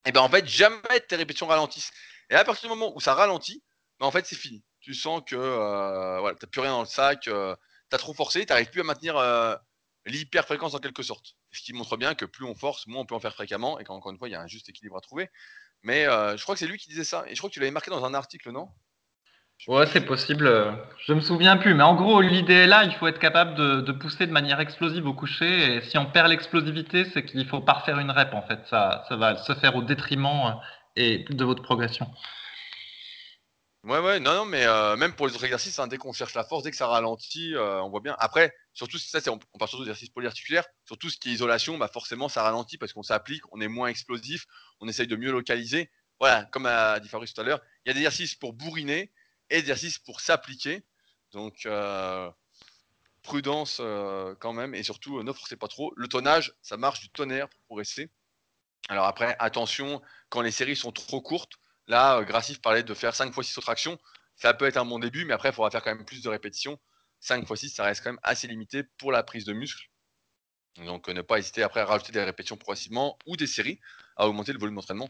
et 0.05 0.11
ben 0.11 0.21
en 0.21 0.29
fait 0.29 0.47
jamais 0.47 0.99
tes 1.07 1.15
répétitions 1.15 1.47
ralentissent. 1.47 1.91
Et 2.29 2.35
à 2.35 2.43
partir 2.43 2.69
du 2.69 2.75
moment 2.75 2.95
où 2.95 2.99
ça 2.99 3.13
ralentit, 3.13 3.63
ben 3.99 4.07
en 4.07 4.11
fait, 4.11 4.25
c'est 4.25 4.35
fini. 4.35 4.63
Tu 4.79 4.93
sens 4.95 5.21
que 5.25 5.35
euh, 5.35 6.19
voilà, 6.19 6.35
tu 6.35 6.45
n'as 6.45 6.49
plus 6.49 6.61
rien 6.61 6.71
dans 6.71 6.81
le 6.81 6.87
sac, 6.87 7.27
euh, 7.27 7.55
tu 7.89 7.95
as 7.95 7.99
trop 7.99 8.13
forcé, 8.13 8.45
tu 8.45 8.51
n'arrives 8.51 8.71
plus 8.71 8.81
à 8.81 8.83
maintenir 8.83 9.17
euh, 9.17 9.55
l'hyper-fréquence 10.05 10.73
en 10.73 10.79
quelque 10.79 11.03
sorte. 11.03 11.35
Ce 11.51 11.61
qui 11.61 11.73
montre 11.73 11.97
bien 11.97 12.15
que 12.15 12.25
plus 12.25 12.45
on 12.45 12.55
force, 12.55 12.87
moins 12.87 13.01
on 13.01 13.05
peut 13.05 13.15
en 13.15 13.19
faire 13.19 13.33
fréquemment, 13.33 13.79
et 13.79 13.83
qu'encore 13.83 14.11
une 14.11 14.17
fois, 14.17 14.29
il 14.29 14.31
y 14.31 14.35
a 14.35 14.41
un 14.41 14.47
juste 14.47 14.69
équilibre 14.69 14.97
à 14.97 15.01
trouver. 15.01 15.29
Mais 15.83 16.05
je 16.05 16.41
crois 16.41 16.55
que 16.55 16.59
c'est 16.59 16.67
lui 16.67 16.77
qui 16.77 16.89
disait 16.89 17.03
ça, 17.03 17.25
et 17.27 17.35
je 17.35 17.39
crois 17.39 17.49
que 17.49 17.53
tu 17.53 17.59
l'avais 17.59 17.71
marqué 17.71 17.91
dans 17.91 18.05
un 18.05 18.13
article, 18.13 18.51
non? 18.51 18.69
Ouais, 19.67 19.85
c'est 19.85 20.05
possible. 20.05 20.49
Je 21.05 21.13
me 21.13 21.21
souviens 21.21 21.55
plus, 21.57 21.75
mais 21.75 21.83
en 21.83 21.95
gros, 21.95 22.21
l'idée 22.21 22.53
est 22.53 22.67
là. 22.67 22.83
Il 22.83 22.93
faut 22.95 23.07
être 23.07 23.19
capable 23.19 23.53
de, 23.55 23.91
pousser 23.91 24.25
de 24.25 24.31
manière 24.31 24.59
explosive 24.59 25.05
au 25.05 25.13
coucher. 25.13 25.75
Et 25.75 25.81
si 25.81 25.97
on 25.99 26.05
perd 26.05 26.29
l'explosivité, 26.29 27.05
c'est 27.13 27.23
qu'il 27.23 27.47
faut 27.47 27.61
pas 27.61 27.73
refaire 27.73 27.99
une 27.99 28.09
rep. 28.09 28.33
En 28.33 28.41
fait, 28.41 28.59
ça, 28.69 29.05
ça 29.07 29.15
va 29.17 29.37
se 29.37 29.53
faire 29.53 29.75
au 29.75 29.83
détriment 29.83 30.59
et 30.95 31.25
de 31.29 31.45
votre 31.45 31.61
progression. 31.61 32.07
Ouais, 33.83 33.97
ouais, 33.99 34.19
non, 34.19 34.35
non, 34.35 34.45
mais 34.45 34.65
euh, 34.65 34.95
même 34.95 35.13
pour 35.13 35.25
les 35.27 35.33
autres 35.33 35.45
exercices, 35.45 35.79
hein, 35.79 35.87
dès 35.87 35.97
qu'on 35.97 36.13
cherche 36.13 36.35
la 36.35 36.43
force, 36.43 36.63
dès 36.63 36.69
que 36.69 36.77
ça 36.77 36.85
ralentit, 36.85 37.55
euh, 37.55 37.81
on 37.81 37.89
voit 37.89 37.99
bien. 37.99 38.15
Après, 38.19 38.53
surtout 38.73 38.99
ça, 38.99 39.19
c'est 39.21 39.29
on, 39.31 39.39
parle 39.39 39.69
surtout 39.69 39.85
d'exercices 39.85 40.09
polyarticulaires, 40.09 40.65
surtout 40.85 41.09
ce 41.09 41.17
qui 41.17 41.29
est 41.29 41.33
isolation, 41.33 41.79
bah 41.79 41.87
forcément 41.87 42.29
ça 42.29 42.43
ralentit 42.43 42.77
parce 42.77 42.93
qu'on 42.93 43.01
s'applique, 43.01 43.41
on 43.51 43.59
est 43.59 43.67
moins 43.67 43.87
explosif, 43.87 44.45
on 44.81 44.87
essaye 44.87 45.07
de 45.07 45.15
mieux 45.15 45.31
localiser. 45.31 45.89
Voilà, 46.19 46.45
comme 46.45 46.67
a 46.67 46.99
dit 46.99 47.09
Fabrice 47.09 47.33
tout 47.33 47.41
à 47.41 47.43
l'heure, 47.43 47.59
il 47.83 47.89
y 47.89 47.91
a 47.91 47.93
des 47.93 48.01
exercices 48.01 48.35
pour 48.35 48.53
bourriner 48.53 49.11
exercices 49.51 49.99
pour 49.99 50.21
s'appliquer. 50.21 50.83
Donc 51.31 51.65
euh, 51.65 52.29
prudence 53.23 53.81
quand 54.39 54.53
même 54.53 54.75
et 54.75 54.83
surtout 54.83 55.21
ne 55.23 55.31
forcez 55.31 55.55
pas 55.55 55.67
trop. 55.67 55.93
Le 55.95 56.07
tonnage, 56.07 56.53
ça 56.61 56.77
marche 56.77 57.01
du 57.01 57.09
tonnerre 57.09 57.49
pour 57.49 57.59
progresser. 57.61 58.09
Alors 58.89 59.05
après, 59.05 59.35
attention, 59.39 60.01
quand 60.29 60.41
les 60.41 60.51
séries 60.51 60.75
sont 60.75 60.91
trop 60.91 61.21
courtes, 61.21 61.53
là, 61.87 62.17
euh, 62.17 62.23
Grassif 62.23 62.61
parlait 62.61 62.83
de 62.83 62.93
faire 62.93 63.15
5 63.15 63.27
x 63.37 63.47
6 63.47 63.57
autres 63.59 63.69
actions. 63.69 63.97
Ça 64.35 64.53
peut 64.53 64.65
être 64.65 64.77
un 64.77 64.85
bon 64.85 64.99
début, 64.99 65.25
mais 65.25 65.33
après, 65.33 65.49
il 65.49 65.53
faudra 65.53 65.69
faire 65.69 65.83
quand 65.83 65.95
même 65.95 66.05
plus 66.05 66.21
de 66.21 66.29
répétitions. 66.29 66.79
5 67.19 67.49
x 67.49 67.59
6, 67.59 67.69
ça 67.69 67.83
reste 67.83 68.03
quand 68.03 68.11
même 68.11 68.19
assez 68.23 68.47
limité 68.47 68.83
pour 68.97 69.11
la 69.11 69.23
prise 69.23 69.45
de 69.45 69.53
muscle. 69.53 69.89
Donc, 70.77 71.09
euh, 71.09 71.13
ne 71.13 71.21
pas 71.21 71.37
hésiter 71.37 71.63
après 71.63 71.81
à 71.81 71.85
rajouter 71.85 72.11
des 72.11 72.23
répétitions 72.23 72.57
progressivement 72.57 73.17
ou 73.27 73.37
des 73.37 73.47
séries 73.47 73.79
à 74.17 74.27
augmenter 74.27 74.53
le 74.53 74.59
volume 74.59 74.75
d'entraînement. 74.75 75.09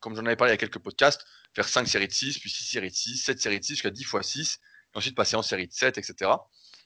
Comme 0.00 0.14
j'en 0.14 0.24
avais 0.26 0.36
parlé 0.36 0.52
il 0.52 0.54
y 0.54 0.58
a 0.58 0.58
quelques 0.58 0.78
podcasts, 0.78 1.24
faire 1.54 1.68
5 1.68 1.86
séries 1.86 2.08
de 2.08 2.12
6, 2.12 2.38
puis 2.38 2.50
6 2.50 2.64
séries 2.64 2.90
de 2.90 2.94
6, 2.94 3.18
7 3.18 3.40
séries 3.40 3.60
de 3.60 3.64
6 3.64 3.74
jusqu'à 3.74 3.90
10 3.90 4.02
x 4.02 4.16
6, 4.22 4.60
et 4.94 4.98
ensuite 4.98 5.16
passer 5.16 5.36
en 5.36 5.42
série 5.42 5.66
de 5.66 5.72
7, 5.72 5.98
etc. 5.98 6.30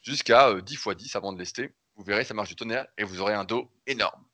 Jusqu'à 0.02 0.54
10 0.60 0.74
x 0.74 0.88
10 0.96 1.16
avant 1.16 1.32
de 1.32 1.38
lester 1.38 1.74
Vous 1.96 2.04
verrez, 2.04 2.24
ça 2.24 2.34
marche 2.34 2.48
du 2.48 2.56
tonnerre 2.56 2.86
et 2.98 3.04
vous 3.04 3.20
aurez 3.20 3.34
un 3.34 3.44
dos 3.44 3.70
énorme. 3.86 4.24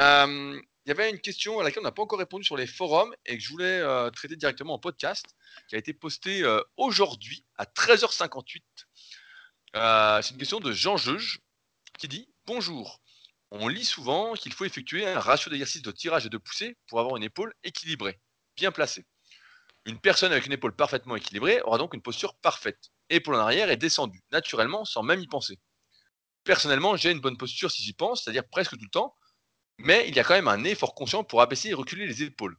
Euh, 0.00 0.60
il 0.86 0.88
y 0.88 0.92
avait 0.92 1.10
une 1.10 1.20
question 1.20 1.60
à 1.60 1.62
laquelle 1.62 1.80
on 1.80 1.84
n'a 1.84 1.92
pas 1.92 2.02
encore 2.02 2.18
répondu 2.18 2.44
sur 2.44 2.56
les 2.56 2.66
forums 2.66 3.14
et 3.26 3.36
que 3.36 3.42
je 3.42 3.50
voulais 3.50 3.80
euh, 3.80 4.10
traiter 4.10 4.36
directement 4.36 4.74
en 4.74 4.78
podcast, 4.78 5.26
qui 5.68 5.76
a 5.76 5.78
été 5.78 5.92
posté 5.92 6.42
euh, 6.42 6.62
aujourd'hui 6.78 7.44
à 7.56 7.64
13h58. 7.64 8.62
c'est 10.22 10.30
une 10.32 10.38
question 10.38 10.58
de 10.58 10.72
Jean 10.72 10.96
Jeuge 10.96 11.40
qui 11.98 12.08
dit 12.08 12.28
Bonjour. 12.46 13.00
On 13.50 13.68
lit 13.68 13.84
souvent 13.84 14.34
qu'il 14.34 14.52
faut 14.52 14.64
effectuer 14.64 15.06
un 15.06 15.18
ratio 15.18 15.50
d'exercice 15.50 15.82
de 15.82 15.90
tirage 15.90 16.26
et 16.26 16.30
de 16.30 16.38
poussée 16.38 16.76
pour 16.86 17.00
avoir 17.00 17.16
une 17.16 17.22
épaule 17.22 17.52
équilibrée, 17.64 18.20
bien 18.56 18.70
placée. 18.70 19.06
Une 19.86 19.98
personne 19.98 20.32
avec 20.32 20.46
une 20.46 20.52
épaule 20.52 20.74
parfaitement 20.76 21.16
équilibrée 21.16 21.60
aura 21.62 21.78
donc 21.78 21.94
une 21.94 22.02
posture 22.02 22.36
parfaite. 22.36 22.90
Épaule 23.08 23.34
en 23.34 23.40
arrière 23.40 23.70
est 23.70 23.76
descendue, 23.76 24.22
naturellement, 24.30 24.84
sans 24.84 25.02
même 25.02 25.20
y 25.20 25.26
penser. 25.26 25.58
Personnellement, 26.44 26.96
j'ai 26.96 27.10
une 27.10 27.20
bonne 27.20 27.36
posture 27.36 27.70
si 27.70 27.82
j'y 27.82 27.92
pense, 27.92 28.22
c'est-à-dire 28.22 28.48
presque 28.48 28.72
tout 28.72 28.84
le 28.84 28.90
temps, 28.90 29.16
mais 29.78 30.06
il 30.08 30.14
y 30.14 30.20
a 30.20 30.24
quand 30.24 30.34
même 30.34 30.48
un 30.48 30.64
effort 30.64 30.94
conscient 30.94 31.24
pour 31.24 31.42
abaisser 31.42 31.70
et 31.70 31.74
reculer 31.74 32.06
les 32.06 32.22
épaules. 32.22 32.56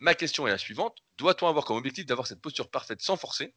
Ma 0.00 0.14
question 0.14 0.46
est 0.46 0.50
la 0.50 0.58
suivante 0.58 0.98
doit-on 1.18 1.48
avoir 1.48 1.64
comme 1.64 1.76
objectif 1.76 2.06
d'avoir 2.06 2.26
cette 2.26 2.40
posture 2.40 2.70
parfaite 2.70 3.00
sans 3.00 3.16
forcer? 3.16 3.54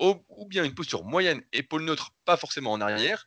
Ou 0.00 0.46
bien 0.46 0.64
une 0.64 0.74
posture 0.74 1.04
moyenne, 1.04 1.42
épaule 1.52 1.84
neutre, 1.84 2.10
pas 2.24 2.36
forcément 2.36 2.72
en 2.72 2.80
arrière, 2.80 3.26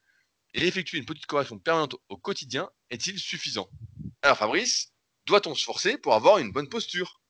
et 0.57 0.67
effectuer 0.67 0.97
une 0.97 1.05
petite 1.05 1.27
correction 1.27 1.59
permanente 1.59 1.95
au 2.09 2.17
quotidien 2.17 2.69
est-il 2.89 3.17
suffisant? 3.19 3.67
Alors 4.23 4.37
Fabrice, 4.37 4.91
doit-on 5.27 5.55
se 5.55 5.63
forcer 5.63 5.97
pour 5.97 6.13
avoir 6.13 6.39
une 6.39 6.51
bonne 6.51 6.67
posture? 6.67 7.21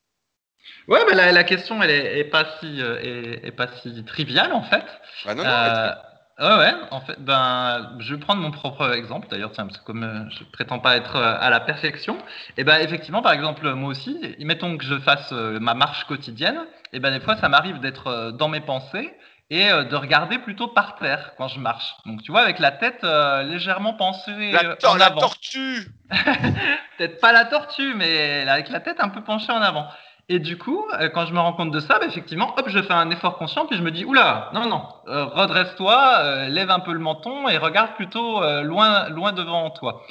Ouais, 0.88 1.00
mais 1.08 1.16
la, 1.16 1.44
question, 1.44 1.82
elle 1.84 1.92
est, 1.92 2.24
pas 2.26 2.46
si, 2.60 2.82
euh, 2.82 3.38
est, 3.44 3.52
pas 3.52 3.68
si 3.82 4.04
triviale 4.06 4.54
en 4.54 4.64
fait. 4.64 4.86
Bah 5.26 5.36
non, 5.36 5.44
non, 5.44 5.50
euh, 5.50 6.58
ouais, 6.60 6.74
en 6.92 7.02
fait, 7.02 7.20
ben, 7.20 7.96
je 8.00 8.14
vais 8.14 8.20
prendre 8.20 8.42
mon 8.42 8.52
propre 8.52 8.94
exemple 8.94 9.28
d'ailleurs, 9.30 9.52
parce 9.52 9.78
que 9.78 9.84
comme 9.84 10.04
euh, 10.04 10.30
je 10.30 10.44
prétends 10.52 10.80
pas 10.80 10.96
être 10.96 11.16
à 11.16 11.50
la 11.50 11.60
perfection, 11.60 12.18
et 12.58 12.64
ben 12.64 12.80
effectivement, 12.80 13.22
par 13.22 13.34
exemple, 13.34 13.70
moi 13.74 13.90
aussi, 13.90 14.36
mettons 14.40 14.78
que 14.78 14.86
je 14.86 15.00
fasse 15.00 15.32
ma 15.32 15.74
marche 15.74 16.06
quotidienne, 16.06 16.66
et 16.94 17.00
ben 17.00 17.12
des 17.12 17.24
fois, 17.24 17.38
ça 17.38 17.50
m'arrive 17.50 17.80
d'être 17.80 18.32
dans 18.32 18.50
mes 18.50 18.62
pensées 18.62 19.12
et 19.50 19.70
de 19.70 19.96
regarder 19.96 20.40
plutôt 20.40 20.68
par 20.68 20.96
terre 20.96 21.34
quand 21.38 21.48
je 21.48 21.60
marche. 21.60 21.96
Donc 22.06 22.22
tu 22.22 22.32
vois, 22.32 22.42
avec 22.42 22.60
la 22.60 22.72
tête 22.72 23.04
légèrement 23.46 23.94
penchée 23.94 24.52
la, 24.52 24.76
en 24.90 24.96
la 24.96 25.06
avant. 25.06 25.20
tortue 25.20 25.88
Peut-être 26.98 27.22
pas 27.22 27.32
la 27.32 27.46
tortue, 27.46 27.94
mais 27.96 28.48
avec 28.48 28.70
la 28.70 28.82
tête 28.82 28.98
un 29.00 29.10
peu 29.10 29.24
penchée 29.24 29.52
en 29.52 29.62
avant. 29.62 29.88
Et 30.30 30.40
du 30.40 30.58
coup, 30.58 30.86
euh, 31.00 31.08
quand 31.10 31.26
je 31.26 31.34
me 31.34 31.40
rends 31.40 31.54
compte 31.54 31.72
de 31.72 31.80
ça, 31.80 32.00
bah, 32.00 32.06
effectivement, 32.06 32.54
hop, 32.58 32.68
je 32.68 32.82
fais 32.82 32.94
un 32.94 33.10
effort 33.12 33.38
conscient, 33.38 33.66
puis 33.66 33.78
je 33.78 33.84
me 33.84 33.92
dis, 33.92 34.04
oula, 34.04 34.50
non, 34.54 34.68
non, 34.68 34.84
euh, 35.08 35.24
redresse-toi, 35.24 36.16
euh, 36.20 36.48
lève 36.50 36.70
un 36.70 36.82
peu 36.82 36.92
le 36.92 37.00
menton 37.00 37.48
et 37.48 37.58
regarde 37.58 37.96
plutôt 37.96 38.42
loin, 38.64 39.08
loin 39.10 39.32
devant 39.32 39.70
toi. 39.70 40.04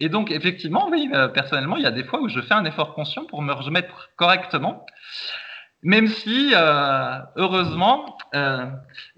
Et 0.00 0.08
donc, 0.08 0.30
effectivement, 0.30 0.88
oui, 0.90 1.10
personnellement, 1.34 1.76
il 1.76 1.82
y 1.82 1.86
a 1.86 1.90
des 1.90 2.04
fois 2.04 2.20
où 2.20 2.28
je 2.28 2.40
fais 2.40 2.54
un 2.54 2.64
effort 2.64 2.94
conscient 2.94 3.24
pour 3.24 3.42
me 3.42 3.52
remettre 3.52 4.10
correctement, 4.16 4.86
même 5.82 6.08
si, 6.08 6.52
heureusement, 7.36 8.18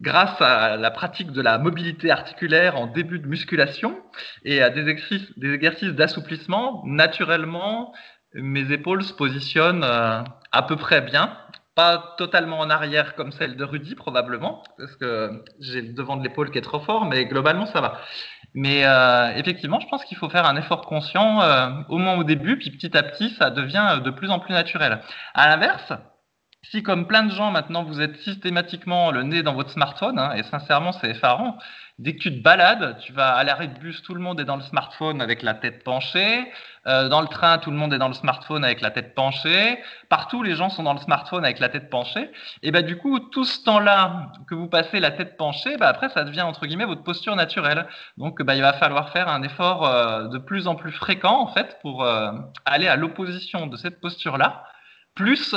grâce 0.00 0.40
à 0.40 0.76
la 0.76 0.90
pratique 0.90 1.32
de 1.32 1.42
la 1.42 1.58
mobilité 1.58 2.10
articulaire 2.10 2.78
en 2.78 2.86
début 2.86 3.18
de 3.18 3.26
musculation 3.26 3.98
et 4.44 4.62
à 4.62 4.70
des 4.70 4.88
exercices, 4.88 5.94
d'assouplissement, 5.94 6.82
naturellement, 6.86 7.92
mes 8.34 8.72
épaules 8.72 9.02
se 9.02 9.12
positionnent 9.12 9.84
euh, 9.84 10.22
à 10.52 10.62
peu 10.62 10.76
près 10.76 11.00
bien. 11.00 11.36
Pas 11.74 12.14
totalement 12.18 12.58
en 12.58 12.68
arrière 12.68 13.14
comme 13.14 13.32
celle 13.32 13.56
de 13.56 13.64
Rudy, 13.64 13.94
probablement, 13.94 14.62
parce 14.76 14.96
que 14.96 15.42
j'ai 15.60 15.80
le 15.80 15.92
devant 15.94 16.16
de 16.16 16.22
l'épaule 16.22 16.50
qui 16.50 16.58
est 16.58 16.62
trop 16.62 16.80
fort, 16.80 17.06
mais 17.06 17.24
globalement, 17.26 17.66
ça 17.66 17.80
va. 17.80 18.00
Mais 18.54 18.84
euh, 18.84 19.32
effectivement, 19.36 19.80
je 19.80 19.86
pense 19.88 20.04
qu'il 20.04 20.18
faut 20.18 20.28
faire 20.28 20.46
un 20.46 20.56
effort 20.56 20.82
conscient 20.82 21.40
euh, 21.40 21.70
au 21.88 21.98
moins 21.98 22.16
au 22.18 22.24
début, 22.24 22.58
puis 22.58 22.70
petit 22.70 22.96
à 22.96 23.02
petit, 23.02 23.30
ça 23.30 23.50
devient 23.50 24.00
de 24.04 24.10
plus 24.10 24.30
en 24.30 24.40
plus 24.40 24.52
naturel. 24.52 25.00
À 25.34 25.48
l'inverse, 25.48 25.92
si 26.62 26.82
comme 26.82 27.06
plein 27.06 27.24
de 27.24 27.32
gens 27.32 27.50
maintenant, 27.50 27.84
vous 27.84 28.00
êtes 28.00 28.16
systématiquement 28.18 29.10
le 29.10 29.22
nez 29.22 29.42
dans 29.42 29.54
votre 29.54 29.70
smartphone, 29.70 30.18
hein, 30.18 30.32
et 30.34 30.42
sincèrement, 30.44 30.92
c'est 30.92 31.10
effarant, 31.10 31.58
Dès 32.00 32.14
que 32.14 32.20
tu 32.20 32.34
te 32.34 32.42
balades, 32.42 32.96
tu 33.00 33.12
vas 33.12 33.34
à 33.34 33.44
l'arrêt 33.44 33.68
de 33.68 33.78
bus, 33.78 34.00
tout 34.00 34.14
le 34.14 34.22
monde 34.22 34.40
est 34.40 34.46
dans 34.46 34.56
le 34.56 34.62
smartphone 34.62 35.20
avec 35.20 35.42
la 35.42 35.52
tête 35.52 35.84
penchée. 35.84 36.50
Euh, 36.86 37.10
dans 37.10 37.20
le 37.20 37.28
train, 37.28 37.58
tout 37.58 37.70
le 37.70 37.76
monde 37.76 37.92
est 37.92 37.98
dans 37.98 38.08
le 38.08 38.14
smartphone 38.14 38.64
avec 38.64 38.80
la 38.80 38.90
tête 38.90 39.14
penchée. 39.14 39.78
Partout, 40.08 40.42
les 40.42 40.56
gens 40.56 40.70
sont 40.70 40.82
dans 40.82 40.94
le 40.94 40.98
smartphone 41.00 41.44
avec 41.44 41.58
la 41.58 41.68
tête 41.68 41.90
penchée. 41.90 42.30
Et 42.62 42.70
bah 42.70 42.80
du 42.80 42.96
coup, 42.96 43.18
tout 43.18 43.44
ce 43.44 43.62
temps-là 43.64 44.32
que 44.48 44.54
vous 44.54 44.66
passez 44.66 44.98
la 44.98 45.10
tête 45.10 45.36
penchée, 45.36 45.76
bah 45.76 45.88
après, 45.88 46.08
ça 46.08 46.24
devient 46.24 46.40
entre 46.40 46.64
guillemets 46.64 46.86
votre 46.86 47.02
posture 47.02 47.36
naturelle. 47.36 47.86
Donc, 48.16 48.40
bah, 48.40 48.54
il 48.54 48.62
va 48.62 48.72
falloir 48.72 49.10
faire 49.10 49.28
un 49.28 49.42
effort 49.42 49.86
euh, 49.86 50.28
de 50.28 50.38
plus 50.38 50.68
en 50.68 50.76
plus 50.76 50.92
fréquent 50.92 51.38
en 51.38 51.48
fait 51.48 51.76
pour 51.82 52.02
euh, 52.02 52.32
aller 52.64 52.88
à 52.88 52.96
l'opposition 52.96 53.66
de 53.66 53.76
cette 53.76 54.00
posture-là, 54.00 54.64
plus 55.14 55.54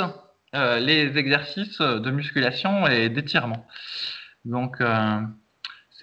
les 0.54 1.18
exercices 1.18 1.78
de 1.80 2.10
musculation 2.10 2.86
et 2.86 3.08
d'étirement. 3.08 3.66
Donc 4.44 4.80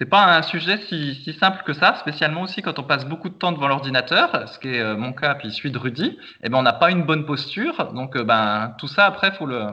c'est 0.02 0.08
pas 0.08 0.36
un 0.36 0.42
sujet 0.42 0.78
si, 0.88 1.36
simple 1.38 1.62
que 1.64 1.74
ça, 1.74 1.94
spécialement 1.96 2.42
aussi 2.42 2.62
quand 2.62 2.78
on 2.78 2.82
passe 2.82 3.04
beaucoup 3.04 3.28
de 3.28 3.34
temps 3.34 3.52
devant 3.52 3.68
l'ordinateur, 3.68 4.48
ce 4.48 4.58
qui 4.58 4.68
est 4.68 4.80
euh, 4.80 4.96
mon 4.96 5.12
cas, 5.12 5.34
puis 5.34 5.52
celui 5.52 5.70
de 5.70 5.78
Rudy, 5.78 6.06
et 6.06 6.18
eh 6.44 6.48
ben 6.48 6.58
on 6.58 6.62
n'a 6.62 6.72
pas 6.72 6.90
une 6.90 7.04
bonne 7.04 7.26
posture, 7.26 7.92
donc 7.92 8.16
euh, 8.16 8.24
ben 8.24 8.74
tout 8.78 8.88
ça 8.88 9.04
après 9.04 9.32
faut 9.32 9.46
le 9.46 9.68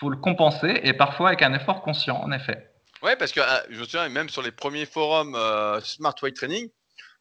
faut 0.00 0.10
le 0.10 0.16
compenser 0.16 0.80
et 0.82 0.94
parfois 0.94 1.28
avec 1.28 1.42
un 1.42 1.52
effort 1.54 1.82
conscient, 1.82 2.16
en 2.16 2.32
effet. 2.32 2.72
Ouais, 3.02 3.14
parce 3.14 3.30
que 3.30 3.40
ah, 3.40 3.62
je 3.70 3.78
me 3.78 3.84
souviens 3.84 4.08
même 4.08 4.28
sur 4.28 4.42
les 4.42 4.52
premiers 4.52 4.86
forums 4.86 5.36
euh, 5.36 5.80
Smart 5.80 6.14
Weight 6.22 6.34
Training, 6.34 6.68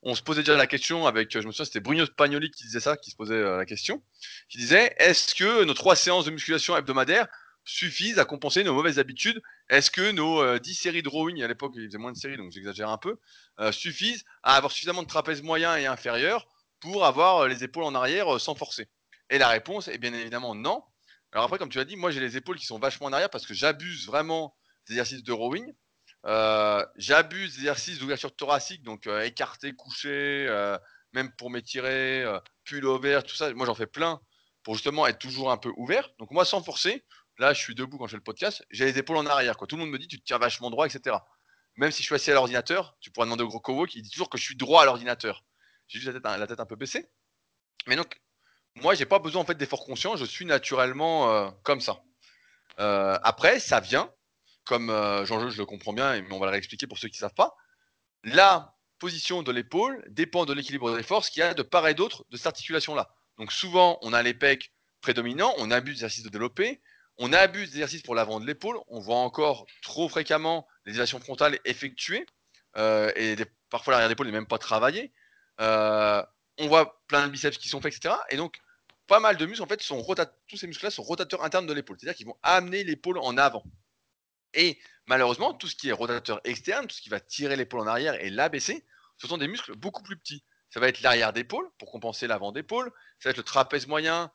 on 0.03 0.15
se 0.15 0.21
posait 0.21 0.41
déjà 0.41 0.55
la 0.55 0.67
question 0.67 1.07
avec, 1.07 1.31
je 1.31 1.45
me 1.45 1.51
souviens, 1.51 1.65
c'était 1.65 1.79
Bruno 1.79 2.05
Spagnoli 2.05 2.51
qui 2.51 2.63
disait 2.63 2.79
ça, 2.79 2.97
qui 2.97 3.11
se 3.11 3.15
posait 3.15 3.41
la 3.41 3.65
question, 3.65 4.03
qui 4.49 4.57
disait 4.57 4.95
est-ce 4.97 5.33
que 5.33 5.63
nos 5.63 5.73
trois 5.73 5.95
séances 5.95 6.25
de 6.25 6.31
musculation 6.31 6.77
hebdomadaires 6.77 7.27
suffisent 7.67 8.17
à 8.17 8.25
compenser 8.25 8.63
nos 8.63 8.73
mauvaises 8.73 8.99
habitudes? 8.99 9.41
Est-ce 9.69 9.91
que 9.91 10.11
nos 10.11 10.57
10 10.57 10.71
euh, 10.71 10.73
séries 10.73 11.03
de 11.03 11.09
rowing, 11.09 11.43
à 11.43 11.47
l'époque 11.47 11.73
il 11.75 11.85
faisait 11.87 11.97
moins 11.97 12.11
de 12.11 12.17
séries 12.17 12.37
donc 12.37 12.51
j'exagère 12.51 12.89
un 12.89 12.97
peu, 12.97 13.17
euh, 13.59 13.71
suffisent 13.71 14.23
à 14.43 14.55
avoir 14.55 14.71
suffisamment 14.71 15.03
de 15.03 15.07
trapèze 15.07 15.41
moyen 15.41 15.75
et 15.75 15.85
inférieur 15.85 16.47
pour 16.79 17.05
avoir 17.05 17.39
euh, 17.39 17.47
les 17.47 17.63
épaules 17.63 17.83
en 17.83 17.95
arrière 17.95 18.39
sans 18.39 18.55
forcer? 18.55 18.87
Et 19.29 19.37
la 19.37 19.49
réponse 19.49 19.89
est 19.89 19.97
bien 19.97 20.13
évidemment 20.13 20.55
non. 20.55 20.83
Alors 21.33 21.45
après, 21.45 21.57
comme 21.57 21.69
tu 21.69 21.77
l'as 21.77 21.85
dit, 21.85 21.97
moi 21.97 22.11
j'ai 22.11 22.21
les 22.21 22.37
épaules 22.37 22.57
qui 22.57 22.65
sont 22.65 22.79
vachement 22.79 23.07
en 23.07 23.13
arrière 23.13 23.29
parce 23.29 23.45
que 23.45 23.53
j'abuse 23.53 24.05
vraiment 24.05 24.55
des 24.87 24.93
exercices 24.93 25.23
de 25.23 25.33
rowing. 25.33 25.73
J'abuse 26.97 27.53
des 27.53 27.59
exercices 27.61 27.99
d'ouverture 27.99 28.35
thoracique, 28.35 28.83
donc 28.83 29.07
écarté, 29.23 29.73
couché, 29.73 30.47
même 31.13 31.31
pour 31.37 31.49
m'étirer, 31.49 32.25
pull 32.65 32.85
ouvert, 32.85 33.23
tout 33.23 33.35
ça. 33.35 33.53
Moi 33.53 33.65
j'en 33.65 33.75
fais 33.75 33.87
plein 33.87 34.19
pour 34.63 34.75
justement 34.75 35.07
être 35.07 35.19
toujours 35.19 35.51
un 35.51 35.57
peu 35.57 35.71
ouvert. 35.77 36.09
Donc 36.19 36.31
moi 36.31 36.43
sans 36.43 36.61
forcer, 36.61 37.05
Là, 37.39 37.53
je 37.53 37.59
suis 37.59 37.75
debout 37.75 37.97
quand 37.97 38.07
je 38.07 38.11
fais 38.11 38.17
le 38.17 38.23
podcast, 38.23 38.65
j'ai 38.71 38.85
les 38.85 38.97
épaules 38.97 39.17
en 39.17 39.25
arrière. 39.25 39.57
Tout 39.57 39.75
le 39.75 39.81
monde 39.81 39.91
me 39.91 39.99
dit, 39.99 40.07
tu 40.07 40.19
te 40.19 40.25
tiens 40.25 40.39
vachement 40.39 40.71
droit, 40.71 40.87
etc. 40.87 41.17
Même 41.75 41.91
si 41.91 42.01
je 42.01 42.07
suis 42.07 42.15
assis 42.15 42.31
à 42.31 42.33
l'ordinateur, 42.33 42.97
tu 42.99 43.11
pourras 43.11 43.25
demander 43.25 43.43
au 43.43 43.47
gros 43.47 43.59
Kowo 43.59 43.85
qui 43.85 44.01
dit 44.01 44.09
toujours 44.09 44.29
que 44.29 44.39
je 44.39 44.43
suis 44.43 44.55
droit 44.55 44.81
à 44.81 44.85
l'ordinateur. 44.85 45.45
J'ai 45.87 45.99
juste 45.99 46.19
la 46.23 46.47
tête, 46.47 46.59
un 46.59 46.65
peu 46.65 46.75
baissée. 46.75 47.11
Mais 47.85 47.95
donc, 47.95 48.19
moi, 48.75 48.95
j'ai 48.95 49.05
pas 49.05 49.19
besoin 49.19 49.43
en 49.43 49.45
fait 49.45 49.55
d'efforts 49.55 49.85
conscients, 49.85 50.17
je 50.17 50.25
suis 50.25 50.45
naturellement 50.45 51.31
euh, 51.31 51.51
comme 51.63 51.79
ça. 51.79 52.01
Euh, 52.79 53.17
après, 53.21 53.59
ça 53.59 53.79
vient, 53.79 54.11
comme 54.67 54.89
euh, 54.89 55.25
Jean-Jeux, 55.25 55.49
je 55.49 55.57
le 55.57 55.65
comprends 55.65 55.93
bien, 55.93 56.21
mais 56.21 56.33
on 56.33 56.39
va 56.39 56.45
le 56.45 56.51
réexpliquer 56.51 56.87
pour 56.87 56.97
ceux 56.97 57.07
qui 57.07 57.17
ne 57.17 57.21
savent 57.21 57.33
pas. 57.33 57.55
La 58.23 58.75
position 58.99 59.43
de 59.43 59.51
l'épaule 59.51 60.03
dépend 60.09 60.45
de 60.45 60.53
l'équilibre 60.53 60.95
des 60.95 61.03
forces 61.03 61.29
qu'il 61.29 61.41
y 61.41 61.43
a 61.43 61.53
de 61.53 61.63
part 61.63 61.87
et 61.87 61.93
d'autre 61.93 62.25
de 62.29 62.37
cette 62.37 62.47
articulation-là. 62.47 63.09
Donc 63.37 63.51
souvent, 63.51 63.99
on 64.01 64.13
a 64.13 64.21
les 64.23 64.33
pecs 64.33 64.71
prédominants, 65.01 65.53
on 65.57 65.71
abuse 65.71 65.95
d'exercices 65.95 66.23
de 66.23 66.29
développer, 66.29 66.81
on 67.17 67.33
abuse 67.33 67.71
d'exercices 67.71 68.01
pour 68.03 68.15
l'avant 68.15 68.39
de 68.39 68.45
l'épaule. 68.45 68.79
On 68.87 68.99
voit 68.99 69.17
encore 69.17 69.65
trop 69.81 70.07
fréquemment 70.07 70.67
les 70.85 70.93
élévations 70.93 71.19
frontales 71.19 71.59
effectuées. 71.65 72.25
Euh, 72.77 73.11
et 73.15 73.35
parfois 73.69 73.91
l'arrière 73.91 74.09
d'épaule 74.09 74.27
n'est 74.27 74.33
même 74.33 74.47
pas 74.47 74.59
travaillé. 74.59 75.11
Euh, 75.59 76.23
on 76.59 76.67
voit 76.67 77.01
plein 77.07 77.25
de 77.25 77.31
biceps 77.31 77.57
qui 77.57 77.69
sont 77.69 77.81
faits, 77.81 77.95
etc. 77.95 78.15
Et 78.29 78.37
donc, 78.37 78.59
pas 79.07 79.19
mal 79.19 79.37
de 79.37 79.45
muscles, 79.45 79.63
en 79.63 79.67
fait, 79.67 79.81
sont 79.81 80.05
tous 80.47 80.57
ces 80.57 80.67
muscles-là 80.67 80.91
sont 80.91 81.03
rotateurs 81.03 81.43
internes 81.43 81.65
de 81.65 81.73
l'épaule. 81.73 81.97
C'est-à-dire 81.99 82.17
qu'ils 82.17 82.27
vont 82.27 82.37
amener 82.43 82.83
l'épaule 82.83 83.17
en 83.19 83.37
avant. 83.37 83.63
Et 84.57 84.79
malheureusement, 85.05 85.53
tout 85.53 85.67
ce 85.67 85.75
qui 85.75 85.89
est 85.89 85.93
rotateur 85.93 86.41
externe, 86.43 86.87
tout 86.87 86.95
ce 86.95 87.01
qui 87.01 87.09
va 87.09 87.19
tirer 87.19 87.55
l'épaule 87.55 87.79
en 87.79 87.87
arrière 87.87 88.15
et 88.15 88.31
l'abaisser, 88.31 88.85
ce 89.17 89.27
sont 89.27 89.37
des 89.37 89.47
muscles 89.47 89.75
beaucoup 89.75 90.01
plus 90.01 90.17
petits. 90.17 90.43
Ça 90.69 90.79
va 90.79 90.89
être 90.89 91.01
l'arrière 91.01 91.31
d'épaule 91.31 91.69
pour 91.77 91.91
compenser 91.91 92.27
l'avant 92.27 92.51
d'épaule. 92.51 92.91
Ça 93.19 93.29
va 93.29 93.31
être 93.31 93.37
le 93.37 93.43
trapèze 93.43 93.87
moyen 93.87 94.31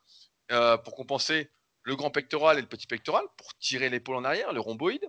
euh, 0.51 0.77
pour 0.77 0.95
compenser 0.95 1.51
le 1.83 1.95
grand 1.97 2.09
pectoral 2.09 2.57
et 2.57 2.61
le 2.61 2.67
petit 2.67 2.87
pectoral 2.87 3.25
pour 3.37 3.53
tirer 3.59 3.89
l'épaule 3.89 4.15
en 4.15 4.23
arrière, 4.23 4.53
le 4.53 4.61
rhomboïde. 4.61 5.05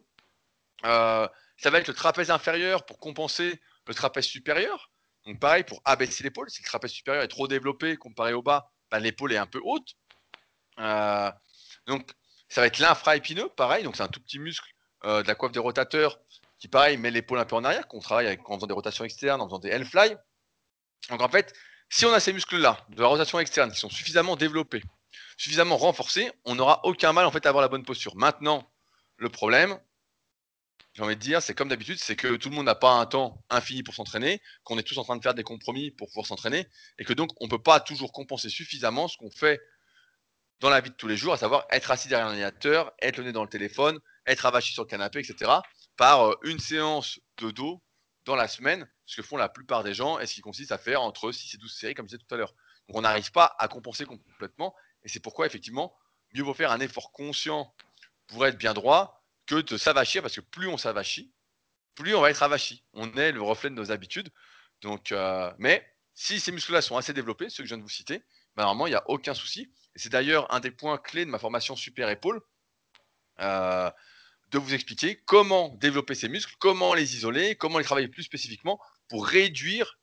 Euh, 0.85 1.29
ça 1.57 1.71
va 1.71 1.79
être 1.79 1.89
le 1.89 1.95
trapèze 1.95 2.33
inférieur 2.33 2.85
pour 2.85 2.99
compenser 2.99 3.61
le 3.87 3.95
trapèze 3.95 4.25
supérieur. 4.25 4.91
Donc 5.27 5.39
pareil 5.39 5.63
pour 5.63 5.81
abaisser 5.85 6.25
l'épaule, 6.25 6.51
si 6.51 6.61
le 6.61 6.67
trapèze 6.67 6.91
supérieur 6.91 7.23
est 7.23 7.29
trop 7.29 7.47
développé 7.47 7.97
comparé 7.97 8.33
au 8.33 8.43
bas, 8.43 8.73
bah, 8.91 8.99
l'épaule 8.99 9.33
est 9.33 9.39
un 9.39 9.47
peu 9.47 9.61
haute. 9.63 9.95
Euh, 10.81 11.31
donc 11.87 12.11
ça 12.49 12.61
va 12.61 12.67
être 12.67 12.81
l'infraépineux, 12.81 13.49
pareil, 13.51 13.85
donc 13.85 13.97
c'est 13.97 14.03
un 14.03 14.09
tout 14.09 14.21
petit 14.21 14.41
muscle 14.41 14.75
euh, 15.05 15.23
de 15.23 15.29
la 15.29 15.35
coiffe 15.35 15.53
des 15.53 15.61
rotateurs 15.61 16.19
qui 16.59 16.69
pareil 16.69 16.97
met 16.97 17.11
l'épaule 17.11 17.39
un 17.39 17.45
peu 17.45 17.57
en 17.57 17.65
arrière, 17.65 17.87
qu'on 17.89 18.01
travaille 18.01 18.27
avec, 18.27 18.49
en 18.49 18.55
faisant 18.55 18.67
des 18.67 18.75
rotations 18.75 19.05
externes, 19.05 19.41
en 19.41 19.47
faisant 19.47 19.59
des 19.59 19.69
L-fly. 19.69 20.17
Donc 21.11 21.21
en 21.21 21.29
fait, 21.29 21.53
si 21.91 22.07
on 22.07 22.13
a 22.13 22.21
ces 22.21 22.33
muscles-là, 22.33 22.79
de 22.89 23.01
la 23.03 23.09
rotation 23.09 23.39
externe, 23.39 23.71
qui 23.71 23.79
sont 23.79 23.91
suffisamment 23.91 24.37
développés, 24.37 24.83
suffisamment 25.37 25.77
renforcés, 25.77 26.31
on 26.45 26.55
n'aura 26.55 26.81
aucun 26.85 27.13
mal 27.13 27.27
en 27.27 27.31
fait 27.31 27.45
à 27.47 27.51
avoir 27.51 27.63
la 27.63 27.69
bonne 27.69 27.85
posture. 27.85 28.17
Maintenant, 28.17 28.71
le 29.17 29.29
problème, 29.29 29.79
j'ai 30.95 31.03
envie 31.03 31.17
de 31.17 31.21
dire, 31.21 31.43
c'est 31.43 31.55
comme 31.55 31.69
d'habitude, 31.69 31.99
c'est 31.99 32.17
que 32.17 32.37
tout 32.37 32.49
le 32.49 32.55
monde 32.55 32.67
n'a 32.67 32.75
pas 32.75 32.93
un 32.93 33.07
temps 33.07 33.45
infini 33.51 33.83
pour 33.83 33.95
s'entraîner, 33.95 34.41
qu'on 34.63 34.79
est 34.79 34.83
tous 34.83 34.97
en 34.99 35.05
train 35.05 35.17
de 35.17 35.23
faire 35.23 35.35
des 35.35 35.43
compromis 35.43 35.91
pour 35.91 36.09
pouvoir 36.09 36.27
s'entraîner, 36.27 36.67
et 36.99 37.05
que 37.05 37.13
donc 37.13 37.31
on 37.41 37.47
ne 37.47 37.51
peut 37.51 37.63
pas 37.63 37.81
toujours 37.81 38.13
compenser 38.13 38.49
suffisamment 38.49 39.09
ce 39.09 39.17
qu'on 39.17 39.31
fait 39.31 39.61
dans 40.61 40.71
la 40.71 40.81
vie 40.81 40.91
de 40.91 40.95
tous 40.95 41.09
les 41.09 41.17
jours, 41.17 41.33
à 41.33 41.37
savoir 41.37 41.67
être 41.71 41.91
assis 41.91 42.09
derrière 42.09 42.29
un 42.29 42.37
être 42.37 43.17
le 43.19 43.25
nez 43.25 43.33
dans 43.33 43.43
le 43.43 43.49
téléphone, 43.49 43.99
être 44.27 44.47
avachi 44.47 44.73
sur 44.73 44.85
le 44.85 44.89
canapé, 44.89 45.21
etc., 45.21 45.51
par 45.97 46.31
euh, 46.31 46.35
une 46.43 46.59
séance 46.59 47.21
de 47.39 47.51
dos 47.51 47.83
dans 48.25 48.37
la 48.37 48.49
semaine, 48.49 48.89
ce 49.05 49.17
que 49.17 49.23
font 49.23 49.37
la 49.37 49.49
plupart 49.49 49.85
des 49.85 49.95
gens, 49.95 50.19
et 50.19 50.27
ce 50.27 50.35
qui 50.35 50.41
consiste 50.41 50.73
à 50.73 50.79
faire 50.79 51.03
entre 51.03 51.31
6 51.31 51.55
et 51.55 51.59
12 51.59 51.73
séries, 51.73 51.95
comme 51.95 52.07
je 52.07 52.17
disais 52.17 52.25
tout 52.27 52.35
à 52.35 52.39
l'heure. 52.39 52.55
Donc 52.89 52.97
on 52.97 53.03
n'arrive 53.03 53.31
pas 53.33 53.55
à 53.59 53.69
compenser 53.69 54.07
complètement, 54.07 54.75
et 55.03 55.09
c'est 55.09 55.21
pourquoi, 55.21 55.47
effectivement, 55.47 55.95
mieux 56.33 56.43
vaut 56.43 56.55
faire 56.55 56.73
un 56.73 56.81
effort 56.81 57.13
conscient 57.13 57.75
pour 58.27 58.47
être 58.47 58.57
bien 58.57 58.73
droit 58.73 59.23
que 59.47 59.57
de 59.57 59.77
s'avachir, 59.77 60.23
parce 60.23 60.35
que 60.35 60.41
plus 60.41 60.69
on 60.69 60.79
s'avachit, 60.79 61.33
plus 61.95 62.15
on 62.15 62.21
va 62.21 62.31
être 62.31 62.43
avachi. 62.43 62.83
On 62.93 63.13
est 63.15 63.33
le 63.33 63.43
reflet 63.43 63.71
de 63.71 63.75
nos 63.75 63.93
habitudes. 63.93 64.31
Donc, 64.81 65.13
euh, 65.13 65.53
mais 65.59 65.87
si 66.15 66.41
ces 66.41 66.53
muscles-là 66.53 66.83
sont 66.83 66.97
assez 66.97 67.13
développés, 67.13 67.51
ceux 67.51 67.63
que 67.63 67.69
je 67.69 67.75
viens 67.75 67.79
de 67.79 67.83
vous 67.83 67.89
citer, 67.89 68.23
ben, 68.57 68.65
normalement, 68.65 68.87
il 68.87 68.91
n'y 68.91 68.97
a 68.97 69.09
aucun 69.09 69.35
souci. 69.35 69.71
C'est 69.97 70.11
d'ailleurs 70.11 70.53
un 70.53 70.61
des 70.61 70.71
points 70.71 70.99
clés 70.99 71.25
de 71.25 71.31
ma 71.31 71.39
formation 71.39 71.77
Super 71.77 72.09
Épaule, 72.09 72.41
euh, 73.41 73.91
de 74.51 74.59
vous 74.59 74.75
expliquer 74.75 75.21
comment 75.25 75.71
développer 75.81 76.15
ces 76.15 76.29
muscles, 76.29 76.55
comment 76.59 76.95
les 76.95 77.17
isoler, 77.17 77.57
comment 77.57 77.79
les 77.79 77.85
travailler 77.85 78.09
plus 78.09 78.23
spécifiquement 78.23 78.81
pour 79.09 79.27
réduire, 79.27 79.99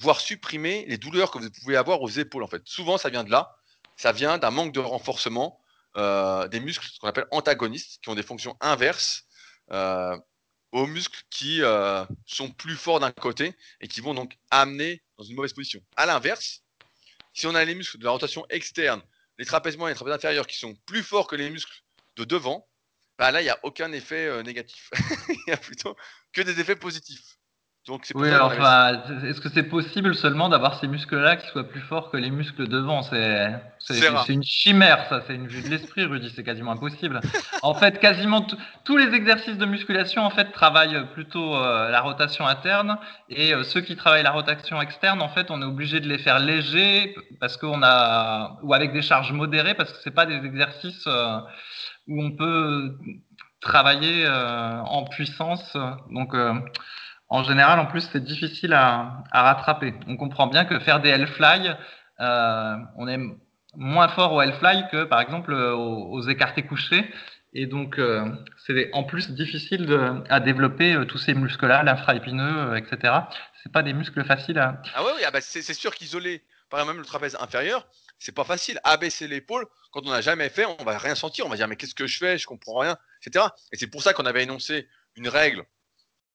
voire 0.00 0.20
supprimer 0.20 0.84
les 0.86 0.98
douleurs 0.98 1.30
que 1.30 1.38
vous 1.38 1.50
pouvez 1.62 1.76
avoir 1.76 2.02
aux 2.02 2.08
épaules. 2.08 2.42
En 2.42 2.48
fait, 2.48 2.62
souvent, 2.66 2.98
ça 2.98 3.08
vient 3.08 3.24
de 3.24 3.30
là. 3.30 3.56
Ça 3.96 4.12
vient 4.12 4.38
d'un 4.38 4.50
manque 4.50 4.72
de 4.72 4.80
renforcement 4.80 5.60
euh, 5.96 6.48
des 6.48 6.60
muscles, 6.60 6.86
ce 6.92 6.98
qu'on 6.98 7.08
appelle 7.08 7.26
antagonistes, 7.30 8.02
qui 8.02 8.08
ont 8.10 8.14
des 8.14 8.22
fonctions 8.22 8.56
inverses 8.60 9.24
euh, 9.70 10.18
aux 10.72 10.86
muscles 10.86 11.22
qui 11.30 11.62
sont 12.26 12.50
plus 12.50 12.76
forts 12.76 12.98
d'un 12.98 13.12
côté 13.12 13.56
et 13.80 13.88
qui 13.88 14.00
vont 14.00 14.12
donc 14.12 14.36
amener 14.50 15.02
dans 15.16 15.24
une 15.24 15.36
mauvaise 15.36 15.52
position. 15.52 15.80
À 15.96 16.04
l'inverse, 16.04 16.63
si 17.34 17.46
on 17.46 17.54
a 17.54 17.64
les 17.64 17.74
muscles 17.74 17.98
de 17.98 18.04
la 18.04 18.10
rotation 18.10 18.46
externe, 18.48 19.02
les 19.38 19.44
trapèzes 19.44 19.76
moyens 19.76 19.94
et 19.94 19.94
les 19.94 19.98
trapèzes 19.98 20.14
inférieurs 20.14 20.46
qui 20.46 20.56
sont 20.56 20.74
plus 20.86 21.02
forts 21.02 21.26
que 21.26 21.36
les 21.36 21.50
muscles 21.50 21.82
de 22.16 22.24
devant, 22.24 22.66
bah 23.18 23.30
là, 23.30 23.42
il 23.42 23.44
n'y 23.44 23.50
a 23.50 23.58
aucun 23.62 23.92
effet 23.92 24.42
négatif. 24.42 24.90
Il 25.28 25.38
n'y 25.46 25.52
a 25.52 25.56
plutôt 25.56 25.94
que 26.32 26.42
des 26.42 26.58
effets 26.58 26.74
positifs. 26.74 27.33
Donc, 27.86 28.10
oui, 28.14 28.34
enfin, 28.40 29.02
est-ce 29.24 29.42
que 29.42 29.50
c'est 29.50 29.64
possible 29.64 30.14
seulement 30.14 30.48
d'avoir 30.48 30.80
ces 30.80 30.86
muscles-là 30.86 31.36
qui 31.36 31.46
soient 31.48 31.68
plus 31.68 31.82
forts 31.82 32.10
que 32.10 32.16
les 32.16 32.30
muscles 32.30 32.66
devant? 32.66 33.02
C'est 33.02 33.60
une 34.30 34.42
chimère, 34.42 35.04
ça. 35.10 35.20
C'est 35.26 35.34
une 35.34 35.48
vue 35.48 35.60
de 35.60 35.68
l'esprit, 35.68 36.04
Rudy. 36.04 36.32
C'est 36.34 36.44
quasiment 36.44 36.72
impossible. 36.72 37.20
en 37.62 37.74
fait, 37.74 38.00
quasiment 38.00 38.46
tous 38.84 38.96
les 38.96 39.14
exercices 39.14 39.58
de 39.58 39.66
musculation, 39.66 40.22
en 40.22 40.30
fait, 40.30 40.50
travaillent 40.50 41.04
plutôt 41.12 41.56
euh, 41.56 41.90
la 41.90 42.00
rotation 42.00 42.46
interne, 42.46 42.96
et 43.28 43.52
euh, 43.52 43.64
ceux 43.64 43.82
qui 43.82 43.96
travaillent 43.96 44.22
la 44.22 44.30
rotation 44.30 44.80
externe, 44.80 45.20
en 45.20 45.28
fait, 45.28 45.50
on 45.50 45.60
est 45.60 45.66
obligé 45.66 46.00
de 46.00 46.08
les 46.08 46.18
faire 46.18 46.38
légers 46.38 47.14
parce 47.38 47.58
qu'on 47.58 47.82
a 47.82 48.58
ou 48.62 48.72
avec 48.72 48.94
des 48.94 49.02
charges 49.02 49.32
modérées 49.32 49.74
parce 49.74 49.92
que 49.92 49.98
c'est 50.02 50.14
pas 50.14 50.24
des 50.24 50.42
exercices 50.46 51.04
euh, 51.06 51.38
où 52.08 52.22
on 52.22 52.30
peut 52.30 52.96
travailler 53.60 54.26
en 54.26 55.04
puissance. 55.04 55.76
Donc 56.10 56.34
en 57.34 57.42
général, 57.42 57.80
en 57.80 57.86
plus, 57.86 58.08
c'est 58.12 58.22
difficile 58.22 58.72
à, 58.74 59.24
rattraper. 59.32 59.92
On 60.06 60.16
comprend 60.16 60.46
bien 60.46 60.64
que 60.64 60.78
faire 60.78 61.00
des 61.00 61.08
L-fly, 61.08 61.74
euh, 62.20 62.76
on 62.96 63.08
est 63.08 63.18
moins 63.74 64.06
fort 64.06 64.34
au 64.34 64.40
L-fly 64.40 64.84
que, 64.92 65.02
par 65.02 65.20
exemple, 65.20 65.52
aux, 65.52 66.22
écartés 66.28 66.62
couchés. 66.62 67.12
Et 67.52 67.66
donc, 67.66 67.98
euh, 67.98 68.24
c'est 68.64 68.88
en 68.92 69.02
plus 69.02 69.32
difficile 69.32 70.22
à 70.28 70.38
développer 70.38 70.94
euh, 70.94 71.06
tous 71.06 71.18
ces 71.18 71.34
muscles-là, 71.34 71.82
l'infraépineux, 71.82 72.76
etc. 72.76 73.12
C'est 73.64 73.72
pas 73.72 73.82
des 73.82 73.94
muscles 73.94 74.24
faciles 74.24 74.60
à. 74.60 74.80
Ah 74.94 75.02
oui, 75.02 75.22
ah 75.26 75.32
bah 75.32 75.40
c'est 75.40 75.62
sûr 75.74 75.92
qu'isoler, 75.92 76.44
par 76.70 76.78
exemple, 76.78 76.98
le 76.98 77.04
trapèze 77.04 77.36
inférieur, 77.40 77.88
c'est 78.20 78.34
pas 78.34 78.44
facile. 78.44 78.78
Abaisser 78.84 79.26
l'épaule, 79.26 79.66
quand 79.90 80.06
on 80.06 80.10
n'a 80.10 80.20
jamais 80.20 80.50
fait, 80.50 80.66
on 80.66 80.84
va 80.84 80.98
rien 80.98 81.16
sentir. 81.16 81.46
On 81.46 81.48
va 81.48 81.56
dire, 81.56 81.66
mais 81.66 81.74
qu'est-ce 81.74 81.96
que 81.96 82.06
je 82.06 82.16
fais? 82.16 82.38
Je 82.38 82.46
comprends 82.46 82.78
rien, 82.78 82.96
etc. 83.20 83.46
Et 83.72 83.76
c'est 83.76 83.88
pour 83.88 84.04
ça 84.04 84.12
qu'on 84.12 84.26
avait 84.26 84.44
énoncé 84.44 84.88
une 85.16 85.28
règle 85.28 85.64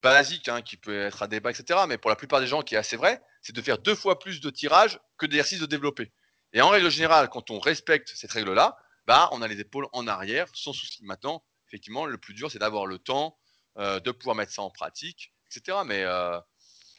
basique, 0.02 0.48
hein, 0.48 0.62
qui 0.62 0.78
peut 0.78 1.02
être 1.02 1.24
à 1.24 1.28
débat, 1.28 1.52
etc. 1.52 1.82
Mais 1.88 1.98
pour 1.98 2.10
la 2.10 2.16
plupart 2.16 2.40
des 2.40 2.48
gens, 2.48 2.62
qui 2.62 2.76
est 2.76 2.78
assez 2.78 2.98
vrai, 2.98 3.22
c'est 3.42 3.56
de 3.56 3.62
faire 3.62 3.78
deux 3.78 3.96
fois 3.96 4.20
plus 4.20 4.42
de 4.42 4.50
tirage 4.50 5.00
que 5.18 5.26
d'exercices 5.26 5.60
de 5.60 5.66
développer. 5.66 6.12
Et 6.54 6.62
en 6.62 6.70
règle 6.70 6.90
générale, 6.90 7.30
quand 7.30 7.52
on 7.52 7.60
respecte 7.60 8.12
cette 8.16 8.32
règle-là, 8.32 8.78
bah, 9.08 9.30
on 9.32 9.42
a 9.42 9.48
les 9.48 9.60
épaules 9.60 9.88
en 9.94 10.08
arrière, 10.08 10.48
sans 10.54 10.74
souci. 10.74 11.04
Maintenant, 11.04 11.44
effectivement, 11.68 12.06
le 12.06 12.18
plus 12.18 12.34
dur, 12.34 12.52
c'est 12.52 12.60
d'avoir 12.60 12.86
le 12.86 13.00
temps 13.00 13.38
euh, 13.78 14.00
de 14.00 14.12
pouvoir 14.12 14.36
mettre 14.36 14.52
ça 14.52 14.62
en 14.62 14.70
pratique, 14.70 15.34
etc. 15.48 15.80
Mais 15.86 16.04
euh, 16.04 16.40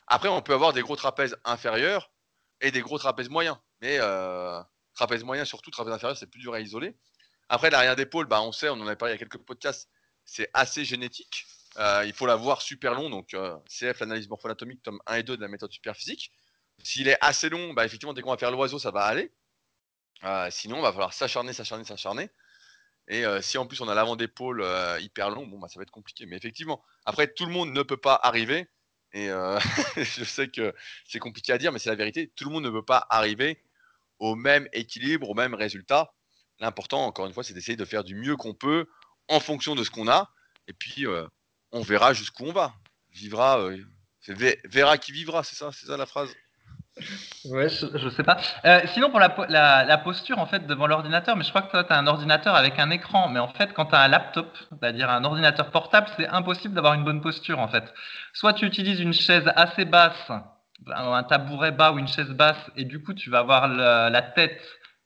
après, 0.07 0.29
on 0.29 0.43
peut 0.43 0.55
avoir 0.55 0.73
des 0.73 0.83
gros 0.83 0.97
trapèzes 0.97 1.37
inférieurs 1.45 2.11
et 2.61 2.71
des 2.71 2.81
gros 2.81 2.99
trapèzes 2.99 3.29
moyens. 3.29 3.57
Mais 3.81 3.99
euh, 4.01 4.61
trapèze 4.95 5.25
moyen, 5.25 5.45
surtout 5.45 5.71
trapèze 5.71 5.93
inférieur, 5.93 6.17
c'est 6.17 6.27
plus 6.27 6.41
dur 6.41 6.55
à 6.55 6.61
isoler. 6.61 6.97
Après, 7.49 7.71
l'arrière 7.71 7.97
d'épaule, 7.97 8.27
bah, 8.27 8.43
on 8.43 8.53
sait, 8.53 8.69
on 8.69 8.75
en 8.75 8.87
a 8.87 8.95
parlé 8.95 9.15
il 9.15 9.21
y 9.21 9.23
a 9.23 9.27
quelques 9.27 9.45
podcasts, 9.45 9.89
c'est 10.25 10.49
assez 10.55 10.85
génétique. 10.85 11.47
Euh, 11.81 12.05
il 12.05 12.13
faut 12.13 12.27
la 12.27 12.37
voir 12.37 12.61
super 12.61 12.95
long, 12.95 13.09
donc 13.09 13.33
euh, 13.33 13.57
CF, 13.67 14.01
l'analyse 14.01 14.29
morpho-anatomique, 14.29 14.83
tome 14.83 15.01
1 15.07 15.17
et 15.17 15.23
2 15.23 15.37
de 15.37 15.43
la 15.43 15.49
méthode 15.49 15.73
super 15.73 15.97
physique. 15.97 16.31
S'il 16.83 17.09
est 17.09 17.17
assez 17.23 17.49
long, 17.49 17.73
bah, 17.73 17.87
effectivement, 17.87 18.13
dès 18.13 18.21
qu'on 18.21 18.31
va 18.31 18.37
faire 18.37 18.51
l'oiseau, 18.51 18.79
ça 18.79 18.91
va 18.91 19.05
aller. 19.05 19.33
Euh, 20.25 20.49
sinon, 20.51 20.77
il 20.77 20.83
va 20.83 20.93
falloir 20.93 21.15
s'acharner, 21.15 21.55
s'acharner, 21.55 21.85
s'acharner. 21.85 22.29
Et 23.09 23.25
si 23.41 23.59
en 23.59 23.67
plus 23.67 23.81
on 23.81 23.89
a 23.89 23.95
l'avant 23.95 24.15
d'épaule 24.15 24.65
hyper 25.01 25.31
long, 25.31 25.45
bon, 25.45 25.59
bah, 25.59 25.67
ça 25.67 25.81
va 25.81 25.83
être 25.83 25.91
compliqué. 25.91 26.27
Mais 26.27 26.37
effectivement, 26.37 26.81
après, 27.05 27.27
tout 27.27 27.45
le 27.45 27.51
monde 27.51 27.73
ne 27.73 27.83
peut 27.83 27.97
pas 27.97 28.15
arriver. 28.23 28.69
Et 29.13 29.27
je 29.97 30.23
sais 30.23 30.49
que 30.49 30.73
c'est 31.07 31.19
compliqué 31.19 31.53
à 31.53 31.59
dire, 31.59 31.73
mais 31.73 31.81
c'est 31.81 31.91
la 31.91 31.97
vérité. 31.97 32.31
Tout 32.37 32.45
le 32.45 32.51
monde 32.53 32.65
ne 32.65 32.71
peut 32.71 32.85
pas 32.85 33.09
arriver 33.11 33.65
au 34.21 34.37
même 34.37 34.69
équilibre, 34.73 35.29
au 35.29 35.35
même 35.35 35.55
résultat. 35.55 36.15
L'important, 36.61 37.05
encore 37.05 37.27
une 37.27 37.33
fois, 37.33 37.43
c'est 37.43 37.55
d'essayer 37.55 37.77
de 37.77 37.85
faire 37.85 38.05
du 38.05 38.15
mieux 38.15 38.37
qu'on 38.37 38.55
peut 38.55 38.87
en 39.27 39.41
fonction 39.41 39.75
de 39.75 39.83
ce 39.83 39.91
qu'on 39.91 40.07
a. 40.07 40.31
Et 40.69 40.73
puis, 40.73 41.05
on 41.73 41.83
verra 41.83 42.13
jusqu'où 42.13 42.45
on 42.47 42.53
va. 42.53 42.73
Vivra, 43.13 43.59
euh, 43.59 43.77
verra 44.65 44.99
qui 44.99 45.13
vivra, 45.13 45.43
c'est 45.43 45.57
ça, 45.57 45.71
c'est 45.73 45.87
ça 45.87 45.97
la 45.97 46.07
phrase? 46.07 46.35
Ouais, 47.47 47.69
je, 47.69 48.09
sais 48.11 48.23
pas. 48.23 48.39
Euh, 48.65 48.81
sinon, 48.93 49.11
pour 49.11 49.21
la, 49.21 49.99
posture, 49.99 50.39
en 50.39 50.47
fait, 50.47 50.67
devant 50.67 50.87
l'ordinateur, 50.87 51.37
mais 51.37 51.45
je 51.45 51.51
crois 51.51 51.63
que 51.63 51.71
toi, 51.71 51.85
tu 51.85 51.93
as 51.93 51.99
un 51.99 52.07
ordinateur 52.07 52.55
avec 52.55 52.79
un 52.79 52.91
écran. 52.91 53.29
Mais 53.29 53.41
en 53.41 53.49
fait, 53.49 53.73
quand 53.73 53.87
tu 53.87 53.95
as 53.95 54.03
un 54.03 54.09
laptop, 54.09 54.57
c'est-à-dire 54.69 55.09
un 55.09 55.25
ordinateur 55.25 55.71
portable, 55.71 56.09
c'est 56.17 56.29
impossible 56.29 56.75
d'avoir 56.75 56.95
une 56.95 57.05
bonne 57.05 57.21
posture, 57.21 57.59
en 57.59 57.69
fait. 57.69 57.85
Soit 58.35 58.53
tu 58.53 58.67
utilises 58.67 59.01
une 59.01 59.15
chaise 59.15 59.51
assez 59.57 59.85
basse, 59.85 60.31
un 60.87 61.23
tabouret 61.25 61.73
bas 61.73 61.93
ou 61.93 61.99
une 61.99 62.09
chaise 62.09 62.31
basse, 62.31 62.71
et 62.77 62.85
du 62.85 63.03
coup, 63.03 63.15
tu 63.15 63.31
vas 63.31 63.39
avoir 63.39 63.69
la 63.69 64.23
tête 64.23 64.61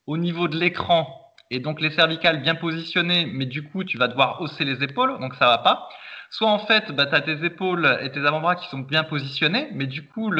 au 0.05 0.17
niveau 0.17 0.47
de 0.47 0.57
l'écran, 0.57 1.33
et 1.49 1.59
donc 1.59 1.79
les 1.79 1.91
cervicales 1.91 2.41
bien 2.41 2.55
positionnées, 2.55 3.25
mais 3.25 3.45
du 3.45 3.63
coup, 3.63 3.83
tu 3.83 3.97
vas 3.97 4.07
devoir 4.07 4.41
hausser 4.41 4.65
les 4.65 4.83
épaules, 4.83 5.19
donc 5.19 5.35
ça 5.35 5.47
va 5.47 5.59
pas. 5.59 5.87
Soit 6.29 6.49
en 6.49 6.59
fait, 6.59 6.91
bah, 6.91 7.05
tu 7.05 7.15
as 7.15 7.21
tes 7.21 7.45
épaules 7.45 7.97
et 8.01 8.11
tes 8.11 8.25
avant-bras 8.25 8.55
qui 8.55 8.67
sont 8.69 8.79
bien 8.79 9.03
positionnés, 9.03 9.69
mais 9.73 9.87
du 9.87 10.07
coup, 10.07 10.31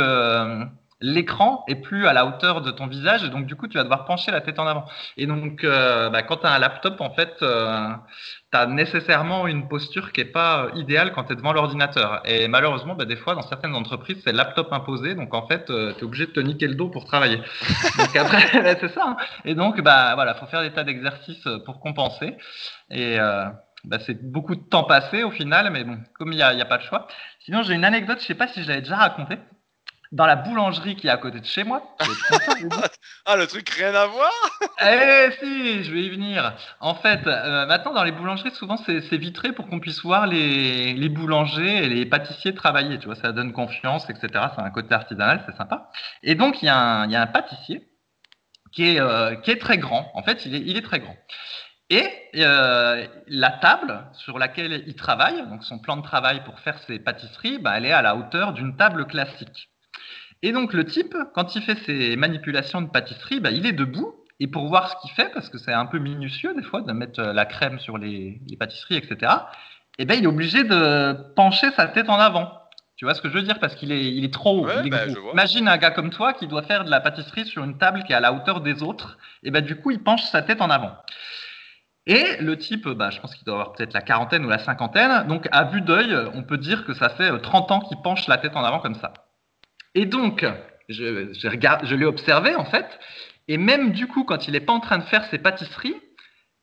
l'écran 1.02 1.64
est 1.68 1.76
plus 1.76 2.08
à 2.08 2.14
la 2.14 2.26
hauteur 2.26 2.62
de 2.62 2.72
ton 2.72 2.88
visage, 2.88 3.24
et 3.24 3.30
donc 3.30 3.46
du 3.46 3.56
coup, 3.56 3.68
tu 3.68 3.78
vas 3.78 3.84
devoir 3.84 4.06
pencher 4.06 4.32
la 4.32 4.42
tête 4.42 4.60
en 4.60 4.68
avant. 4.68 4.86
Et 5.18 5.28
donc, 5.28 5.64
euh, 5.64 6.10
bah, 6.10 6.24
quand 6.24 6.38
tu 6.38 6.48
as 6.48 6.52
un 6.52 6.60
laptop, 6.60 7.02
en 7.02 7.12
fait, 7.12 7.36
euh, 7.42 7.90
tu 8.52 8.58
as 8.58 8.66
nécessairement 8.66 9.48
une 9.48 9.68
posture 9.68 10.12
qui 10.14 10.22
n'est 10.22 10.32
pas 10.32 10.68
idéale 10.76 11.12
quand 11.14 11.26
tu 11.26 11.34
es 11.34 11.36
devant 11.36 11.54
l'ordinateur. 11.54 12.22
Et 12.26 12.48
malheureusement, 12.48 12.96
bah, 12.96 13.06
des 13.06 13.18
fois, 13.18 13.36
dans 13.36 13.42
certaines 13.42 13.76
entreprises, 13.76 14.22
c'est 14.24 14.32
laptop 14.32 14.72
imposé, 14.72 15.16
donc 15.16 15.34
en 15.34 15.48
fait, 15.48 15.70
euh, 15.70 15.94
tu 15.94 16.02
es 16.02 16.04
obligé 16.04 16.28
de 16.28 16.32
te 16.32 16.40
niquer 16.40 16.68
le 16.68 16.76
dos 16.76 16.90
pour 16.90 17.06
travailler. 17.06 17.38
donc 17.98 18.16
après, 18.16 18.42
c'est 18.80 18.90
ça. 18.90 19.04
Hein. 19.06 19.18
Et 19.44 19.54
donc, 19.54 19.82
bah, 19.82 20.16
voilà, 20.16 20.34
faut 20.36 20.46
faire 20.48 20.62
des 20.62 20.72
tas 20.72 20.84
d'exercices 20.84 21.48
pour 21.66 21.80
compenser. 21.80 22.38
Et 22.90 23.18
bah, 23.88 24.00
c'est 24.00 24.22
beaucoup 24.22 24.56
de 24.56 24.62
temps 24.62 24.84
passé 24.84 25.24
au 25.24 25.32
final, 25.32 25.70
mais 25.72 25.84
bon, 25.84 26.00
comme 26.14 26.32
il 26.32 26.36
n'y 26.36 26.42
a, 26.42 26.50
a, 26.50 26.66
pas 26.66 26.78
de 26.78 26.84
choix. 26.84 27.08
Sinon, 27.40 27.64
j'ai 27.64 27.74
une 27.74 27.86
anecdote, 27.86 28.18
je 28.18 28.24
ne 28.24 28.28
sais 28.28 28.36
pas 28.36 28.48
si 28.48 28.64
je 28.64 28.68
l'avais 28.68 28.82
déjà 28.82 28.98
raconté. 28.98 29.38
Dans 30.12 30.28
la 30.28 30.36
boulangerie 30.36 30.96
qui 30.96 31.08
est 31.08 31.10
à 31.10 31.18
côté 31.18 31.40
de 31.40 31.46
chez 31.46 31.64
moi. 31.64 31.96
ah, 33.26 33.36
le 33.36 33.48
truc 33.48 33.68
rien 33.70 33.94
à 33.94 34.06
voir? 34.06 34.32
Eh 34.82 35.30
si, 35.40 35.84
je 35.84 35.92
vais 35.92 36.04
y 36.04 36.10
venir. 36.10 36.54
En 36.80 36.96
fait, 36.96 37.26
euh, 37.26 37.66
maintenant 37.66 37.92
dans 37.92 38.04
les 38.04 38.12
boulangeries, 38.12 38.52
souvent 38.52 38.78
c'est 38.78 39.18
vitré 39.18 39.52
pour 39.52 39.68
qu'on 39.68 39.80
puisse 39.80 40.04
voir 40.04 40.28
les, 40.28 40.94
les, 40.94 41.10
boulangers 41.10 41.84
et 41.84 41.90
les 41.90 42.06
pâtissiers 42.06 42.54
travailler. 42.54 43.00
Tu 43.00 43.08
vois, 43.08 43.16
ça 43.16 43.32
donne 43.32 43.52
confiance, 43.52 44.10
etc. 44.10 44.28
C'est 44.56 44.62
un 44.62 44.70
côté 44.70 44.94
artisanal, 44.94 45.44
c'est 45.48 45.58
sympa. 45.58 45.90
Et 46.24 46.36
donc 46.36 46.62
il 46.62 46.68
y, 46.68 46.70
a 46.70 46.78
un, 46.78 47.10
y 47.10 47.16
a 47.16 47.22
un 47.22 47.28
pâtissier 47.28 47.86
qui 48.72 48.96
est, 48.96 49.02
euh, 49.02 49.36
qui 49.36 49.52
est 49.52 49.60
très 49.60 49.78
grand. 49.78 50.12
En 50.14 50.22
fait, 50.22 50.46
il 50.46 50.56
est, 50.56 50.60
il 50.60 50.78
est 50.78 50.82
très 50.82 51.00
grand. 51.00 51.16
Et 51.90 52.08
euh, 52.36 53.06
la 53.28 53.52
table 53.52 54.06
sur 54.14 54.40
laquelle 54.40 54.84
il 54.88 54.96
travaille, 54.96 55.48
donc 55.48 55.64
son 55.64 55.78
plan 55.78 55.98
de 55.98 56.02
travail 56.02 56.44
pour 56.44 56.60
faire 56.60 56.80
ses 56.80 56.98
pâtisseries, 56.98 57.60
bah, 57.60 57.74
elle 57.78 57.86
est 57.86 57.92
à 57.92 58.02
la 58.02 58.16
hauteur 58.16 58.54
d'une 58.54 58.76
table 58.76 59.06
classique. 59.06 59.70
Et 60.42 60.52
donc 60.52 60.74
le 60.74 60.86
type, 60.86 61.16
quand 61.34 61.56
il 61.56 61.62
fait 61.62 61.78
ses 61.86 62.16
manipulations 62.16 62.82
de 62.82 62.90
pâtisserie, 62.90 63.40
bah, 63.40 63.52
il 63.52 63.66
est 63.66 63.74
debout. 63.74 64.16
Et 64.40 64.48
pour 64.48 64.68
voir 64.68 64.90
ce 64.90 64.96
qu'il 65.02 65.12
fait, 65.12 65.32
parce 65.34 65.48
que 65.50 65.58
c'est 65.58 65.72
un 65.72 65.86
peu 65.86 66.00
minutieux 66.00 66.54
des 66.56 66.64
fois 66.64 66.82
de 66.82 66.92
mettre 66.92 67.22
la 67.22 67.46
crème 67.46 67.80
sur 67.80 67.98
les, 67.98 68.42
pâtisseries, 68.60 68.98
etc., 68.98 69.32
et 69.98 70.04
ben, 70.04 70.16
il 70.16 70.26
est 70.26 70.28
obligé 70.28 70.66
de 70.66 71.14
pencher 71.36 71.72
sa 71.72 71.88
tête 71.88 72.10
en 72.10 72.20
avant. 72.20 72.52
Tu 72.98 73.06
vois 73.06 73.14
ce 73.14 73.22
que 73.22 73.30
je 73.30 73.34
veux 73.34 73.44
dire? 73.44 73.60
Parce 73.60 73.76
qu'il 73.76 73.94
est, 73.94 74.14
il 74.14 74.26
est 74.26 74.34
trop 74.34 74.60
haut. 74.60 74.66
Bah, 74.66 75.06
Imagine 75.32 75.70
un 75.70 75.78
gars 75.78 75.92
comme 75.92 76.10
toi 76.10 76.34
qui 76.34 76.48
doit 76.48 76.64
faire 76.64 76.84
de 76.84 76.90
la 76.90 77.00
pâtisserie 77.00 77.46
sur 77.46 77.64
une 77.64 77.78
table 77.78 78.04
qui 78.04 78.12
est 78.12 78.16
à 78.16 78.20
la 78.20 78.34
hauteur 78.34 78.60
des 78.60 78.84
autres. 78.84 79.18
Et 79.44 79.52
ben, 79.52 79.64
du 79.64 79.78
coup, 79.78 79.92
il 79.92 80.04
penche 80.04 80.24
sa 80.24 80.42
tête 80.42 80.60
en 80.60 80.70
avant. 80.70 80.92
Et 82.08 82.38
le 82.40 82.58
type, 82.58 82.88
bah, 82.88 83.10
je 83.10 83.20
pense 83.20 83.34
qu'il 83.36 83.46
doit 83.46 83.56
avoir 83.56 83.74
peut-être 83.74 83.94
la 83.94 84.02
quarantaine 84.02 84.46
ou 84.46 84.50
la 84.50 84.60
cinquantaine. 84.60 85.28
Donc, 85.28 85.48
à 85.52 85.64
vue 85.64 85.82
d'œil, 85.82 86.16
on 86.34 86.44
peut 86.44 86.58
dire 86.58 86.86
que 86.86 86.94
ça 86.94 87.10
fait 87.10 87.40
30 87.40 87.72
ans 87.72 87.80
qu'il 87.80 87.98
penche 88.04 88.28
la 88.28 88.38
tête 88.38 88.56
en 88.56 88.64
avant 88.64 88.80
comme 88.80 88.96
ça. 88.96 89.14
Et 89.96 90.06
donc, 90.06 90.46
je, 90.90 91.34
je, 91.34 91.50
je 91.84 91.96
l'ai 91.96 92.06
observé 92.06 92.56
en 92.56 92.66
fait. 92.66 92.86
Et 93.48 93.58
même 93.58 93.92
du 93.92 94.08
coup, 94.08 94.24
quand 94.24 94.48
il 94.48 94.52
n'est 94.52 94.60
pas 94.60 94.74
en 94.74 94.80
train 94.80 94.98
de 94.98 95.04
faire 95.04 95.26
ses 95.26 95.40
pâtisseries, 95.40 95.96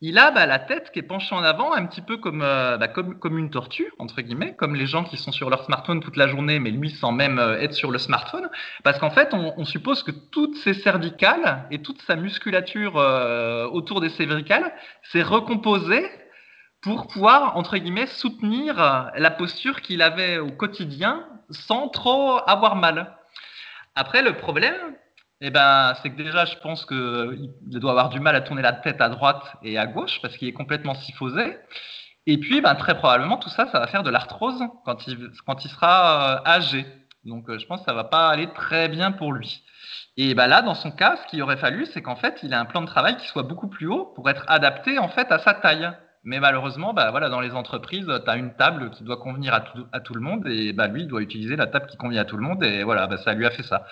il 0.04 0.18
a 0.18 0.32
bah, 0.32 0.46
la 0.46 0.58
tête 0.58 0.90
qui 0.90 0.98
est 0.98 1.02
penchée 1.02 1.32
en 1.32 1.44
avant, 1.44 1.72
un 1.72 1.86
petit 1.86 2.00
peu 2.00 2.16
comme, 2.16 2.42
euh, 2.42 2.76
bah, 2.76 2.88
comme, 2.88 3.38
une 3.38 3.50
tortue, 3.50 3.92
entre 4.00 4.20
guillemets, 4.20 4.56
comme 4.56 4.74
les 4.74 4.86
gens 4.86 5.04
qui 5.04 5.16
sont 5.16 5.30
sur 5.30 5.48
leur 5.48 5.64
smartphone 5.64 6.00
toute 6.00 6.16
la 6.16 6.26
journée, 6.26 6.58
mais 6.58 6.72
lui 6.72 6.90
sans 6.90 7.12
même 7.12 7.38
euh, 7.38 7.60
être 7.60 7.72
sur 7.72 7.92
le 7.92 7.98
smartphone. 7.98 8.50
Parce 8.82 8.98
qu'en 8.98 9.10
fait, 9.10 9.32
on, 9.32 9.54
on, 9.56 9.64
suppose 9.64 10.02
que 10.02 10.10
toutes 10.10 10.56
ses 10.56 10.74
cervicales 10.74 11.68
et 11.70 11.82
toute 11.82 12.02
sa 12.02 12.16
musculature 12.16 12.96
euh, 12.96 13.68
autour 13.68 14.00
des 14.00 14.10
cervicales 14.10 14.74
s'est 15.04 15.22
recomposée 15.22 16.10
pour 16.80 17.06
pouvoir, 17.06 17.56
entre 17.56 17.78
guillemets, 17.78 18.08
soutenir 18.08 19.12
la 19.16 19.30
posture 19.30 19.82
qu'il 19.82 20.02
avait 20.02 20.38
au 20.38 20.50
quotidien 20.50 21.24
sans 21.50 21.88
trop 21.88 22.40
avoir 22.48 22.74
mal. 22.74 23.16
Après, 23.94 24.20
le 24.22 24.32
problème, 24.32 24.74
eh 25.44 25.50
ben, 25.50 25.94
c'est 26.00 26.10
que 26.10 26.16
déjà, 26.16 26.44
je 26.44 26.56
pense 26.58 26.86
qu'il 26.86 27.50
doit 27.62 27.90
avoir 27.90 28.10
du 28.10 28.20
mal 28.20 28.36
à 28.36 28.40
tourner 28.42 28.62
la 28.62 28.72
tête 28.72 29.00
à 29.00 29.08
droite 29.08 29.42
et 29.64 29.76
à 29.76 29.86
gauche 29.86 30.20
parce 30.22 30.36
qu'il 30.36 30.46
est 30.46 30.52
complètement 30.52 30.94
syphosé. 30.94 31.58
Et 32.26 32.38
puis, 32.38 32.60
ben, 32.60 32.76
très 32.76 32.96
probablement, 32.96 33.38
tout 33.38 33.48
ça, 33.48 33.66
ça 33.66 33.80
va 33.80 33.88
faire 33.88 34.04
de 34.04 34.10
l'arthrose 34.10 34.62
quand 34.84 35.04
il, 35.08 35.68
sera 35.68 36.36
euh, 36.36 36.48
âgé. 36.48 36.86
Donc, 37.24 37.48
euh, 37.48 37.58
je 37.58 37.66
pense 37.66 37.80
que 37.80 37.86
ça 37.86 37.92
va 37.92 38.04
pas 38.04 38.28
aller 38.28 38.48
très 38.52 38.88
bien 38.88 39.10
pour 39.10 39.32
lui. 39.32 39.64
Et 40.16 40.34
ben 40.34 40.46
là, 40.46 40.62
dans 40.62 40.74
son 40.74 40.92
cas, 40.92 41.16
ce 41.16 41.26
qu'il 41.28 41.42
aurait 41.42 41.56
fallu, 41.56 41.86
c'est 41.86 42.02
qu'en 42.02 42.16
fait, 42.16 42.38
il 42.44 42.54
a 42.54 42.60
un 42.60 42.64
plan 42.64 42.80
de 42.80 42.86
travail 42.86 43.16
qui 43.16 43.26
soit 43.26 43.42
beaucoup 43.42 43.68
plus 43.68 43.88
haut 43.88 44.04
pour 44.14 44.30
être 44.30 44.44
adapté 44.46 44.98
en 44.98 45.08
fait 45.08 45.32
à 45.32 45.38
sa 45.40 45.54
taille. 45.54 45.90
Mais 46.24 46.38
malheureusement, 46.38 46.94
bah, 46.94 47.10
voilà, 47.10 47.28
dans 47.28 47.40
les 47.40 47.50
entreprises, 47.50 48.06
tu 48.06 48.30
as 48.30 48.36
une 48.36 48.54
table 48.54 48.90
qui 48.90 49.02
doit 49.02 49.16
convenir 49.16 49.54
à 49.54 50.00
tout, 50.00 50.14
le 50.14 50.20
monde 50.20 50.46
et 50.46 50.72
bah, 50.72 50.86
lui, 50.86 51.02
il 51.02 51.08
doit 51.08 51.20
utiliser 51.20 51.56
la 51.56 51.66
table 51.66 51.86
qui 51.86 51.96
convient 51.96 52.22
à 52.22 52.24
tout 52.24 52.36
le 52.36 52.44
monde 52.44 52.62
et 52.62 52.84
voilà, 52.84 53.06
bah, 53.08 53.16
ça 53.18 53.34
lui 53.34 53.44
a 53.44 53.50
fait 53.50 53.64
ça. 53.64 53.86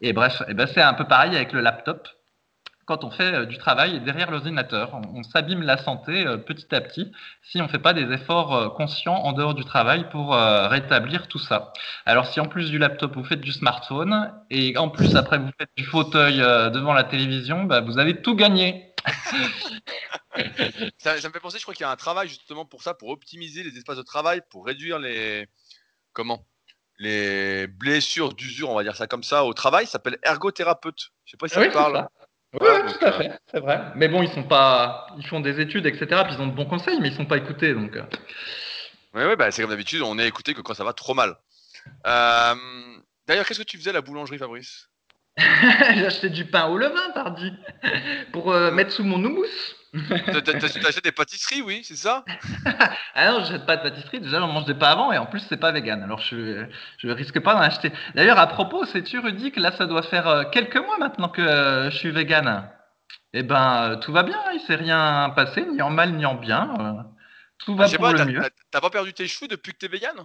Et 0.00 0.12
bref, 0.12 0.42
c'est 0.72 0.82
un 0.82 0.94
peu 0.94 1.04
pareil 1.04 1.36
avec 1.36 1.52
le 1.52 1.60
laptop. 1.60 2.08
Quand 2.86 3.02
on 3.02 3.10
fait 3.10 3.34
euh, 3.34 3.46
du 3.46 3.56
travail 3.56 4.00
derrière 4.00 4.30
l'ordinateur, 4.30 5.00
on, 5.14 5.22
s'abîme 5.22 5.62
la 5.62 5.78
santé 5.78 6.26
euh, 6.26 6.36
petit 6.36 6.74
à 6.74 6.82
petit 6.82 7.12
si 7.42 7.60
on 7.60 7.64
ne 7.64 7.68
fait 7.68 7.78
pas 7.78 7.94
des 7.94 8.12
efforts 8.12 8.54
euh, 8.54 8.68
conscients 8.68 9.14
en 9.14 9.32
dehors 9.32 9.54
du 9.54 9.64
travail 9.64 10.08
pour 10.10 10.34
rétablir 10.34 11.28
tout 11.28 11.38
ça. 11.38 11.72
Alors 12.04 12.26
si 12.26 12.40
en 12.40 12.46
plus 12.46 12.70
du 12.70 12.78
laptop, 12.78 13.14
vous 13.14 13.24
faites 13.24 13.40
du 13.40 13.52
smartphone 13.52 14.32
et 14.50 14.76
en 14.76 14.88
plus 14.90 15.16
après 15.16 15.38
vous 15.38 15.50
faites 15.58 15.70
du 15.76 15.84
fauteuil 15.84 16.38
devant 16.38 16.92
la 16.92 17.04
télévision, 17.04 17.68
vous 17.86 17.98
avez 17.98 18.20
tout 18.20 18.34
gagné. 18.34 18.93
ça, 20.98 21.14
me 21.14 21.20
fait 21.20 21.40
penser, 21.40 21.58
je 21.58 21.62
crois 21.62 21.74
qu'il 21.74 21.84
y 21.84 21.88
a 21.88 21.90
un 21.90 21.96
travail 21.96 22.28
justement 22.28 22.64
pour 22.64 22.82
ça, 22.82 22.94
pour 22.94 23.10
optimiser 23.10 23.62
les 23.62 23.76
espaces 23.76 23.96
de 23.96 24.02
travail, 24.02 24.40
pour 24.50 24.66
réduire 24.66 24.98
les 24.98 25.46
comment? 26.12 26.46
Les 26.98 27.66
blessures 27.66 28.34
d'usure, 28.34 28.70
on 28.70 28.76
va 28.76 28.82
dire 28.84 28.96
ça 28.96 29.06
comme 29.06 29.24
ça, 29.24 29.44
au 29.44 29.52
travail, 29.52 29.86
ça 29.86 29.92
s'appelle 29.92 30.18
ergothérapeute. 30.22 31.10
Je 31.24 31.32
sais 31.32 31.36
pas 31.36 31.48
si 31.48 31.54
ça 31.54 31.68
parle. 31.70 32.06
Oui, 32.60 32.68
tout 32.92 33.04
à 33.04 33.08
euh, 33.08 33.12
fait, 33.12 33.32
c'est 33.50 33.58
vrai. 33.58 33.80
Mais 33.96 34.08
bon, 34.08 34.22
ils 34.22 34.30
sont 34.30 34.44
pas, 34.44 35.08
ils 35.18 35.26
font 35.26 35.40
des 35.40 35.60
études, 35.60 35.86
etc. 35.86 36.22
Puis 36.24 36.34
ils 36.34 36.40
ont 36.40 36.46
de 36.46 36.54
bons 36.54 36.66
conseils, 36.66 37.00
mais 37.00 37.08
ils 37.08 37.14
sont 37.14 37.26
pas 37.26 37.36
écoutés, 37.36 37.74
donc. 37.74 37.92
Oui, 37.94 38.00
euh. 39.16 39.30
oui, 39.30 39.36
bah, 39.36 39.50
c'est 39.50 39.62
comme 39.62 39.72
d'habitude, 39.72 40.02
on 40.02 40.18
est 40.18 40.26
écouté 40.26 40.54
que 40.54 40.60
quand 40.60 40.74
ça 40.74 40.84
va 40.84 40.92
trop 40.92 41.14
mal. 41.14 41.36
Euh, 42.06 42.54
d'ailleurs, 43.26 43.44
qu'est-ce 43.44 43.58
que 43.58 43.64
tu 43.64 43.76
faisais 43.76 43.90
à 43.90 43.94
la 43.94 44.02
boulangerie, 44.02 44.38
Fabrice? 44.38 44.88
J'ai 45.94 46.06
acheté 46.06 46.30
du 46.30 46.44
pain 46.44 46.66
au 46.66 46.78
levain, 46.78 47.10
pardi, 47.12 47.52
pour 48.32 48.52
euh, 48.52 48.70
mettre 48.70 48.92
sous 48.92 49.02
mon 49.02 49.22
houmous. 49.22 49.44
T'achètes 50.44 51.04
des 51.04 51.12
pâtisseries, 51.12 51.62
oui, 51.62 51.82
c'est 51.84 51.96
ça? 51.96 52.24
Ah 53.16 53.30
non, 53.30 53.44
je 53.44 53.52
n'achète 53.52 53.66
pas 53.66 53.76
de 53.76 53.82
pâtisserie. 53.82 54.20
Déjà, 54.20 54.40
j'en 54.40 54.48
mangeais 54.48 54.74
pas 54.74 54.90
avant 54.90 55.12
et 55.12 55.18
en 55.18 55.26
plus, 55.26 55.40
c'est 55.48 55.56
pas 55.56 55.70
vegan. 55.70 56.02
Alors, 56.02 56.18
je 56.20 56.64
je 56.98 57.08
risque 57.08 57.38
pas 57.40 57.54
d'en 57.54 57.60
acheter. 57.60 57.92
D'ailleurs, 58.16 58.40
à 58.40 58.48
propos, 58.48 58.84
sais-tu, 58.86 59.20
Rudy, 59.20 59.52
que 59.52 59.60
là, 59.60 59.70
ça 59.70 59.86
doit 59.86 60.02
faire 60.02 60.26
euh, 60.26 60.44
quelques 60.50 60.76
mois 60.76 60.98
maintenant 60.98 61.28
que 61.28 61.40
euh, 61.40 61.90
je 61.90 61.96
suis 61.96 62.10
vegan? 62.10 62.68
Eh 63.32 63.44
ben, 63.44 63.98
tout 64.02 64.12
va 64.12 64.24
bien. 64.24 64.38
Il 64.52 64.60
s'est 64.60 64.74
rien 64.74 65.32
passé, 65.36 65.64
ni 65.64 65.80
en 65.80 65.90
mal 65.90 66.12
ni 66.12 66.26
en 66.26 66.34
bien. 66.34 67.06
tout 67.64 67.76
va 67.76 67.86
ah, 67.88 67.96
pour 67.96 68.08
le 68.08 68.24
mieux. 68.24 68.42
T'as 68.72 68.80
pas 68.80 68.90
perdu 68.90 69.12
tes 69.12 69.28
cheveux 69.28 69.48
depuis 69.48 69.72
que 69.72 69.78
t'es 69.78 69.88
vegan? 69.88 70.16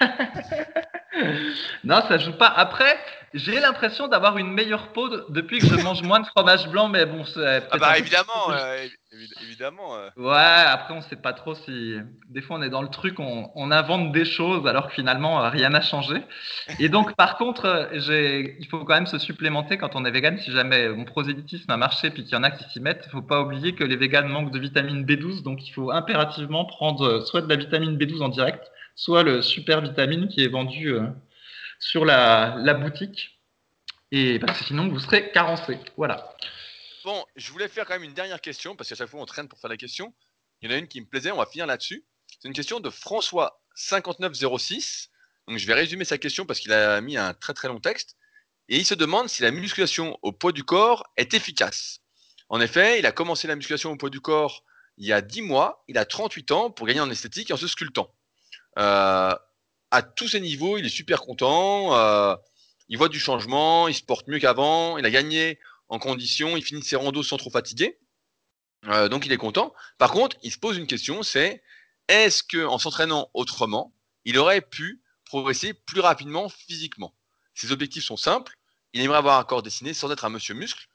Non, 1.84 2.02
ça 2.08 2.18
joue 2.18 2.32
pas. 2.32 2.48
Après, 2.48 2.98
j'ai 3.34 3.58
l'impression 3.58 4.06
d'avoir 4.06 4.38
une 4.38 4.52
meilleure 4.52 4.92
peau 4.92 5.08
depuis 5.28 5.58
que 5.58 5.66
je 5.66 5.82
mange 5.82 6.02
moins 6.02 6.20
de 6.20 6.26
fromage 6.26 6.68
blanc, 6.68 6.88
mais 6.88 7.04
bon, 7.04 7.24
c'est. 7.24 7.66
Ah 7.68 7.78
bah 7.78 7.98
évidemment, 7.98 8.50
euh, 8.50 8.86
évidemment. 9.42 9.96
Euh. 9.96 10.08
Ouais, 10.16 10.64
après 10.68 10.94
on 10.94 11.02
sait 11.02 11.16
pas 11.16 11.32
trop 11.32 11.56
si. 11.56 11.96
Des 12.28 12.40
fois 12.40 12.58
on 12.58 12.62
est 12.62 12.70
dans 12.70 12.80
le 12.80 12.88
truc, 12.88 13.18
on, 13.18 13.70
invente 13.72 14.12
des 14.12 14.24
choses 14.24 14.64
alors 14.68 14.86
que 14.86 14.94
finalement 14.94 15.42
euh, 15.42 15.48
rien 15.48 15.70
n'a 15.70 15.80
changé. 15.80 16.22
Et 16.78 16.88
donc 16.88 17.16
par 17.16 17.36
contre, 17.36 17.88
il 17.92 18.66
faut 18.70 18.84
quand 18.84 18.94
même 18.94 19.06
se 19.06 19.18
supplémenter 19.18 19.78
quand 19.78 19.96
on 19.96 20.04
est 20.04 20.12
vegan. 20.12 20.38
Si 20.38 20.52
jamais 20.52 20.88
mon 20.90 21.04
prosélytisme 21.04 21.70
a 21.72 21.76
marché 21.76 22.10
puis 22.10 22.22
qu'il 22.22 22.34
y 22.34 22.38
en 22.38 22.44
a 22.44 22.52
qui 22.52 22.62
s'y 22.70 22.78
mettent, 22.78 23.02
il 23.06 23.10
faut 23.10 23.22
pas 23.22 23.40
oublier 23.42 23.74
que 23.74 23.82
les 23.82 23.96
végans 23.96 24.28
manquent 24.28 24.52
de 24.52 24.60
vitamine 24.60 25.04
B12, 25.04 25.42
donc 25.42 25.66
il 25.66 25.72
faut 25.72 25.90
impérativement 25.90 26.66
prendre 26.66 27.20
soit 27.26 27.40
de 27.40 27.48
la 27.48 27.56
vitamine 27.56 27.98
B12 27.98 28.22
en 28.22 28.28
direct, 28.28 28.62
soit 28.94 29.24
le 29.24 29.42
super 29.42 29.80
vitamine 29.80 30.28
qui 30.28 30.44
est 30.44 30.48
vendu 30.48 30.94
sur 31.84 32.04
la, 32.06 32.74
boutique. 32.74 33.40
Et 34.10 34.38
que 34.38 34.64
sinon, 34.64 34.88
vous 34.88 34.98
serez 34.98 35.30
carencé. 35.32 35.78
Voilà. 35.96 36.34
Bon, 37.04 37.24
je 37.36 37.52
voulais 37.52 37.68
faire 37.68 37.84
quand 37.84 37.92
même 37.94 38.04
une 38.04 38.14
dernière 38.14 38.40
question, 38.40 38.74
parce 38.74 38.88
qu'à 38.88 38.94
chaque 38.94 39.10
fois, 39.10 39.20
on 39.20 39.26
traîne 39.26 39.48
pour 39.48 39.58
faire 39.58 39.68
la 39.68 39.76
question. 39.76 40.14
Il 40.60 40.70
y 40.70 40.72
en 40.72 40.76
a 40.76 40.78
une 40.78 40.88
qui 40.88 41.02
me 41.02 41.06
plaisait, 41.06 41.30
on 41.30 41.36
va 41.36 41.46
finir 41.46 41.66
là-dessus. 41.66 42.06
C'est 42.40 42.48
une 42.48 42.54
question 42.54 42.80
de 42.80 42.88
François5906. 42.88 45.08
Donc, 45.46 45.58
je 45.58 45.66
vais 45.66 45.74
résumer 45.74 46.06
sa 46.06 46.16
question 46.16 46.46
parce 46.46 46.60
qu'il 46.60 46.72
a 46.72 47.02
mis 47.02 47.18
un 47.18 47.34
très 47.34 47.52
très 47.52 47.68
long 47.68 47.80
texte. 47.80 48.16
Et 48.70 48.78
il 48.78 48.86
se 48.86 48.94
demande 48.94 49.28
si 49.28 49.42
la 49.42 49.50
musculation 49.50 50.18
au 50.22 50.32
poids 50.32 50.52
du 50.52 50.64
corps 50.64 51.04
est 51.18 51.34
efficace. 51.34 52.00
En 52.48 52.62
effet, 52.62 52.98
il 52.98 53.04
a 53.04 53.12
commencé 53.12 53.46
la 53.46 53.56
musculation 53.56 53.90
au 53.90 53.96
poids 53.96 54.08
du 54.08 54.22
corps 54.22 54.64
il 54.96 55.06
y 55.06 55.12
a 55.12 55.20
10 55.20 55.42
mois. 55.42 55.84
Il 55.88 55.98
a 55.98 56.06
38 56.06 56.50
ans 56.52 56.70
pour 56.70 56.86
gagner 56.86 57.00
en 57.00 57.10
esthétique 57.10 57.50
et 57.50 57.52
en 57.52 57.58
se 57.58 57.68
sculptant. 57.68 58.10
Euh, 58.78 59.34
à 59.94 60.02
tous 60.02 60.26
ses 60.30 60.40
niveaux, 60.40 60.76
il 60.76 60.84
est 60.84 60.88
super 60.88 61.20
content. 61.20 61.94
Euh, 61.94 62.34
il 62.88 62.98
voit 62.98 63.08
du 63.08 63.20
changement, 63.20 63.86
il 63.86 63.94
se 63.94 64.02
porte 64.02 64.26
mieux 64.26 64.40
qu'avant. 64.40 64.98
Il 64.98 65.06
a 65.06 65.10
gagné 65.10 65.60
en 65.88 66.00
condition, 66.00 66.56
il 66.56 66.64
finit 66.64 66.82
ses 66.82 66.96
randos 66.96 67.22
sans 67.22 67.36
trop 67.36 67.50
fatiguer. 67.50 68.00
Euh, 68.88 69.08
donc 69.08 69.24
il 69.24 69.30
est 69.30 69.36
content. 69.36 69.72
Par 69.98 70.10
contre, 70.10 70.36
il 70.42 70.50
se 70.50 70.58
pose 70.58 70.76
une 70.78 70.88
question, 70.88 71.22
c'est 71.22 71.62
est-ce 72.08 72.42
que 72.42 72.66
en 72.66 72.78
s'entraînant 72.78 73.30
autrement, 73.34 73.94
il 74.24 74.36
aurait 74.36 74.62
pu 74.62 75.00
progresser 75.26 75.74
plus 75.74 76.00
rapidement 76.00 76.48
physiquement? 76.48 77.14
Ses 77.54 77.70
objectifs 77.70 78.04
sont 78.04 78.16
simples. 78.16 78.56
Il 78.94 79.00
aimerait 79.00 79.18
avoir 79.18 79.38
un 79.38 79.44
corps 79.44 79.62
dessiné 79.62 79.94
sans 79.94 80.10
être 80.10 80.24
un 80.24 80.30
monsieur 80.30 80.54
muscle. 80.54 80.88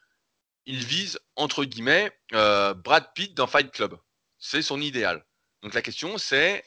Il 0.66 0.84
vise 0.84 1.20
entre 1.38 1.64
guillemets 1.64 2.12
Brad 2.32 3.14
Pitt 3.16 3.34
dans 3.34 3.48
Fight 3.48 3.72
Club. 3.72 3.98
C'est 4.40 4.62
son 4.62 4.82
idéal. 4.82 5.26
Donc 5.64 5.74
la 5.74 5.82
question 5.82 6.18
c'est 6.18 6.66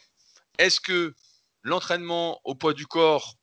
est-ce 0.59 0.81
que 0.81 1.15
l'entraînement 1.62 2.40
au 2.44 2.55
poids 2.55 2.74
du 2.74 2.86
corps 2.86 3.36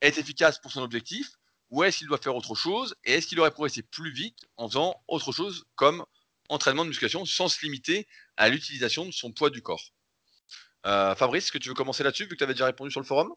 est 0.00 0.18
efficace 0.18 0.58
pour 0.58 0.72
son 0.72 0.82
objectif 0.82 1.32
ou 1.70 1.82
est-ce 1.82 1.98
qu'il 1.98 2.06
doit 2.06 2.18
faire 2.18 2.36
autre 2.36 2.54
chose 2.54 2.94
et 3.04 3.14
est-ce 3.14 3.26
qu'il 3.26 3.40
aurait 3.40 3.50
progressé 3.50 3.82
plus 3.82 4.12
vite 4.12 4.38
en 4.56 4.68
faisant 4.68 4.94
autre 5.08 5.32
chose 5.32 5.64
comme 5.74 6.04
entraînement 6.48 6.84
de 6.84 6.88
musculation 6.88 7.24
sans 7.24 7.48
se 7.48 7.60
limiter 7.62 8.06
à 8.36 8.48
l'utilisation 8.48 9.04
de 9.04 9.10
son 9.10 9.32
poids 9.32 9.50
du 9.50 9.62
corps. 9.62 9.92
Euh, 10.86 11.14
Fabrice, 11.16 11.44
est-ce 11.44 11.52
que 11.52 11.58
tu 11.58 11.68
veux 11.68 11.74
commencer 11.74 12.04
là-dessus 12.04 12.24
vu 12.24 12.30
que 12.30 12.34
tu 12.36 12.44
avais 12.44 12.54
déjà 12.54 12.66
répondu 12.66 12.90
sur 12.90 13.00
le 13.00 13.06
forum? 13.06 13.32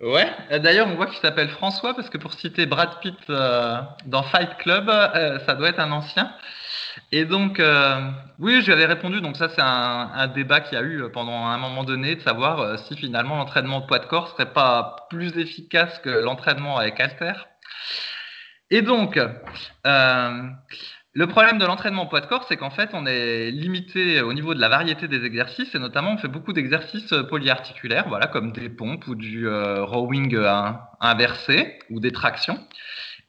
Ouais, 0.00 0.30
euh, 0.50 0.58
d'ailleurs 0.58 0.88
on 0.88 0.94
voit 0.94 1.06
qu'il 1.06 1.18
s'appelle 1.18 1.48
François 1.48 1.94
parce 1.94 2.10
que 2.10 2.18
pour 2.18 2.34
citer 2.34 2.66
Brad 2.66 3.00
Pitt 3.00 3.16
euh, 3.30 3.80
dans 4.04 4.22
Fight 4.22 4.56
Club, 4.58 4.88
ça 5.46 5.54
doit 5.54 5.68
être 5.68 5.80
un 5.80 5.92
ancien. 5.92 6.32
Et 7.12 7.24
donc, 7.24 7.60
euh, 7.60 8.10
oui, 8.38 8.60
je 8.60 8.66
lui 8.66 8.72
avais 8.72 8.86
répondu. 8.86 9.20
Donc 9.20 9.36
ça, 9.36 9.48
c'est 9.48 9.60
un, 9.60 10.26
débat 10.28 10.60
qu'il 10.60 10.78
y 10.78 10.80
a 10.80 10.84
eu 10.84 11.10
pendant 11.12 11.46
un 11.46 11.58
moment 11.58 11.84
donné 11.84 12.16
de 12.16 12.20
savoir 12.20 12.60
euh, 12.60 12.76
si 12.88 12.96
finalement 12.96 13.36
l'entraînement 13.36 13.80
de 13.80 13.86
poids 13.86 13.98
de 13.98 14.06
corps 14.06 14.28
serait 14.30 14.52
pas 14.52 15.06
plus 15.10 15.36
efficace 15.38 15.98
que 16.00 16.10
l'entraînement 16.10 16.78
avec 16.78 16.98
halter. 17.00 17.32
Et 18.70 18.82
donc, 18.82 19.16
euh, 19.16 20.42
Le 21.18 21.26
problème 21.26 21.56
de 21.56 21.64
l'entraînement 21.64 22.04
poids 22.04 22.20
de 22.20 22.26
corps, 22.26 22.44
c'est 22.46 22.58
qu'en 22.58 22.68
fait, 22.68 22.90
on 22.92 23.06
est 23.06 23.50
limité 23.50 24.20
au 24.20 24.34
niveau 24.34 24.52
de 24.52 24.60
la 24.60 24.68
variété 24.68 25.08
des 25.08 25.24
exercices 25.24 25.74
et 25.74 25.78
notamment 25.78 26.12
on 26.12 26.18
fait 26.18 26.28
beaucoup 26.28 26.52
d'exercices 26.52 27.14
polyarticulaires, 27.30 28.06
voilà, 28.06 28.26
comme 28.26 28.52
des 28.52 28.68
pompes 28.68 29.06
ou 29.06 29.14
du 29.14 29.48
rowing 29.48 30.36
inversé 31.00 31.78
ou 31.88 32.00
des 32.00 32.12
tractions. 32.12 32.58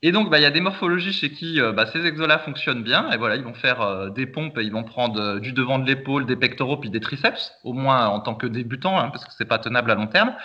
Et 0.04 0.12
donc, 0.12 0.30
bah, 0.30 0.38
il 0.38 0.44
y 0.44 0.46
a 0.46 0.52
des 0.52 0.62
morphologies 0.62 1.12
chez 1.12 1.32
qui 1.32 1.60
euh, 1.60 1.72
bah, 1.72 1.88
ces 1.88 2.00
fonctionnent 2.46 2.84
bien. 2.84 3.10
Et 3.12 3.18
voilà, 3.18 3.36
ils 3.36 3.44
vont 3.44 3.56
faire 3.56 3.82
euh, 3.82 4.10
des 4.10 4.28
pompes, 4.28 4.58
et 4.60 4.64
ils 4.64 4.72
vont 4.72 4.84
prendre 4.84 5.20
euh, 5.20 5.40
du 5.40 5.54
devant 5.54 5.80
de 5.80 5.88
l'épaule, 5.88 6.28
des 6.28 6.36
pectoraux, 6.36 6.78
puis 6.78 6.92
des 6.92 7.00
triceps, 7.00 7.52
au 7.64 7.74
moins 7.74 8.06
en 8.08 8.20
tant 8.20 8.36
que 8.36 8.46
débutant, 8.46 9.00
hein, 9.00 9.10
parce 9.10 9.26
que 9.26 9.32
c'est 9.36 9.48
pas 9.48 9.58
tenable 9.58 9.90
à 9.90 9.96
long 9.96 10.06
terme. 10.06 10.36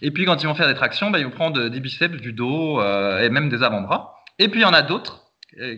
Et 0.00 0.12
puis, 0.12 0.26
quand 0.26 0.40
ils 0.42 0.46
vont 0.46 0.54
faire 0.54 0.68
des 0.68 0.74
tractions, 0.74 1.10
bah, 1.10 1.18
ils 1.18 1.24
vont 1.24 1.30
prendre 1.30 1.68
des 1.68 1.80
biceps, 1.80 2.20
du 2.20 2.32
dos 2.32 2.80
et 2.80 3.30
même 3.30 3.48
des 3.48 3.62
avant-bras. 3.64 4.14
Et 4.38 4.48
puis, 4.48 4.60
il 4.60 4.62
y 4.62 4.66
en 4.66 4.72
a 4.72 4.82
d'autres, 4.82 5.29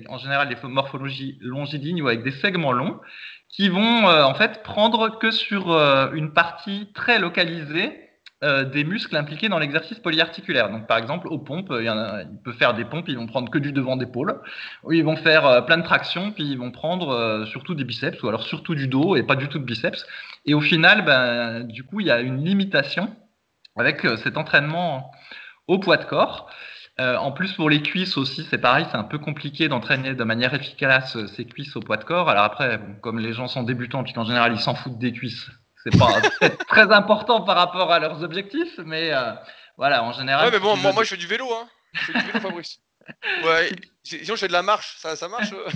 en 0.08 0.18
général 0.18 0.48
des 0.48 0.56
morphologies 0.68 1.38
longilignes 1.40 2.02
ou 2.02 2.08
avec 2.08 2.22
des 2.22 2.32
segments 2.32 2.72
longs, 2.72 3.00
qui 3.48 3.68
vont 3.68 4.06
en 4.06 4.34
fait 4.34 4.62
prendre 4.62 5.18
que 5.18 5.30
sur 5.30 5.70
une 6.12 6.32
partie 6.32 6.90
très 6.94 7.18
localisée 7.18 8.02
euh, 8.44 8.64
des 8.64 8.82
muscles 8.82 9.14
impliqués 9.14 9.48
dans 9.48 9.60
l'exercice 9.60 10.00
polyarticulaire. 10.00 10.68
Donc, 10.68 10.88
par 10.88 10.98
exemple, 10.98 11.28
aux 11.28 11.38
pompes, 11.38 11.72
il, 11.78 12.28
peut 12.42 12.52
faire 12.52 12.74
des 12.74 12.84
pompes, 12.84 13.08
ils 13.08 13.16
vont 13.16 13.28
prendre 13.28 13.48
que 13.52 13.58
du 13.58 13.70
devant 13.70 13.96
d'épaule, 13.96 14.40
ou 14.82 14.90
ils 14.90 15.04
vont 15.04 15.14
faire 15.14 15.46
euh, 15.46 15.60
plein 15.60 15.76
de 15.76 15.84
tractions, 15.84 16.32
puis 16.32 16.50
ils 16.50 16.58
vont 16.58 16.72
prendre 16.72 17.10
euh, 17.10 17.46
surtout 17.46 17.76
des 17.76 17.84
biceps, 17.84 18.20
ou 18.20 18.26
alors 18.26 18.42
surtout 18.42 18.74
du 18.74 18.88
dos 18.88 19.14
et 19.14 19.22
pas 19.22 19.36
du 19.36 19.48
tout 19.48 19.60
de 19.60 19.64
biceps. 19.64 20.04
Et 20.44 20.54
au 20.54 20.60
final, 20.60 21.04
ben, 21.04 21.62
du 21.62 21.84
coup, 21.84 22.00
il 22.00 22.08
y 22.08 22.10
a 22.10 22.20
une 22.20 22.44
limitation 22.44 23.14
avec 23.76 24.00
cet 24.24 24.36
entraînement 24.36 25.12
au 25.68 25.78
poids 25.78 25.96
de 25.96 26.04
corps. 26.04 26.50
En 26.98 27.32
plus, 27.32 27.52
pour 27.54 27.70
les 27.70 27.82
cuisses 27.82 28.16
aussi, 28.16 28.46
c'est 28.48 28.58
pareil, 28.58 28.86
c'est 28.90 28.96
un 28.96 29.04
peu 29.04 29.18
compliqué 29.18 29.68
d'entraîner 29.68 30.14
de 30.14 30.24
manière 30.24 30.54
efficace 30.54 31.16
ces 31.26 31.44
cuisses 31.44 31.74
au 31.76 31.80
poids 31.80 31.96
de 31.96 32.04
corps. 32.04 32.28
Alors 32.28 32.44
après, 32.44 32.80
comme 33.00 33.18
les 33.18 33.32
gens 33.32 33.48
sont 33.48 33.62
débutants, 33.62 34.04
puis 34.04 34.12
qu'en 34.12 34.24
général 34.24 34.52
ils 34.52 34.60
s'en 34.60 34.74
foutent 34.74 34.98
des 34.98 35.12
cuisses, 35.12 35.50
c'est 35.82 35.98
pas 35.98 36.20
très 36.68 36.92
important 36.92 37.42
par 37.42 37.56
rapport 37.56 37.90
à 37.92 37.98
leurs 37.98 38.22
objectifs, 38.22 38.78
mais 38.84 39.12
euh, 39.12 39.32
voilà, 39.76 40.04
en 40.04 40.12
général. 40.12 40.46
Ouais, 40.46 40.52
mais 40.52 40.60
bon, 40.60 40.76
moi, 40.76 40.92
moi, 40.92 41.04
je 41.04 41.10
fais 41.10 41.16
du 41.16 41.26
vélo, 41.26 41.48
hein. 41.52 41.68
Je 41.92 42.04
fais 42.04 42.12
du 42.12 42.26
vélo, 42.26 42.40
Fabrice. 42.40 42.78
Ouais, 43.44 43.70
sinon 44.04 44.36
je 44.36 44.40
fais 44.40 44.48
de 44.48 44.52
la 44.52 44.62
marche, 44.62 44.96
ça, 44.98 45.16
ça 45.16 45.28
marche 45.28 45.52
euh 45.52 45.68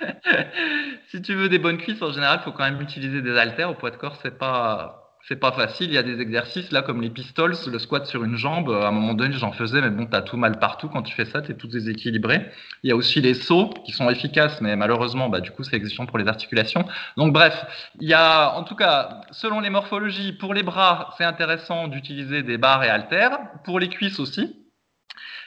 Si 1.10 1.20
tu 1.22 1.34
veux 1.34 1.48
des 1.48 1.58
bonnes 1.58 1.78
cuisses, 1.78 2.00
en 2.02 2.12
général, 2.12 2.38
il 2.40 2.44
faut 2.44 2.52
quand 2.52 2.64
même 2.64 2.80
utiliser 2.80 3.20
des 3.22 3.36
haltères. 3.36 3.70
Au 3.70 3.74
poids 3.74 3.90
de 3.90 3.96
corps, 3.96 4.16
c'est 4.22 4.38
pas 4.38 4.97
c'est 5.28 5.36
pas 5.36 5.52
facile. 5.52 5.90
Il 5.90 5.94
y 5.94 5.98
a 5.98 6.02
des 6.02 6.20
exercices 6.20 6.72
là 6.72 6.80
comme 6.80 7.02
les 7.02 7.10
pistols, 7.10 7.54
le 7.70 7.78
squat 7.78 8.06
sur 8.06 8.24
une 8.24 8.36
jambe. 8.36 8.70
À 8.70 8.88
un 8.88 8.90
moment 8.90 9.12
donné, 9.12 9.34
j'en 9.34 9.52
faisais, 9.52 9.82
mais 9.82 9.90
bon, 9.90 10.06
t'as 10.06 10.22
tout 10.22 10.38
mal 10.38 10.58
partout 10.58 10.88
quand 10.88 11.02
tu 11.02 11.14
fais 11.14 11.26
ça, 11.26 11.42
t'es 11.42 11.54
tout 11.54 11.68
déséquilibré. 11.68 12.46
Il 12.82 12.88
y 12.88 12.92
a 12.92 12.96
aussi 12.96 13.20
les 13.20 13.34
sauts 13.34 13.68
qui 13.84 13.92
sont 13.92 14.08
efficaces, 14.08 14.60
mais 14.62 14.74
malheureusement, 14.74 15.28
bah, 15.28 15.40
du 15.40 15.50
coup, 15.50 15.64
c'est 15.64 15.76
exigeant 15.76 16.06
pour 16.06 16.16
les 16.16 16.28
articulations. 16.28 16.86
Donc 17.18 17.34
bref, 17.34 17.66
il 18.00 18.08
y 18.08 18.14
a, 18.14 18.54
en 18.56 18.64
tout 18.64 18.74
cas, 18.74 19.20
selon 19.30 19.60
les 19.60 19.70
morphologies, 19.70 20.32
pour 20.32 20.54
les 20.54 20.62
bras, 20.62 21.14
c'est 21.18 21.24
intéressant 21.24 21.88
d'utiliser 21.88 22.42
des 22.42 22.56
barres 22.56 22.84
et 22.84 22.88
haltères. 22.88 23.38
Pour 23.64 23.80
les 23.80 23.88
cuisses 23.88 24.20
aussi. 24.20 24.56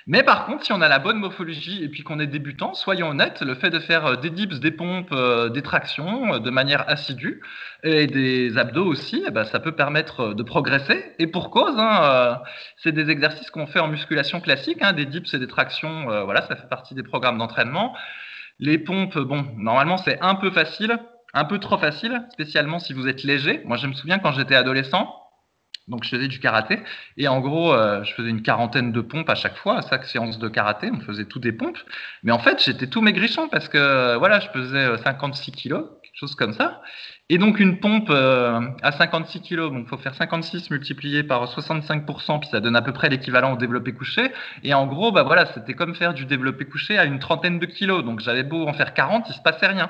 Mais 0.08 0.24
par 0.24 0.46
contre, 0.46 0.66
si 0.66 0.72
on 0.72 0.82
a 0.82 0.88
la 0.88 1.00
bonne 1.00 1.18
morphologie 1.18 1.84
et 1.84 1.90
puis 1.90 2.04
qu'on 2.04 2.20
est 2.20 2.28
débutant, 2.28 2.74
soyons 2.74 3.10
honnêtes, 3.10 3.42
le 3.42 3.54
fait 3.56 3.70
de 3.70 3.80
faire 3.80 4.06
euh, 4.06 4.16
des 4.16 4.32
dips, 4.32 4.60
des 4.60 4.72
pompes, 4.72 5.12
euh, 5.12 5.50
des 5.50 5.62
tractions 5.62 6.34
euh, 6.34 6.40
de 6.40 6.50
manière 6.50 6.90
assidue 6.90 7.42
et 7.84 8.08
des 8.08 8.58
abdos 8.58 8.86
aussi, 8.86 9.24
eh 9.28 9.32
ben, 9.32 9.44
ça 9.46 9.60
peut 9.60 9.74
permettre 9.74 10.34
de 10.34 10.44
progresser. 10.44 11.14
Et 11.20 11.28
pour 11.28 11.52
cause, 11.52 11.76
hein, 11.78 12.40
c'est 12.78 12.92
des 12.92 13.10
exercices 13.10 13.50
qu'on 13.52 13.68
fait 13.68 13.80
en 13.80 13.88
musculation 13.88 14.40
classique, 14.42 14.80
hein, 14.82 14.94
des 14.94 15.06
dips 15.06 15.34
et 15.34 15.40
des 15.40 15.48
tractions, 15.48 16.06
voilà, 16.26 16.42
ça 16.44 16.56
fait 16.56 16.70
partie 16.70 16.94
des 16.94 17.04
programmes 17.04 17.38
d'entraînement. 17.38 17.96
Les 18.60 18.78
pompes, 18.78 19.18
bon, 19.18 19.48
normalement 19.58 19.98
c'est 19.98 20.20
un 20.22 20.36
peu 20.36 20.52
facile, 20.52 21.00
un 21.34 21.46
peu 21.46 21.60
trop 21.60 21.78
facile, 21.78 22.24
spécialement 22.32 22.80
si 22.80 22.94
vous 22.94 23.08
êtes 23.08 23.24
léger. 23.24 23.62
Moi, 23.66 23.78
je 23.78 23.88
me 23.88 23.94
souviens 23.94 24.20
quand 24.20 24.32
j'étais 24.32 24.56
adolescent, 24.56 25.21
donc 25.92 26.04
je 26.04 26.10
faisais 26.10 26.28
du 26.28 26.40
karaté. 26.40 26.80
Et 27.18 27.28
en 27.28 27.40
gros 27.40 27.74
euh, 27.74 28.04
je 28.04 28.14
faisais 28.14 28.30
une 28.30 28.42
quarantaine 28.42 28.92
de 28.92 29.02
pompes 29.02 29.30
à 29.30 29.36
chaque 29.36 29.58
fois 29.58 29.78
à 29.78 29.88
chaque 29.88 30.06
séance 30.06 30.40
de 30.40 30.48
karaté. 30.48 30.90
On 30.92 31.02
faisait 31.02 31.26
tout 31.26 31.40
des 31.40 31.52
pompes. 31.52 31.78
Mais 32.24 32.32
en 32.32 32.40
fait 32.40 32.64
j'étais 32.64 32.88
tout 32.88 33.02
maigrichon 33.02 33.50
parce 33.50 33.68
que 33.68 34.16
voilà 34.18 34.40
je 34.40 34.48
pesais 34.48 34.98
56 35.04 35.52
euh, 35.52 35.54
kilos 35.54 35.86
quelque 36.02 36.18
chose 36.18 36.36
comme 36.36 36.54
ça. 36.54 36.82
Et 37.30 37.38
donc 37.38 37.60
une 37.60 37.80
pompe 37.80 38.10
euh, 38.10 38.60
à 38.82 38.92
56 38.92 39.42
kilos 39.42 39.72
donc 39.72 39.88
faut 39.88 39.98
faire 39.98 40.16
56 40.16 40.72
multiplié 40.72 41.24
par 41.24 41.46
65% 41.46 42.40
puis 42.40 42.50
ça 42.50 42.60
donne 42.60 42.76
à 42.76 42.82
peu 42.82 42.94
près 42.94 43.10
l'équivalent 43.10 43.54
au 43.54 43.58
développé 43.58 43.94
couché. 43.94 44.32
Et 44.64 44.74
en 44.74 44.88
gros 44.88 45.12
bah 45.12 45.24
voilà 45.24 45.46
c'était 45.48 45.74
comme 45.74 45.94
faire 45.94 46.14
du 46.14 46.26
développé 46.26 46.66
couché 46.66 46.98
à 46.98 47.04
une 47.04 47.20
trentaine 47.20 47.60
de 47.60 47.66
kilos. 47.66 48.04
Donc 48.04 48.22
j'avais 48.22 48.44
beau 48.44 48.66
en 48.68 48.74
faire 48.74 48.94
40 48.94 49.26
il 49.30 49.34
se 49.34 49.42
passait 49.42 49.68
rien. 49.68 49.90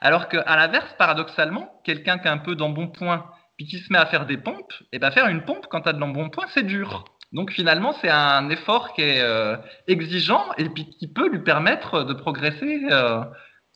Alors 0.00 0.28
qu'à 0.28 0.56
l'inverse 0.56 0.94
paradoxalement 0.98 1.72
quelqu'un 1.84 2.18
qui 2.18 2.28
a 2.28 2.32
un 2.32 2.38
peu 2.38 2.54
d'embonpoint 2.54 3.24
puis 3.58 3.66
qui 3.66 3.78
se 3.78 3.92
met 3.92 3.98
à 3.98 4.06
faire 4.06 4.24
des 4.24 4.38
pompes, 4.38 4.72
et 4.92 4.98
ben 4.98 5.10
faire 5.10 5.26
une 5.26 5.44
pompe 5.44 5.66
quand 5.68 5.82
tu 5.82 5.88
as 5.88 5.92
de 5.92 5.98
l'embonpoint, 5.98 6.46
c'est 6.54 6.62
dur. 6.62 7.04
Donc 7.32 7.50
finalement, 7.50 7.92
c'est 8.00 8.08
un 8.08 8.48
effort 8.48 8.94
qui 8.94 9.02
est 9.02 9.20
euh, 9.20 9.56
exigeant 9.88 10.46
et 10.56 10.68
puis 10.70 10.88
qui 10.88 11.08
peut 11.08 11.28
lui 11.28 11.40
permettre 11.40 12.04
de 12.04 12.14
progresser 12.14 12.86
euh, 12.90 13.20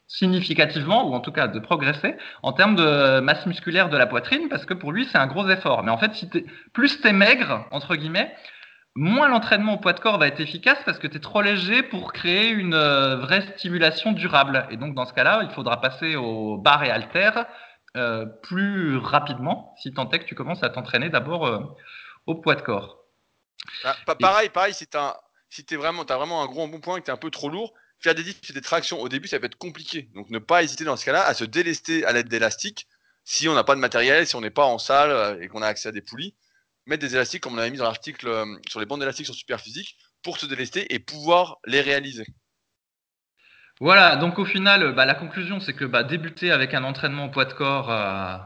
significativement, 0.06 1.10
ou 1.10 1.14
en 1.14 1.20
tout 1.20 1.32
cas 1.32 1.48
de 1.48 1.58
progresser 1.58 2.14
en 2.42 2.52
termes 2.52 2.76
de 2.76 3.20
masse 3.20 3.44
musculaire 3.44 3.90
de 3.90 3.96
la 3.96 4.06
poitrine, 4.06 4.48
parce 4.48 4.64
que 4.64 4.72
pour 4.72 4.92
lui, 4.92 5.06
c'est 5.06 5.18
un 5.18 5.26
gros 5.26 5.48
effort. 5.48 5.82
Mais 5.82 5.90
en 5.90 5.98
fait, 5.98 6.12
plus 6.72 7.00
tu 7.00 7.08
es 7.08 7.12
maigre, 7.12 7.66
entre 7.72 7.96
guillemets, 7.96 8.32
moins 8.94 9.28
l'entraînement 9.28 9.74
au 9.74 9.78
poids 9.78 9.94
de 9.94 10.00
corps 10.00 10.18
va 10.18 10.28
être 10.28 10.40
efficace 10.40 10.78
parce 10.84 10.98
que 10.98 11.06
tu 11.08 11.16
es 11.16 11.20
trop 11.20 11.42
léger 11.42 11.82
pour 11.82 12.12
créer 12.12 12.50
une 12.50 12.74
euh, 12.74 13.16
vraie 13.16 13.42
stimulation 13.56 14.12
durable. 14.12 14.66
Et 14.70 14.76
donc 14.76 14.94
dans 14.94 15.06
ce 15.06 15.12
cas-là, 15.12 15.40
il 15.42 15.50
faudra 15.50 15.80
passer 15.80 16.14
aux 16.14 16.58
barres 16.58 16.84
et 16.84 16.90
haltères 16.90 17.46
euh, 17.96 18.24
plus 18.24 18.96
rapidement 18.96 19.74
si 19.76 19.92
tant 19.92 20.08
est 20.10 20.20
que 20.20 20.24
tu 20.24 20.34
commences 20.34 20.62
à 20.62 20.70
t'entraîner 20.70 21.10
d'abord 21.10 21.46
euh, 21.46 21.60
au 22.26 22.34
poids 22.34 22.54
de 22.54 22.62
corps. 22.62 23.04
Ah, 23.84 23.96
pareil, 24.18 24.48
pareil, 24.48 24.74
si 24.74 24.86
tu 24.86 24.98
si 25.50 25.66
es 25.70 25.76
vraiment, 25.76 26.02
as 26.02 26.16
vraiment 26.16 26.42
un 26.42 26.46
gros 26.46 26.66
bon 26.66 26.80
point 26.80 26.96
et 26.96 27.00
que 27.00 27.04
tu 27.04 27.10
es 27.10 27.14
un 27.14 27.18
peu 27.18 27.30
trop 27.30 27.50
lourd, 27.50 27.74
faire 27.98 28.14
des 28.14 28.22
dips 28.22 28.50
et 28.50 28.52
des 28.52 28.62
tractions 28.62 29.00
au 29.00 29.08
début, 29.08 29.28
ça 29.28 29.38
peut 29.38 29.46
être 29.46 29.58
compliqué. 29.58 30.10
Donc 30.14 30.30
ne 30.30 30.38
pas 30.38 30.62
hésiter 30.62 30.84
dans 30.84 30.96
ce 30.96 31.04
cas-là 31.04 31.24
à 31.24 31.34
se 31.34 31.44
délester 31.44 32.04
à 32.06 32.12
l'aide 32.12 32.28
d'élastiques 32.28 32.88
si 33.24 33.48
on 33.48 33.54
n'a 33.54 33.62
pas 33.62 33.74
de 33.74 33.80
matériel, 33.80 34.26
si 34.26 34.34
on 34.36 34.40
n'est 34.40 34.50
pas 34.50 34.64
en 34.64 34.78
salle 34.78 35.10
euh, 35.10 35.40
et 35.40 35.48
qu'on 35.48 35.62
a 35.62 35.66
accès 35.66 35.88
à 35.88 35.92
des 35.92 36.02
poulies. 36.02 36.34
Mettre 36.86 37.06
des 37.06 37.14
élastiques, 37.14 37.42
comme 37.42 37.54
on 37.54 37.58
avait 37.58 37.70
mis 37.70 37.78
dans 37.78 37.84
l'article 37.84 38.44
sur 38.68 38.80
les 38.80 38.86
bandes 38.86 38.98
d'élastiques 38.98 39.26
sur 39.26 39.36
Superphysique, 39.36 39.96
pour 40.22 40.38
se 40.38 40.46
délester 40.46 40.92
et 40.92 40.98
pouvoir 40.98 41.58
les 41.64 41.80
réaliser. 41.80 42.24
Voilà, 43.82 44.14
donc 44.14 44.38
au 44.38 44.44
final, 44.44 44.94
bah, 44.94 45.06
la 45.06 45.14
conclusion, 45.14 45.58
c'est 45.58 45.72
que 45.72 45.84
bah, 45.84 46.04
débuter 46.04 46.52
avec 46.52 46.72
un 46.72 46.84
entraînement 46.84 47.24
au 47.24 47.30
poids 47.30 47.46
de 47.46 47.52
corps, 47.52 47.90
euh, 47.90 48.36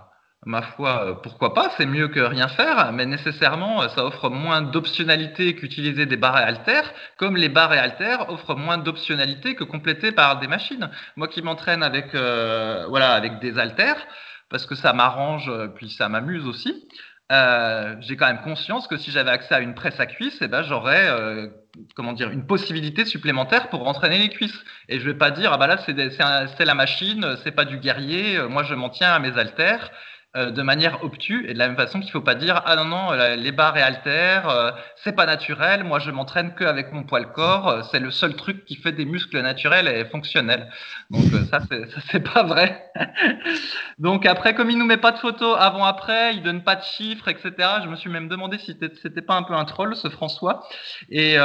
ma 0.46 0.62
foi, 0.62 1.04
euh, 1.04 1.14
pourquoi 1.14 1.52
pas, 1.52 1.68
c'est 1.76 1.84
mieux 1.84 2.08
que 2.08 2.20
rien 2.20 2.48
faire, 2.48 2.90
mais 2.94 3.04
nécessairement, 3.04 3.82
euh, 3.82 3.88
ça 3.88 4.06
offre 4.06 4.30
moins 4.30 4.62
d'optionnalité 4.62 5.54
qu'utiliser 5.54 6.06
des 6.06 6.16
barres 6.16 6.38
et 6.38 6.42
haltères, 6.42 6.90
comme 7.18 7.36
les 7.36 7.50
barres 7.50 7.74
et 7.74 7.78
haltères 7.78 8.30
offrent 8.30 8.56
moins 8.56 8.78
d'optionnalité 8.78 9.54
que 9.54 9.64
compléter 9.64 10.10
par 10.10 10.38
des 10.40 10.46
machines. 10.46 10.88
Moi 11.16 11.28
qui 11.28 11.42
m'entraîne 11.42 11.82
avec, 11.82 12.12
voilà, 12.14 13.12
avec 13.12 13.38
des 13.38 13.58
haltères, 13.58 14.06
parce 14.48 14.64
que 14.64 14.74
ça 14.74 14.94
m'arrange, 14.94 15.52
puis 15.74 15.90
ça 15.90 16.08
m'amuse 16.08 16.46
aussi, 16.46 16.88
euh, 17.32 17.96
j'ai 18.00 18.16
quand 18.16 18.26
même 18.26 18.42
conscience 18.42 18.86
que 18.86 18.96
si 18.96 19.10
j'avais 19.10 19.30
accès 19.30 19.54
à 19.54 19.60
une 19.60 19.74
presse 19.74 19.98
à 19.98 20.06
cuisses, 20.06 20.38
eh 20.40 20.48
ben, 20.48 20.62
j'aurais 20.62 21.08
euh, 21.08 21.48
comment 21.94 22.12
dire 22.12 22.30
une 22.30 22.46
possibilité 22.46 23.04
supplémentaire 23.04 23.68
pour 23.68 23.86
entraîner 23.88 24.18
les 24.18 24.28
cuisses. 24.28 24.64
Et 24.88 25.00
je 25.00 25.04
vais 25.04 25.18
pas 25.18 25.30
dire 25.30 25.52
ah 25.52 25.58
bah 25.58 25.66
là 25.66 25.76
c'est 25.78 26.64
la 26.64 26.74
machine, 26.74 27.36
c'est 27.42 27.52
pas 27.52 27.64
du 27.64 27.78
guerrier, 27.78 28.38
moi 28.48 28.62
je 28.62 28.74
m'en 28.74 28.90
tiens 28.90 29.12
à 29.12 29.18
mes 29.18 29.36
haltères. 29.38 29.90
Euh, 30.36 30.50
de 30.50 30.60
manière 30.60 31.02
obtue 31.02 31.46
et 31.48 31.54
de 31.54 31.58
la 31.58 31.66
même 31.66 31.76
façon 31.76 31.98
qu'il 32.00 32.10
faut 32.10 32.20
pas 32.20 32.34
dire 32.34 32.60
ah 32.66 32.76
non 32.76 32.84
non 32.84 33.12
les 33.12 33.52
barres 33.52 33.78
et 33.78 33.80
haltères 33.80 34.50
euh, 34.50 34.70
c'est 34.96 35.14
pas 35.14 35.24
naturel 35.24 35.82
moi 35.82 35.98
je 35.98 36.10
m'entraîne 36.10 36.52
que 36.52 36.64
avec 36.64 36.92
mon 36.92 37.04
poids 37.04 37.20
le 37.20 37.26
corps 37.26 37.68
euh, 37.68 37.82
c'est 37.90 38.00
le 38.00 38.10
seul 38.10 38.36
truc 38.36 38.66
qui 38.66 38.76
fait 38.76 38.92
des 38.92 39.06
muscles 39.06 39.40
naturels 39.40 39.88
et 39.88 40.04
fonctionnels. 40.04 40.68
Donc 41.10 41.22
ça 41.50 41.60
c'est 41.70 41.90
ça 41.90 42.00
c'est 42.10 42.20
pas 42.20 42.42
vrai. 42.42 42.84
Donc 43.98 44.26
après 44.26 44.54
comme 44.54 44.68
il 44.68 44.76
nous 44.76 44.84
met 44.84 44.98
pas 44.98 45.12
de 45.12 45.18
photos 45.18 45.56
avant 45.58 45.86
après 45.86 46.34
il 46.34 46.42
donne 46.42 46.62
pas 46.62 46.76
de 46.76 46.82
chiffres 46.82 47.28
etc 47.28 47.52
je 47.84 47.88
me 47.88 47.96
suis 47.96 48.10
même 48.10 48.28
demandé 48.28 48.58
si 48.58 48.76
c'était 49.00 49.22
pas 49.22 49.36
un 49.36 49.42
peu 49.42 49.54
un 49.54 49.64
troll 49.64 49.96
ce 49.96 50.10
François. 50.10 50.68
Et 51.08 51.38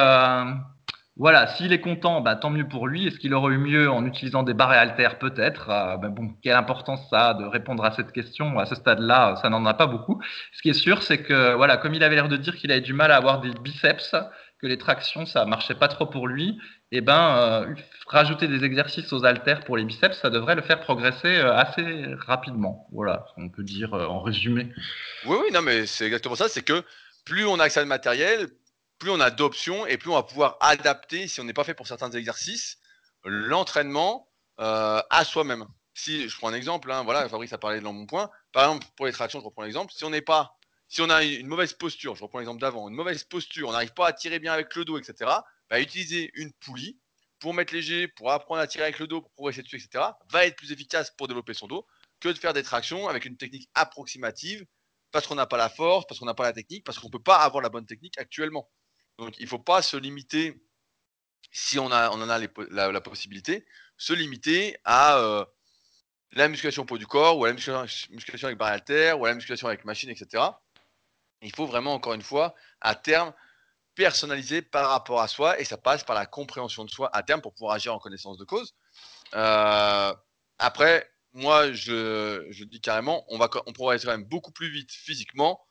voilà, 1.18 1.48
s'il 1.48 1.74
est 1.74 1.82
content, 1.82 2.22
bah, 2.22 2.36
tant 2.36 2.50
mieux 2.50 2.68
pour 2.68 2.88
lui. 2.88 3.08
Est-ce 3.08 3.18
qu'il 3.18 3.34
aurait 3.34 3.54
eu 3.54 3.58
mieux 3.58 3.90
en 3.92 4.06
utilisant 4.06 4.44
des 4.44 4.54
barres 4.54 4.74
et 4.74 4.78
haltères 4.78 5.20
Peut-être? 5.20 5.70
Euh, 5.70 5.98
bon, 5.98 6.34
quelle 6.42 6.56
importance 6.56 7.02
ça 7.10 7.30
a 7.30 7.34
de 7.34 7.44
répondre 7.44 7.84
à 7.84 7.92
cette 7.92 8.14
question? 8.14 8.58
À 8.60 8.66
ce 8.66 8.76
stade-là, 8.76 9.36
ça 9.42 9.50
n'en 9.50 9.66
a 9.66 9.74
pas 9.74 9.88
beaucoup. 9.88 10.22
Ce 10.54 10.62
qui 10.62 10.70
est 10.70 10.74
sûr, 10.74 11.04
c'est 11.04 11.22
que, 11.22 11.54
voilà, 11.56 11.78
comme 11.78 11.94
il 11.94 12.04
avait 12.04 12.16
l'air 12.16 12.30
de 12.30 12.38
dire 12.38 12.56
qu'il 12.56 12.72
avait 12.72 12.82
du 12.82 12.94
mal 12.94 13.12
à 13.12 13.18
avoir 13.18 13.42
des 13.42 13.52
biceps, 13.52 14.16
que 14.62 14.68
les 14.68 14.78
tractions, 14.78 15.26
ça 15.26 15.46
marchait 15.46 15.76
pas 15.76 15.88
trop 15.88 16.06
pour 16.06 16.28
lui, 16.28 16.50
et 16.92 16.98
eh 16.98 17.02
ben, 17.02 17.36
euh, 17.36 17.76
rajouter 18.08 18.48
des 18.48 18.64
exercices 18.64 19.12
aux 19.12 19.26
haltères 19.26 19.62
pour 19.62 19.76
les 19.76 19.86
biceps, 19.86 20.18
ça 20.20 20.30
devrait 20.30 20.56
le 20.56 20.62
faire 20.62 20.80
progresser 20.80 21.36
euh, 21.36 21.56
assez 21.56 22.06
rapidement. 22.28 22.88
Voilà, 22.92 23.26
on 23.38 23.50
peut 23.50 23.64
dire 23.64 23.94
en 23.94 24.22
résumé. 24.22 24.72
Oui, 25.26 25.38
oui, 25.42 25.52
non, 25.54 25.62
mais 25.62 25.88
c'est 25.88 26.06
exactement 26.06 26.36
ça. 26.36 26.48
C'est 26.48 26.64
que 26.64 26.84
plus 27.26 27.46
on 27.46 27.60
a 27.60 27.64
accès 27.64 27.80
à 27.80 27.86
matériel, 27.86 28.50
plus 29.02 29.10
on 29.10 29.20
a 29.20 29.32
d'options 29.32 29.88
et 29.88 29.98
plus 29.98 30.12
on 30.12 30.14
va 30.14 30.22
pouvoir 30.22 30.58
adapter, 30.60 31.28
si 31.28 31.42
on 31.42 31.44
n'est 31.44 31.54
pas 31.54 31.64
fait 31.64 31.74
pour 31.74 31.88
certains 31.88 32.12
exercices, 32.12 32.78
l'entraînement 33.26 34.30
euh, 34.60 35.02
à 35.10 35.26
soi-même. 35.26 35.66
Si 35.96 36.30
je 36.30 36.38
prends 36.38 36.50
un 36.50 36.54
exemple, 36.54 36.92
hein, 36.92 37.04
voilà, 37.04 37.28
Fabrice 37.28 37.52
a 37.52 37.58
parlé 37.58 37.80
de 37.80 37.84
mon 37.84 38.06
point. 38.06 38.30
Par 38.52 38.66
exemple, 38.66 38.86
pour 38.96 39.08
les 39.08 39.12
tractions, 39.12 39.40
je 39.40 39.46
reprends 39.46 39.64
l'exemple. 39.64 39.92
Si 39.92 40.06
on 40.06 40.12
n'est 40.12 40.22
pas, 40.22 40.56
si 40.88 41.02
on 41.02 41.10
a 41.10 41.24
une 41.24 41.48
mauvaise 41.48 41.74
posture, 41.74 42.16
je 42.16 42.22
reprends 42.22 42.38
l'exemple 42.38 42.62
d'avant, 42.62 42.90
une 42.90 42.94
mauvaise 42.94 43.24
posture, 43.24 43.70
on 43.70 43.72
n'arrive 43.72 43.94
pas 43.94 44.06
à 44.06 44.14
tirer 44.14 44.38
bien 44.38 44.54
avec 44.54 44.76
le 44.76 44.86
dos, 44.86 45.00
etc. 45.00 45.32
Bah, 45.72 45.82
utiliser 45.82 46.30
une 46.36 46.54
poulie 46.54 47.00
pour 47.40 47.56
mettre 47.56 47.74
léger, 47.74 48.08
pour 48.08 48.32
apprendre 48.32 48.62
à 48.62 48.68
tirer 48.68 48.84
avec 48.84 49.00
le 49.00 49.08
dos, 49.08 49.22
pour 49.22 49.32
progresser 49.32 49.64
dessus, 49.64 49.78
etc. 49.78 50.06
va 50.30 50.46
être 50.46 50.58
plus 50.58 50.72
efficace 50.72 51.10
pour 51.18 51.28
développer 51.28 51.56
son 51.56 51.66
dos 51.66 51.88
que 52.20 52.30
de 52.30 52.38
faire 52.38 52.54
des 52.54 52.62
tractions 52.62 53.08
avec 53.08 53.26
une 53.26 53.36
technique 53.36 53.68
approximative 53.74 54.64
parce 55.12 55.26
qu'on 55.26 55.36
n'a 55.36 55.48
pas 55.48 55.58
la 55.58 55.70
force, 55.70 56.06
parce 56.06 56.20
qu'on 56.20 56.28
n'a 56.28 56.36
pas 56.36 56.44
la 56.44 56.54
technique, 56.54 56.84
parce 56.84 57.00
qu'on 57.00 57.08
ne 57.08 57.12
peut 57.12 57.20
pas 57.20 57.38
avoir 57.38 57.64
la 57.64 57.70
bonne 57.70 57.88
technique 57.88 58.20
actuellement. 58.20 58.70
Donc 59.22 59.38
il 59.38 59.44
ne 59.44 59.50
faut 59.50 59.60
pas 59.60 59.84
se 59.84 59.98
limiter, 59.98 60.60
si 61.52 61.78
on, 61.78 61.86
en 61.86 61.92
a 61.92 62.40
la, 62.40 63.02
possibilité, 63.02 63.68
se 63.96 64.14
limiter 64.14 64.78
à 64.84 65.20
euh, 65.20 65.46
la 66.32 66.48
musculation 66.48 66.88
pour 66.88 66.98
du 66.98 67.06
corps, 67.06 67.38
ou 67.38 67.46
à 67.46 67.50
la 67.50 67.54
musculation, 67.54 68.48
avec 68.48 68.58
barre 68.58 68.70
alter, 68.70 69.14
ou 69.14 69.26
à 69.26 69.30
la 69.30 69.36
musculation 69.36 69.68
avec 69.68 69.86
machine, 69.86 70.10
etc. 70.10 70.44
Il 71.44 71.54
faut 71.54 71.68
vraiment, 71.68 71.94
encore 71.94 72.14
une 72.14 72.24
fois, 72.24 72.56
à 72.82 72.96
terme, 72.96 73.32
personnaliser 73.94 74.64
par 74.64 74.90
rapport 74.90 75.22
à 75.22 75.28
soi, 75.28 75.60
et 75.60 75.66
ça 75.66 75.78
passe 75.78 76.04
par 76.04 76.16
la 76.16 76.26
compréhension 76.26 76.84
de 76.84 76.90
soi 76.90 77.08
à 77.14 77.22
terme 77.22 77.42
pour 77.42 77.54
pouvoir 77.54 77.76
agir 77.76 77.94
en 77.94 78.00
connaissance 78.00 78.40
de 78.40 78.44
cause. 78.44 78.74
Euh, 79.36 80.16
après, 80.58 81.12
moi, 81.34 81.72
je, 81.74 82.64
dis 82.64 82.82
carrément, 82.82 83.24
on, 83.28 83.38
va, 83.38 83.52
on 83.68 83.72
quand 83.72 84.06
même 84.08 84.24
beaucoup 84.24 84.52
plus 84.52 84.72
vite 84.72 84.92
physiquement 84.92 85.62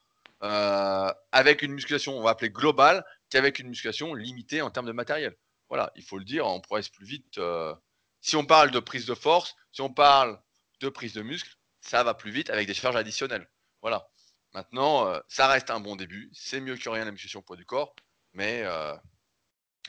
euh, 0.41 1.11
avec 1.33 1.61
une 1.61 1.73
musculation, 1.73 2.17
on 2.17 2.21
va 2.21 2.31
appeler 2.31 2.49
globale, 2.49 3.03
qu'avec 3.31 3.57
une 3.59 3.69
musculation 3.69 4.13
limitée 4.13 4.61
en 4.61 4.69
termes 4.69 4.85
de 4.85 4.91
matériel. 4.91 5.35
Voilà, 5.69 5.91
il 5.95 6.03
faut 6.03 6.19
le 6.19 6.25
dire, 6.25 6.45
on 6.45 6.61
progresse 6.61 6.89
plus 6.89 7.05
vite. 7.05 7.37
Euh, 7.37 7.73
si 8.19 8.35
on 8.35 8.45
parle 8.45 8.69
de 8.71 8.79
prise 8.79 9.05
de 9.05 9.15
force, 9.15 9.55
si 9.71 9.81
on 9.81 9.91
parle 9.91 10.39
de 10.81 10.89
prise 10.89 11.13
de 11.13 11.21
muscle, 11.21 11.55
ça 11.79 12.03
va 12.03 12.13
plus 12.13 12.31
vite 12.31 12.49
avec 12.49 12.67
des 12.67 12.73
charges 12.73 12.97
additionnelles. 12.97 13.49
Voilà. 13.81 14.07
Maintenant, 14.53 15.07
euh, 15.07 15.19
ça 15.29 15.47
reste 15.47 15.71
un 15.71 15.79
bon 15.79 15.95
début. 15.95 16.29
C'est 16.33 16.59
mieux 16.59 16.75
que 16.75 16.89
rien 16.89 17.05
la 17.05 17.11
musculation 17.11 17.41
poids 17.41 17.55
du 17.55 17.65
corps, 17.65 17.95
mais 18.33 18.63
euh, 18.65 18.93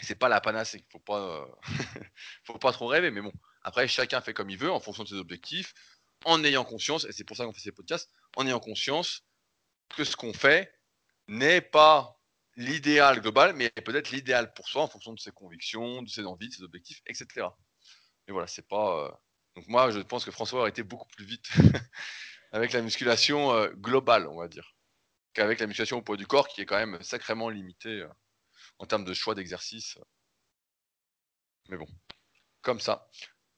c'est 0.00 0.14
pas 0.14 0.28
la 0.28 0.40
panacée. 0.40 0.78
Il 0.78 0.90
faut 0.92 1.00
pas, 1.00 1.44
faut 2.44 2.58
pas 2.58 2.72
trop 2.72 2.86
rêver. 2.86 3.10
Mais 3.10 3.20
bon, 3.20 3.32
après, 3.62 3.88
chacun 3.88 4.20
fait 4.20 4.32
comme 4.32 4.50
il 4.50 4.58
veut 4.58 4.70
en 4.70 4.78
fonction 4.78 5.02
de 5.02 5.08
ses 5.08 5.16
objectifs, 5.16 5.74
en 6.24 6.44
ayant 6.44 6.64
conscience, 6.64 7.04
et 7.06 7.12
c'est 7.12 7.24
pour 7.24 7.36
ça 7.36 7.44
qu'on 7.44 7.52
fait 7.52 7.60
ces 7.60 7.72
podcasts, 7.72 8.08
en 8.36 8.46
ayant 8.46 8.60
conscience 8.60 9.24
que 9.88 10.04
ce 10.04 10.14
qu'on 10.14 10.32
fait 10.32 10.72
n'est 11.26 11.60
pas 11.60 12.21
l'idéal 12.56 13.20
global, 13.20 13.54
mais 13.54 13.70
peut-être 13.70 14.10
l'idéal 14.10 14.52
pour 14.54 14.68
soi 14.68 14.82
en 14.82 14.88
fonction 14.88 15.12
de 15.12 15.18
ses 15.18 15.32
convictions, 15.32 16.02
de 16.02 16.08
ses 16.08 16.26
envies, 16.26 16.48
de 16.48 16.54
ses 16.54 16.62
objectifs, 16.62 17.02
etc. 17.06 17.46
Mais 18.26 18.32
voilà, 18.32 18.46
c'est 18.46 18.66
pas. 18.68 19.06
Euh, 19.06 19.10
donc 19.56 19.66
moi, 19.68 19.90
je 19.90 20.00
pense 20.00 20.24
que 20.24 20.30
François 20.30 20.60
aurait 20.60 20.70
été 20.70 20.82
beaucoup 20.82 21.08
plus 21.08 21.24
vite 21.24 21.46
avec 22.52 22.72
la 22.72 22.82
musculation 22.82 23.52
euh, 23.52 23.68
globale, 23.70 24.26
on 24.28 24.38
va 24.38 24.48
dire, 24.48 24.74
qu'avec 25.34 25.60
la 25.60 25.66
musculation 25.66 25.98
au 25.98 26.02
poids 26.02 26.16
du 26.16 26.26
corps, 26.26 26.48
qui 26.48 26.60
est 26.60 26.66
quand 26.66 26.78
même 26.78 27.02
sacrément 27.02 27.48
limitée 27.48 28.00
euh, 28.00 28.08
en 28.78 28.86
termes 28.86 29.04
de 29.04 29.14
choix 29.14 29.34
d'exercice. 29.34 29.98
Mais 31.68 31.76
bon, 31.76 31.86
comme 32.60 32.80
ça. 32.80 33.08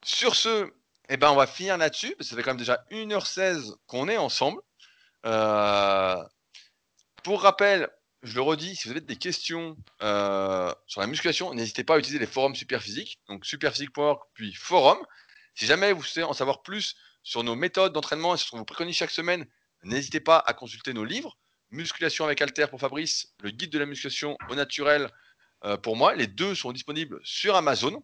Sur 0.04 0.36
ce, 0.36 0.72
eh 1.08 1.16
ben, 1.16 1.30
on 1.30 1.36
va 1.36 1.46
finir 1.46 1.76
là-dessus, 1.78 2.14
parce 2.16 2.28
que 2.28 2.30
ça 2.30 2.36
fait 2.36 2.42
quand 2.42 2.50
même 2.50 2.58
déjà 2.58 2.84
1h16 2.90 3.74
qu'on 3.86 4.08
est 4.08 4.18
ensemble. 4.18 4.60
Pour 7.22 7.40
rappel, 7.40 7.90
je 8.24 8.34
le 8.34 8.40
redis, 8.40 8.74
si 8.74 8.88
vous 8.88 8.92
avez 8.92 9.02
des 9.02 9.16
questions 9.16 9.76
euh, 10.02 10.72
sur 10.86 11.00
la 11.00 11.06
musculation, 11.06 11.52
n'hésitez 11.52 11.84
pas 11.84 11.96
à 11.96 11.98
utiliser 11.98 12.18
les 12.18 12.26
forums 12.26 12.54
Superphysique, 12.54 13.20
donc 13.28 13.44
superphysique.org 13.44 14.20
puis 14.32 14.54
forum. 14.54 14.98
Si 15.54 15.66
jamais 15.66 15.92
vous 15.92 16.02
souhaitez 16.02 16.24
en 16.24 16.32
savoir 16.32 16.62
plus 16.62 16.96
sur 17.22 17.44
nos 17.44 17.54
méthodes 17.54 17.92
d'entraînement 17.92 18.34
et 18.34 18.38
sur 18.38 18.46
ce 18.46 18.50
qu'on 18.52 18.58
vous 18.58 18.64
préconise 18.64 18.96
chaque 18.96 19.10
semaine, 19.10 19.46
n'hésitez 19.82 20.20
pas 20.20 20.42
à 20.46 20.54
consulter 20.54 20.94
nos 20.94 21.04
livres. 21.04 21.36
Musculation 21.70 22.24
avec 22.24 22.40
Alter 22.40 22.66
pour 22.70 22.80
Fabrice, 22.80 23.34
le 23.42 23.50
guide 23.50 23.70
de 23.70 23.78
la 23.78 23.86
musculation 23.86 24.38
au 24.48 24.54
naturel 24.54 25.10
euh, 25.64 25.76
pour 25.76 25.96
moi. 25.96 26.14
Les 26.14 26.26
deux 26.26 26.54
sont 26.54 26.72
disponibles 26.72 27.20
sur 27.24 27.56
Amazon. 27.56 28.02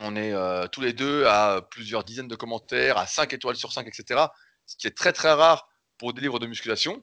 On 0.00 0.14
est 0.14 0.32
euh, 0.32 0.66
tous 0.68 0.82
les 0.82 0.92
deux 0.92 1.24
à 1.24 1.62
plusieurs 1.70 2.04
dizaines 2.04 2.28
de 2.28 2.36
commentaires, 2.36 2.98
à 2.98 3.06
5 3.06 3.32
étoiles 3.32 3.56
sur 3.56 3.72
5, 3.72 3.86
etc. 3.86 4.26
Ce 4.66 4.76
qui 4.76 4.86
est 4.86 4.96
très 4.96 5.12
très 5.12 5.32
rare 5.32 5.68
pour 5.96 6.12
des 6.12 6.20
livres 6.20 6.38
de 6.38 6.46
musculation. 6.46 7.02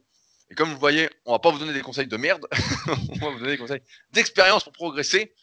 Et 0.50 0.56
comme 0.56 0.70
vous 0.70 0.78
voyez, 0.78 1.10
on 1.26 1.32
va 1.32 1.40
pas 1.40 1.52
vous 1.52 1.60
donner 1.60 1.74
des 1.74 1.82
conseils 1.82 2.08
de 2.08 2.18
merde, 2.18 2.46
on 2.88 3.18
va 3.18 3.30
vous 3.30 3.40
donner 3.40 3.54
des 3.54 3.58
conseils 3.58 3.82
d'expérience 4.12 4.64
pour 4.64 4.74
progresser. 4.74 5.34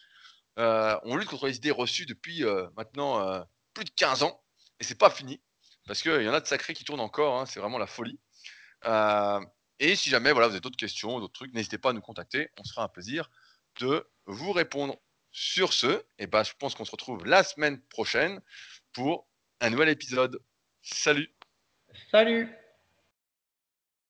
Euh, 0.59 0.97
on 1.03 1.17
lutte 1.17 1.29
contre 1.29 1.47
les 1.47 1.57
idées 1.57 1.71
reçues 1.71 2.05
depuis 2.05 2.43
euh, 2.43 2.67
maintenant 2.77 3.45
plus 3.73 3.85
de 3.85 3.89
15 3.89 4.23
ans, 4.23 4.41
et 4.79 4.83
c'est 4.83 4.97
pas 4.97 5.09
fini, 5.09 5.41
parce 5.87 6.01
qu'il 6.01 6.21
y 6.21 6.29
en 6.29 6.33
a 6.33 6.39
de 6.39 6.47
sacrés 6.47 6.73
qui 6.73 6.83
tournent 6.83 6.99
encore, 6.99 7.39
hein, 7.39 7.45
c'est 7.45 7.59
vraiment 7.59 7.79
la 7.79 7.87
folie. 7.87 8.19
et 9.79 9.95
si 9.95 10.09
jamais 10.09 10.31
voilà, 10.31 10.47
vous 10.47 10.53
avez 10.53 10.61
d'autres 10.61 10.77
questions, 10.77 11.19
d'autres 11.19 11.33
trucs, 11.33 11.53
n'hésitez 11.53 11.77
pas 11.77 11.89
à 11.89 11.93
nous 11.93 12.01
contacter, 12.01 12.49
on 12.57 12.63
se 12.63 12.71
fera 12.71 12.85
un 12.85 12.89
plaisir 12.89 13.29
de 13.79 14.07
vous 14.25 14.51
répondre. 14.51 14.97
Sur 15.35 15.73
ce, 15.73 15.87
et 15.87 16.03
eh 16.19 16.27
ben, 16.27 16.43
je 16.43 16.53
pense 16.59 16.75
qu'on 16.75 16.85
se 16.85 16.91
retrouve 16.91 17.25
la 17.25 17.43
semaine 17.43 17.81
prochaine 17.81 18.39
pour 18.93 19.27
un 19.61 19.71
nouvel 19.71 19.89
épisode. 19.89 20.39
Salut 20.83 21.33
Salut 22.11 22.49